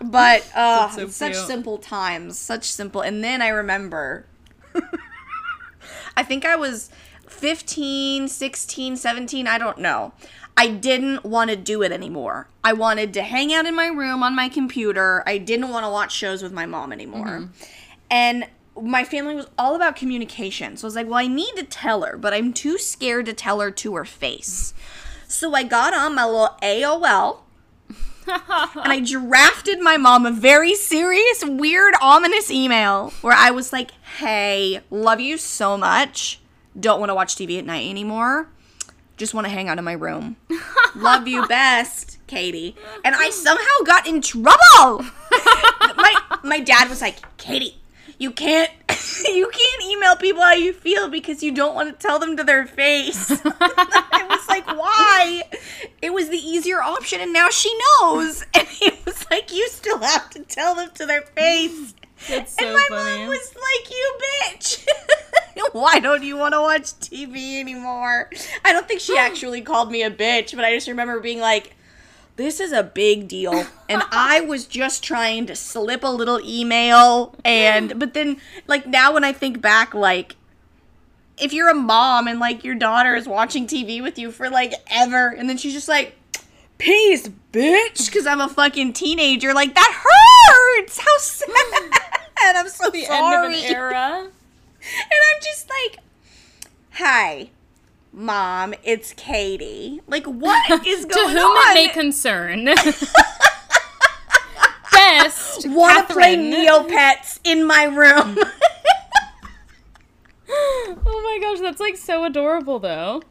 but 0.10 0.50
uh, 0.54 0.90
so 0.90 1.08
such 1.08 1.34
simple 1.34 1.78
times, 1.78 2.38
such 2.38 2.70
simple. 2.70 3.00
And 3.00 3.22
then 3.22 3.40
I 3.42 3.48
remember 3.48 4.26
I 6.16 6.22
think 6.22 6.44
I 6.44 6.56
was 6.56 6.90
15, 7.28 8.28
16, 8.28 8.96
17, 8.96 9.46
I 9.46 9.58
don't 9.58 9.78
know. 9.78 10.12
I 10.56 10.68
didn't 10.68 11.24
want 11.24 11.50
to 11.50 11.56
do 11.56 11.82
it 11.82 11.92
anymore. 11.92 12.48
I 12.62 12.72
wanted 12.72 13.14
to 13.14 13.22
hang 13.22 13.52
out 13.52 13.66
in 13.66 13.74
my 13.74 13.86
room 13.86 14.22
on 14.22 14.36
my 14.36 14.48
computer. 14.48 15.22
I 15.26 15.38
didn't 15.38 15.70
want 15.70 15.84
to 15.84 15.90
watch 15.90 16.12
shows 16.12 16.42
with 16.42 16.52
my 16.52 16.66
mom 16.66 16.92
anymore. 16.92 17.26
Mm-hmm. 17.26 17.52
And 18.10 18.46
my 18.80 19.04
family 19.04 19.34
was 19.34 19.46
all 19.58 19.74
about 19.74 19.96
communication. 19.96 20.76
So 20.76 20.86
I 20.86 20.88
was 20.88 20.96
like, 20.96 21.06
well, 21.06 21.18
I 21.18 21.26
need 21.26 21.54
to 21.56 21.64
tell 21.64 22.02
her, 22.02 22.16
but 22.16 22.32
I'm 22.32 22.52
too 22.52 22.78
scared 22.78 23.26
to 23.26 23.32
tell 23.32 23.60
her 23.60 23.70
to 23.70 23.94
her 23.94 24.04
face. 24.04 24.74
So 25.26 25.54
I 25.54 25.62
got 25.62 25.94
on 25.94 26.14
my 26.14 26.24
little 26.24 26.56
AOL 26.62 27.40
and 28.28 28.92
I 28.92 29.00
drafted 29.00 29.80
my 29.80 29.96
mom 29.96 30.26
a 30.26 30.30
very 30.30 30.74
serious, 30.74 31.44
weird, 31.44 31.94
ominous 32.00 32.50
email 32.50 33.10
where 33.20 33.36
I 33.36 33.50
was 33.50 33.72
like, 33.72 33.90
hey, 34.18 34.80
love 34.90 35.20
you 35.20 35.38
so 35.38 35.76
much. 35.76 36.40
Don't 36.78 37.00
want 37.00 37.10
to 37.10 37.14
watch 37.14 37.34
TV 37.36 37.58
at 37.58 37.64
night 37.64 37.88
anymore. 37.88 38.48
Just 39.16 39.34
want 39.34 39.46
to 39.46 39.50
hang 39.50 39.68
out 39.68 39.78
in 39.78 39.84
my 39.84 39.92
room. 39.92 40.36
Love 40.94 41.28
you 41.28 41.46
best, 41.46 42.18
Katie. 42.26 42.76
And 43.04 43.14
I 43.14 43.30
somehow 43.30 43.84
got 43.84 44.06
in 44.06 44.20
trouble. 44.20 44.56
my 45.96 46.14
my 46.42 46.60
dad 46.60 46.88
was 46.88 47.00
like, 47.00 47.16
Katie, 47.36 47.80
you 48.18 48.30
can't 48.30 48.70
you 49.28 49.50
can't 49.52 49.82
email 49.84 50.16
people 50.16 50.42
how 50.42 50.52
you 50.52 50.72
feel 50.72 51.08
because 51.08 51.42
you 51.42 51.52
don't 51.52 51.74
want 51.74 51.88
to 51.88 52.06
tell 52.06 52.18
them 52.18 52.36
to 52.36 52.44
their 52.44 52.66
face. 52.66 53.30
I 53.30 54.26
was 54.28 54.48
like, 54.48 54.66
why? 54.66 55.42
It 56.00 56.12
was 56.12 56.28
the 56.28 56.38
easier 56.38 56.80
option 56.80 57.20
and 57.20 57.32
now 57.32 57.48
she 57.50 57.72
knows. 58.00 58.44
And 58.54 58.66
he 58.68 58.90
was 59.04 59.24
like, 59.30 59.52
you 59.52 59.68
still 59.68 59.98
have 59.98 60.30
to 60.30 60.40
tell 60.40 60.74
them 60.74 60.90
to 60.94 61.06
their 61.06 61.22
face. 61.22 61.94
So 62.18 62.34
and 62.36 62.46
my 62.46 62.86
funny. 62.88 63.18
mom 63.20 63.28
was 63.28 63.54
like, 63.54 63.90
you 63.90 64.18
bitch. 64.22 64.86
Why 65.72 66.00
don't 66.00 66.22
you 66.22 66.36
want 66.36 66.54
to 66.54 66.60
watch 66.60 66.84
TV 67.00 67.60
anymore? 67.60 68.30
I 68.64 68.72
don't 68.72 68.86
think 68.86 69.00
she 69.00 69.16
actually 69.18 69.62
called 69.62 69.90
me 69.90 70.02
a 70.02 70.10
bitch, 70.10 70.54
but 70.54 70.64
I 70.64 70.74
just 70.74 70.88
remember 70.88 71.20
being 71.20 71.40
like, 71.40 71.74
this 72.36 72.60
is 72.60 72.72
a 72.72 72.82
big 72.82 73.28
deal. 73.28 73.66
And 73.88 74.02
I 74.10 74.40
was 74.40 74.64
just 74.64 75.04
trying 75.04 75.44
to 75.46 75.54
slip 75.54 76.02
a 76.02 76.08
little 76.08 76.40
email. 76.42 77.34
And, 77.44 77.98
but 77.98 78.14
then, 78.14 78.38
like, 78.66 78.86
now 78.86 79.12
when 79.12 79.22
I 79.22 79.34
think 79.34 79.60
back, 79.60 79.92
like, 79.92 80.36
if 81.36 81.52
you're 81.52 81.68
a 81.68 81.74
mom 81.74 82.26
and, 82.26 82.40
like, 82.40 82.64
your 82.64 82.74
daughter 82.74 83.14
is 83.14 83.28
watching 83.28 83.66
TV 83.66 84.02
with 84.02 84.18
you 84.18 84.30
for, 84.32 84.48
like, 84.48 84.72
ever, 84.90 85.28
and 85.28 85.46
then 85.46 85.58
she's 85.58 85.74
just 85.74 85.88
like, 85.88 86.16
peace, 86.78 87.28
bitch, 87.52 88.06
because 88.06 88.26
I'm 88.26 88.40
a 88.40 88.48
fucking 88.48 88.94
teenager, 88.94 89.52
like, 89.52 89.74
that 89.74 90.02
hurts. 90.78 90.98
How 90.98 91.18
sad. 91.18 91.90
And 92.44 92.58
I'm 92.58 92.68
so 92.70 92.90
the 92.90 93.04
sorry. 93.04 93.36
end 93.36 93.54
of 93.54 93.60
an 93.60 93.74
era. 93.76 94.30
And 94.82 95.20
I'm 95.30 95.40
just 95.42 95.70
like, 95.70 95.98
hi, 96.92 97.50
mom, 98.12 98.74
it's 98.82 99.12
Katie. 99.14 100.00
Like, 100.06 100.26
what 100.26 100.70
is 100.86 101.04
going 101.04 101.28
on? 101.28 101.32
to 101.34 101.40
whom 101.40 101.56
on? 101.56 101.70
it 101.70 101.74
may 101.74 101.88
concern. 101.88 102.64
Best. 104.92 105.66
Want 105.68 106.06
to 106.08 106.14
play. 106.14 106.36
Neopets 106.36 107.38
in 107.44 107.64
my 107.66 107.84
room? 107.84 108.38
Oh 110.54 111.22
my 111.24 111.38
gosh, 111.40 111.60
that's 111.60 111.80
like 111.80 111.96
so 111.96 112.24
adorable 112.24 112.78
though. 112.78 113.22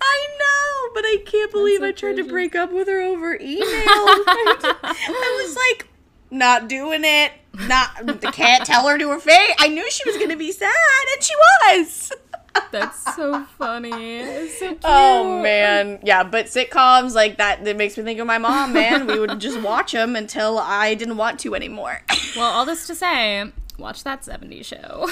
I 0.00 0.26
know, 0.40 0.90
but 0.92 1.04
I 1.04 1.18
can't 1.24 1.52
believe 1.52 1.78
so 1.78 1.86
I 1.86 1.92
tried 1.92 2.16
to 2.16 2.24
break 2.24 2.56
up 2.56 2.72
with 2.72 2.88
her 2.88 3.00
over 3.00 3.36
email. 3.40 3.62
I 3.62 5.44
was 5.44 5.54
like, 5.56 5.88
not 6.30 6.68
doing 6.68 7.02
it. 7.04 7.32
Not 7.68 8.22
can't 8.32 8.64
tell 8.66 8.86
her 8.88 8.98
to 8.98 9.08
her 9.10 9.20
face. 9.20 9.54
I 9.58 9.68
knew 9.68 9.88
she 9.90 10.08
was 10.08 10.16
gonna 10.18 10.36
be 10.36 10.52
sad, 10.52 10.72
and 11.14 11.22
she 11.22 11.34
was. 11.36 12.12
That's 12.70 13.16
so 13.16 13.44
funny. 13.58 13.90
It's 14.20 14.58
so. 14.58 14.76
Oh 14.84 15.40
man, 15.42 15.98
yeah, 16.02 16.22
but 16.22 16.46
sitcoms 16.46 17.14
like 17.14 17.38
that 17.38 17.64
that 17.64 17.76
makes 17.76 17.96
me 17.96 18.04
think 18.04 18.20
of 18.20 18.26
my 18.26 18.38
mom. 18.38 18.72
Man, 18.72 19.06
we 19.06 19.18
would 19.18 19.40
just 19.40 19.60
watch 19.60 19.92
them 19.92 20.16
until 20.16 20.58
I 20.58 20.94
didn't 20.94 21.16
want 21.16 21.40
to 21.40 21.54
anymore. 21.54 22.02
Well, 22.36 22.50
all 22.50 22.64
this 22.64 22.86
to 22.88 22.94
say, 22.94 23.50
watch 23.78 24.04
that 24.04 24.22
70s 24.22 24.64
show. 24.64 25.08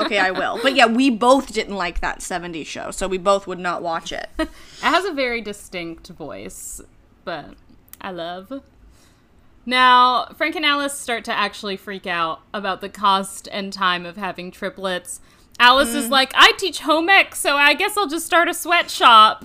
okay, 0.00 0.18
I 0.18 0.30
will. 0.32 0.58
But 0.62 0.74
yeah, 0.74 0.86
we 0.86 1.10
both 1.10 1.52
didn't 1.52 1.76
like 1.76 2.00
that 2.00 2.20
'70s 2.20 2.66
show, 2.66 2.90
so 2.90 3.06
we 3.08 3.18
both 3.18 3.46
would 3.46 3.60
not 3.60 3.82
watch 3.82 4.12
it. 4.12 4.28
It 4.38 4.48
has 4.80 5.04
a 5.04 5.12
very 5.12 5.40
distinct 5.40 6.08
voice, 6.08 6.80
but 7.24 7.54
I 8.00 8.10
love. 8.10 8.62
Now, 9.66 10.26
Frank 10.36 10.56
and 10.56 10.64
Alice 10.64 10.98
start 10.98 11.24
to 11.24 11.32
actually 11.32 11.76
freak 11.76 12.06
out 12.06 12.40
about 12.52 12.80
the 12.80 12.88
cost 12.88 13.48
and 13.52 13.72
time 13.72 14.06
of 14.06 14.16
having 14.16 14.50
triplets. 14.50 15.20
Alice 15.58 15.94
is 15.94 16.06
mm. 16.06 16.10
like, 16.10 16.32
I 16.34 16.52
teach 16.56 16.80
home 16.80 17.08
ec, 17.10 17.34
so 17.34 17.56
I 17.56 17.74
guess 17.74 17.96
I'll 17.96 18.08
just 18.08 18.24
start 18.26 18.48
a 18.48 18.54
sweatshop 18.54 19.44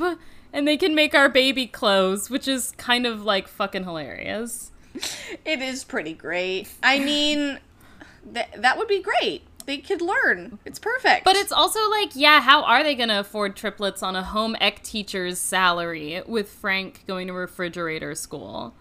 and 0.54 0.66
they 0.66 0.78
can 0.78 0.96
make 0.96 1.14
our 1.14 1.28
baby 1.28 1.68
clothes, 1.68 2.30
which 2.30 2.48
is 2.48 2.72
kind 2.72 3.06
of 3.06 3.24
like 3.24 3.50
fucking 3.50 3.84
hilarious. 3.84 4.72
It 5.44 5.62
is 5.62 5.84
pretty 5.84 6.14
great. 6.14 6.70
I 6.82 7.00
mean, 7.00 7.60
th- 8.34 8.48
that 8.56 8.78
would 8.78 8.88
be 8.88 9.02
great. 9.02 9.44
They 9.66 9.80
could 9.80 10.02
learn. 10.02 10.60
It's 10.64 10.80
perfect. 10.80 11.26
But 11.26 11.36
it's 11.36 11.52
also 11.52 11.90
like, 11.90 12.12
yeah, 12.14 12.40
how 12.40 12.64
are 12.64 12.84
they 12.84 12.96
going 12.96 13.10
to 13.10 13.20
afford 13.20 13.58
triplets 13.58 14.02
on 14.02 14.16
a 14.16 14.24
home 14.24 14.56
ec 14.62 14.82
teacher's 14.84 15.40
salary 15.40 16.22
with 16.26 16.50
Frank 16.50 17.04
going 17.06 17.28
to 17.28 17.34
refrigerator 17.34 18.16
school? 18.16 18.74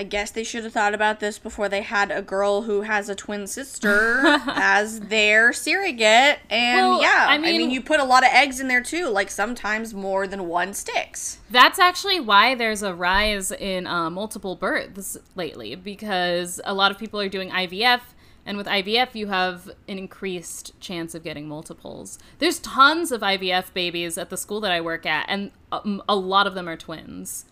I 0.00 0.02
guess 0.02 0.30
they 0.30 0.44
should 0.44 0.64
have 0.64 0.72
thought 0.72 0.94
about 0.94 1.20
this 1.20 1.38
before 1.38 1.68
they 1.68 1.82
had 1.82 2.10
a 2.10 2.22
girl 2.22 2.62
who 2.62 2.80
has 2.82 3.10
a 3.10 3.14
twin 3.14 3.46
sister 3.46 4.22
as 4.46 4.98
their 5.00 5.52
surrogate. 5.52 6.38
And 6.48 6.86
Well, 6.86 7.02
yeah, 7.02 7.26
I 7.28 7.34
I 7.34 7.38
mean, 7.38 7.58
mean- 7.58 7.70
you 7.70 7.82
put 7.82 8.00
a 8.00 8.04
lot 8.04 8.22
of 8.22 8.30
eggs 8.32 8.60
in 8.60 8.68
there 8.68 8.82
too. 8.82 9.08
Like 9.10 9.30
sometimes 9.30 9.92
more 9.92 10.26
than 10.26 10.48
one 10.48 10.72
sticks. 10.72 11.40
That's 11.50 11.78
actually 11.78 12.18
why 12.18 12.54
there's 12.54 12.82
a 12.82 12.94
rise 12.94 13.52
in 13.52 13.86
uh, 13.86 14.08
multiple 14.08 14.56
births 14.56 15.18
lately 15.36 15.74
because 15.74 16.62
a 16.64 16.72
lot 16.72 16.90
of 16.90 16.98
people 16.98 17.20
are 17.20 17.28
doing 17.28 17.50
IVF, 17.50 18.00
and 18.46 18.56
with 18.56 18.66
IVF, 18.68 19.14
you 19.14 19.26
have 19.26 19.66
an 19.86 19.98
increased 19.98 20.80
chance 20.80 21.14
of 21.14 21.22
getting 21.22 21.46
multiples. 21.46 22.18
There's 22.38 22.58
tons 22.58 23.12
of 23.12 23.20
IVF 23.20 23.74
babies 23.74 24.16
at 24.16 24.30
the 24.30 24.38
school 24.38 24.60
that 24.62 24.72
I 24.72 24.80
work 24.80 25.04
at, 25.04 25.26
and 25.28 25.50
um, 25.70 26.02
a 26.08 26.16
lot 26.16 26.46
of 26.46 26.54
them 26.54 26.70
are 26.70 26.76
twins. 26.78 27.44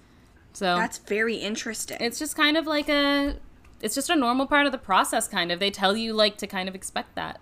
So 0.59 0.75
That's 0.75 0.99
very 0.99 1.37
interesting. 1.37 1.99
it's 2.01 2.19
just 2.19 2.35
kind 2.37 2.57
of 2.57 2.67
like 2.67 2.89
a. 2.89 3.37
It's 3.81 3.95
just 3.95 4.11
a 4.11 4.17
normal 4.17 4.49
part 4.49 4.67
of 4.67 4.73
the 4.73 4.79
process, 4.79 5.29
kind 5.29 5.53
of. 5.53 5.61
They 5.61 5.71
tell 5.71 5.97
you, 5.97 6.13
like, 6.13 6.37
to 6.39 6.49
kind 6.49 6.69
of 6.69 6.75
expect 6.75 7.15
that. 7.15 7.41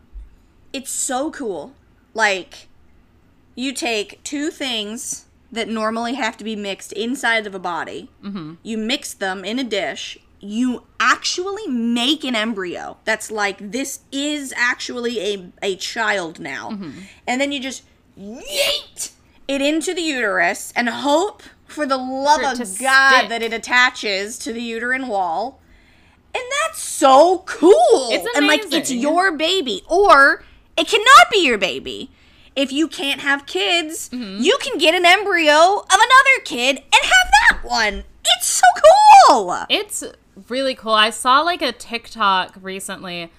it's 0.74 0.90
so 0.90 1.30
cool. 1.30 1.72
Like, 2.12 2.68
you 3.54 3.72
take 3.72 4.22
two 4.22 4.50
things 4.50 5.24
that 5.50 5.66
normally 5.66 6.12
have 6.14 6.36
to 6.36 6.44
be 6.44 6.54
mixed 6.56 6.92
inside 6.92 7.46
of 7.46 7.54
a 7.54 7.58
body, 7.58 8.10
mm-hmm. 8.22 8.54
you 8.62 8.76
mix 8.76 9.14
them 9.14 9.46
in 9.46 9.58
a 9.58 9.64
dish, 9.64 10.18
you 10.40 10.82
actually 11.00 11.66
make 11.66 12.22
an 12.22 12.34
embryo 12.36 12.98
that's 13.06 13.30
like, 13.30 13.72
this 13.72 14.00
is 14.12 14.52
actually 14.56 15.20
a, 15.20 15.52
a 15.62 15.76
child 15.76 16.38
now. 16.38 16.70
Mm-hmm. 16.70 16.90
And 17.26 17.40
then 17.40 17.50
you 17.52 17.60
just 17.60 17.82
yeet 18.18 19.12
it 19.48 19.62
into 19.62 19.94
the 19.94 20.02
uterus 20.02 20.74
and 20.76 20.90
hope 20.90 21.42
for 21.66 21.86
the 21.86 21.96
love 21.96 22.40
For 22.40 22.62
of 22.62 22.78
God 22.78 23.18
stick. 23.18 23.28
that 23.28 23.42
it 23.42 23.52
attaches 23.52 24.38
to 24.40 24.52
the 24.52 24.62
uterine 24.62 25.08
wall. 25.08 25.60
And 26.34 26.44
that's 26.62 26.80
so 26.82 27.42
cool. 27.46 28.08
It's 28.10 28.26
And 28.36 28.46
like 28.46 28.62
it's 28.72 28.90
your 28.90 29.32
baby. 29.32 29.82
Or 29.88 30.44
it 30.76 30.86
cannot 30.88 31.30
be 31.30 31.44
your 31.46 31.58
baby. 31.58 32.10
If 32.54 32.72
you 32.72 32.88
can't 32.88 33.20
have 33.20 33.46
kids, 33.46 34.08
Mm-hmm. 34.10 34.42
you 34.42 34.56
can 34.62 34.78
get 34.78 34.94
an 34.94 35.04
embryo 35.06 35.52
of 35.54 35.86
another 35.90 36.42
kid 36.44 36.76
and 36.76 36.92
have 36.92 37.30
that 37.50 37.60
one. 37.64 38.04
It's 38.36 38.46
so 38.46 38.66
cool. 39.28 39.56
It's 39.70 40.02
really 40.48 40.74
cool. 40.74 40.92
I 40.92 41.10
saw 41.10 41.40
like 41.42 41.62
a 41.62 41.72
TikTok 41.72 42.54
recently 42.60 43.30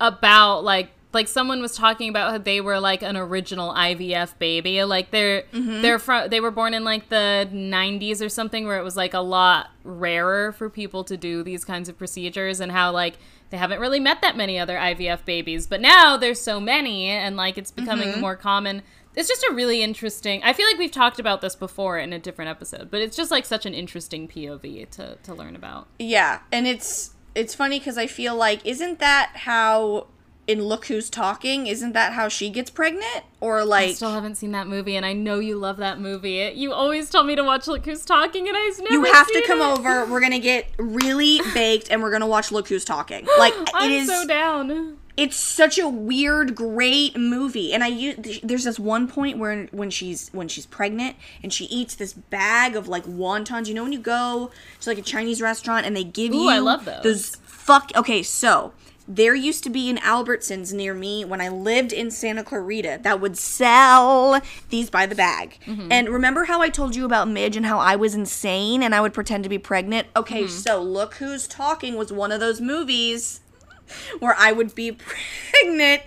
about 0.00 0.64
like 0.64 0.90
like 1.12 1.28
someone 1.28 1.62
was 1.62 1.74
talking 1.74 2.08
about 2.08 2.30
how 2.30 2.38
they 2.38 2.60
were 2.60 2.80
like 2.80 3.02
an 3.02 3.16
original 3.16 3.72
IVF 3.72 4.38
baby. 4.38 4.82
Like 4.84 5.10
they're 5.10 5.42
mm-hmm. 5.52 5.82
they're 5.82 5.98
from 5.98 6.28
they 6.30 6.40
were 6.40 6.50
born 6.50 6.74
in 6.74 6.84
like 6.84 7.08
the 7.08 7.48
90s 7.52 8.24
or 8.24 8.28
something 8.28 8.66
where 8.66 8.78
it 8.78 8.82
was 8.82 8.96
like 8.96 9.14
a 9.14 9.20
lot 9.20 9.70
rarer 9.84 10.52
for 10.52 10.68
people 10.68 11.04
to 11.04 11.16
do 11.16 11.42
these 11.42 11.64
kinds 11.64 11.88
of 11.88 11.96
procedures 11.96 12.60
and 12.60 12.72
how 12.72 12.92
like 12.92 13.18
they 13.50 13.56
haven't 13.56 13.80
really 13.80 14.00
met 14.00 14.20
that 14.22 14.36
many 14.36 14.58
other 14.58 14.76
IVF 14.76 15.24
babies. 15.24 15.66
But 15.66 15.80
now 15.80 16.16
there's 16.16 16.40
so 16.40 16.60
many 16.60 17.06
and 17.06 17.36
like 17.36 17.56
it's 17.56 17.70
becoming 17.70 18.10
mm-hmm. 18.10 18.20
more 18.20 18.36
common. 18.36 18.82
It's 19.14 19.28
just 19.28 19.42
a 19.44 19.54
really 19.54 19.82
interesting. 19.82 20.42
I 20.42 20.52
feel 20.52 20.66
like 20.66 20.76
we've 20.76 20.90
talked 20.90 21.18
about 21.18 21.40
this 21.40 21.56
before 21.56 21.98
in 21.98 22.12
a 22.12 22.18
different 22.18 22.50
episode, 22.50 22.90
but 22.90 23.00
it's 23.00 23.16
just 23.16 23.30
like 23.30 23.46
such 23.46 23.64
an 23.64 23.72
interesting 23.72 24.28
POV 24.28 24.90
to 24.90 25.16
to 25.16 25.34
learn 25.34 25.56
about. 25.56 25.88
Yeah, 25.98 26.40
and 26.52 26.66
it's 26.66 27.14
it's 27.34 27.54
funny 27.54 27.78
because 27.78 27.96
I 27.96 28.06
feel 28.06 28.36
like 28.36 28.64
isn't 28.66 28.98
that 28.98 29.32
how 29.34 30.08
in 30.46 30.62
Look 30.64 30.86
Who's 30.86 31.10
Talking? 31.10 31.66
Isn't 31.66 31.92
that 31.92 32.12
how 32.12 32.28
she 32.28 32.50
gets 32.50 32.70
pregnant? 32.70 33.24
Or 33.40 33.64
like 33.64 33.88
I 33.90 33.92
still 33.92 34.12
haven't 34.12 34.36
seen 34.36 34.52
that 34.52 34.66
movie, 34.66 34.96
and 34.96 35.04
I 35.04 35.12
know 35.12 35.38
you 35.38 35.56
love 35.56 35.76
that 35.78 36.00
movie. 36.00 36.52
You 36.54 36.72
always 36.72 37.10
tell 37.10 37.24
me 37.24 37.34
to 37.36 37.42
watch 37.44 37.66
Look 37.66 37.84
Who's 37.84 38.04
Talking, 38.04 38.48
and 38.48 38.56
I've 38.56 38.78
never. 38.78 38.92
you 38.92 39.04
have 39.12 39.26
to 39.26 39.42
come 39.46 39.60
it. 39.60 39.78
over. 39.78 40.06
We're 40.06 40.20
gonna 40.20 40.38
get 40.38 40.66
really 40.78 41.40
baked, 41.54 41.90
and 41.90 42.02
we're 42.02 42.10
gonna 42.12 42.26
watch 42.26 42.50
Look 42.52 42.68
Who's 42.68 42.84
Talking. 42.84 43.26
Like 43.38 43.54
I'm 43.74 43.90
it 43.90 43.94
is. 44.02 44.08
so 44.08 44.26
down. 44.26 44.98
it's 45.16 45.36
such 45.36 45.78
a 45.78 45.88
weird 45.88 46.54
great 46.54 47.16
movie 47.16 47.72
and 47.72 47.82
i 47.82 47.86
use 47.86 48.40
there's 48.42 48.64
this 48.64 48.78
one 48.78 49.08
point 49.08 49.38
where 49.38 49.64
when 49.72 49.88
she's 49.88 50.28
when 50.34 50.46
she's 50.46 50.66
pregnant 50.66 51.16
and 51.42 51.54
she 51.54 51.64
eats 51.66 51.94
this 51.94 52.12
bag 52.12 52.76
of 52.76 52.86
like 52.86 53.04
wontons 53.04 53.66
you 53.66 53.72
know 53.72 53.82
when 53.82 53.92
you 53.92 53.98
go 53.98 54.50
to 54.78 54.90
like 54.90 54.98
a 54.98 55.02
chinese 55.02 55.40
restaurant 55.40 55.86
and 55.86 55.96
they 55.96 56.04
give 56.04 56.34
Ooh, 56.34 56.42
you 56.42 56.50
I 56.50 56.58
love 56.58 56.84
those. 56.84 57.02
those. 57.02 57.36
fuck 57.46 57.90
okay 57.96 58.22
so 58.22 58.74
there 59.08 59.34
used 59.34 59.62
to 59.64 59.70
be 59.70 59.88
an 59.88 59.98
albertsons 59.98 60.72
near 60.72 60.92
me 60.94 61.24
when 61.24 61.40
i 61.40 61.48
lived 61.48 61.92
in 61.92 62.10
santa 62.10 62.42
clarita 62.42 62.98
that 63.02 63.20
would 63.20 63.38
sell 63.38 64.40
these 64.70 64.90
by 64.90 65.06
the 65.06 65.14
bag 65.14 65.58
Mm-hmm. 65.66 65.92
and 65.92 66.08
remember 66.08 66.44
how 66.44 66.60
i 66.60 66.68
told 66.68 66.96
you 66.96 67.04
about 67.04 67.28
midge 67.28 67.56
and 67.56 67.66
how 67.66 67.78
i 67.78 67.94
was 67.96 68.14
insane 68.14 68.82
and 68.82 68.94
i 68.94 69.00
would 69.00 69.14
pretend 69.14 69.44
to 69.44 69.50
be 69.50 69.58
pregnant 69.58 70.08
okay 70.16 70.42
Mm-hmm. 70.44 70.50
so 70.50 70.82
look 70.82 71.14
who's 71.14 71.46
talking 71.46 71.96
was 71.96 72.12
one 72.12 72.32
of 72.32 72.40
those 72.40 72.60
movies 72.60 73.40
where 74.18 74.34
I 74.36 74.50
would 74.50 74.74
be 74.74 74.90
pregnant 75.52 76.02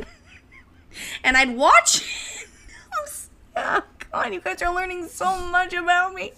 and 1.24 1.38
I'd 1.38 1.56
watch 1.56 2.02
it. 2.02 2.47
Stuck. 3.56 4.12
god, 4.12 4.34
you 4.34 4.41
guys 4.41 4.62
are 4.62 4.76
learning 4.76 5.08
so 5.08 5.38
much 5.47 5.74
about 5.74 6.14
me. 6.14 6.34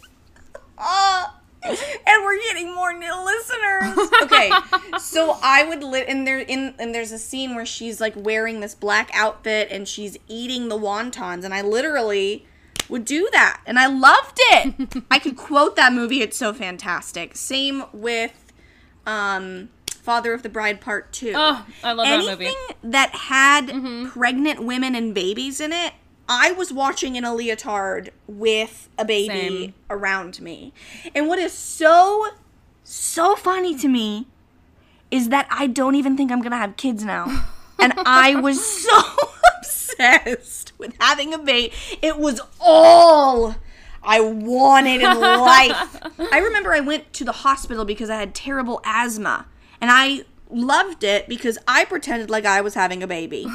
Ah. 0.77 1.40
and 1.63 2.23
we're 2.23 2.39
getting 2.39 2.73
more 2.73 2.93
new 2.93 3.13
listeners. 3.23 4.09
Okay, 4.23 4.51
so 4.99 5.37
I 5.43 5.63
would 5.63 5.83
live, 5.83 6.05
and 6.07 6.25
there 6.25 6.39
in 6.39 6.73
and 6.79 6.93
there's 6.93 7.11
a 7.11 7.19
scene 7.19 7.55
where 7.55 7.65
she's 7.65 8.01
like 8.01 8.13
wearing 8.15 8.59
this 8.61 8.73
black 8.73 9.11
outfit 9.13 9.67
and 9.71 9.87
she's 9.87 10.17
eating 10.27 10.69
the 10.69 10.77
wontons, 10.77 11.43
and 11.43 11.53
I 11.53 11.61
literally 11.61 12.45
would 12.89 13.05
do 13.05 13.29
that, 13.31 13.61
and 13.65 13.77
I 13.77 13.85
loved 13.87 14.39
it. 14.39 15.03
I 15.11 15.19
could 15.19 15.37
quote 15.37 15.75
that 15.75 15.93
movie; 15.93 16.21
it's 16.21 16.37
so 16.37 16.53
fantastic. 16.53 17.35
Same 17.35 17.83
with, 17.93 18.51
um, 19.05 19.69
Father 20.01 20.33
of 20.33 20.41
the 20.41 20.49
Bride 20.49 20.81
Part 20.81 21.13
Two. 21.13 21.33
Oh, 21.35 21.65
I 21.83 21.93
love 21.93 22.07
that 22.07 22.19
movie. 22.31 22.45
Anything 22.47 22.91
that 22.91 23.11
had 23.13 23.67
pregnant 24.11 24.63
women 24.63 24.95
and 24.95 25.13
babies 25.13 25.61
in 25.61 25.71
it, 25.71 25.93
I 26.33 26.53
was 26.53 26.71
watching 26.71 27.17
in 27.17 27.25
a 27.25 27.35
leotard 27.35 28.11
with 28.25 28.87
a 28.97 29.03
baby 29.03 29.27
Same. 29.27 29.73
around 29.89 30.39
me. 30.39 30.71
And 31.13 31.27
what 31.27 31.39
is 31.39 31.51
so, 31.51 32.29
so 32.85 33.35
funny 33.35 33.75
to 33.75 33.89
me 33.89 34.27
is 35.11 35.27
that 35.27 35.45
I 35.51 35.67
don't 35.67 35.95
even 35.95 36.15
think 36.15 36.31
I'm 36.31 36.39
going 36.39 36.51
to 36.51 36.57
have 36.57 36.77
kids 36.77 37.03
now. 37.03 37.47
And 37.83 37.93
I 37.97 38.35
was 38.35 38.63
so 38.63 39.01
obsessed 39.57 40.71
with 40.77 40.93
having 40.99 41.33
a 41.33 41.39
baby. 41.39 41.73
It 42.03 42.19
was 42.19 42.39
all 42.59 43.55
I 44.03 44.21
wanted 44.21 45.01
in 45.01 45.19
life. 45.19 45.97
I 46.31 46.37
remember 46.37 46.75
I 46.75 46.79
went 46.79 47.11
to 47.13 47.25
the 47.25 47.31
hospital 47.31 47.83
because 47.83 48.11
I 48.11 48.17
had 48.17 48.35
terrible 48.35 48.81
asthma. 48.85 49.47
And 49.81 49.89
I 49.89 50.25
loved 50.51 51.03
it 51.03 51.27
because 51.27 51.57
I 51.67 51.85
pretended 51.85 52.29
like 52.29 52.45
I 52.45 52.61
was 52.61 52.75
having 52.75 53.01
a 53.01 53.07
baby. 53.07 53.47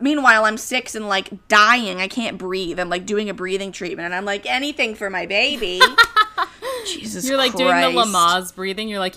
Meanwhile, 0.00 0.44
I'm 0.44 0.58
six 0.58 0.94
and 0.94 1.08
like 1.08 1.48
dying. 1.48 2.00
I 2.00 2.08
can't 2.08 2.38
breathe. 2.38 2.78
I'm 2.78 2.88
like 2.88 3.06
doing 3.06 3.28
a 3.28 3.34
breathing 3.34 3.72
treatment, 3.72 4.06
and 4.06 4.14
I'm 4.14 4.24
like 4.24 4.46
anything 4.46 4.94
for 4.94 5.10
my 5.10 5.26
baby. 5.26 5.80
Jesus, 6.86 7.12
Christ 7.14 7.28
You're 7.28 7.36
like 7.36 7.54
doing 7.54 7.80
the 7.80 8.00
Lamaze 8.00 8.54
breathing. 8.54 8.88
You're 8.88 9.00
like, 9.00 9.16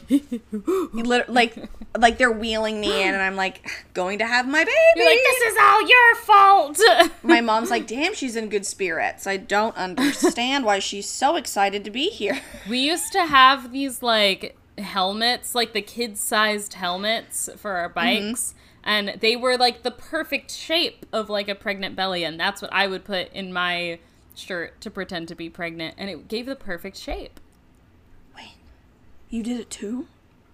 like, 1.30 1.70
like 1.98 2.18
they're 2.18 2.32
wheeling 2.32 2.82
me 2.82 3.04
in, 3.04 3.14
and 3.14 3.22
I'm 3.22 3.36
like 3.36 3.70
going 3.94 4.20
to 4.20 4.26
have 4.26 4.48
my 4.48 4.64
baby. 4.64 4.72
you're 4.96 5.06
like, 5.06 5.20
this 5.20 5.52
is 5.52 5.58
all 5.62 5.88
your 5.88 6.16
fault. 6.16 6.80
my 7.24 7.42
mom's 7.42 7.70
like, 7.70 7.86
damn, 7.86 8.16
she's 8.16 8.36
in 8.36 8.50
good 8.50 8.66
spirits. 8.66 9.28
I 9.28 9.38
don't 9.38 9.76
understand 9.78 10.66
why 10.66 10.80
she's 10.80 11.08
so 11.08 11.36
excited 11.36 11.84
to 11.86 11.92
be 11.92 12.10
here. 12.10 12.40
we 12.68 12.80
used 12.80 13.12
to 13.14 13.26
have 13.26 13.72
these 13.72 14.02
like 14.02 14.58
helmets, 14.78 15.54
like 15.54 15.74
the 15.74 15.82
kid-sized 15.82 16.74
helmets 16.74 17.50
for 17.58 17.72
our 17.72 17.90
Mm-hmm. 17.90 18.59
And 18.84 19.18
they 19.20 19.36
were 19.36 19.58
like 19.58 19.84
the 19.84 19.92
perfect 19.92 20.52
shape 20.52 21.06
of 21.12 21.30
like 21.30 21.50
a 21.50 21.56
pregnant 21.56 21.96
belly, 21.96 22.24
and 22.24 22.40
that's 22.40 22.62
what 22.62 22.72
I 22.74 22.88
would 22.88 23.04
put 23.04 23.32
in 23.34 23.52
my 23.52 24.00
shirt 24.36 24.80
to 24.82 24.90
pretend 24.90 25.28
to 25.28 25.36
be 25.36 25.50
pregnant, 25.50 25.96
and 25.98 26.10
it 26.10 26.28
gave 26.28 26.46
the 26.46 26.56
perfect 26.56 26.98
shape. 26.98 27.40
Wait. 28.36 28.54
You 29.30 29.44
did 29.44 29.60
it 29.60 29.70
too? 29.70 30.08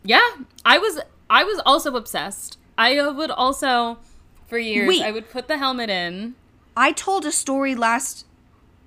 Yeah, 0.04 0.28
I 0.66 0.78
was 0.78 1.00
I 1.30 1.44
was 1.44 1.62
also 1.66 1.96
obsessed. 1.96 2.58
I 2.78 3.10
would 3.10 3.32
also 3.32 4.00
for 4.48 4.58
years 4.58 4.88
Wait. 4.88 5.02
I 5.02 5.12
would 5.12 5.30
put 5.30 5.48
the 5.48 5.58
helmet 5.58 5.90
in. 5.90 6.36
I 6.78 6.92
told 6.92 7.26
a 7.26 7.32
story 7.32 7.74
last 7.74 8.26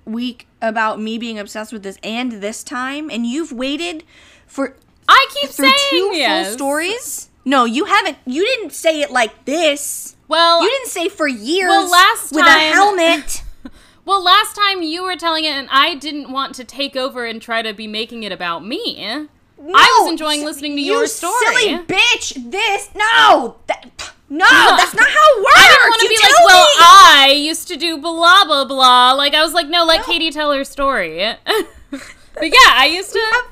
week 0.05 0.47
about 0.61 0.99
me 0.99 1.17
being 1.17 1.39
obsessed 1.39 1.73
with 1.73 1.83
this 1.83 1.97
and 2.03 2.33
this 2.33 2.63
time, 2.63 3.09
and 3.09 3.25
you've 3.25 3.51
waited 3.51 4.03
for 4.45 4.75
I 5.07 5.27
keep 5.41 5.49
saying 5.49 5.73
two 5.89 6.11
yes. 6.13 6.47
full 6.47 6.53
stories. 6.57 7.28
No, 7.45 7.65
you 7.65 7.85
haven't. 7.85 8.17
You 8.25 8.45
didn't 8.45 8.73
say 8.73 9.01
it 9.01 9.11
like 9.11 9.45
this. 9.45 10.15
Well, 10.27 10.61
You 10.61 10.69
didn't 10.69 10.89
say 10.89 11.09
for 11.09 11.27
years. 11.27 11.69
Well, 11.69 11.89
last 11.89 12.31
with 12.31 12.45
time- 12.45 12.57
a 12.57 12.73
helmet. 12.73 13.43
well, 14.05 14.23
last 14.23 14.55
time 14.55 14.83
you 14.83 15.03
were 15.03 15.15
telling 15.15 15.45
it, 15.45 15.49
and 15.49 15.67
I 15.71 15.95
didn't 15.95 16.31
want 16.31 16.53
to 16.55 16.63
take 16.63 16.95
over 16.95 17.25
and 17.25 17.41
try 17.41 17.61
to 17.61 17.73
be 17.73 17.87
making 17.87 18.23
it 18.23 18.31
about 18.31 18.63
me. 18.65 19.27
No, 19.61 19.73
I 19.75 19.99
was 20.01 20.11
enjoying 20.11 20.45
listening 20.45 20.75
to 20.75 20.81
you 20.81 20.93
your 20.93 21.07
story. 21.07 21.33
Silly 21.39 21.77
bitch! 21.79 22.51
This 22.51 22.89
no, 22.95 23.57
that, 23.67 24.13
no, 24.29 24.45
that's 24.45 24.93
not 24.93 25.09
how 25.09 25.37
it 25.37 25.39
works. 25.39 25.57
I 25.57 25.67
didn't 25.67 25.89
want 25.89 26.01
to 26.01 26.07
be 26.07 26.15
like, 26.15 26.45
well. 26.45 26.67
I 26.79 27.33
used 27.35 27.67
to 27.67 27.75
do 27.75 27.97
blah 27.97 28.45
blah 28.45 28.63
blah. 28.65 29.13
Like 29.13 29.33
I 29.33 29.43
was 29.43 29.53
like, 29.53 29.67
no, 29.67 29.83
let 29.83 30.05
Katie 30.05 30.31
tell 30.31 30.53
her 30.53 30.63
story. 30.63 31.17
but 31.91 32.01
yeah, 32.43 32.71
I 32.73 32.89
used 32.89 33.11
to. 33.11 33.43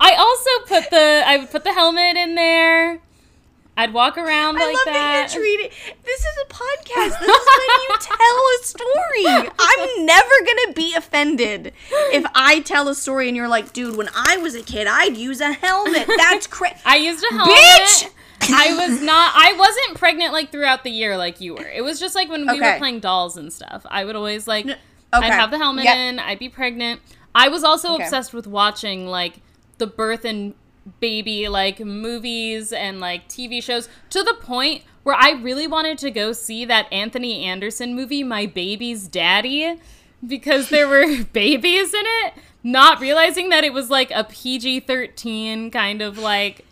I 0.00 0.14
also 0.14 0.50
put 0.66 0.90
the 0.90 1.22
I 1.26 1.36
would 1.36 1.50
put 1.50 1.64
the 1.64 1.74
helmet 1.74 2.16
in 2.16 2.36
there. 2.36 3.00
I'd 3.80 3.94
walk 3.94 4.18
around 4.18 4.58
I 4.58 4.66
like 4.66 4.74
love 4.74 4.84
that. 4.86 4.92
that 4.92 5.34
you're 5.34 5.42
treating. 5.42 5.70
This 6.04 6.20
is 6.20 6.36
a 6.44 6.46
podcast. 6.52 7.18
This 7.18 7.28
is 7.28 7.48
when 7.58 7.80
you 7.80 7.96
tell 8.00 8.36
a 8.54 8.58
story. 8.62 9.52
I'm 9.58 10.06
never 10.06 10.34
gonna 10.46 10.72
be 10.74 10.94
offended 10.94 11.72
if 12.12 12.24
I 12.34 12.60
tell 12.60 12.88
a 12.88 12.94
story 12.94 13.28
and 13.28 13.36
you're 13.36 13.48
like, 13.48 13.72
dude, 13.72 13.96
when 13.96 14.08
I 14.14 14.36
was 14.36 14.54
a 14.54 14.62
kid, 14.62 14.86
I'd 14.86 15.16
use 15.16 15.40
a 15.40 15.52
helmet. 15.52 16.06
That's 16.16 16.46
crazy. 16.46 16.76
I 16.84 16.96
used 16.96 17.24
a 17.30 17.34
helmet. 17.34 17.56
Bitch! 17.56 18.10
I 18.52 18.74
was 18.74 19.00
not. 19.02 19.32
I 19.34 19.54
wasn't 19.58 19.98
pregnant 19.98 20.32
like 20.32 20.50
throughout 20.50 20.82
the 20.84 20.90
year 20.90 21.16
like 21.16 21.40
you 21.40 21.54
were. 21.54 21.68
It 21.68 21.82
was 21.82 21.98
just 22.00 22.14
like 22.14 22.28
when 22.28 22.46
we 22.50 22.60
were 22.60 22.76
playing 22.78 23.00
dolls 23.00 23.36
and 23.36 23.52
stuff. 23.52 23.86
I 23.90 24.04
would 24.04 24.16
always 24.16 24.46
like. 24.48 24.66
okay. 24.66 24.76
I'd 25.12 25.32
have 25.32 25.50
the 25.50 25.58
helmet 25.58 25.84
Yep. 25.84 25.96
in. 25.96 26.18
I'd 26.18 26.38
be 26.38 26.48
pregnant. 26.48 27.00
I 27.34 27.48
was 27.48 27.62
also 27.64 27.94
Okay. 27.94 28.04
obsessed 28.04 28.32
with 28.34 28.46
watching 28.46 29.06
like 29.06 29.40
the 29.78 29.86
birth 29.86 30.24
and 30.24 30.54
baby 30.98 31.48
like 31.48 31.80
movies 31.80 32.72
and 32.72 33.00
like 33.00 33.28
TV 33.28 33.62
shows 33.62 33.88
to 34.10 34.22
the 34.22 34.34
point 34.34 34.84
where 35.02 35.14
I 35.14 35.30
really 35.30 35.66
wanted 35.66 35.98
to 35.98 36.10
go 36.10 36.32
see 36.32 36.64
that 36.66 36.92
Anthony 36.92 37.44
Anderson 37.44 37.94
movie, 37.94 38.22
My 38.22 38.46
Baby's 38.46 39.08
Daddy, 39.08 39.80
because 40.26 40.68
there 40.68 40.88
were 40.88 41.24
babies 41.32 41.94
in 41.94 42.04
it. 42.04 42.34
Not 42.62 43.00
realizing 43.00 43.48
that 43.48 43.64
it 43.64 43.72
was 43.72 43.88
like 43.88 44.10
a 44.10 44.24
PG 44.24 44.80
13 44.80 45.70
kind 45.70 46.02
of 46.02 46.18
like 46.18 46.66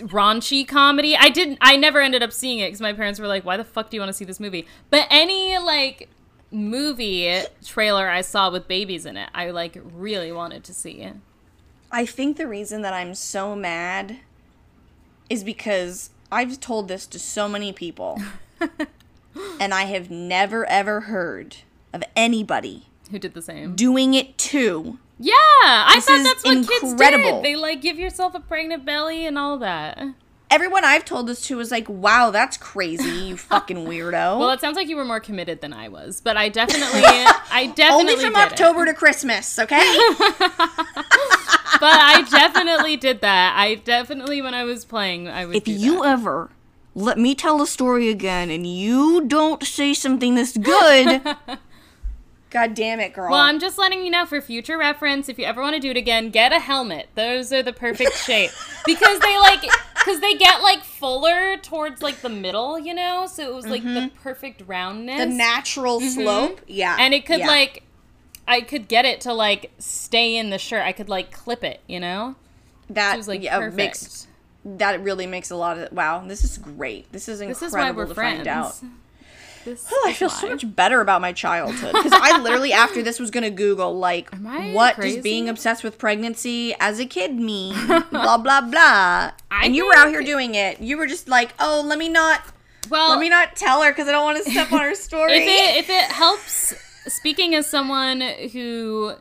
raunchy 0.00 0.66
comedy. 0.66 1.16
I 1.16 1.28
didn't 1.28 1.58
I 1.60 1.76
never 1.76 2.00
ended 2.00 2.22
up 2.22 2.32
seeing 2.32 2.60
it 2.60 2.68
because 2.68 2.80
my 2.80 2.94
parents 2.94 3.20
were 3.20 3.26
like, 3.26 3.44
"Why 3.44 3.58
the 3.58 3.64
fuck 3.64 3.90
do 3.90 3.96
you 3.96 4.00
want 4.00 4.08
to 4.08 4.14
see 4.14 4.24
this 4.24 4.40
movie?" 4.40 4.66
But 4.88 5.06
any 5.10 5.58
like 5.58 6.08
movie 6.50 7.42
trailer 7.64 8.08
I 8.08 8.22
saw 8.22 8.50
with 8.50 8.68
babies 8.68 9.04
in 9.04 9.18
it, 9.18 9.28
I 9.34 9.50
like 9.50 9.78
really 9.92 10.32
wanted 10.32 10.64
to 10.64 10.74
see. 10.74 11.12
I 11.92 12.06
think 12.06 12.36
the 12.38 12.46
reason 12.48 12.82
that 12.82 12.92
I'm 12.94 13.14
so 13.14 13.54
mad 13.54 14.18
is 15.28 15.44
because 15.44 16.10
I've 16.30 16.58
told 16.60 16.88
this 16.88 17.06
to 17.08 17.18
so 17.18 17.48
many 17.48 17.72
people, 17.72 18.18
and 19.60 19.74
I 19.74 19.82
have 19.84 20.10
never 20.10 20.64
ever 20.66 21.02
heard 21.02 21.56
of 21.92 22.02
anybody 22.16 22.86
Who 23.10 23.18
did 23.18 23.34
the 23.34 23.42
same? 23.42 23.74
doing 23.76 24.14
it 24.14 24.38
too. 24.38 24.98
Yeah, 25.18 25.34
I 25.36 25.92
This 25.96 26.06
thought 26.06 26.24
that's 26.24 26.44
what 26.44 26.66
kids 26.66 26.92
incredible. 26.92 27.42
did. 27.42 27.44
They 27.44 27.56
like 27.56 27.80
give 27.82 27.98
yourself 27.98 28.34
a 28.34 28.40
pregnant 28.40 28.84
belly 28.84 29.26
and 29.26 29.38
all 29.38 29.58
that. 29.58 30.02
Everyone 30.50 30.84
I've 30.84 31.04
told 31.06 31.28
this 31.28 31.46
to 31.46 31.56
was 31.56 31.70
like, 31.70 31.88
"Wow, 31.88 32.30
that's 32.30 32.56
crazy, 32.58 33.08
you 33.08 33.36
fucking 33.38 33.86
weirdo." 33.86 34.38
Well, 34.38 34.50
it 34.50 34.60
sounds 34.60 34.76
like 34.76 34.88
you 34.88 34.96
were 34.96 35.04
more 35.04 35.20
committed 35.20 35.60
than 35.60 35.72
I 35.72 35.88
was, 35.88 36.20
but 36.20 36.36
I 36.36 36.48
definitely, 36.60 37.02
I 37.04 37.72
definitely 37.74 38.12
Only 38.12 38.14
from 38.16 38.32
did 38.34 38.40
it. 38.40 38.52
October 38.52 38.84
to 38.86 38.94
Christmas, 38.94 39.58
okay? 39.58 39.78
But 41.80 41.94
I 41.94 42.22
definitely 42.30 42.96
did 42.96 43.20
that. 43.20 43.54
I 43.56 43.76
definitely, 43.76 44.42
when 44.42 44.54
I 44.54 44.64
was 44.64 44.84
playing, 44.84 45.28
I 45.28 45.46
would. 45.46 45.56
if 45.56 45.64
do 45.64 45.72
you 45.72 46.02
that. 46.02 46.08
ever 46.08 46.50
let 46.94 47.18
me 47.18 47.34
tell 47.34 47.62
a 47.62 47.66
story 47.66 48.08
again 48.08 48.50
and 48.50 48.66
you 48.66 49.26
don't 49.26 49.62
say 49.64 49.94
something 49.94 50.34
that's 50.34 50.56
good, 50.56 51.22
God 52.50 52.74
damn 52.74 53.00
it, 53.00 53.14
girl. 53.14 53.30
Well, 53.30 53.40
I'm 53.40 53.58
just 53.58 53.78
letting 53.78 54.04
you 54.04 54.10
know 54.10 54.26
for 54.26 54.42
future 54.42 54.76
reference. 54.76 55.30
If 55.30 55.38
you 55.38 55.46
ever 55.46 55.62
want 55.62 55.74
to 55.74 55.80
do 55.80 55.90
it 55.90 55.96
again, 55.96 56.28
get 56.28 56.52
a 56.52 56.58
helmet. 56.58 57.08
Those 57.14 57.50
are 57.50 57.62
the 57.62 57.72
perfect 57.72 58.14
shape 58.18 58.50
because 58.84 59.18
they 59.20 59.38
like 59.38 59.62
because 59.94 60.20
they 60.20 60.34
get 60.34 60.60
like 60.60 60.84
fuller 60.84 61.56
towards 61.56 62.02
like 62.02 62.20
the 62.20 62.28
middle, 62.28 62.78
you 62.78 62.92
know. 62.92 63.26
So 63.26 63.42
it 63.42 63.54
was 63.54 63.66
like 63.66 63.82
the 63.82 63.88
mm-hmm. 63.88 64.16
perfect 64.18 64.64
roundness, 64.66 65.18
the 65.18 65.26
natural 65.26 66.00
mm-hmm. 66.00 66.10
slope, 66.10 66.60
yeah, 66.66 66.96
and 67.00 67.14
it 67.14 67.24
could 67.24 67.38
yeah. 67.38 67.46
like 67.46 67.84
I 68.46 68.60
could 68.60 68.88
get 68.88 69.04
it 69.04 69.20
to 69.22 69.32
like 69.32 69.70
stay 69.78 70.36
in 70.36 70.50
the 70.50 70.58
shirt. 70.58 70.82
I 70.82 70.92
could 70.92 71.08
like 71.08 71.32
clip 71.32 71.62
it, 71.64 71.80
you 71.86 72.00
know. 72.00 72.34
that 72.90 73.16
was 73.16 73.28
like 73.28 73.42
yeah, 73.42 73.58
perfect. 73.58 73.76
makes 73.76 74.26
that 74.64 75.02
really 75.02 75.26
makes 75.26 75.50
a 75.50 75.56
lot 75.56 75.78
of 75.78 75.92
wow. 75.92 76.24
This 76.26 76.44
is 76.44 76.58
great. 76.58 77.10
This 77.12 77.28
is 77.28 77.40
incredible 77.40 77.60
this 77.60 77.68
is 77.68 77.74
why 77.74 77.90
we're 77.90 78.06
to 78.06 78.14
friends. 78.14 78.36
find 78.38 78.48
out. 78.48 78.74
This 79.64 79.86
Oh, 79.92 80.04
I 80.08 80.12
feel 80.12 80.26
why. 80.28 80.34
so 80.40 80.48
much 80.48 80.74
better 80.74 81.00
about 81.00 81.20
my 81.20 81.30
childhood 81.32 81.92
because 81.92 82.10
I 82.12 82.40
literally 82.40 82.72
after 82.84 83.00
this 83.00 83.20
was 83.20 83.30
gonna 83.30 83.48
Google 83.48 83.96
like 83.96 84.28
what 84.72 84.96
crazy? 84.96 85.16
does 85.18 85.22
being 85.22 85.48
obsessed 85.48 85.84
with 85.84 85.98
pregnancy 85.98 86.74
as 86.80 86.98
a 86.98 87.06
kid 87.06 87.36
mean? 87.36 87.74
blah 88.10 88.38
blah 88.38 88.60
blah. 88.60 89.30
I 89.52 89.64
and 89.66 89.76
you 89.76 89.86
were 89.86 89.94
out 89.94 90.08
here 90.08 90.24
doing 90.24 90.56
it. 90.56 90.80
You 90.80 90.96
were 90.98 91.06
just 91.06 91.28
like, 91.28 91.54
oh, 91.60 91.80
let 91.86 91.96
me 91.96 92.08
not 92.08 92.42
Well, 92.90 93.10
let 93.10 93.20
me 93.20 93.28
not 93.28 93.54
tell 93.54 93.82
her 93.82 93.92
because 93.92 94.08
I 94.08 94.10
don't 94.10 94.24
want 94.24 94.44
to 94.44 94.50
step 94.50 94.72
on 94.72 94.80
her 94.80 94.96
story. 94.96 95.32
if 95.34 95.42
it 95.46 95.76
if 95.84 95.90
it 95.90 96.10
helps 96.10 96.74
speaking 97.06 97.54
as 97.54 97.66
someone 97.66 98.20
who 98.52 99.14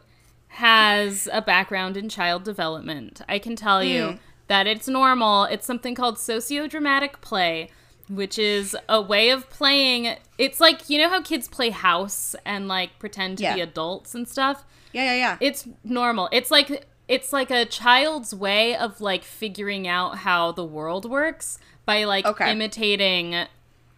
has 0.48 1.30
a 1.32 1.42
background 1.42 1.96
in 1.96 2.10
child 2.10 2.44
development 2.44 3.22
i 3.30 3.40
can 3.40 3.56
tell 3.56 3.84
you 3.84 4.10
hmm. 4.10 4.16
that 4.48 4.68
it's 4.68 4.88
normal 4.88 5.46
it's 5.46 5.66
something 5.66 5.96
called 5.96 6.16
sociodramatic 6.16 7.22
play 7.22 7.70
which 8.12 8.38
is 8.38 8.76
a 8.90 9.02
way 9.02 9.30
of 9.30 9.50
playing. 9.50 10.16
It's 10.38 10.60
like, 10.60 10.90
you 10.90 10.98
know 10.98 11.10
how 11.10 11.22
kids 11.22 11.48
play 11.48 11.70
house 11.70 12.36
and 12.46 12.68
like 12.68 13.00
pretend 13.00 13.38
to 13.38 13.54
be 13.54 13.62
adults 13.62 14.14
and 14.14 14.28
stuff? 14.28 14.66
Yeah, 14.92 15.06
yeah, 15.06 15.16
yeah. 15.16 15.38
It's 15.40 15.68
normal. 15.84 16.28
It's 16.32 16.52
like 16.52 16.86
it's 17.08 17.34
like 17.34 17.50
a 17.50 17.66
child's 17.66 18.36
way 18.36 18.76
of 18.76 19.02
like 19.02 19.24
figuring 19.24 19.88
out 19.88 20.20
how 20.20 20.52
the 20.52 20.66
world 20.66 21.10
works 21.10 21.58
by 21.86 22.04
like 22.04 22.26
Okay. 22.26 22.52
imitating 22.52 23.48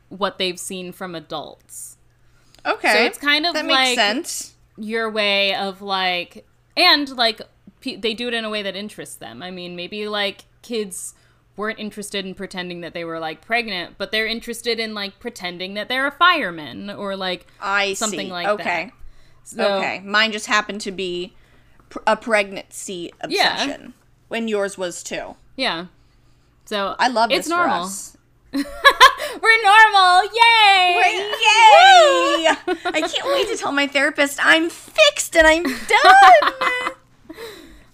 what 0.10 0.38
they've 0.38 0.60
seen 0.60 0.91
from 0.91 1.15
adults. 1.15 1.92
Okay. 2.65 2.94
So 2.94 2.99
it's 3.06 3.18
kind 3.18 3.45
of 3.45 3.53
that 3.53 3.65
like 3.65 3.80
makes 3.90 3.95
sense. 4.02 4.53
your 4.77 5.10
way 5.10 5.56
of 5.56 5.81
like 5.81 6.45
and 6.76 7.10
like 7.10 7.41
pe- 7.81 7.95
they 7.98 8.14
do 8.14 8.27
it 8.27 8.34
in 8.34 8.44
a 8.45 8.49
way 8.49 8.61
that 8.64 8.76
interests 8.76 9.15
them. 9.15 9.41
I 9.44 9.52
mean, 9.52 9.76
maybe 9.76 10.07
like 10.07 10.45
kids 10.61 11.14
weren't 11.56 11.77
interested 11.77 12.26
in 12.26 12.34
pretending 12.34 12.81
that 12.81 12.94
they 12.95 13.03
were 13.06 13.19
like 13.19 13.41
pregnant, 13.45 13.95
but 13.99 14.11
they're 14.11 14.26
interested 14.26 14.80
in 14.80 14.94
like 14.95 15.19
pretending 15.19 15.76
that 15.76 15.88
they're 15.88 16.07
a 16.07 16.11
fireman 16.11 16.90
or 16.90 17.15
like 17.15 17.45
I 17.61 17.94
something 17.94 18.27
see. 18.27 18.31
like 18.31 18.48
okay. 18.48 18.85
that. 18.85 18.91
So, 19.45 19.76
Okay. 19.77 19.99
Mine 19.99 20.31
just 20.31 20.48
happened 20.48 20.81
to 20.81 20.91
be 20.91 21.34
pr- 21.90 21.99
a 22.07 22.15
pregnancy 22.15 23.11
Yeah. 23.27 23.53
obsession. 23.61 23.94
When 24.30 24.48
yours 24.48 24.77
was 24.80 25.03
too. 25.03 25.35
Yeah. 25.56 25.88
So 26.65 26.95
I 26.98 27.10
love 27.10 27.30
it's 27.30 27.48
normal. 27.48 27.84
us. 27.84 28.18
We're 29.41 29.63
normal. 29.63 30.23
Yay! 30.25 31.34
Yay! 31.43 32.47
I 32.85 33.01
can't 33.01 33.25
wait 33.27 33.47
to 33.49 33.57
tell 33.57 33.71
my 33.71 33.88
therapist 33.88 34.39
I'm 34.41 34.69
fixed 34.69 35.35
and 35.35 35.47
I'm 35.47 35.63
done. 35.63 36.91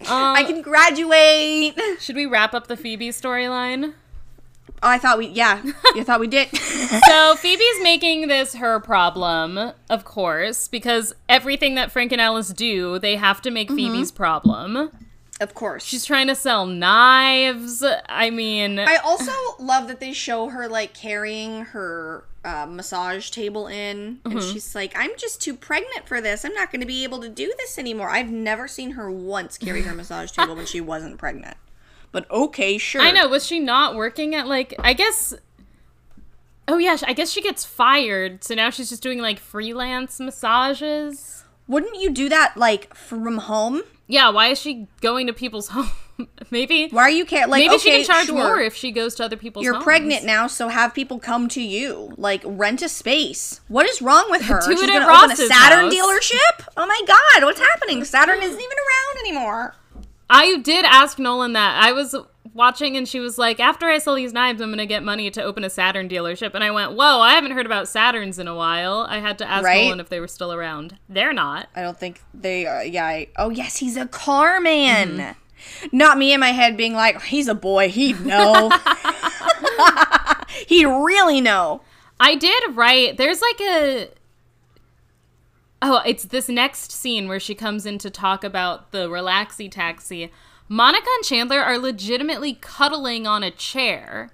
Um, 0.02 0.34
I 0.34 0.44
can 0.44 0.62
graduate. 0.62 1.78
should 2.00 2.16
we 2.16 2.26
wrap 2.26 2.54
up 2.54 2.68
the 2.68 2.78
Phoebe 2.78 3.10
storyline? 3.10 3.94
Oh, 4.82 4.88
I 4.88 4.98
thought 4.98 5.18
we, 5.18 5.28
yeah, 5.28 5.62
you 5.94 6.06
thought 6.06 6.22
we 6.22 6.28
did. 6.28 6.48
so 7.06 7.36
Phoebe's 7.36 7.84
making 7.84 8.30
this 8.30 8.56
her 8.56 8.80
problem, 8.80 9.74
of 9.90 10.06
course, 10.06 10.70
because 10.70 11.14
everything 11.28 11.76
that 11.76 11.92
Frank 11.92 12.14
and 12.14 12.22
Alice 12.22 12.48
do, 12.54 12.98
they 12.98 13.18
have 13.18 13.42
to 13.42 13.52
make 13.52 13.68
Mm-hmm. 13.68 13.76
Phoebe's 13.76 14.12
problem. 14.14 14.90
Of 15.40 15.54
course. 15.54 15.84
She's 15.86 16.06
trying 16.06 16.28
to 16.28 16.36
sell 16.36 16.66
knives. 16.66 17.84
I 18.08 18.30
mean, 18.30 18.80
I 18.80 18.98
also 18.98 19.32
love 19.60 19.88
that 19.88 20.00
they 20.00 20.14
show 20.14 20.50
her 20.50 20.68
like 20.68 20.94
carrying 20.94 21.62
her 21.66 22.26
uh, 22.44 22.66
massage 22.70 23.30
table 23.30 23.68
in, 23.68 24.20
and 24.26 24.34
Mm-hmm. 24.36 24.52
she's 24.54 24.74
like, 24.76 24.94
"I'm 24.98 25.12
just 25.18 25.42
too 25.42 25.56
pregnant 25.56 26.08
for 26.08 26.22
this. 26.22 26.44
I'm 26.46 26.54
not 26.54 26.72
going 26.72 26.82
to 26.82 26.88
be 26.88 27.04
able 27.04 27.20
to 27.22 27.30
do 27.30 27.54
this 27.58 27.78
anymore." 27.78 28.10
I've 28.10 28.30
never 28.30 28.68
seen 28.68 28.92
her 28.92 29.10
once 29.12 29.58
carry 29.58 29.82
her 29.84 29.94
massage 30.02 30.32
table 30.32 30.56
when 30.56 30.66
she 30.66 30.82
wasn't 30.82 31.18
pregnant. 31.18 31.58
But 32.12 32.30
okay, 32.32 32.78
sure. 32.78 33.02
I 33.02 33.12
know. 33.12 33.28
Was 33.28 33.46
she 33.46 33.60
not 33.60 33.96
working 33.96 34.34
at 34.36 34.48
like? 34.48 34.74
I 34.80 34.94
guess. 34.94 35.34
Oh 36.68 36.78
yeah, 36.78 36.98
I 37.06 37.14
guess 37.14 37.32
she 37.32 37.42
gets 37.42 37.66
fired, 37.66 38.44
so 38.44 38.54
now 38.56 38.70
she's 38.70 38.90
just 38.90 39.02
doing 39.02 39.20
like 39.20 39.40
freelance 39.40 40.20
massages. 40.20 41.44
Wouldn't 41.68 42.00
you 42.02 42.10
do 42.12 42.30
that 42.30 42.58
like 42.58 42.94
from 42.96 43.38
home? 43.40 43.82
Yeah, 44.10 44.30
why 44.32 44.48
is 44.48 44.60
she 44.60 44.88
going 45.02 45.28
to 45.28 45.34
people's 45.34 45.68
home? 45.70 45.92
maybe. 46.52 46.90
Why 46.90 47.04
are 47.04 47.10
you 47.10 47.26
care? 47.26 47.48
Like, 47.48 47.60
maybe 47.62 47.76
okay, 47.76 47.78
she 47.78 47.92
can 47.92 48.06
charge 48.06 48.26
sure. 48.26 48.36
more 48.36 48.60
if 48.60 48.76
she 48.76 48.92
goes 48.92 49.16
to 49.16 49.24
other 49.24 49.38
people's. 49.38 49.64
You're 49.64 49.76
homes. 49.76 49.84
pregnant 49.86 50.26
now, 50.26 50.48
so 50.48 50.68
have 50.68 50.94
people 50.94 51.20
come 51.20 51.48
to 51.50 51.62
you. 51.62 52.14
Like 52.18 52.42
rent 52.44 52.82
a 52.82 52.90
space. 52.90 53.62
What 53.70 53.88
is 53.88 54.02
wrong 54.02 54.26
with 54.30 54.42
her? 54.44 54.62
She's 54.62 54.82
it 54.82 54.88
gonna 54.88 55.06
open 55.06 55.32
a 55.32 55.36
Saturn 55.36 55.86
house. 55.86 55.94
dealership? 55.94 56.68
Oh 56.76 56.86
my 56.88 57.02
god, 57.08 57.46
what's 57.46 57.62
happening? 57.62 58.04
Saturn 58.04 58.40
isn't 58.42 58.60
even 58.60 58.78
around 58.78 59.28
anymore. 59.28 59.76
I 60.30 60.58
did 60.58 60.86
ask 60.86 61.20
Nolan 61.20 61.54
that. 61.54 61.82
I 61.82 61.92
was 61.92 62.16
watching 62.54 62.98
and 62.98 63.08
she 63.08 63.20
was 63.20 63.38
like, 63.38 63.60
after 63.60 63.88
I 63.88 63.98
sell 63.98 64.16
these 64.16 64.34
knives, 64.34 64.62
I'm 64.62 64.70
going 64.70 64.78
to 64.80 64.86
get 64.86 65.04
money 65.04 65.30
to 65.32 65.44
open 65.44 65.64
a 65.64 65.70
Saturn 65.70 66.10
dealership. 66.10 66.54
And 66.54 66.64
I 66.64 66.72
went, 66.72 66.94
whoa, 66.94 67.20
I 67.20 67.34
haven't 67.34 67.52
heard 67.52 67.66
about 67.66 67.86
Saturns 67.86 68.40
in 68.40 68.48
a 68.48 68.56
while. 68.56 69.06
I 69.10 69.20
had 69.20 69.38
to 69.40 69.50
ask 69.50 69.64
Right? 69.64 69.86
Nolan 69.86 70.00
if 70.00 70.10
they 70.10 70.20
were 70.20 70.28
still 70.28 70.54
around. 70.54 70.98
They're 71.08 71.34
not. 71.34 71.70
I 71.76 71.82
don't 71.82 72.00
think 72.00 72.22
they 72.34 72.66
are. 72.66 72.84
Yeah. 72.84 73.06
I, 73.06 73.28
oh 73.38 73.50
yes, 73.50 73.78
he's 73.78 73.98
a 73.98 74.08
car 74.08 74.60
man. 74.60 75.18
Mm-hmm. 75.18 75.98
Not 75.98 76.18
me 76.18 76.34
in 76.34 76.40
my 76.40 76.52
head 76.52 76.78
being 76.78 76.94
like, 76.94 77.22
he's 77.24 77.48
a 77.48 77.56
boy. 77.56 77.90
He'd 77.90 78.26
know. 78.26 78.72
He'd 80.68 80.86
really 80.86 81.42
know. 81.42 81.82
I 82.20 82.36
did 82.36 82.76
write, 82.76 83.18
there's 83.18 83.42
like 83.42 83.62
a. 83.62 84.10
Oh, 85.82 86.02
it's 86.06 86.26
this 86.26 86.50
next 86.50 86.92
scene 86.92 87.30
where 87.30 87.40
she 87.40 87.56
comes 87.56 87.86
in 87.86 87.98
to 88.00 88.10
talk 88.10 88.44
about 88.44 88.92
the 88.92 89.08
relaxy 89.08 89.72
taxi. 89.72 90.30
Monica 90.70 91.08
and 91.16 91.26
Chandler 91.26 91.60
are 91.60 91.80
legitimately 91.80 92.54
cuddling 92.62 93.26
on 93.26 93.44
a 93.44 93.52
chair. 93.52 94.30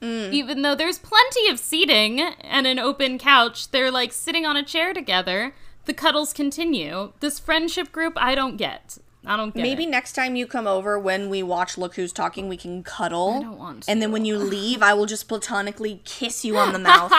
Mm. 0.00 0.32
Even 0.32 0.62
though 0.62 0.74
there's 0.74 0.98
plenty 0.98 1.48
of 1.48 1.58
seating 1.58 2.20
and 2.20 2.66
an 2.66 2.78
open 2.78 3.18
couch, 3.18 3.70
they're 3.70 3.90
like 3.90 4.12
sitting 4.12 4.44
on 4.46 4.56
a 4.56 4.64
chair 4.64 4.92
together. 4.94 5.54
The 5.84 5.94
cuddles 5.94 6.32
continue. 6.32 7.12
This 7.20 7.38
friendship 7.38 7.92
group, 7.92 8.14
I 8.16 8.34
don't 8.34 8.56
get. 8.56 8.98
I 9.26 9.36
don't 9.36 9.54
get 9.54 9.62
Maybe 9.62 9.84
it. 9.84 9.90
next 9.90 10.12
time 10.12 10.36
you 10.36 10.46
come 10.46 10.66
over 10.66 10.98
when 10.98 11.30
we 11.30 11.42
watch 11.42 11.78
Look 11.78 11.94
Who's 11.96 12.12
Talking, 12.12 12.48
we 12.48 12.56
can 12.56 12.82
cuddle. 12.82 13.34
I 13.34 13.40
don't 13.42 13.58
want 13.58 13.88
And 13.88 14.02
then 14.02 14.12
when 14.12 14.24
you 14.24 14.36
leave, 14.36 14.82
I 14.82 14.94
will 14.94 15.06
just 15.06 15.28
platonically 15.28 16.00
kiss 16.04 16.44
you 16.44 16.56
on 16.56 16.72
the 16.72 16.78
mouth. 16.80 17.12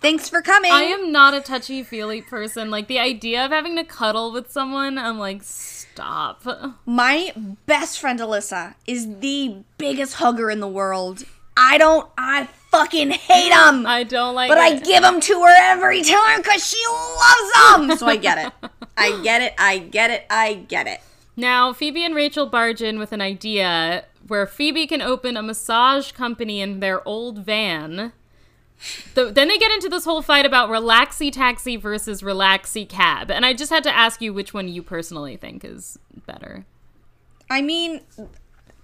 Thanks 0.00 0.30
for 0.30 0.40
coming. 0.40 0.72
I 0.72 0.82
am 0.82 1.12
not 1.12 1.34
a 1.34 1.40
touchy 1.40 1.82
feely 1.82 2.22
person. 2.22 2.70
Like 2.70 2.88
the 2.88 2.98
idea 2.98 3.44
of 3.44 3.50
having 3.50 3.76
to 3.76 3.84
cuddle 3.84 4.32
with 4.32 4.50
someone, 4.50 4.96
I'm 4.96 5.18
like, 5.18 5.42
stop. 6.00 6.76
My 6.86 7.32
best 7.66 7.98
friend 7.98 8.18
Alyssa 8.20 8.74
is 8.86 9.18
the 9.18 9.56
biggest 9.78 10.14
hugger 10.14 10.50
in 10.50 10.60
the 10.60 10.68
world. 10.68 11.24
I 11.56 11.78
don't. 11.78 12.08
I 12.16 12.48
fucking 12.70 13.10
hate 13.10 13.52
him. 13.52 13.86
I 13.86 14.04
don't 14.04 14.34
like 14.34 14.48
but 14.48 14.58
I 14.58 14.78
give 14.78 15.02
them 15.02 15.20
to 15.20 15.42
her 15.42 15.54
every 15.60 16.02
time 16.02 16.38
because 16.38 16.66
she 16.66 16.82
loves 16.88 17.88
them. 17.88 17.98
So 17.98 18.06
I 18.06 18.16
get 18.16 18.46
it. 18.46 18.70
I 18.96 19.20
get 19.22 19.42
it. 19.42 19.54
I 19.58 19.78
get 19.78 20.10
it. 20.10 20.26
I 20.30 20.54
get 20.54 20.86
it. 20.86 21.00
Now, 21.36 21.72
Phoebe 21.72 22.04
and 22.04 22.14
Rachel 22.14 22.46
barge 22.46 22.82
in 22.82 22.98
with 22.98 23.12
an 23.12 23.20
idea 23.20 24.04
where 24.26 24.46
Phoebe 24.46 24.86
can 24.86 25.02
open 25.02 25.36
a 25.36 25.42
massage 25.42 26.12
company 26.12 26.60
in 26.60 26.80
their 26.80 27.06
old 27.06 27.38
van. 27.38 28.12
The, 29.14 29.30
then 29.30 29.48
they 29.48 29.58
get 29.58 29.70
into 29.72 29.88
this 29.88 30.04
whole 30.04 30.22
fight 30.22 30.46
about 30.46 30.70
Relaxy 30.70 31.30
Taxi 31.30 31.76
versus 31.76 32.22
Relaxy 32.22 32.88
Cab. 32.88 33.30
And 33.30 33.44
I 33.44 33.52
just 33.52 33.70
had 33.70 33.84
to 33.84 33.94
ask 33.94 34.22
you 34.22 34.32
which 34.32 34.54
one 34.54 34.68
you 34.68 34.82
personally 34.82 35.36
think 35.36 35.64
is 35.64 35.98
better. 36.26 36.64
I 37.50 37.62
mean, 37.62 38.00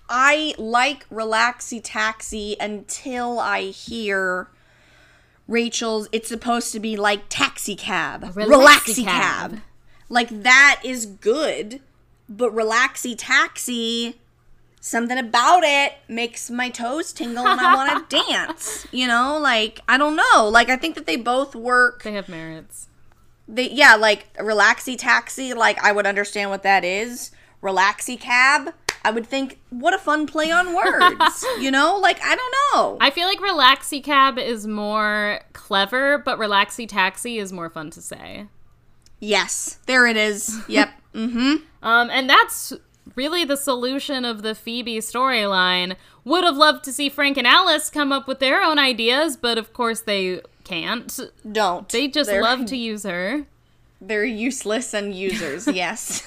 I 0.09 0.55
like 0.59 1.09
Relaxy 1.09 1.81
Taxi 1.82 2.56
until 2.60 3.39
I 3.39 3.62
hear 3.62 4.48
Rachel's. 5.48 6.09
It's 6.12 6.28
supposed 6.28 6.73
to 6.73 6.81
be 6.81 6.97
like 6.97 7.23
Taxi 7.28 7.77
Cab, 7.77 8.23
Relaxy 8.35 8.48
Relaxy 8.48 9.05
Cab. 9.05 9.51
Cab. 9.52 9.60
Like 10.09 10.28
that 10.43 10.81
is 10.85 11.06
good, 11.06 11.81
but 12.28 12.55
Relaxy 12.55 13.14
Taxi. 13.16 14.20
Something 14.87 15.19
about 15.19 15.65
it 15.65 15.95
makes 16.07 16.49
my 16.49 16.69
toes 16.69 17.13
tingle 17.13 17.45
and 17.45 17.61
I 17.61 17.75
want 17.75 18.09
to 18.09 18.23
dance. 18.31 18.87
You 18.93 19.09
know, 19.09 19.37
like 19.37 19.81
I 19.89 19.99
don't 19.99 20.15
know. 20.15 20.49
Like 20.49 20.69
I 20.69 20.77
think 20.77 20.95
that 20.95 21.07
they 21.07 21.17
both 21.17 21.57
work. 21.57 22.05
They 22.05 22.13
have 22.13 22.29
merits. 22.29 22.87
They 23.49 23.69
yeah, 23.69 23.97
like 23.97 24.33
relaxy 24.37 24.97
taxi. 24.97 25.55
Like 25.55 25.83
I 25.83 25.91
would 25.91 26.07
understand 26.07 26.51
what 26.51 26.63
that 26.63 26.85
is. 26.85 27.33
Relaxy 27.61 28.17
cab. 28.17 28.75
I 29.03 29.11
would 29.11 29.27
think 29.27 29.59
what 29.71 29.93
a 29.93 29.99
fun 29.99 30.25
play 30.25 30.53
on 30.53 30.73
words. 30.73 31.45
you 31.61 31.73
know, 31.73 31.99
like 31.99 32.23
I 32.23 32.37
don't 32.37 32.55
know. 32.73 32.97
I 33.01 33.11
feel 33.11 33.27
like 33.27 33.41
Relaxy 33.41 34.01
Cab 34.05 34.39
is 34.39 34.69
more 34.69 35.41
clever, 35.53 36.19
but 36.19 36.39
Relaxy 36.39 36.89
Taxi 36.89 37.39
is 37.39 37.53
more 37.53 37.71
fun 37.71 37.91
to 37.91 38.01
say. 38.01 38.47
yes, 39.19 39.81
there 39.87 40.07
it 40.07 40.17
is. 40.17 40.57
Yep. 40.69 40.91
mm-hmm. 41.13 41.55
Um, 41.83 42.09
and 42.11 42.31
that's 42.31 42.73
really 43.17 43.45
the 43.45 43.57
solution 43.57 44.25
of 44.25 44.43
the 44.43 44.55
Phoebe 44.55 44.99
storyline. 44.99 45.97
Would 46.25 46.45
have 46.45 46.57
loved 46.57 46.85
to 46.85 46.93
see 46.93 47.09
Frank 47.09 47.37
and 47.37 47.47
Alice 47.47 47.91
come 47.91 48.13
up 48.13 48.29
with 48.29 48.39
their 48.39 48.63
own 48.63 48.79
ideas, 48.79 49.37
but 49.37 49.59
of 49.59 49.73
course 49.73 50.01
they 50.01 50.41
can't. 50.65 51.19
Don't. 51.51 51.89
They 51.89 52.07
just 52.09 52.31
they're, 52.31 52.43
love 52.43 52.67
to 52.67 52.77
use 52.77 53.05
her. 53.05 53.47
They're 54.01 54.25
useless 54.25 54.93
and 54.95 55.15
users. 55.15 55.67
yes. 55.73 56.23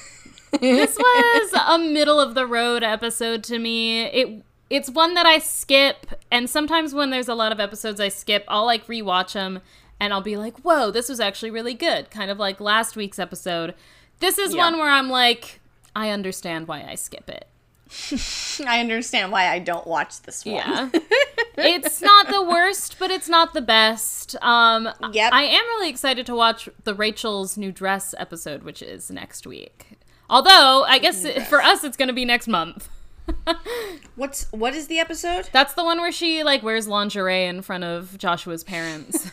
This 0.59 0.97
was 0.99 1.53
a 1.53 1.77
middle 1.77 2.19
of 2.19 2.33
the 2.33 2.47
road 2.47 2.83
episode 2.83 3.43
to 3.45 3.59
me. 3.59 4.03
It 4.05 4.43
it's 4.69 4.89
one 4.89 5.15
that 5.15 5.25
I 5.25 5.39
skip, 5.39 6.05
and 6.31 6.47
sometimes 6.49 6.93
when 6.93 7.09
there's 7.09 7.27
a 7.27 7.33
lot 7.35 7.51
of 7.51 7.59
episodes 7.59 7.99
I 7.99 8.09
skip, 8.09 8.45
I'll 8.47 8.65
like 8.65 8.85
rewatch 8.87 9.33
them 9.33 9.61
and 9.99 10.13
I'll 10.13 10.21
be 10.21 10.37
like, 10.37 10.59
"Whoa, 10.59 10.91
this 10.91 11.09
was 11.09 11.19
actually 11.19 11.51
really 11.51 11.73
good." 11.73 12.09
Kind 12.11 12.31
of 12.31 12.37
like 12.39 12.59
last 12.59 12.95
week's 12.95 13.19
episode. 13.19 13.73
This 14.19 14.37
is 14.37 14.53
Yeah. 14.53 14.65
one 14.65 14.77
where 14.77 14.89
I'm 14.89 15.09
like, 15.09 15.58
I 15.99 16.11
understand 16.11 16.67
why 16.67 16.85
I 16.87 16.95
skip 16.95 17.29
it. 17.29 17.45
I 18.65 18.79
understand 18.79 19.31
why 19.31 19.47
I 19.49 19.59
don't 19.59 19.85
watch 19.87 20.21
this 20.21 20.45
one. 20.45 20.55
Yeah. 20.55 20.89
it's 21.57 22.01
not 22.01 22.27
the 22.29 22.41
worst, 22.43 22.97
but 22.99 23.11
it's 23.11 23.27
not 23.27 23.53
the 23.53 23.61
best. 23.61 24.35
Um 24.41 24.89
Yep. 25.11 25.33
I 25.33 25.43
am 25.43 25.63
really 25.65 25.89
excited 25.89 26.25
to 26.27 26.35
watch 26.35 26.69
the 26.83 26.93
Rachel's 26.93 27.57
new 27.57 27.71
dress 27.71 28.15
episode, 28.17 28.63
which 28.63 28.81
is 28.81 29.09
next 29.11 29.45
week. 29.47 29.97
Although, 30.29 30.85
I 30.87 30.99
guess 30.99 31.25
it- 31.25 31.47
for 31.47 31.61
us 31.61 31.83
it's 31.83 31.97
going 31.97 32.07
to 32.09 32.13
be 32.13 32.25
next 32.25 32.47
month. 32.47 32.87
What's 34.15 34.51
what 34.51 34.73
is 34.73 34.87
the 34.87 34.99
episode? 34.99 35.49
That's 35.51 35.73
the 35.73 35.83
one 35.83 35.99
where 35.99 36.11
she 36.11 36.43
like 36.43 36.63
wears 36.63 36.87
lingerie 36.87 37.45
in 37.45 37.61
front 37.61 37.83
of 37.83 38.17
Joshua's 38.17 38.63
parents. 38.63 39.29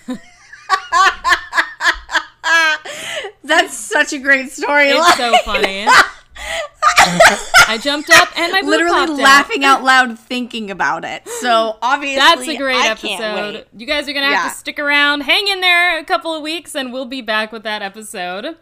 That's 3.44 3.74
such 3.76 4.12
a 4.12 4.18
great 4.18 4.50
story. 4.50 4.88
it's 4.88 5.16
so 5.16 5.36
funny. 5.44 5.86
I 7.68 7.78
jumped 7.80 8.10
up 8.10 8.28
and 8.38 8.52
my 8.52 8.60
Literally 8.62 9.06
popped 9.06 9.10
out. 9.12 9.18
laughing 9.18 9.64
out 9.64 9.82
loud 9.84 10.18
thinking 10.18 10.70
about 10.70 11.04
it. 11.04 11.26
So 11.40 11.76
obviously, 11.82 12.16
That's 12.20 12.48
a 12.48 12.56
great 12.56 12.76
I 12.76 12.88
episode. 12.88 13.66
You 13.76 13.86
guys 13.86 14.08
are 14.08 14.12
gonna 14.12 14.26
have 14.26 14.44
Yeah. 14.44 14.48
to 14.50 14.54
stick 14.56 14.78
around, 14.78 15.22
hang 15.22 15.48
in 15.48 15.60
there 15.60 15.98
a 15.98 16.04
couple 16.04 16.34
of 16.34 16.42
weeks, 16.42 16.74
and 16.74 16.92
we'll 16.92 17.04
be 17.06 17.20
back 17.20 17.52
with 17.52 17.62
that 17.64 17.82
episode. 17.82 18.56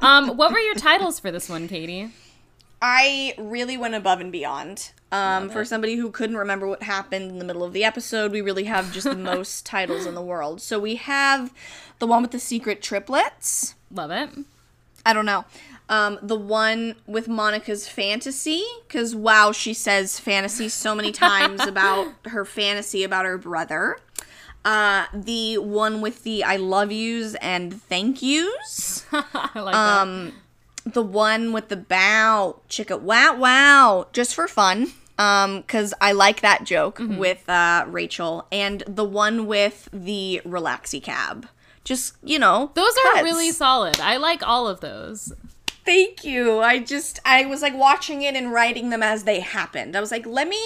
Um, 0.00 0.36
what 0.36 0.52
were 0.52 0.58
your 0.58 0.74
titles 0.74 1.18
for 1.20 1.30
this 1.30 1.48
one, 1.48 1.68
Katie? 1.68 2.10
I 2.80 3.34
really 3.38 3.76
went 3.76 3.94
above 3.94 4.20
and 4.20 4.32
beyond. 4.32 4.90
Um, 5.12 5.50
for 5.50 5.64
somebody 5.64 5.96
who 5.96 6.10
couldn't 6.10 6.36
remember 6.38 6.66
what 6.66 6.82
happened 6.82 7.30
in 7.30 7.38
the 7.38 7.44
middle 7.44 7.62
of 7.62 7.72
the 7.74 7.84
episode, 7.84 8.32
we 8.32 8.40
really 8.40 8.64
have 8.64 8.92
just 8.92 9.04
the 9.04 9.14
most 9.14 9.64
titles 9.66 10.06
in 10.06 10.14
the 10.14 10.22
world. 10.22 10.60
So 10.62 10.78
we 10.78 10.96
have 10.96 11.52
the 11.98 12.06
one 12.06 12.22
with 12.22 12.30
the 12.32 12.38
secret 12.40 12.82
triplets. 12.82 13.74
Love 13.90 14.10
it. 14.10 14.30
I 15.04 15.12
don't 15.12 15.26
know. 15.26 15.44
Um, 15.88 16.18
the 16.22 16.36
one 16.36 16.94
with 17.06 17.28
Monica's 17.28 17.86
fantasy, 17.88 18.62
because 18.86 19.14
wow, 19.14 19.52
she 19.52 19.74
says 19.74 20.18
fantasy 20.18 20.68
so 20.68 20.94
many 20.94 21.12
times 21.12 21.60
about 21.66 22.08
her 22.26 22.44
fantasy 22.44 23.04
about 23.04 23.24
her 23.26 23.36
brother. 23.36 23.98
Uh, 24.64 25.06
the 25.12 25.58
one 25.58 26.00
with 26.00 26.22
the 26.22 26.44
I 26.44 26.56
love 26.56 26.92
yous 26.92 27.34
and 27.36 27.82
thank 27.82 28.22
yous. 28.22 29.04
I 29.12 29.58
like 29.58 29.74
Um, 29.74 30.32
the 30.84 31.02
one 31.02 31.52
with 31.52 31.68
the 31.68 31.76
bow 31.76 32.60
chicka 32.68 33.00
wow 33.00 33.36
wow 33.36 34.08
just 34.12 34.34
for 34.34 34.48
fun 34.48 34.88
um 35.16 35.60
because 35.60 35.94
i 36.00 36.10
like 36.10 36.40
that 36.40 36.64
joke 36.64 36.98
Mm-hmm. 36.98 37.18
with 37.18 37.48
uh 37.48 37.84
rachel 37.86 38.48
and 38.50 38.82
the 38.88 39.04
one 39.04 39.46
with 39.46 39.88
the 39.92 40.40
relaxy 40.44 41.00
cab 41.00 41.46
just 41.84 42.16
you 42.24 42.36
know 42.36 42.72
that. 42.74 42.74
Those 42.74 42.94
are 43.20 43.22
really 43.24 43.52
solid. 43.52 44.00
I 44.00 44.16
like 44.16 44.42
all 44.46 44.66
of 44.66 44.80
those. 44.80 45.32
Thank 45.84 46.24
you 46.24 46.60
i 46.60 46.78
just 46.78 47.18
i 47.24 47.44
was 47.44 47.62
like 47.62 47.74
watching 47.76 48.22
it 48.22 48.34
and 48.34 48.52
writing 48.52 48.90
them 48.90 49.02
as 49.02 49.24
they 49.24 49.40
happened 49.40 49.96
i 49.96 50.00
was 50.00 50.10
like 50.10 50.26
let 50.26 50.48
me 50.48 50.60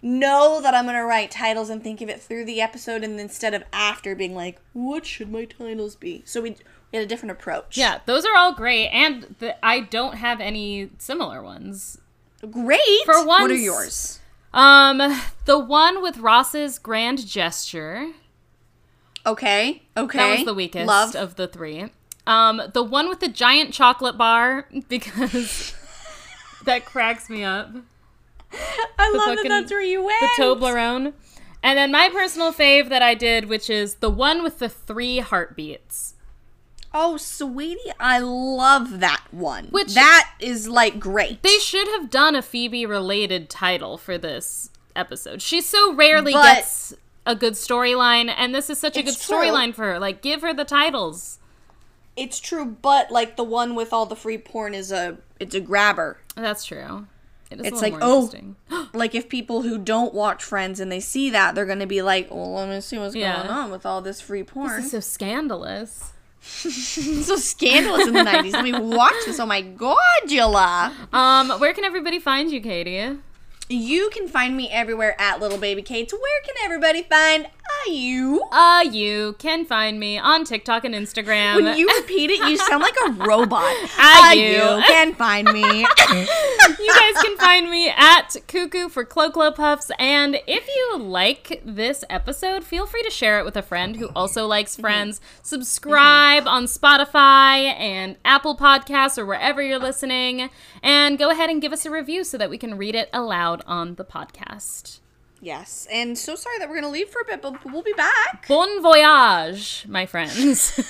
know 0.00 0.60
that 0.60 0.74
i'm 0.74 0.86
gonna 0.86 1.04
write 1.04 1.30
titles 1.30 1.70
and 1.70 1.82
think 1.82 2.00
of 2.00 2.08
it 2.08 2.20
through 2.20 2.44
the 2.44 2.60
episode 2.60 3.04
and 3.04 3.18
instead 3.20 3.54
of 3.54 3.62
after 3.72 4.14
being 4.14 4.34
like 4.34 4.60
what 4.72 5.06
should 5.06 5.30
my 5.30 5.44
titles 5.44 5.94
be 5.96 6.22
so 6.24 6.40
we, 6.40 6.50
we 6.50 6.98
had 6.98 7.02
a 7.04 7.06
different 7.06 7.30
approach 7.32 7.78
Yeah, 7.78 8.00
those 8.04 8.24
are 8.26 8.36
all 8.36 8.52
great, 8.52 8.88
and 8.88 9.34
the, 9.38 9.64
I 9.64 9.80
don't 9.80 10.16
have 10.16 10.40
any 10.40 10.90
similar 10.98 11.42
ones. 11.42 11.98
great 12.50 13.04
For 13.06 13.24
what 13.24 13.50
are 13.50 13.54
yours 13.54 14.18
Um, 14.52 14.98
the 15.46 15.58
one 15.58 16.02
with 16.02 16.18
Ross's 16.18 16.78
grand 16.78 17.26
gesture. 17.26 18.08
Okay. 19.24 19.82
Okay. 19.96 20.18
That 20.18 20.36
was 20.36 20.44
the 20.44 20.52
weakest 20.54 20.86
Love. 20.86 21.14
of 21.16 21.36
the 21.36 21.46
three. 21.48 21.90
Um, 22.26 22.62
the 22.72 22.82
one 22.82 23.08
with 23.08 23.20
the 23.20 23.28
giant 23.28 23.72
chocolate 23.74 24.16
bar 24.16 24.66
because 24.88 25.74
that 26.64 26.84
cracks 26.84 27.28
me 27.28 27.44
up. 27.44 27.70
I 28.98 29.10
love 29.12 29.36
fucking- 29.36 29.42
that 29.50 29.60
that's 29.60 29.72
where 29.72 29.80
you 29.82 30.04
went. 30.04 30.20
The 30.20 30.42
Toblerone. 30.42 31.12
And 31.64 31.78
then 31.78 31.92
my 31.92 32.08
personal 32.12 32.52
fave 32.52 32.88
that 32.88 33.02
I 33.02 33.14
did, 33.14 33.48
which 33.48 33.70
is 33.70 33.96
the 33.96 34.10
one 34.10 34.42
with 34.42 34.58
the 34.58 34.68
three 34.68 35.18
heartbeats. 35.20 36.14
Oh, 36.94 37.16
sweetie, 37.16 37.90
I 37.98 38.18
love 38.18 39.00
that 39.00 39.24
one. 39.30 39.66
Which- 39.70 39.94
that 39.94 40.30
is 40.40 40.68
like 40.68 41.00
great. 41.00 41.42
They 41.42 41.58
should 41.58 41.88
have 41.88 42.10
done 42.10 42.34
a 42.36 42.42
Phoebe 42.42 42.84
related 42.84 43.48
title 43.48 43.96
for 43.96 44.18
this 44.18 44.70
episode. 44.94 45.40
She 45.40 45.60
so 45.60 45.94
rarely 45.94 46.32
But- 46.32 46.56
gets 46.56 46.94
a 47.24 47.34
good 47.36 47.54
storyline, 47.54 48.32
and 48.36 48.54
this 48.54 48.68
is 48.68 48.78
such 48.78 48.96
a 48.96 49.02
good 49.02 49.14
storyline 49.14 49.74
for 49.74 49.84
her. 49.92 49.98
Like, 49.98 50.20
give 50.20 50.42
her 50.42 50.52
the 50.52 50.64
titles. 50.64 51.38
It's 52.16 52.40
true, 52.40 52.64
but 52.82 53.10
like 53.10 53.36
the 53.36 53.44
one 53.44 53.74
with 53.74 53.92
all 53.92 54.06
the 54.06 54.16
free 54.16 54.38
porn 54.38 54.74
is 54.74 54.92
a 54.92 55.18
it's 55.40 55.54
a 55.54 55.60
grabber. 55.60 56.18
That's 56.36 56.64
true. 56.64 57.06
It 57.50 57.60
is 57.60 57.66
It's 57.66 57.82
like, 57.82 57.94
oh. 58.00 58.30
Like 58.94 59.14
if 59.14 59.28
people 59.28 59.62
who 59.62 59.76
don't 59.78 60.14
watch 60.14 60.42
Friends 60.42 60.80
and 60.80 60.90
they 60.90 61.00
see 61.00 61.30
that, 61.30 61.54
they're 61.54 61.66
gonna 61.66 61.86
be 61.86 62.02
like, 62.02 62.30
"Well, 62.30 62.54
let 62.54 62.68
me 62.68 62.80
see 62.80 62.98
what's 62.98 63.14
Yeah. 63.14 63.36
going 63.38 63.48
on 63.50 63.70
with 63.70 63.84
all 63.86 64.00
this 64.02 64.20
free 64.20 64.42
porn." 64.42 64.76
This 64.76 64.86
is 64.86 64.90
so 64.92 65.00
scandalous. 65.00 66.10
So 66.42 67.36
scandalous 67.36 68.06
in 68.08 68.14
the 68.14 68.20
'90s. 68.20 68.52
Let 68.52 68.64
me 68.64 68.72
watch 68.78 69.14
this. 69.26 69.38
Oh 69.38 69.46
my 69.46 69.60
god, 69.62 69.98
Jilla! 70.26 70.92
Um, 71.12 71.50
where 71.60 71.72
can 71.72 71.84
everybody 71.84 72.18
find 72.18 72.50
you, 72.50 72.60
Katie? 72.60 73.18
You 73.68 74.10
can 74.12 74.26
find 74.28 74.56
me 74.56 74.68
everywhere 74.68 75.14
at 75.20 75.40
Little 75.40 75.56
Baby 75.58 75.82
Kate's. 75.82 76.12
Where 76.12 76.42
can 76.44 76.54
everybody 76.64 77.02
find 77.04 77.46
you? 77.88 78.42
Uh, 78.52 78.84
you 78.90 79.34
can 79.38 79.64
find 79.64 79.98
me 79.98 80.16
on 80.16 80.44
TikTok 80.44 80.84
and 80.84 80.94
Instagram. 80.94 81.56
When 81.56 81.76
you 81.76 81.88
repeat 82.00 82.30
it, 82.30 82.38
you 82.48 82.56
sound 82.56 82.80
like 82.82 82.94
a 83.06 83.10
robot. 83.12 83.62
Ah, 83.98 84.30
Uh, 84.30 84.32
you. 84.32 84.82
can 84.86 85.14
find 85.14 85.50
me. 85.52 85.60
you 85.80 85.86
guys 86.94 87.22
can 87.22 87.36
find 87.38 87.68
me 87.70 87.88
at 87.88 88.36
Cuckoo 88.48 88.88
for 88.88 89.04
Clo 89.04 89.30
Puffs. 89.52 89.90
And 89.98 90.38
if 90.46 90.66
you 90.68 90.98
like 90.98 91.60
this 91.64 92.04
episode, 92.08 92.64
feel 92.64 92.86
free 92.86 93.02
to 93.02 93.10
share 93.10 93.38
it 93.38 93.44
with 93.44 93.56
a 93.56 93.62
friend 93.62 93.96
who 93.96 94.08
also 94.14 94.46
likes 94.46 94.76
Friends. 94.76 95.20
Subscribe 95.42 96.46
on 96.46 96.64
Spotify 96.64 97.74
and 97.78 98.16
Apple 98.24 98.56
Podcasts 98.56 99.18
or 99.18 99.26
wherever 99.26 99.60
you're 99.62 99.78
listening. 99.78 100.50
And 100.82 101.18
go 101.18 101.30
ahead 101.30 101.50
and 101.50 101.60
give 101.60 101.72
us 101.72 101.84
a 101.84 101.90
review 101.90 102.24
so 102.24 102.38
that 102.38 102.50
we 102.50 102.58
can 102.58 102.76
read 102.78 102.94
it 102.94 103.10
aloud 103.12 103.62
on 103.66 103.96
the 103.96 104.04
podcast. 104.04 105.00
Yes, 105.42 105.86
and 105.92 106.16
so 106.16 106.34
sorry 106.34 106.58
that 106.58 106.70
we're 106.70 106.76
gonna 106.76 106.88
leave 106.88 107.10
for 107.10 107.20
a 107.20 107.24
bit, 107.26 107.42
but 107.42 107.62
we'll 107.66 107.82
be 107.82 107.92
back. 107.92 108.48
Bon 108.48 108.80
voyage, 108.80 109.84
my 109.86 110.06
friends. 110.06 110.80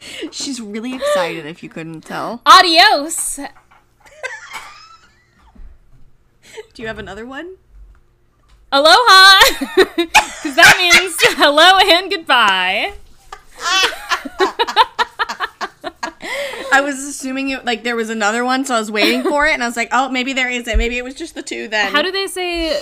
She's 0.30 0.60
really 0.60 0.94
excited. 0.94 1.44
If 1.44 1.62
you 1.62 1.68
couldn't 1.68 2.00
tell. 2.02 2.40
Adios. 2.46 3.36
Do 6.74 6.82
you 6.82 6.88
have 6.88 6.98
another 6.98 7.26
one? 7.26 7.56
Aloha. 8.72 9.40
Because 10.38 10.54
that 10.54 10.76
means 10.78 11.16
hello 11.36 11.78
and 11.82 12.10
goodbye. 12.10 12.94
I 16.72 16.80
was 16.80 16.98
assuming 17.00 17.50
it 17.50 17.64
like 17.64 17.82
there 17.82 17.96
was 17.96 18.08
another 18.08 18.44
one, 18.44 18.64
so 18.64 18.76
I 18.76 18.78
was 18.78 18.90
waiting 18.90 19.22
for 19.24 19.46
it, 19.46 19.52
and 19.52 19.64
I 19.64 19.66
was 19.66 19.76
like, 19.76 19.88
oh, 19.90 20.08
maybe 20.08 20.32
there 20.32 20.48
isn't. 20.48 20.78
Maybe 20.78 20.96
it 20.96 21.02
was 21.02 21.14
just 21.14 21.34
the 21.34 21.42
two 21.42 21.66
then. 21.66 21.90
How 21.92 22.02
do 22.02 22.12
they 22.12 22.28
say? 22.28 22.80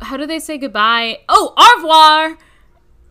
How 0.00 0.16
do 0.16 0.26
they 0.26 0.38
say 0.38 0.58
goodbye? 0.58 1.20
Oh, 1.28 1.52
au 1.56 1.76
revoir. 1.76 2.38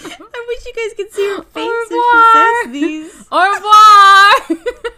I 0.00 0.44
wish 0.48 0.64
you 0.66 0.72
guys 0.74 0.94
could 0.96 1.12
see 1.12 1.28
her 1.36 1.42
face 1.42 1.68
revoir. 1.90 2.34
as 2.34 2.64
she 2.64 2.64
says 2.64 2.72
these. 2.72 3.26
Au 3.32 3.52
revoir. 3.52 4.58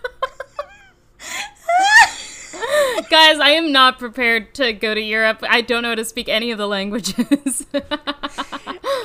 Guys, 3.08 3.38
I 3.40 3.50
am 3.50 3.72
not 3.72 3.98
prepared 3.98 4.54
to 4.54 4.72
go 4.72 4.94
to 4.94 5.00
Europe. 5.00 5.38
I 5.48 5.62
don't 5.62 5.82
know 5.82 5.88
how 5.90 5.94
to 5.96 6.04
speak 6.04 6.28
any 6.28 6.50
of 6.52 6.58
the 6.58 6.68
languages. 6.68 7.66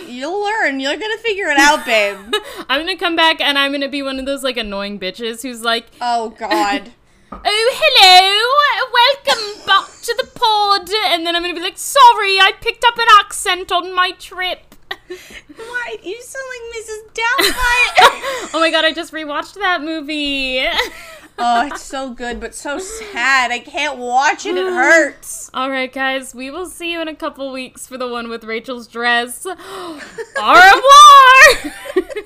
You'll 0.08 0.44
learn. 0.44 0.80
You're 0.80 0.98
gonna 0.98 1.18
figure 1.20 1.48
it 1.48 1.58
out, 1.58 1.86
babe. 1.86 2.18
I'm 2.70 2.82
gonna 2.82 2.98
come 2.98 3.16
back 3.16 3.40
and 3.42 3.58
I'm 3.58 3.72
gonna 3.72 3.88
be 3.90 4.04
one 4.04 4.20
of 4.20 4.26
those 4.26 4.44
like 4.44 4.58
annoying 4.58 5.00
bitches 5.00 5.42
who's 5.42 5.62
like, 5.64 5.86
Oh 6.02 6.30
God. 6.38 6.92
"Oh, 7.32 7.40
hello, 7.82 8.86
welcome 8.94 9.66
back 9.66 10.02
to 10.04 10.14
the 10.18 10.30
pod," 10.34 10.90
and 11.12 11.26
then 11.26 11.36
I'm 11.36 11.42
gonna 11.42 11.54
be 11.54 11.60
like, 11.60 11.78
"Sorry, 11.78 12.40
I 12.40 12.54
picked 12.60 12.84
up 12.86 12.98
an 12.98 13.08
accent 13.20 13.72
on 13.72 13.94
my 13.94 14.12
trip." 14.12 14.76
Why? 15.08 15.98
You 16.04 16.22
sound 16.22 16.46
like 16.54 16.64
Mrs. 16.78 17.02
Doubtfire. 17.14 18.52
oh 18.54 18.60
my 18.60 18.72
god, 18.72 18.86
I 18.86 18.94
just 18.94 19.14
rewatched 19.14 19.56
that 19.56 19.82
movie. 19.82 20.60
oh, 21.40 21.68
it's 21.68 21.82
so 21.82 22.12
good, 22.12 22.40
but 22.40 22.54
so 22.56 22.80
sad. 22.80 23.52
I 23.52 23.60
can't 23.60 23.98
watch 23.98 24.46
it. 24.46 24.56
It 24.58 24.66
hurts. 24.66 25.50
All 25.54 25.70
right, 25.70 25.92
guys, 25.92 26.34
we 26.36 26.50
will 26.52 26.68
see 26.68 26.92
you 26.92 27.02
in 27.02 27.08
a 27.08 27.16
couple 27.16 27.52
weeks 27.52 27.88
for 27.88 27.98
the 27.98 28.08
one 28.08 28.30
with 28.30 28.44
Rachel's 28.44 28.88
dress. 28.88 29.46
Au 29.50 30.00
revoir! 30.38 31.74